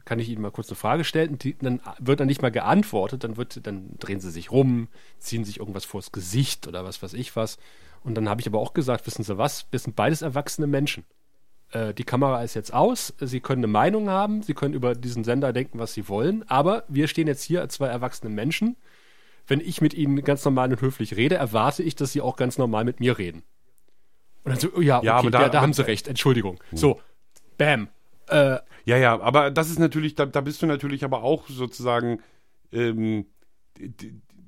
kann 0.03 0.17
ich 0.17 0.27
Ihnen 0.27 0.41
mal 0.41 0.51
kurz 0.51 0.69
eine 0.69 0.75
Frage 0.75 1.03
stellen? 1.03 1.33
Und 1.33 1.43
die, 1.43 1.55
dann 1.59 1.81
wird 1.99 2.19
dann 2.19 2.27
nicht 2.27 2.41
mal 2.41 2.51
geantwortet, 2.51 3.23
dann 3.23 3.37
wird, 3.37 3.67
dann 3.67 3.99
drehen 3.99 4.19
sie 4.19 4.31
sich 4.31 4.49
rum, 4.49 4.87
ziehen 5.19 5.45
sich 5.45 5.59
irgendwas 5.59 5.85
vors 5.85 6.11
Gesicht 6.11 6.67
oder 6.67 6.83
was 6.83 7.03
weiß 7.03 7.13
ich 7.13 7.35
was. 7.35 7.57
Und 8.03 8.15
dann 8.15 8.29
habe 8.29 8.41
ich 8.41 8.47
aber 8.47 8.59
auch 8.59 8.73
gesagt, 8.73 9.05
wissen 9.05 9.23
Sie 9.23 9.37
was, 9.37 9.67
wir 9.69 9.79
sind 9.79 9.95
beides 9.95 10.23
erwachsene 10.23 10.67
Menschen. 10.67 11.05
Äh, 11.75 11.93
die 11.93 12.03
Kamera 12.05 12.41
ist 12.43 12.53
jetzt 12.53 12.73
aus, 12.73 13.13
Sie 13.19 13.39
können 13.41 13.59
eine 13.63 13.71
Meinung 13.71 14.09
haben, 14.09 14.41
Sie 14.43 14.53
können 14.53 14.73
über 14.73 14.95
diesen 14.95 15.23
Sender 15.23 15.51
denken, 15.51 15.77
was 15.77 15.93
Sie 15.93 16.07
wollen, 16.07 16.43
aber 16.49 16.83
wir 16.87 17.07
stehen 17.07 17.27
jetzt 17.27 17.43
hier 17.43 17.59
als 17.61 17.73
zwei 17.75 17.87
erwachsene 17.87 18.29
Menschen. 18.33 18.77
Wenn 19.47 19.59
ich 19.59 19.81
mit 19.81 19.93
Ihnen 19.93 20.23
ganz 20.23 20.43
normal 20.45 20.71
und 20.71 20.81
höflich 20.81 21.15
rede, 21.17 21.35
erwarte 21.35 21.83
ich, 21.83 21.95
dass 21.95 22.11
Sie 22.13 22.21
auch 22.21 22.37
ganz 22.37 22.57
normal 22.57 22.83
mit 22.85 22.99
mir 22.99 23.17
reden. 23.17 23.43
Und 24.43 24.51
dann 24.51 24.59
so, 24.59 24.69
oh 24.75 24.81
ja, 24.81 24.97
okay, 24.99 25.05
Ja, 25.07 25.21
da- 25.29 25.41
ja, 25.41 25.49
da 25.49 25.61
haben 25.61 25.73
Sie 25.73 25.85
recht, 25.85 26.07
Entschuldigung. 26.07 26.59
So, 26.71 27.01
bam. 27.57 27.89
Äh, 28.27 28.57
Ja, 28.85 28.97
ja, 28.97 29.19
aber 29.19 29.51
das 29.51 29.69
ist 29.69 29.79
natürlich, 29.79 30.15
da, 30.15 30.25
da 30.25 30.41
bist 30.41 30.61
du 30.61 30.65
natürlich 30.65 31.03
aber 31.03 31.23
auch 31.23 31.47
sozusagen, 31.49 32.21
ähm, 32.71 33.25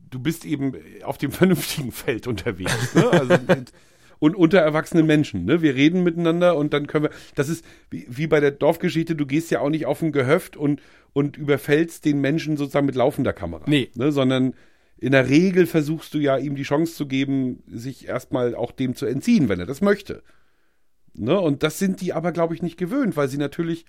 du 0.09 0.19
bist 0.19 0.45
eben 0.45 0.73
auf 1.03 1.17
dem 1.17 1.31
vernünftigen 1.33 1.91
Feld 1.91 2.25
unterwegs. 2.27 2.95
Ne? 2.95 3.09
Also, 3.11 3.37
und, 4.19 4.35
unter 4.35 4.59
erwachsenen 4.59 5.05
Menschen. 5.05 5.45
Ne? 5.45 5.61
Wir 5.61 5.75
reden 5.75 6.03
miteinander 6.03 6.55
und 6.55 6.73
dann 6.73 6.87
können 6.87 7.05
wir, 7.05 7.11
das 7.35 7.49
ist 7.49 7.65
wie, 7.89 8.05
wie 8.09 8.27
bei 8.27 8.39
der 8.39 8.51
Dorfgeschichte, 8.51 9.15
du 9.15 9.25
gehst 9.25 9.51
ja 9.51 9.59
auch 9.59 9.69
nicht 9.69 9.85
auf 9.85 10.01
ein 10.01 10.11
Gehöft 10.11 10.57
und, 10.57 10.81
und 11.13 11.37
überfällst 11.37 12.05
den 12.05 12.21
Menschen 12.21 12.57
sozusagen 12.57 12.85
mit 12.85 12.95
laufender 12.95 13.33
Kamera. 13.33 13.65
Nee. 13.67 13.89
Ne? 13.95 14.11
Sondern 14.11 14.53
in 14.97 15.11
der 15.11 15.29
Regel 15.29 15.67
versuchst 15.67 16.13
du 16.13 16.17
ja 16.17 16.37
ihm 16.37 16.55
die 16.55 16.63
Chance 16.63 16.95
zu 16.95 17.07
geben, 17.07 17.63
sich 17.67 18.07
erstmal 18.07 18.55
auch 18.55 18.71
dem 18.71 18.95
zu 18.95 19.05
entziehen, 19.05 19.49
wenn 19.49 19.59
er 19.59 19.67
das 19.67 19.81
möchte. 19.81 20.23
Ne? 21.13 21.39
Und 21.39 21.63
das 21.63 21.79
sind 21.79 22.01
die 22.01 22.13
aber, 22.13 22.31
glaube 22.31 22.55
ich, 22.55 22.61
nicht 22.61 22.77
gewöhnt, 22.77 23.15
weil 23.15 23.27
sie 23.27 23.37
natürlich 23.37 23.85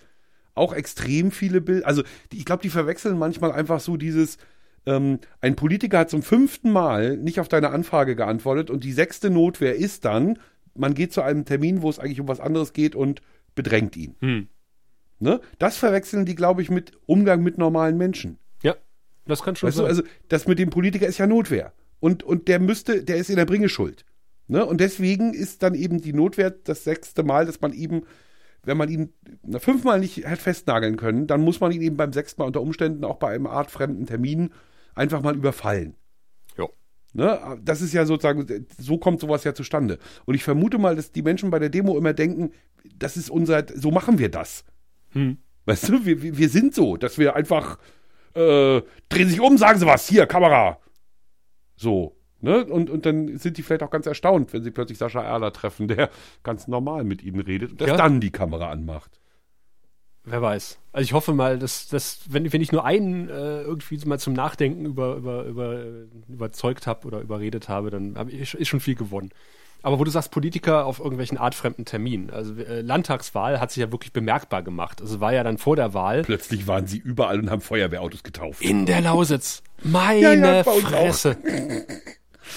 auch 0.55 0.72
extrem 0.72 1.31
viele 1.31 1.61
Bilder, 1.61 1.87
also 1.87 2.03
die, 2.33 2.39
ich 2.39 2.45
glaube, 2.45 2.62
die 2.62 2.68
verwechseln 2.68 3.18
manchmal 3.18 3.53
einfach 3.53 3.81
so 3.81 3.97
dieses, 3.97 4.39
ähm, 4.87 5.18
ein 5.41 5.57
Politiker 5.57 5.99
hat 5.99 6.11
zum 6.11 6.22
fünften 6.22 6.70
Mal 6.70 7.16
nicht 7.16 7.41
auf 7.41 7.49
deine 7.49 7.70
Anfrage 7.70 8.16
geantwortet 8.16 8.70
und 8.70 8.85
die 8.85 8.93
sechste 8.93 9.31
Notwehr 9.31 9.76
ist 9.76 10.05
dann, 10.05 10.39
man 10.74 10.95
geht 10.95 11.12
zu 11.12 11.22
einem 11.22 11.45
Termin, 11.45 11.83
wo 11.83 11.91
es 11.91 11.99
eigentlich 11.99 12.20
um 12.20 12.29
was 12.29 12.41
anderes 12.41 12.72
geht 12.72 12.95
und 12.95 13.20
bedrängt 13.55 13.97
ihn. 13.97 14.14
Hm. 14.20 14.49
Ne? 15.20 15.41
Das 15.59 15.76
verwechseln 15.76 16.24
die, 16.24 16.35
glaube 16.35 16.62
ich, 16.62 16.70
mit 16.70 16.93
Umgang 17.07 17.43
mit 17.43 17.59
normalen 17.59 17.99
Menschen. 17.99 18.39
ja, 18.62 18.76
das 19.26 19.43
kann 19.43 19.57
schon 19.57 19.68
Weißt 19.68 19.79
du, 19.79 19.83
sein. 19.83 19.91
also 19.91 20.03
das 20.29 20.47
mit 20.47 20.59
dem 20.59 20.70
Politiker 20.70 21.07
ist 21.07 21.18
ja 21.18 21.26
Notwehr. 21.26 21.72
Und, 22.01 22.22
und 22.22 22.47
der 22.47 22.61
müsste, 22.61 23.03
der 23.03 23.16
ist 23.16 23.29
in 23.29 23.37
der 23.37 23.45
Bringe 23.45 23.68
schuld. 23.68 24.05
Ne? 24.47 24.64
Und 24.64 24.81
deswegen 24.81 25.35
ist 25.35 25.62
dann 25.62 25.74
eben 25.74 26.01
die 26.01 26.12
Notwehr 26.12 26.51
das 26.51 26.85
sechste 26.85 27.24
Mal, 27.24 27.45
dass 27.45 27.61
man 27.61 27.72
eben, 27.72 28.03
wenn 28.62 28.76
man 28.76 28.89
ihn 28.89 29.12
fünfmal 29.59 29.99
nicht 30.01 30.24
hat 30.24 30.39
festnageln 30.39 30.97
können, 30.97 31.26
dann 31.26 31.41
muss 31.41 31.61
man 31.61 31.72
ihn 31.72 31.83
eben 31.83 31.97
beim 31.97 32.12
sechsten 32.12 32.41
Mal 32.41 32.47
unter 32.47 32.62
Umständen 32.62 33.05
auch 33.05 33.16
bei 33.16 33.35
einem 33.35 33.47
artfremden 33.47 34.07
Termin 34.07 34.51
einfach 34.99 35.22
mal 35.22 35.34
überfallen. 35.36 35.94
Jo. 36.57 36.70
Ne? 37.14 37.59
Das 37.62 37.80
ist 37.80 37.92
ja 37.92 38.05
sozusagen, 38.05 38.66
so 38.78 38.99
kommt 38.99 39.20
sowas 39.20 39.44
ja 39.44 39.55
zustande. 39.55 39.99
Und 40.26 40.34
ich 40.34 40.44
vermute 40.44 40.78
mal, 40.78 40.96
dass 40.96 41.12
die 41.12 41.22
Menschen 41.22 41.51
bei 41.51 41.59
der 41.59 41.70
Demo 41.70 41.96
immer 41.96 42.12
denken, 42.12 42.53
das 42.94 43.16
ist 43.16 43.30
unser, 43.30 43.64
so 43.74 43.90
machen 43.90 44.18
wir 44.18 44.30
das. 44.30 44.64
Hm. 45.11 45.38
Weißt 45.66 45.88
du, 45.88 46.05
wir, 46.05 46.22
wir 46.22 46.49
sind 46.49 46.74
so, 46.74 46.96
dass 46.96 47.18
wir 47.18 47.36
einfach 47.36 47.78
äh, 48.34 48.82
drehen 49.09 49.28
sich 49.28 49.40
um, 49.40 49.59
sagen 49.59 49.78
sie 49.78 49.86
was, 49.86 50.09
hier, 50.09 50.26
Kamera. 50.26 50.78
So. 51.76 52.16
Ne? 52.40 52.64
Und, 52.66 52.88
und 52.88 53.05
dann 53.05 53.36
sind 53.38 53.59
die 53.59 53.62
vielleicht 53.62 53.82
auch 53.82 53.90
ganz 53.90 54.07
erstaunt, 54.07 54.53
wenn 54.53 54.62
sie 54.62 54.70
plötzlich 54.70 54.99
Sascha 54.99 55.22
Erler 55.22 55.53
treffen, 55.53 55.88
der 55.88 56.11
ganz 56.42 56.68
normal 56.68 57.05
mit 57.05 57.22
ihnen 57.22 57.40
redet 57.40 57.72
und 57.72 57.80
Ja. 57.80 57.96
dann 57.96 58.20
die 58.20 58.30
Kamera 58.30 58.70
anmacht. 58.70 59.17
Wer 60.31 60.43
weiß. 60.43 60.79
Also 60.93 61.05
ich 61.05 61.12
hoffe 61.12 61.33
mal, 61.33 61.59
dass, 61.59 61.89
dass 61.89 62.20
wenn, 62.29 62.53
wenn 62.53 62.61
ich 62.61 62.72
nur 62.72 62.85
einen 62.85 63.29
äh, 63.29 63.62
irgendwie 63.62 63.99
mal 64.07 64.18
zum 64.18 64.33
Nachdenken 64.33 64.85
über, 64.85 65.16
über, 65.16 65.45
über, 65.45 65.74
äh, 65.74 66.07
überzeugt 66.29 66.87
habe 66.87 67.07
oder 67.07 67.20
überredet 67.20 67.68
habe, 67.68 67.91
dann 67.91 68.16
hab 68.16 68.29
ich, 68.29 68.55
ist 68.55 68.68
schon 68.68 68.81
viel 68.81 68.95
gewonnen. 68.95 69.31
Aber 69.81 70.01
wo 70.01 70.05
du 70.05 70.11
sagst, 70.11 70.33
Politiker 70.33 70.87
auf 70.87 70.99
irgendwelchen 70.99 71.39
artfremden 71.39 71.85
Terminen. 71.85 72.31
Also 72.31 72.55
äh, 72.57 72.81
Landtagswahl 72.81 73.61
hat 73.61 73.70
sich 73.70 73.81
ja 73.81 73.93
wirklich 73.93 74.12
bemerkbar 74.12 74.62
gemacht. 74.62 75.01
Also 75.01 75.20
war 75.20 75.33
ja 75.33 75.45
dann 75.45 75.57
vor 75.57 75.76
der 75.76 75.95
Wahl. 75.95 76.22
Plötzlich 76.22 76.66
waren 76.66 76.87
sie 76.89 76.99
überall 76.99 77.39
und 77.39 77.49
haben 77.49 77.61
Feuerwehrautos 77.61 78.24
getauft. 78.24 78.61
In 78.61 78.87
der 78.87 79.01
Lausitz. 79.03 79.62
Meine 79.85 80.20
Ja, 80.20 80.33
ja, 80.35 80.64
Fresse. 80.64 81.37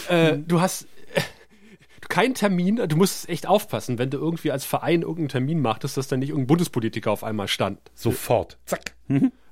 äh, 0.09 0.37
du 0.37 0.61
hast 0.61 0.87
keinen 2.11 2.35
Termin, 2.35 2.75
du 2.75 2.95
musst 2.95 3.27
echt 3.29 3.47
aufpassen, 3.47 3.97
wenn 3.97 4.09
du 4.11 4.17
irgendwie 4.19 4.51
als 4.51 4.65
Verein 4.65 5.01
irgendeinen 5.01 5.29
Termin 5.29 5.61
machtest, 5.61 5.97
dass 5.97 6.07
da 6.07 6.17
nicht 6.17 6.29
irgendein 6.29 6.47
Bundespolitiker 6.47 7.09
auf 7.11 7.23
einmal 7.23 7.47
stand. 7.47 7.79
Sofort. 7.95 8.59
Zack. 8.65 8.95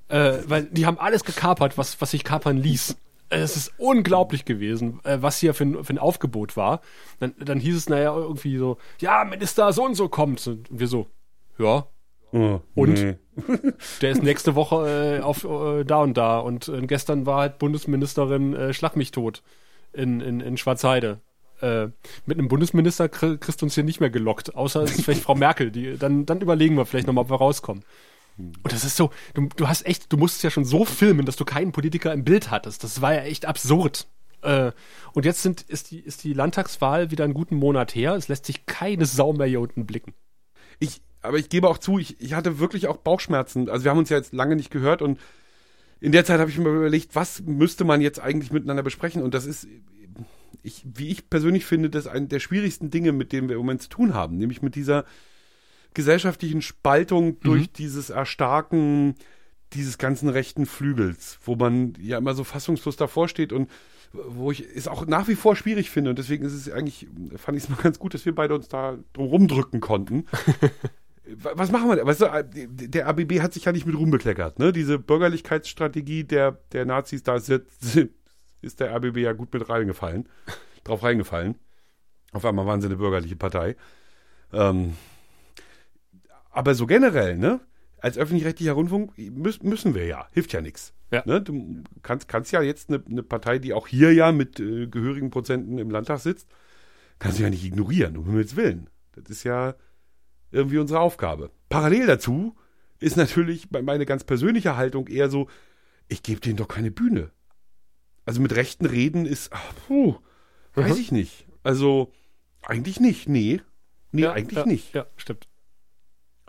Äh, 0.08 0.38
weil 0.46 0.64
die 0.64 0.86
haben 0.86 0.98
alles 0.98 1.24
gekapert, 1.24 1.76
was, 1.78 2.00
was 2.00 2.12
sich 2.12 2.22
kapern 2.24 2.56
ließ. 2.56 2.96
Äh, 3.30 3.38
Es 3.38 3.56
ist 3.56 3.72
unglaublich 3.78 4.44
gewesen, 4.44 5.00
äh, 5.04 5.18
was 5.20 5.38
hier 5.38 5.54
für 5.54 5.64
ein, 5.64 5.84
für 5.84 5.92
ein 5.92 5.98
Aufgebot 5.98 6.56
war. 6.56 6.80
Dann, 7.18 7.34
dann 7.38 7.60
hieß 7.60 7.76
es, 7.76 7.88
naja, 7.88 8.14
irgendwie 8.14 8.56
so, 8.58 8.76
ja, 9.00 9.24
Minister 9.24 9.72
so 9.72 9.84
und 9.84 9.94
so 9.94 10.08
kommt. 10.08 10.46
Und 10.46 10.68
wir 10.70 10.86
so, 10.86 11.06
ja, 11.58 11.86
Oh, 12.32 12.60
Und? 12.76 12.92
nee. 12.92 13.16
der 14.02 14.10
ist 14.12 14.22
nächste 14.22 14.54
Woche 14.54 15.18
äh, 15.18 15.20
auf 15.20 15.44
äh, 15.44 15.84
da 15.84 15.96
und 16.02 16.16
da. 16.16 16.38
Und 16.38 16.68
äh, 16.68 16.80
gestern 16.86 17.26
war 17.26 17.40
halt 17.40 17.58
Bundesministerin 17.58 18.54
äh, 18.54 18.72
Schlag 18.72 18.94
mich 18.96 19.10
tot 19.10 19.42
in, 19.92 20.20
in, 20.20 20.40
in 20.40 20.56
Schwarzheide. 20.56 21.20
Äh, 21.60 21.88
mit 22.26 22.38
einem 22.38 22.48
Bundesminister 22.48 23.06
kri- 23.06 23.36
kriegst 23.36 23.60
du 23.60 23.66
uns 23.66 23.74
hier 23.74 23.84
nicht 23.84 24.00
mehr 24.00 24.10
gelockt, 24.10 24.54
außer 24.54 24.82
es 24.82 24.92
ist 24.92 25.04
vielleicht 25.04 25.22
Frau 25.22 25.34
Merkel. 25.34 25.70
Die, 25.70 25.98
dann, 25.98 26.24
dann 26.24 26.40
überlegen 26.40 26.76
wir 26.76 26.86
vielleicht 26.86 27.06
nochmal, 27.06 27.24
ob 27.24 27.30
wir 27.30 27.36
rauskommen. 27.36 27.84
Und 28.38 28.72
das 28.72 28.84
ist 28.84 28.96
so, 28.96 29.10
du, 29.34 29.48
du 29.56 29.68
hast 29.68 29.84
echt, 29.84 30.10
du 30.10 30.16
musstest 30.16 30.44
ja 30.44 30.50
schon 30.50 30.64
so 30.64 30.86
filmen, 30.86 31.26
dass 31.26 31.36
du 31.36 31.44
keinen 31.44 31.72
Politiker 31.72 32.12
im 32.14 32.24
Bild 32.24 32.50
hattest. 32.50 32.82
Das 32.82 33.02
war 33.02 33.12
ja 33.12 33.20
echt 33.22 33.44
absurd. 33.44 34.06
Äh, 34.40 34.72
und 35.12 35.26
jetzt 35.26 35.42
sind, 35.42 35.60
ist, 35.62 35.90
die, 35.90 36.00
ist 36.00 36.24
die 36.24 36.32
Landtagswahl 36.32 37.10
wieder 37.10 37.24
einen 37.24 37.34
guten 37.34 37.56
Monat 37.56 37.94
her. 37.94 38.14
Es 38.14 38.28
lässt 38.28 38.46
sich 38.46 38.64
keine 38.64 39.04
Sau 39.04 39.34
mehr 39.34 39.46
hier 39.46 39.60
unten 39.60 39.84
blicken. 39.84 40.14
Ich, 40.78 41.02
aber 41.20 41.36
ich 41.36 41.50
gebe 41.50 41.68
auch 41.68 41.76
zu, 41.76 41.98
ich, 41.98 42.18
ich 42.20 42.32
hatte 42.32 42.58
wirklich 42.58 42.86
auch 42.86 42.96
Bauchschmerzen. 42.96 43.68
Also 43.68 43.84
wir 43.84 43.90
haben 43.90 43.98
uns 43.98 44.08
ja 44.08 44.16
jetzt 44.16 44.32
lange 44.32 44.56
nicht 44.56 44.70
gehört 44.70 45.02
und 45.02 45.20
in 46.00 46.12
der 46.12 46.24
Zeit 46.24 46.40
habe 46.40 46.48
ich 46.48 46.56
mir 46.56 46.70
überlegt, 46.70 47.14
was 47.14 47.42
müsste 47.42 47.84
man 47.84 48.00
jetzt 48.00 48.20
eigentlich 48.20 48.50
miteinander 48.50 48.82
besprechen? 48.82 49.22
Und 49.22 49.34
das 49.34 49.44
ist, 49.44 49.66
ich, 50.62 50.82
wie 50.84 51.08
ich 51.08 51.28
persönlich 51.30 51.64
finde, 51.66 51.90
das 51.90 52.06
eine 52.06 52.26
der 52.26 52.40
schwierigsten 52.40 52.90
Dinge, 52.90 53.12
mit 53.12 53.32
denen 53.32 53.48
wir 53.48 53.56
im 53.56 53.62
Moment 53.62 53.82
zu 53.82 53.88
tun 53.88 54.14
haben, 54.14 54.36
nämlich 54.38 54.62
mit 54.62 54.74
dieser 54.74 55.04
gesellschaftlichen 55.94 56.62
Spaltung 56.62 57.40
durch 57.40 57.72
dieses 57.72 58.10
Erstarken 58.10 59.14
dieses 59.72 59.98
ganzen 59.98 60.28
rechten 60.28 60.66
Flügels, 60.66 61.38
wo 61.44 61.54
man 61.56 61.94
ja 62.00 62.18
immer 62.18 62.34
so 62.34 62.42
fassungslos 62.44 62.96
davor 62.96 63.28
steht 63.28 63.52
und 63.52 63.70
wo 64.12 64.50
ich 64.50 64.64
es 64.74 64.88
auch 64.88 65.06
nach 65.06 65.28
wie 65.28 65.36
vor 65.36 65.54
schwierig 65.54 65.90
finde 65.90 66.10
und 66.10 66.18
deswegen 66.18 66.44
ist 66.44 66.52
es 66.52 66.68
eigentlich, 66.70 67.06
fand 67.36 67.56
ich 67.56 67.64
es 67.64 67.70
mal 67.70 67.76
ganz 67.80 67.98
gut, 68.00 68.12
dass 68.14 68.24
wir 68.26 68.34
beide 68.34 68.54
uns 68.56 68.66
da 68.68 68.98
drum 69.12 69.26
rumdrücken 69.26 69.80
konnten. 69.80 70.24
Wa- 71.36 71.52
Was 71.54 71.70
machen 71.70 71.88
wir 71.88 71.94
denn? 71.96 72.06
Weißt 72.06 72.22
du, 72.22 72.28
der 72.88 73.06
ABB 73.06 73.40
hat 73.40 73.52
sich 73.54 73.66
ja 73.66 73.70
nicht 73.72 73.86
mit 73.86 73.96
Ruhm 73.96 74.10
bekleckert, 74.10 74.58
ne? 74.58 74.72
Diese 74.72 74.98
Bürgerlichkeitsstrategie 74.98 76.24
der, 76.24 76.58
der 76.72 76.84
Nazis, 76.86 77.22
da 77.22 77.36
ist, 77.36 77.48
jetzt, 77.48 77.98
ist 78.60 78.80
der 78.80 78.94
ABB 78.94 79.16
ja 79.18 79.32
gut 79.32 79.52
mit 79.52 79.68
reingefallen, 79.68 80.28
drauf 80.84 81.02
reingefallen. 81.02 81.56
Auf 82.32 82.44
einmal 82.44 82.66
waren 82.66 82.80
sie 82.80 82.86
eine 82.86 82.96
bürgerliche 82.96 83.36
Partei. 83.36 83.76
Ähm, 84.52 84.96
aber 86.50 86.74
so 86.74 86.86
generell, 86.86 87.36
ne? 87.38 87.60
Als 87.98 88.16
öffentlich-rechtlicher 88.16 88.72
Rundfunk 88.72 89.16
müß, 89.18 89.62
müssen 89.62 89.94
wir 89.94 90.06
ja. 90.06 90.26
Hilft 90.32 90.52
ja 90.52 90.60
nichts. 90.62 90.94
Ja. 91.10 91.22
Ne? 91.26 91.42
Du 91.42 91.82
kannst, 92.02 92.28
kannst 92.28 92.50
ja 92.52 92.62
jetzt 92.62 92.88
eine, 92.88 93.02
eine 93.04 93.22
Partei, 93.22 93.58
die 93.58 93.74
auch 93.74 93.86
hier 93.88 94.14
ja 94.14 94.32
mit 94.32 94.58
äh, 94.58 94.86
gehörigen 94.86 95.30
Prozenten 95.30 95.78
im 95.78 95.90
Landtag 95.90 96.20
sitzt, 96.20 96.48
kannst 97.18 97.38
du 97.38 97.42
ja 97.42 97.50
nicht 97.50 97.64
ignorieren, 97.64 98.16
um 98.16 98.24
Himmels 98.24 98.56
Willen. 98.56 98.88
Das 99.12 99.28
ist 99.28 99.44
ja 99.44 99.74
irgendwie 100.50 100.78
unsere 100.78 101.00
Aufgabe. 101.00 101.50
Parallel 101.68 102.06
dazu 102.06 102.56
ist 103.00 103.16
natürlich 103.16 103.70
me- 103.70 103.82
meine 103.82 104.06
ganz 104.06 104.24
persönliche 104.24 104.76
Haltung 104.76 105.06
eher 105.08 105.28
so, 105.28 105.48
ich 106.08 106.22
gebe 106.22 106.40
denen 106.40 106.56
doch 106.56 106.68
keine 106.68 106.90
Bühne. 106.90 107.30
Also 108.26 108.40
mit 108.40 108.54
rechten 108.54 108.86
Reden 108.86 109.26
ist, 109.26 109.52
ach, 109.52 109.72
puh, 109.86 110.16
weiß 110.74 110.94
Mhm. 110.94 111.00
ich 111.00 111.12
nicht. 111.12 111.46
Also 111.62 112.12
eigentlich 112.62 113.00
nicht, 113.00 113.28
nee. 113.28 113.60
Nee, 114.12 114.26
eigentlich 114.26 114.58
ja, 114.58 114.66
nicht. 114.66 114.94
Ja, 114.94 115.06
stimmt. 115.16 115.48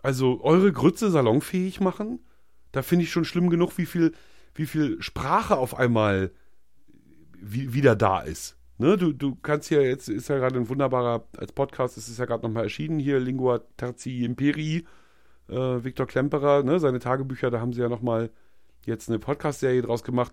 Also 0.04 0.42
eure 0.44 0.72
Grütze 0.74 1.12
salonfähig 1.12 1.80
machen, 1.80 2.20
da 2.72 2.82
finde 2.82 3.04
ich 3.06 3.12
schon 3.12 3.26
schlimm 3.26 3.50
genug, 3.50 3.78
wie 3.78 3.86
viel, 3.86 4.14
wie 4.56 4.66
viel 4.66 5.02
Sprache 5.02 5.58
auf 5.58 5.78
einmal 5.78 6.32
wie, 7.34 7.74
wieder 7.74 7.96
da 7.96 8.22
ist. 8.22 8.58
Ne, 8.78 8.98
du, 8.98 9.14
du 9.14 9.36
kannst 9.36 9.70
ja 9.70 9.80
jetzt, 9.82 10.10
ist 10.10 10.28
ja 10.30 10.38
gerade 10.38 10.56
ein 10.58 10.68
wunderbarer, 10.70 11.28
als 11.38 11.52
Podcast 11.52 11.98
ist 11.98 12.08
es 12.08 12.18
ja 12.18 12.26
gerade 12.26 12.44
nochmal 12.44 12.64
erschienen, 12.64 12.98
hier 12.98 13.20
Lingua 13.20 13.60
Terzi 13.78 14.24
Imperii, 14.24 14.86
äh, 15.50 15.54
Viktor 15.84 16.08
Klemperer, 16.08 16.64
ne, 16.64 16.80
seine 16.80 16.98
Tagebücher, 17.00 17.52
da 17.52 17.60
haben 17.60 17.74
sie 17.74 17.82
ja 17.82 17.90
nochmal 17.90 18.32
jetzt 18.88 19.08
eine 19.10 19.20
Podcast-Serie 19.20 19.84
draus 19.84 20.04
gemacht. 20.04 20.32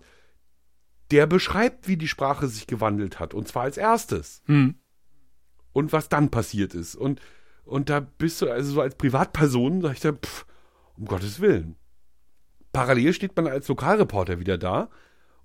Der 1.11 1.27
beschreibt, 1.27 1.87
wie 1.87 1.97
die 1.97 2.07
Sprache 2.07 2.47
sich 2.47 2.67
gewandelt 2.67 3.19
hat, 3.19 3.33
und 3.33 3.47
zwar 3.47 3.63
als 3.63 3.77
erstes 3.77 4.41
Hm. 4.45 4.75
und 5.73 5.91
was 5.93 6.09
dann 6.09 6.29
passiert 6.29 6.73
ist. 6.73 6.95
Und, 6.95 7.21
und 7.65 7.89
da 7.89 7.99
bist 7.99 8.41
du, 8.41 8.49
also 8.49 8.71
so 8.73 8.81
als 8.81 8.95
Privatperson, 8.95 9.81
sag 9.81 9.93
ich 9.93 9.99
dann, 9.99 10.17
pff, 10.17 10.45
um 10.97 11.05
Gottes 11.05 11.39
Willen. 11.39 11.75
Parallel 12.73 13.13
steht 13.13 13.35
man 13.35 13.47
als 13.47 13.67
Lokalreporter 13.67 14.39
wieder 14.39 14.57
da 14.57 14.89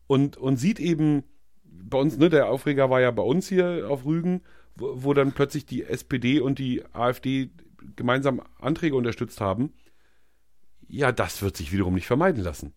und, 0.07 0.37
und 0.37 0.57
sieht 0.57 0.79
eben, 0.81 1.25
bei 1.65 1.99
uns, 1.99 2.19
ne, 2.19 2.29
der 2.29 2.49
Aufreger 2.49 2.91
war 2.91 3.01
ja 3.01 3.11
bei 3.11 3.23
uns 3.23 3.49
hier 3.49 3.87
auf 3.89 4.05
Rügen, 4.05 4.43
wo, 4.75 5.05
wo 5.05 5.15
dann 5.15 5.33
plötzlich 5.33 5.67
die 5.67 5.85
SPD 5.85 6.41
und 6.41 6.59
die 6.59 6.85
AfD 6.93 7.51
gemeinsam 7.97 8.43
Anträge 8.61 8.97
unterstützt 8.97 9.41
haben. 9.41 9.73
Ja, 10.89 11.13
das 11.13 11.43
wird 11.43 11.57
sich 11.57 11.73
wiederum 11.73 11.95
nicht 11.95 12.07
vermeiden 12.07 12.43
lassen. 12.43 12.75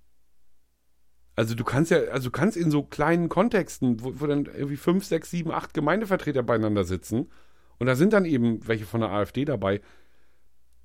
Also 1.38 1.56
du 1.56 1.64
kannst 1.64 1.92
ja, 1.92 2.00
also 2.12 2.26
du 2.26 2.32
kannst 2.32 2.58
in 2.58 2.72
so 2.72 2.84
kleinen 2.84 3.30
Kontexten, 3.30 4.04
wo, 4.04 4.20
wo 4.20 4.28
dann 4.28 4.46
irgendwie 4.46 4.76
fünf, 4.76 5.06
sechs, 5.06 5.32
sieben, 5.32 5.52
acht 5.52 5.74
Gemeindevertreter 5.74 6.44
beieinander 6.44 6.84
sitzen 6.84 7.30
und 7.78 7.88
da 7.88 7.96
sind 7.96 8.12
dann 8.12 8.26
eben 8.26 8.68
welche 8.68 8.86
von 8.86 9.02
der 9.02 9.12
AfD 9.12 9.46
dabei, 9.46 9.82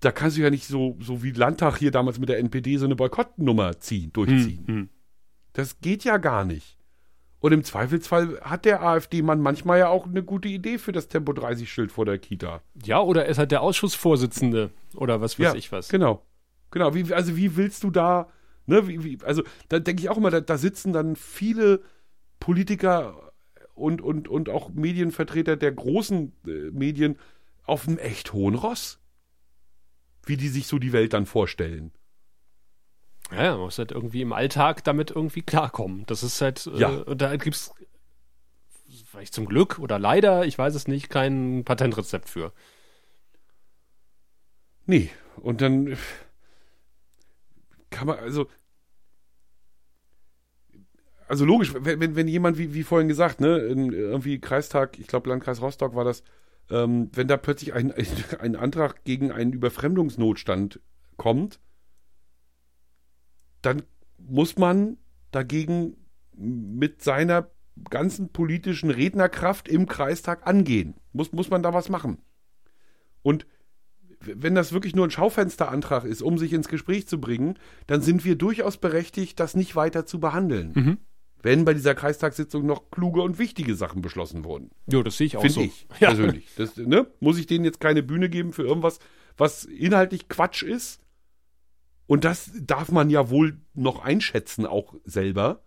da 0.00 0.12
kannst 0.12 0.36
du 0.36 0.42
ja 0.42 0.50
nicht 0.50 0.66
so, 0.66 0.96
so 1.00 1.22
wie 1.22 1.30
Landtag 1.30 1.78
hier 1.78 1.90
damals 1.90 2.18
mit 2.18 2.28
der 2.28 2.38
NPD 2.38 2.76
so 2.76 2.84
eine 2.84 2.96
Boykottnummer 2.96 3.78
ziehen, 3.80 4.12
durchziehen. 4.12 4.66
Hm. 4.66 4.88
Das 5.54 5.80
geht 5.80 6.04
ja 6.04 6.18
gar 6.18 6.44
nicht. 6.44 6.76
Und 7.38 7.52
im 7.52 7.64
Zweifelsfall 7.64 8.40
hat 8.42 8.64
der 8.64 8.82
AfD-Mann 8.82 9.40
manchmal 9.40 9.80
ja 9.80 9.88
auch 9.88 10.06
eine 10.06 10.22
gute 10.22 10.48
Idee 10.48 10.78
für 10.78 10.92
das 10.92 11.08
Tempo 11.08 11.32
30-Schild 11.32 11.90
vor 11.90 12.04
der 12.04 12.18
Kita. 12.18 12.62
Ja, 12.84 13.00
oder 13.00 13.26
ist 13.26 13.38
halt 13.38 13.50
der 13.50 13.62
Ausschussvorsitzende 13.62 14.70
oder 14.94 15.20
was 15.20 15.38
weiß 15.38 15.54
ich 15.54 15.72
was. 15.72 15.88
Genau. 15.88 16.22
Genau. 16.70 16.94
Wie, 16.94 17.12
also 17.12 17.36
wie 17.36 17.56
willst 17.56 17.82
du 17.82 17.90
da, 17.90 18.28
ne, 18.66 18.86
wie, 18.88 19.04
wie, 19.04 19.18
also 19.24 19.42
da 19.68 19.78
denke 19.78 20.02
ich 20.02 20.08
auch 20.08 20.16
immer, 20.16 20.30
da, 20.30 20.40
da 20.40 20.58
sitzen 20.58 20.92
dann 20.92 21.16
viele 21.16 21.82
Politiker 22.40 23.32
und, 23.74 24.00
und, 24.00 24.28
und 24.28 24.48
auch 24.48 24.70
Medienvertreter 24.70 25.56
der 25.56 25.72
großen 25.72 26.32
äh, 26.46 26.70
Medien 26.70 27.18
auf 27.64 27.86
einem 27.88 27.98
echt 27.98 28.32
hohen 28.32 28.54
Ross. 28.54 28.98
Wie 30.24 30.36
die 30.36 30.48
sich 30.48 30.66
so 30.68 30.78
die 30.78 30.92
Welt 30.92 31.14
dann 31.14 31.26
vorstellen. 31.26 31.90
Ja, 33.32 33.52
man 33.52 33.60
muss 33.60 33.78
halt 33.78 33.92
irgendwie 33.92 34.20
im 34.22 34.32
Alltag 34.32 34.84
damit 34.84 35.10
irgendwie 35.10 35.42
klarkommen. 35.42 36.04
Das 36.06 36.22
ist 36.22 36.40
halt, 36.40 36.66
Ja. 36.76 36.92
äh, 36.92 37.02
und 37.02 37.20
da 37.22 37.34
gibt's 37.36 37.72
vielleicht 39.06 39.34
zum 39.34 39.46
Glück 39.46 39.78
oder 39.78 39.98
leider, 39.98 40.44
ich 40.44 40.58
weiß 40.58 40.74
es 40.74 40.86
nicht, 40.86 41.08
kein 41.08 41.64
Patentrezept 41.64 42.28
für. 42.28 42.52
Nee. 44.86 45.10
Und 45.36 45.60
dann 45.60 45.86
äh, 45.88 45.96
kann 47.92 48.08
man, 48.08 48.18
also, 48.18 48.48
also 51.28 51.44
logisch, 51.44 51.72
wenn, 51.74 52.16
wenn, 52.16 52.28
jemand, 52.28 52.58
wie, 52.58 52.74
wie 52.74 52.82
vorhin 52.82 53.08
gesagt, 53.08 53.40
ne, 53.40 53.58
irgendwie 53.58 54.40
Kreistag, 54.40 54.98
ich 54.98 55.06
glaube 55.06 55.30
Landkreis 55.30 55.62
Rostock 55.62 55.94
war 55.94 56.04
das, 56.04 56.24
ähm, 56.70 57.10
wenn 57.12 57.28
da 57.28 57.36
plötzlich 57.36 57.72
ein, 57.74 57.92
ein, 57.92 58.06
ein 58.40 58.56
Antrag 58.56 59.04
gegen 59.04 59.30
einen 59.30 59.52
Überfremdungsnotstand 59.52 60.80
kommt, 61.16 61.60
dann 63.60 63.82
muss 64.18 64.58
man 64.58 64.98
dagegen 65.30 65.96
mit 66.36 67.02
seiner 67.02 67.50
ganzen 67.88 68.30
politischen 68.30 68.90
Rednerkraft 68.90 69.68
im 69.68 69.86
Kreistag 69.86 70.46
angehen. 70.46 70.94
Muss, 71.12 71.32
muss 71.32 71.50
man 71.50 71.62
da 71.62 71.72
was 71.72 71.88
machen. 71.88 72.18
Und 73.22 73.46
wenn 74.24 74.54
das 74.54 74.72
wirklich 74.72 74.94
nur 74.94 75.06
ein 75.06 75.10
Schaufensterantrag 75.10 76.04
ist, 76.04 76.22
um 76.22 76.38
sich 76.38 76.52
ins 76.52 76.68
Gespräch 76.68 77.06
zu 77.06 77.20
bringen, 77.20 77.58
dann 77.86 78.02
sind 78.02 78.24
wir 78.24 78.36
durchaus 78.36 78.76
berechtigt, 78.76 79.40
das 79.40 79.54
nicht 79.54 79.76
weiter 79.76 80.06
zu 80.06 80.20
behandeln. 80.20 80.72
Mhm. 80.74 80.98
Wenn 81.42 81.64
bei 81.64 81.74
dieser 81.74 81.94
Kreistagssitzung 81.94 82.64
noch 82.64 82.90
kluge 82.90 83.20
und 83.22 83.38
wichtige 83.38 83.74
Sachen 83.74 84.00
beschlossen 84.00 84.44
wurden. 84.44 84.70
Jo, 84.86 85.02
das 85.02 85.16
sehe 85.16 85.26
ich 85.26 85.36
auch 85.36 85.40
Finde 85.40 85.54
so. 85.54 85.60
ich 85.62 85.86
Ja. 86.00 86.08
persönlich. 86.08 86.48
Das, 86.56 86.76
ne? 86.76 87.06
Muss 87.20 87.38
ich 87.38 87.46
denen 87.46 87.64
jetzt 87.64 87.80
keine 87.80 88.02
Bühne 88.02 88.28
geben 88.28 88.52
für 88.52 88.62
irgendwas, 88.62 89.00
was 89.36 89.64
inhaltlich 89.64 90.28
Quatsch 90.28 90.62
ist? 90.62 91.00
Und 92.06 92.24
das 92.24 92.52
darf 92.60 92.92
man 92.92 93.10
ja 93.10 93.30
wohl 93.30 93.60
noch 93.74 94.04
einschätzen, 94.04 94.66
auch 94.66 94.94
selber. 95.04 95.64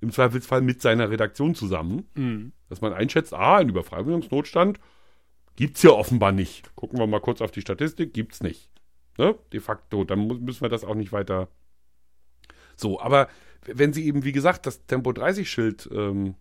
Im 0.00 0.12
Zweifelsfall 0.12 0.60
mit 0.60 0.82
seiner 0.82 1.08
Redaktion 1.10 1.54
zusammen. 1.54 2.08
Mhm. 2.14 2.52
Dass 2.68 2.82
man 2.82 2.92
einschätzt, 2.92 3.32
ah, 3.32 3.56
ein 3.56 3.70
Überfragungsnotstand 3.70 4.78
Gibt's 5.56 5.82
ja 5.82 5.90
offenbar 5.90 6.32
nicht. 6.32 6.74
Gucken 6.76 6.98
wir 6.98 7.06
mal 7.06 7.20
kurz 7.20 7.40
auf 7.40 7.50
die 7.50 7.60
Statistik, 7.60 8.12
gibt's 8.12 8.42
nicht. 8.42 8.70
Ne? 9.18 9.36
De 9.52 9.60
facto, 9.60 10.04
dann 10.04 10.26
müssen 10.26 10.62
wir 10.62 10.68
das 10.68 10.84
auch 10.84 10.94
nicht 10.96 11.12
weiter. 11.12 11.48
So, 12.76 13.00
aber 13.00 13.28
wenn 13.66 13.92
sie 13.92 14.04
eben, 14.06 14.24
wie 14.24 14.32
gesagt, 14.32 14.66
das 14.66 14.84
Tempo 14.86 15.10
30-Schild, 15.10 15.88
ähm, 15.92 16.34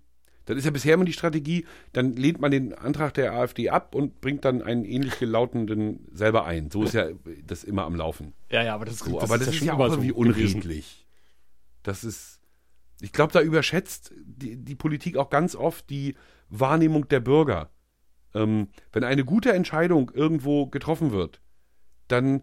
dann 0.46 0.58
ist 0.58 0.66
ja 0.66 0.72
bisher 0.72 0.96
immer 0.96 1.06
die 1.06 1.14
Strategie, 1.14 1.66
dann 1.94 2.16
lehnt 2.16 2.42
man 2.42 2.52
den 2.52 2.74
Antrag 2.74 3.14
der 3.14 3.34
AfD 3.34 3.70
ab 3.70 3.96
und 3.96 4.20
bringt 4.20 4.44
dann 4.44 4.62
einen 4.62 4.84
ähnlich 4.84 5.18
gelautenden 5.20 6.08
selber 6.12 6.46
ein. 6.46 6.70
So 6.70 6.84
ist 6.84 6.94
ja 6.94 7.08
das 7.46 7.64
immer 7.64 7.86
am 7.86 7.96
Laufen. 7.96 8.34
Ja, 8.50 8.64
ja, 8.64 8.76
aber 8.76 8.86
das, 8.86 9.00
So, 9.00 9.22
aber 9.22 9.38
das 9.38 9.48
ist, 9.48 9.56
schon 9.56 9.68
ja 9.68 9.74
immer 9.76 9.86
auch 9.86 9.90
so 9.90 10.02
irgendwie 10.02 10.10
gewesen. 10.14 10.56
unredlich. 10.56 11.08
Das 11.84 12.04
ist, 12.04 12.42
ich 13.00 13.14
glaube, 13.14 13.32
da 13.32 13.42
überschätzt 13.42 14.14
die, 14.18 14.58
die 14.58 14.76
Politik 14.76 15.16
auch 15.18 15.30
ganz 15.30 15.56
oft 15.56 15.90
die 15.90 16.16
Wahrnehmung 16.50 17.08
der 17.08 17.20
Bürger. 17.22 17.70
Ähm, 18.34 18.70
wenn 18.92 19.04
eine 19.04 19.26
gute 19.26 19.54
Entscheidung 19.54 20.12
irgendwo 20.14 20.68
getroffen 20.68 21.12
wird, 21.12 21.42
dann 22.08 22.42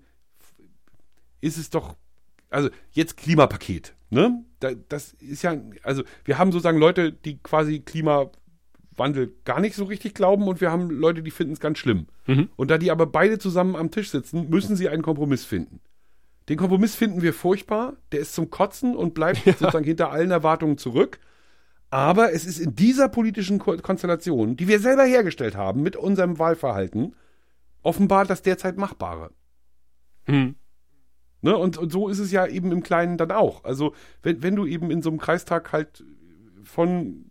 ist 1.41 1.59
es 1.59 1.71
doch, 1.71 1.97
also 2.51 2.71
jetzt 2.93 3.17
Klimapaket, 3.17 3.95
ne? 4.11 4.45
Da, 4.61 4.73
das 4.75 5.15
ist 5.15 5.43
ja, 5.43 5.57
also 5.83 6.03
wir 6.25 6.39
haben 6.39 6.53
sozusagen 6.53 6.79
Leute, 6.79 7.13
die 7.13 7.39
quasi 7.39 7.81
Klimawandel 7.81 9.35
gar 9.45 9.61
nicht 9.61 9.75
so 9.75 9.85
richtig 9.85 10.15
glauben 10.15 10.47
und 10.49 10.61
wir 10.61 10.71
haben 10.71 10.91
Leute, 10.91 11.23
die 11.23 11.31
finden 11.31 11.55
es 11.55 11.61
ganz 11.61 11.79
schlimm. 11.79 12.07
Und 12.57 12.71
da 12.71 12.77
die 12.77 12.91
aber 12.91 13.07
beide 13.07 13.39
zusammen 13.39 13.75
am 13.75 13.91
Tisch 13.91 14.11
sitzen, 14.11 14.51
müssen 14.51 14.77
sie 14.77 14.89
einen 14.89 15.03
Kompromiss 15.03 15.45
finden. 15.45 15.81
Den 16.49 16.59
Kompromiss 16.59 16.95
finden 16.97 17.23
wir 17.23 17.33
furchtbar, 17.33 17.97
der 18.13 18.21
ist 18.21 18.35
zum 18.35 18.51
Kotzen 18.51 18.97
und 18.97 19.15
bleibt 19.15 19.45
sozusagen 19.45 19.85
hinter 19.85 20.11
allen 20.11 20.31
Erwartungen 20.31 20.79
zurück. 20.79 21.21
Aber 21.91 22.33
es 22.33 22.47
ist 22.47 22.61
in 22.61 22.75
dieser 22.77 23.09
politischen 23.09 23.59
Ko 23.59 23.77
Konstellation, 23.77 24.57
die 24.57 24.69
wir 24.69 24.79
selber 24.79 25.05
hergestellt 25.05 25.57
haben 25.57 25.83
mit 25.83 25.97
unserem 25.97 26.39
Wahlverhalten, 26.39 27.17
offenbar 27.83 28.25
das 28.25 28.43
derzeit 28.43 28.77
Machbare. 28.77 29.33
Hm. 30.25 30.55
Ne? 31.43 31.57
Und, 31.57 31.79
und 31.79 31.91
so 31.91 32.09
ist 32.09 32.21
es 32.21 32.31
ja 32.31 32.47
eben 32.47 32.71
im 32.71 32.83
Kleinen 32.83 33.19
dann 33.19 33.33
auch. 33.33 33.65
Also, 33.65 33.95
wenn, 34.23 34.43
wenn 34.43 34.57
du 34.57 34.67
eben 34.67 34.91
in 34.91 35.03
so 35.03 35.11
einem 35.11 35.19
Kreistag 35.19 35.73
halt 35.73 36.05
von 36.63 37.31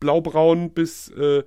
blaubraun 0.00 0.72
bis, 0.72 1.08
äh, 1.10 1.44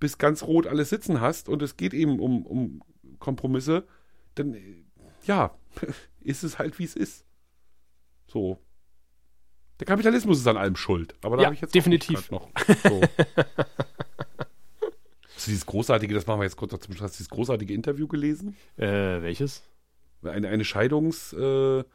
bis 0.00 0.18
ganz 0.18 0.42
rot 0.44 0.66
alles 0.66 0.88
sitzen 0.90 1.20
hast 1.20 1.48
und 1.48 1.62
es 1.62 1.76
geht 1.76 1.92
eben 1.92 2.18
um, 2.18 2.46
um 2.46 2.82
Kompromisse, 3.18 3.86
dann, 4.34 4.54
äh, 4.54 4.84
ja, 5.24 5.54
ist 6.20 6.44
es 6.44 6.58
halt, 6.58 6.78
wie 6.78 6.84
es 6.84 6.96
ist. 6.96 7.26
So. 8.26 8.58
Der 9.82 9.86
Kapitalismus 9.86 10.38
ist 10.38 10.46
an 10.46 10.56
allem 10.56 10.76
schuld. 10.76 11.16
Aber 11.22 11.36
da 11.36 11.42
Ja, 11.42 11.46
habe 11.46 11.56
ich 11.56 11.60
jetzt 11.60 11.74
definitiv. 11.74 12.30
noch. 12.30 12.48
So. 12.84 13.00
Hast 15.34 15.48
du 15.48 15.50
dieses 15.50 15.66
großartige, 15.66 16.14
das 16.14 16.28
machen 16.28 16.38
wir 16.38 16.44
jetzt 16.44 16.56
kurz 16.56 16.70
noch 16.70 16.78
zum 16.78 16.94
Schluss, 16.94 17.02
hast 17.02 17.16
du 17.16 17.18
dieses 17.18 17.30
großartige 17.30 17.74
Interview 17.74 18.06
gelesen? 18.06 18.54
Äh, 18.76 19.22
welches? 19.22 19.64
eine, 20.22 20.46
eine 20.46 20.64
Scheidungsanwältin 20.64 21.86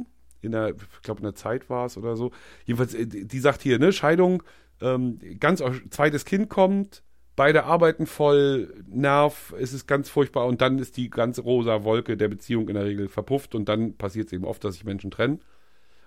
äh, 0.00 0.44
in 0.44 0.50
der, 0.50 0.70
ich 0.70 1.02
glaube 1.02 1.20
in 1.20 1.24
der 1.24 1.36
Zeit 1.36 1.70
war 1.70 1.86
es 1.86 1.96
oder 1.96 2.16
so. 2.16 2.32
Jedenfalls, 2.64 2.94
äh, 2.94 3.06
die 3.06 3.38
sagt 3.38 3.62
hier, 3.62 3.78
ne, 3.78 3.92
Scheidung, 3.92 4.42
ähm, 4.80 5.20
ganz 5.38 5.62
zweites 5.90 6.24
Kind 6.24 6.48
kommt, 6.48 7.04
beide 7.36 7.62
arbeiten 7.62 8.06
voll, 8.06 8.74
Nerv, 8.88 9.54
es 9.56 9.72
ist 9.72 9.86
ganz 9.86 10.08
furchtbar 10.08 10.46
und 10.46 10.60
dann 10.60 10.80
ist 10.80 10.96
die 10.96 11.10
ganze 11.10 11.42
rosa 11.42 11.84
Wolke 11.84 12.16
der 12.16 12.26
Beziehung 12.26 12.66
in 12.66 12.74
der 12.74 12.86
Regel 12.86 13.06
verpufft 13.06 13.54
und 13.54 13.68
dann 13.68 13.96
passiert 13.96 14.26
es 14.26 14.32
eben 14.32 14.46
oft, 14.46 14.64
dass 14.64 14.74
sich 14.74 14.82
Menschen 14.84 15.12
trennen. 15.12 15.40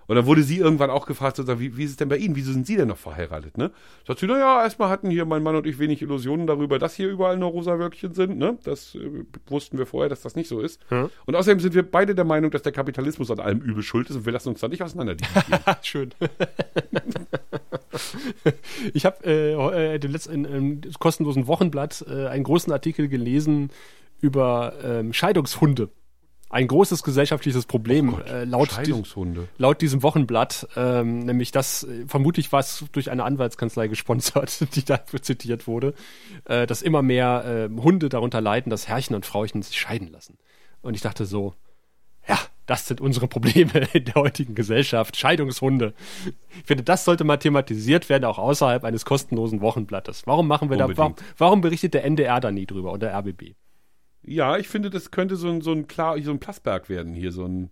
Und 0.06 0.16
dann 0.16 0.26
wurde 0.26 0.42
sie 0.42 0.58
irgendwann 0.58 0.90
auch 0.90 1.06
gefragt, 1.06 1.36
sozusagen, 1.36 1.60
wie, 1.60 1.76
wie 1.76 1.84
ist 1.84 1.90
es 1.90 1.96
denn 1.96 2.08
bei 2.08 2.16
Ihnen? 2.16 2.36
Wieso 2.36 2.52
sind 2.52 2.66
Sie 2.66 2.76
denn 2.76 2.88
noch 2.88 2.96
verheiratet? 2.96 3.58
Ne? 3.58 3.70
Sagt 4.06 4.20
sie, 4.20 4.26
naja, 4.26 4.62
erstmal 4.62 4.88
hatten 4.88 5.10
hier 5.10 5.24
mein 5.24 5.42
Mann 5.42 5.56
und 5.56 5.66
ich 5.66 5.78
wenig 5.78 6.02
Illusionen 6.02 6.46
darüber, 6.46 6.78
dass 6.78 6.94
hier 6.94 7.08
überall 7.08 7.36
nur 7.36 7.50
rosa 7.50 7.78
Wölkchen 7.78 8.14
sind. 8.14 8.38
Ne? 8.38 8.58
Das 8.64 8.94
äh, 8.94 9.24
wussten 9.48 9.78
wir 9.78 9.86
vorher, 9.86 10.08
dass 10.08 10.22
das 10.22 10.36
nicht 10.36 10.48
so 10.48 10.60
ist. 10.60 10.80
Ja. 10.90 11.10
Und 11.24 11.34
außerdem 11.34 11.60
sind 11.60 11.74
wir 11.74 11.82
beide 11.82 12.14
der 12.14 12.24
Meinung, 12.24 12.50
dass 12.50 12.62
der 12.62 12.72
Kapitalismus 12.72 13.30
an 13.30 13.40
allem 13.40 13.60
Übel 13.60 13.82
schuld 13.82 14.08
ist 14.10 14.16
und 14.16 14.26
wir 14.26 14.32
lassen 14.32 14.50
uns 14.50 14.60
da 14.60 14.68
nicht. 14.68 14.82
Ah, 14.82 15.78
schön. 15.82 16.10
ich 18.92 19.06
habe 19.06 19.24
äh, 19.24 19.94
äh, 19.94 19.98
dem 19.98 20.12
letzten 20.12 20.44
im 20.44 20.80
kostenlosen 20.98 21.46
Wochenblatt 21.46 22.04
äh, 22.08 22.26
einen 22.26 22.44
großen 22.44 22.72
Artikel 22.72 23.08
gelesen 23.08 23.70
über 24.20 24.74
ähm, 24.82 25.12
Scheidungshunde. 25.12 25.90
Ein 26.48 26.68
großes 26.68 27.02
gesellschaftliches 27.02 27.66
Problem 27.66 28.20
äh, 28.26 28.44
laut, 28.44 28.70
di 28.70 28.74
Scheidungshunde. 28.74 29.48
laut 29.58 29.80
diesem 29.80 30.02
Wochenblatt, 30.04 30.68
ähm, 30.76 31.20
nämlich 31.20 31.50
das 31.50 31.82
äh, 31.82 32.06
vermutlich 32.06 32.52
was 32.52 32.84
durch 32.92 33.10
eine 33.10 33.24
Anwaltskanzlei 33.24 33.88
gesponsert, 33.88 34.66
die 34.76 34.84
dafür 34.84 35.22
zitiert 35.22 35.66
wurde, 35.66 35.94
äh, 36.44 36.66
dass 36.66 36.82
immer 36.82 37.02
mehr 37.02 37.68
äh, 37.68 37.80
Hunde 37.82 38.08
darunter 38.08 38.40
leiden, 38.40 38.70
dass 38.70 38.86
Herrchen 38.86 39.16
und 39.16 39.26
Frauchen 39.26 39.62
sich 39.62 39.78
scheiden 39.78 40.08
lassen. 40.12 40.38
Und 40.82 40.94
ich 40.94 41.00
dachte 41.00 41.26
so, 41.26 41.54
ja, 42.28 42.38
das 42.66 42.86
sind 42.86 43.00
unsere 43.00 43.26
Probleme 43.26 43.88
in 43.92 44.04
der 44.04 44.14
heutigen 44.14 44.54
Gesellschaft. 44.54 45.16
Scheidungshunde. 45.16 45.94
Ich 46.58 46.64
finde, 46.64 46.84
das 46.84 47.04
sollte 47.04 47.24
mal 47.24 47.38
thematisiert 47.38 48.08
werden, 48.08 48.24
auch 48.24 48.38
außerhalb 48.38 48.84
eines 48.84 49.04
kostenlosen 49.04 49.60
Wochenblattes. 49.60 50.26
Warum 50.26 50.46
machen 50.46 50.70
wir 50.70 50.76
da, 50.76 50.84
warum, 50.96 51.12
Unbedingt. 51.12 51.34
warum 51.38 51.60
berichtet 51.60 51.94
der 51.94 52.04
NDR 52.04 52.38
da 52.40 52.52
nie 52.52 52.66
drüber 52.66 52.92
oder 52.92 53.12
RBB? 53.12 53.54
Ja, 54.26 54.56
ich 54.56 54.68
finde, 54.68 54.90
das 54.90 55.10
könnte 55.10 55.36
so 55.36 55.48
ein, 55.48 55.60
so 55.60 55.72
ein 55.72 55.86
klar, 55.86 56.20
so 56.20 56.32
ein 56.32 56.40
Plasberg 56.40 56.88
werden 56.88 57.14
hier, 57.14 57.30
so 57.30 57.44
ein, 57.46 57.70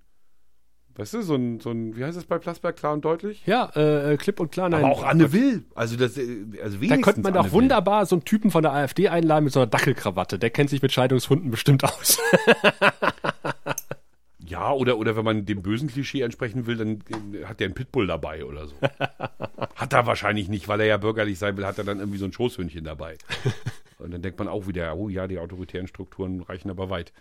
weißt 0.94 1.14
du, 1.14 1.22
so 1.22 1.34
ein, 1.34 1.58
so 1.58 1.70
ein, 1.70 1.96
wie 1.96 2.04
heißt 2.04 2.16
das 2.16 2.24
bei 2.24 2.38
Plasberg, 2.38 2.76
klar 2.76 2.92
und 2.92 3.04
deutlich? 3.04 3.44
Ja, 3.44 3.70
äh, 3.74 4.16
klipp 4.16 4.38
und 4.38 4.52
klar. 4.52 4.68
Nein, 4.68 4.84
Aber 4.84 4.92
auch 4.92 5.02
Anne 5.02 5.32
Will. 5.32 5.64
Also 5.74 5.96
das, 5.96 6.16
äh, 6.16 6.44
also 6.62 6.76
Da 6.76 6.80
wenigstens 6.80 7.02
könnte 7.04 7.20
man 7.22 7.34
doch 7.34 7.50
wunderbar 7.50 8.06
so 8.06 8.14
einen 8.14 8.24
Typen 8.24 8.52
von 8.52 8.62
der 8.62 8.72
AfD 8.72 9.08
einladen 9.08 9.44
mit 9.44 9.52
so 9.52 9.60
einer 9.60 9.66
Dackelkrawatte. 9.66 10.38
Der 10.38 10.50
kennt 10.50 10.70
sich 10.70 10.80
mit 10.80 10.92
Scheidungshunden 10.92 11.50
bestimmt 11.50 11.82
aus. 11.84 12.18
Ja, 14.46 14.72
oder, 14.72 14.98
oder 14.98 15.16
wenn 15.16 15.24
man 15.24 15.46
dem 15.46 15.62
bösen 15.62 15.88
Klischee 15.88 16.20
entsprechen 16.20 16.66
will, 16.66 16.76
dann 16.76 17.02
äh, 17.32 17.46
hat 17.46 17.60
der 17.60 17.66
einen 17.66 17.74
Pitbull 17.74 18.06
dabei 18.06 18.44
oder 18.44 18.66
so. 18.66 18.74
hat 19.74 19.92
er 19.92 20.06
wahrscheinlich 20.06 20.48
nicht, 20.48 20.68
weil 20.68 20.80
er 20.80 20.86
ja 20.86 20.96
bürgerlich 20.98 21.38
sein 21.38 21.56
will, 21.56 21.66
hat 21.66 21.78
er 21.78 21.84
dann 21.84 21.98
irgendwie 21.98 22.18
so 22.18 22.26
ein 22.26 22.32
Schoßhündchen 22.32 22.84
dabei. 22.84 23.16
Und 23.98 24.12
dann 24.12 24.22
denkt 24.22 24.38
man 24.38 24.48
auch 24.48 24.66
wieder, 24.66 24.96
oh 24.96 25.08
ja, 25.08 25.26
die 25.26 25.38
autoritären 25.38 25.86
Strukturen 25.86 26.42
reichen 26.42 26.70
aber 26.70 26.90
weit. 26.90 27.12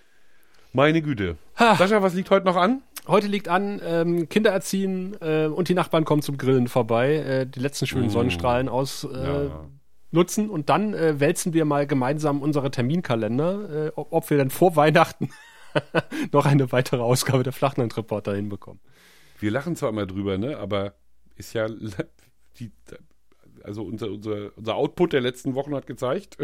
Meine 0.71 1.01
Güte. 1.01 1.37
Ha. 1.59 1.75
Sascha, 1.75 2.01
was 2.01 2.13
liegt 2.15 2.31
heute 2.31 2.45
noch 2.45 2.55
an? 2.55 2.81
Heute 3.07 3.27
liegt 3.27 3.47
an, 3.47 3.79
ähm, 3.83 4.27
Kinder 4.29 4.49
erziehen 4.51 5.15
äh, 5.21 5.45
und 5.45 5.69
die 5.69 5.73
Nachbarn 5.75 6.03
kommen 6.05 6.21
zum 6.21 6.37
Grillen 6.37 6.67
vorbei, 6.67 7.15
äh, 7.15 7.45
die 7.45 7.59
letzten 7.59 7.85
schönen 7.85 8.09
Sonnenstrahlen 8.09 8.69
aus 8.69 9.03
äh, 9.03 9.23
Ja. 9.23 9.69
nutzen 10.11 10.49
und 10.49 10.69
dann 10.69 10.93
äh, 10.93 11.19
wälzen 11.19 11.53
wir 11.53 11.65
mal 11.65 11.85
gemeinsam 11.85 12.41
unsere 12.41 12.71
Terminkalender, 12.71 13.87
äh, 13.87 13.91
ob, 13.95 14.13
ob 14.13 14.29
wir 14.29 14.37
dann 14.37 14.49
vor 14.49 14.75
Weihnachten 14.75 15.29
noch 16.31 16.45
eine 16.45 16.71
weitere 16.71 17.01
Ausgabe 17.01 17.43
der 17.43 17.53
Flachland-Reporter 17.53 18.33
hinbekommen. 18.35 18.79
Wir 19.39 19.51
lachen 19.51 19.75
zwar 19.75 19.89
immer 19.89 20.05
drüber, 20.05 20.37
ne, 20.37 20.57
aber 20.57 20.93
ist 21.35 21.53
ja 21.53 21.67
die, 22.59 22.71
also 23.63 23.83
unser, 23.83 24.09
unser, 24.09 24.57
unser 24.57 24.75
Output 24.75 25.13
der 25.13 25.21
letzten 25.21 25.53
Wochen 25.55 25.75
hat 25.75 25.85
gezeigt, 25.87 26.37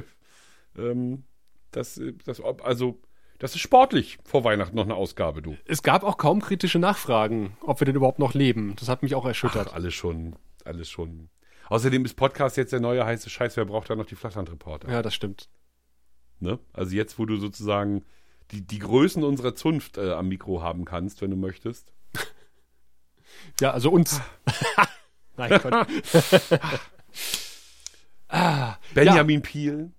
ähm, 0.78 1.24
dass, 1.72 2.00
dass 2.26 2.41
ob- 2.41 2.66
also 2.66 3.00
das 3.40 3.56
ist 3.56 3.62
sportlich 3.62 4.18
vor 4.26 4.44
Weihnachten 4.44 4.76
noch 4.76 4.84
eine 4.84 4.96
Ausgabe, 4.96 5.41
du. 5.41 5.56
Es 5.66 5.82
gab 5.84 6.04
auch 6.04 6.18
kaum 6.18 6.41
kritische 6.41 6.80
Nachfragen, 6.80 7.56
ob 7.62 7.80
wir 7.80 7.86
denn 7.86 7.96
überhaupt 7.96 8.20
noch 8.20 8.34
leben. 8.34 8.76
Das 8.78 8.90
hat 8.90 9.02
mich 9.02 9.16
auch 9.16 9.26
erschüttert. 9.26 9.68
Ach, 9.72 9.76
alles 9.76 9.94
schon, 9.94 10.36
alles 10.66 10.90
schon. 10.90 11.30
Außerdem 11.70 12.04
ist 12.04 12.16
Podcast 12.16 12.58
jetzt 12.58 12.74
der 12.74 12.80
neue 12.82 13.06
heiße 13.06 13.30
Scheiß. 13.30 13.56
Wer 13.56 13.66
braucht 13.66 13.90
da 13.90 13.96
noch 13.96 14.06
die 14.08 14.16
Flachlandreporter? 14.16 14.90
Ja, 14.91 15.02
das 15.02 15.14
stimmt. 15.14 15.48
Ne? 16.40 16.60
Also 16.74 16.96
jetzt, 16.96 17.18
wo 17.20 17.26
du 17.26 17.38
sozusagen 17.38 18.04
die, 18.52 18.66
die 18.66 18.80
Größen 18.80 19.24
unserer 19.24 19.54
Zunft 19.56 19.98
äh, 19.98 20.12
am 20.12 20.28
Mikro 20.28 20.62
haben 20.62 20.84
kannst, 20.84 21.22
wenn 21.22 21.30
du 21.32 21.38
möchtest. 21.38 21.94
Ja, 23.62 23.72
also 23.72 23.91
uns. 23.91 24.20
Nein, 25.38 25.60
Gott. 25.62 25.88
ah, 28.28 28.78
Benjamin 28.94 29.41
Piel. 29.41 29.91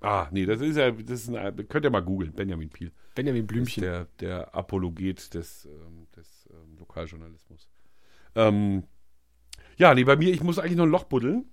Ah, 0.00 0.28
nee, 0.30 0.46
das 0.46 0.60
ist 0.60 0.76
ja, 0.76 0.90
das 0.90 1.22
ist 1.28 1.34
ein, 1.34 1.68
könnt 1.68 1.84
ihr 1.84 1.90
mal 1.90 2.00
googeln, 2.00 2.32
Benjamin 2.32 2.70
Piel. 2.70 2.90
Benjamin 3.14 3.46
Blümchen. 3.46 3.82
der, 3.82 4.06
der 4.20 4.54
Apologet 4.54 5.34
des, 5.34 5.66
ähm, 5.66 6.06
des 6.16 6.48
ähm, 6.52 6.78
Lokaljournalismus. 6.78 7.68
Ähm, 8.34 8.84
ja, 9.76 9.94
nee, 9.94 10.04
bei 10.04 10.16
mir, 10.16 10.32
ich 10.32 10.42
muss 10.42 10.58
eigentlich 10.58 10.76
noch 10.76 10.84
ein 10.84 10.90
Loch 10.90 11.04
buddeln. 11.04 11.44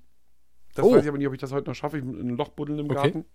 Das 0.76 0.86
Oh. 0.86 0.94
weiß 0.95 1.03
ich 1.03 1.10
aber 1.10 1.18
nicht, 1.18 1.28
ob 1.28 1.34
ich 1.34 1.40
das 1.41 1.52
heute 1.52 1.69
noch 1.69 1.76
schaffe. 1.76 1.98
Ich 1.98 2.03
muss 2.03 2.15
ein 2.18 2.38
Loch 2.38 2.49
buddeln 2.49 2.80
im 2.80 2.86
Okay. 2.86 2.95
Garten. 2.95 3.26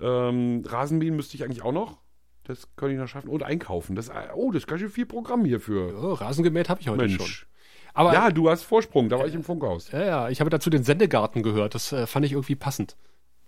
Ähm, 0.00 0.62
Rasenmähen 0.66 1.16
müsste 1.16 1.36
ich 1.36 1.44
eigentlich 1.44 1.62
auch 1.62 1.72
noch. 1.72 1.98
Das 2.44 2.68
könnte 2.76 2.94
ich 2.94 3.00
noch 3.00 3.08
schaffen. 3.08 3.28
Und 3.28 3.42
einkaufen. 3.42 3.96
Das, 3.96 4.10
oh, 4.34 4.50
das 4.52 4.62
ist 4.62 4.66
ganz 4.66 4.80
schön 4.80 4.90
viel 4.90 5.06
Programm 5.06 5.44
hier 5.44 5.60
für 5.60 5.96
Oh, 5.98 6.12
Rasen 6.12 6.44
gemäht 6.44 6.68
habe 6.68 6.80
ich 6.80 6.88
heute 6.88 7.08
schon. 7.08 7.18
Mensch. 7.18 7.46
Aber 7.94 8.12
ja, 8.12 8.30
du 8.30 8.50
hast 8.50 8.62
Vorsprung, 8.62 9.08
da 9.08 9.18
war 9.18 9.26
ich 9.26 9.34
im 9.34 9.42
Funkhaus. 9.42 9.90
ja, 9.90 10.04
ja, 10.04 10.28
ich 10.28 10.40
habe 10.40 10.50
dazu 10.50 10.68
den 10.68 10.84
Sendegarten 10.84 11.42
gehört. 11.42 11.74
Das 11.74 11.92
äh, 11.92 12.06
fand 12.06 12.26
ich 12.26 12.32
irgendwie 12.32 12.54
passend. 12.54 12.96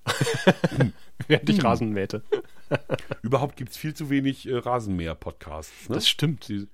Während 1.28 1.50
ich 1.50 1.62
Rasen 1.62 1.92
mähte. 1.92 2.22
Überhaupt 3.22 3.56
gibt 3.56 3.70
es 3.70 3.76
viel 3.76 3.94
zu 3.94 4.10
wenig 4.10 4.48
äh, 4.48 4.56
Rasenmäher-Podcasts. 4.56 5.88
Ne? 5.88 5.94
Das 5.94 6.08
stimmt. 6.08 6.48
die, 6.48 6.68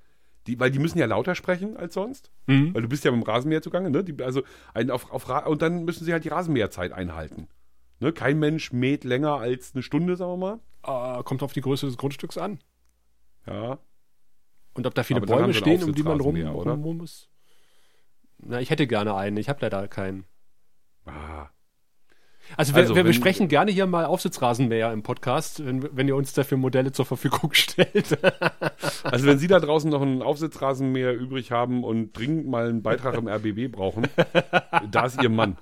die, 0.47 0.61
weil 0.61 0.71
die 0.71 0.79
müssen 0.79 0.99
ja 0.99 1.07
lauter 1.07 1.35
sprechen 1.35 1.77
als 1.77 1.95
sonst. 1.95 2.31
Mhm. 2.47 2.75
Weil 2.75 2.83
du 2.83 2.89
bist 2.89 3.05
ja 3.05 3.11
mit 3.11 3.23
dem 3.23 3.25
Rasenmäher 3.25 3.63
zugange, 3.63 3.91
ne? 3.91 4.05
Die, 4.05 4.23
also 4.23 4.43
ein 4.75 4.91
auf, 4.91 5.11
auf 5.11 5.47
und 5.47 5.63
dann 5.63 5.85
müssen 5.85 6.05
sie 6.05 6.13
halt 6.13 6.25
die 6.25 6.29
Rasenmäherzeit 6.29 6.93
einhalten. 6.93 7.49
Ne? 8.01 8.13
Kein 8.13 8.39
Mensch 8.39 8.73
mäht 8.73 9.05
länger 9.05 9.35
als 9.35 9.75
eine 9.75 9.83
Stunde, 9.83 10.17
sagen 10.17 10.33
wir 10.33 10.61
mal. 10.83 11.19
Äh, 11.19 11.23
kommt 11.23 11.43
auf 11.43 11.53
die 11.53 11.63
Größe 11.63 11.87
des 11.87 11.97
Grundstücks 11.97 12.39
an. 12.39 12.59
Ja. 13.47 13.79
Und 14.75 14.87
ob 14.87 14.95
da 14.95 15.03
viele 15.03 15.21
Bäume 15.21 15.55
stehen, 15.55 15.83
um 15.85 15.95
die 15.95 16.03
man 16.03 16.21
rum, 16.21 16.37
rum, 16.37 16.83
rum 16.83 16.97
muss. 16.99 17.31
Na, 18.39 18.61
ich 18.61 18.71
hätte 18.71 18.87
gerne 18.87 19.15
einen. 19.15 19.37
Ich 19.37 19.49
habe 19.49 19.61
leider 19.63 19.87
keinen. 19.89 20.25
Ah. 21.07 21.49
Also, 22.57 22.75
wir, 22.75 22.83
also, 22.83 22.95
wir 22.95 23.05
besprechen 23.05 23.49
gerne 23.49 23.73
hier 23.73 23.87
mal 23.87 24.05
Aufsitzrasenmäher 24.05 24.93
im 24.93 25.03
Podcast, 25.03 25.65
wenn, 25.65 25.89
wenn, 25.97 26.09
ihr 26.09 26.17
uns 26.17 26.33
dafür 26.33 26.59
Modelle 26.59 26.93
zur 26.93 27.07
Verfügung 27.07 27.51
stellt. 27.53 28.19
also 29.03 29.27
wenn 29.27 29.39
Sie 29.39 29.47
da 29.47 29.61
draußen 29.61 29.91
noch 29.91 30.03
einen 30.03 30.23
Aufsitzrasenmäher 30.23 31.15
übrig 31.15 31.51
haben 31.51 31.85
und 31.85 32.13
dringend 32.13 32.47
mal 32.47 32.69
einen 32.69 32.83
Beitrag 32.83 33.15
im 33.15 33.29
RBB 33.29 33.73
brauchen, 33.73 34.07
da 34.91 35.07
ist 35.07 35.23
Ihr 35.23 35.31
Mann. 35.31 35.57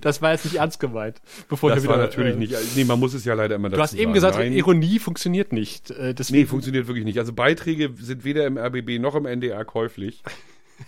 Das 0.00 0.20
war 0.20 0.32
jetzt 0.32 0.44
nicht 0.44 0.56
ernst 0.56 0.80
gemeint. 0.80 1.20
Bevor 1.48 1.70
das 1.70 1.82
wieder, 1.82 1.92
war 1.92 1.98
natürlich 1.98 2.34
äh, 2.34 2.38
nicht. 2.38 2.54
Nee, 2.76 2.84
man 2.84 2.98
muss 2.98 3.14
es 3.14 3.24
ja 3.24 3.34
leider 3.34 3.56
immer 3.56 3.68
dazu 3.68 3.76
Du 3.78 3.82
hast 3.82 3.94
eben 3.94 4.02
sagen. 4.02 4.12
gesagt, 4.12 4.38
Nein. 4.38 4.52
Ironie 4.52 4.98
funktioniert 4.98 5.52
nicht. 5.52 5.90
Äh, 5.90 6.14
nee, 6.30 6.46
funktioniert 6.46 6.86
wirklich 6.88 7.04
nicht. 7.04 7.18
Also 7.18 7.32
Beiträge 7.32 7.90
sind 7.98 8.24
weder 8.24 8.46
im 8.46 8.58
RBB 8.58 8.98
noch 9.00 9.14
im 9.14 9.26
NDR 9.26 9.64
käuflich. 9.64 10.22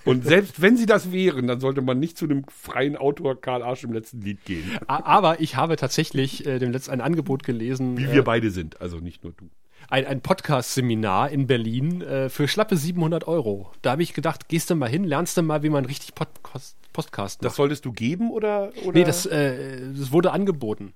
Und 0.05 0.25
selbst 0.25 0.63
wenn 0.63 0.77
sie 0.77 0.87
das 0.87 1.13
wären, 1.13 1.47
dann 1.47 1.61
sollte 1.61 1.83
man 1.83 1.99
nicht 1.99 2.17
zu 2.17 2.27
dem 2.27 2.45
freien 2.49 2.97
Autor 2.97 3.41
Karl 3.41 3.63
Arsch 3.63 3.85
im 3.85 3.93
letzten 3.93 4.21
Lied 4.21 4.45
gehen. 4.45 4.79
Aber 4.87 5.41
ich 5.41 5.57
habe 5.57 5.77
tatsächlich 5.77 6.47
äh, 6.47 6.59
dem 6.59 6.73
letzten 6.73 6.93
ein 6.93 7.01
Angebot 7.01 7.43
gelesen. 7.45 7.97
Wie 7.97 8.11
wir 8.11 8.21
äh, 8.21 8.23
beide 8.23 8.51
sind, 8.51 8.81
also 8.81 8.99
nicht 8.99 9.25
nur 9.25 9.33
du. 9.33 9.51
Ein, 9.89 10.07
ein 10.07 10.21
Podcast-Seminar 10.21 11.31
in 11.31 11.47
Berlin 11.47 12.03
äh, 12.03 12.29
für 12.29 12.47
schlappe 12.47 12.77
700 12.77 13.27
Euro. 13.27 13.73
Da 13.83 13.93
habe 13.93 14.03
ich 14.03 14.15
gedacht, 14.15 14.49
gehst 14.49 14.71
du 14.71 14.77
mal 14.77 14.89
hin, 14.89 15.05
lernst 15.05 15.37
du 15.37 15.43
mal, 15.43 15.63
wie 15.63 15.71
man 15.71 15.85
richtig 15.85 16.15
Podcast, 16.15 16.77
Podcast 16.93 17.41
macht. 17.41 17.47
Das 17.47 17.57
solltest 17.57 17.85
du 17.85 17.93
geben 17.93 18.31
oder? 18.31 18.73
oder? 18.85 18.93
Nee, 18.93 19.05
das, 19.05 19.27
äh, 19.27 19.81
das 19.93 20.13
wurde 20.13 20.33
angeboten. 20.33 20.95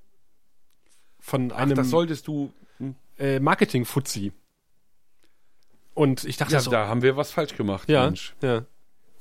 Von 1.18 1.50
einem. 1.52 1.72
Ach, 1.72 1.76
das 1.76 1.90
solltest 1.90 2.28
du. 2.28 2.52
Hm? 2.78 2.94
Äh, 3.18 3.40
Marketing-Fuzzi. 3.40 4.32
Und 5.94 6.24
ich 6.24 6.36
dachte 6.36 6.52
ja, 6.52 6.60
so, 6.60 6.70
da 6.70 6.88
haben 6.88 7.02
wir 7.02 7.16
was 7.16 7.30
falsch 7.30 7.56
gemacht, 7.56 7.88
ja, 7.88 8.04
Mensch. 8.04 8.34
Ja. 8.42 8.66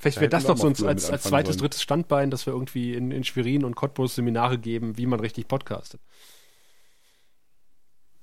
Vielleicht 0.04 0.20
wäre 0.20 0.30
das 0.30 0.46
doch 0.46 0.58
so 0.58 0.68
als, 0.68 0.84
als, 0.84 1.10
als 1.10 1.24
zweites, 1.24 1.56
wollen. 1.56 1.60
drittes 1.62 1.82
Standbein, 1.82 2.30
dass 2.30 2.46
wir 2.46 2.52
irgendwie 2.52 2.94
in, 2.94 3.12
in 3.12 3.24
Schwerin 3.24 3.64
und 3.64 3.76
Cottbus 3.76 4.16
Seminare 4.16 4.58
geben, 4.58 4.98
wie 4.98 5.06
man 5.06 5.22
richtig 5.22 5.48
podcastet. 5.48 6.02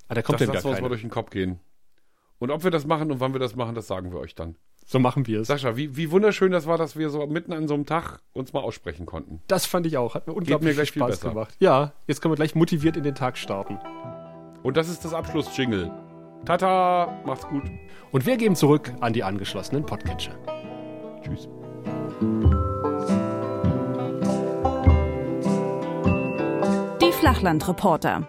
Ah, 0.07 0.13
da 0.13 0.21
kommt 0.21 0.39
das, 0.41 0.51
das, 0.51 0.63
was 0.63 0.79
mal 0.79 0.89
durch 0.89 1.01
den 1.01 1.09
Kopf 1.09 1.31
gehen. 1.31 1.59
Und 2.37 2.51
ob 2.51 2.63
wir 2.63 2.69
das 2.69 2.85
machen 2.85 3.11
und 3.11 3.19
wann 3.19 3.33
wir 3.33 3.39
das 3.39 3.55
machen, 3.55 3.73
das 3.73 3.87
sagen 3.87 4.11
wir 4.11 4.19
euch 4.19 4.35
dann. 4.35 4.57
So 4.85 4.99
machen 4.99 5.25
wir 5.25 5.41
es. 5.41 5.47
Sascha, 5.47 5.75
wie, 5.75 5.97
wie 5.97 6.11
wunderschön 6.11 6.51
das 6.51 6.67
war, 6.67 6.77
dass 6.77 6.95
wir 6.95 7.09
so 7.09 7.25
mitten 7.25 7.51
an 7.51 7.67
so 7.67 7.73
einem 7.73 7.87
Tag 7.87 8.19
uns 8.33 8.53
mal 8.53 8.59
aussprechen 8.59 9.07
konnten. 9.07 9.41
Das 9.47 9.65
fand 9.65 9.87
ich 9.87 9.97
auch. 9.97 10.13
Hat 10.13 10.27
mir 10.27 10.33
unglaublich 10.33 10.77
mir 10.77 10.85
viel 10.85 11.01
Spaß 11.01 11.21
gemacht. 11.21 11.55
Ja, 11.59 11.93
jetzt 12.05 12.21
können 12.21 12.31
wir 12.31 12.35
gleich 12.35 12.53
motiviert 12.53 12.95
in 12.95 13.03
den 13.03 13.15
Tag 13.15 13.37
starten. 13.39 13.79
Und 14.61 14.77
das 14.77 14.87
ist 14.87 15.03
das 15.03 15.15
Abschluss-Jingle. 15.15 15.91
Tata, 16.45 17.23
macht's 17.25 17.47
gut. 17.47 17.63
Und 18.11 18.27
wir 18.27 18.37
geben 18.37 18.55
zurück 18.55 18.93
an 18.99 19.13
die 19.13 19.23
angeschlossenen 19.23 19.83
Podcatcher. 19.83 20.37
Tschüss. 21.23 21.49
Flachlandreporter. 27.21 28.25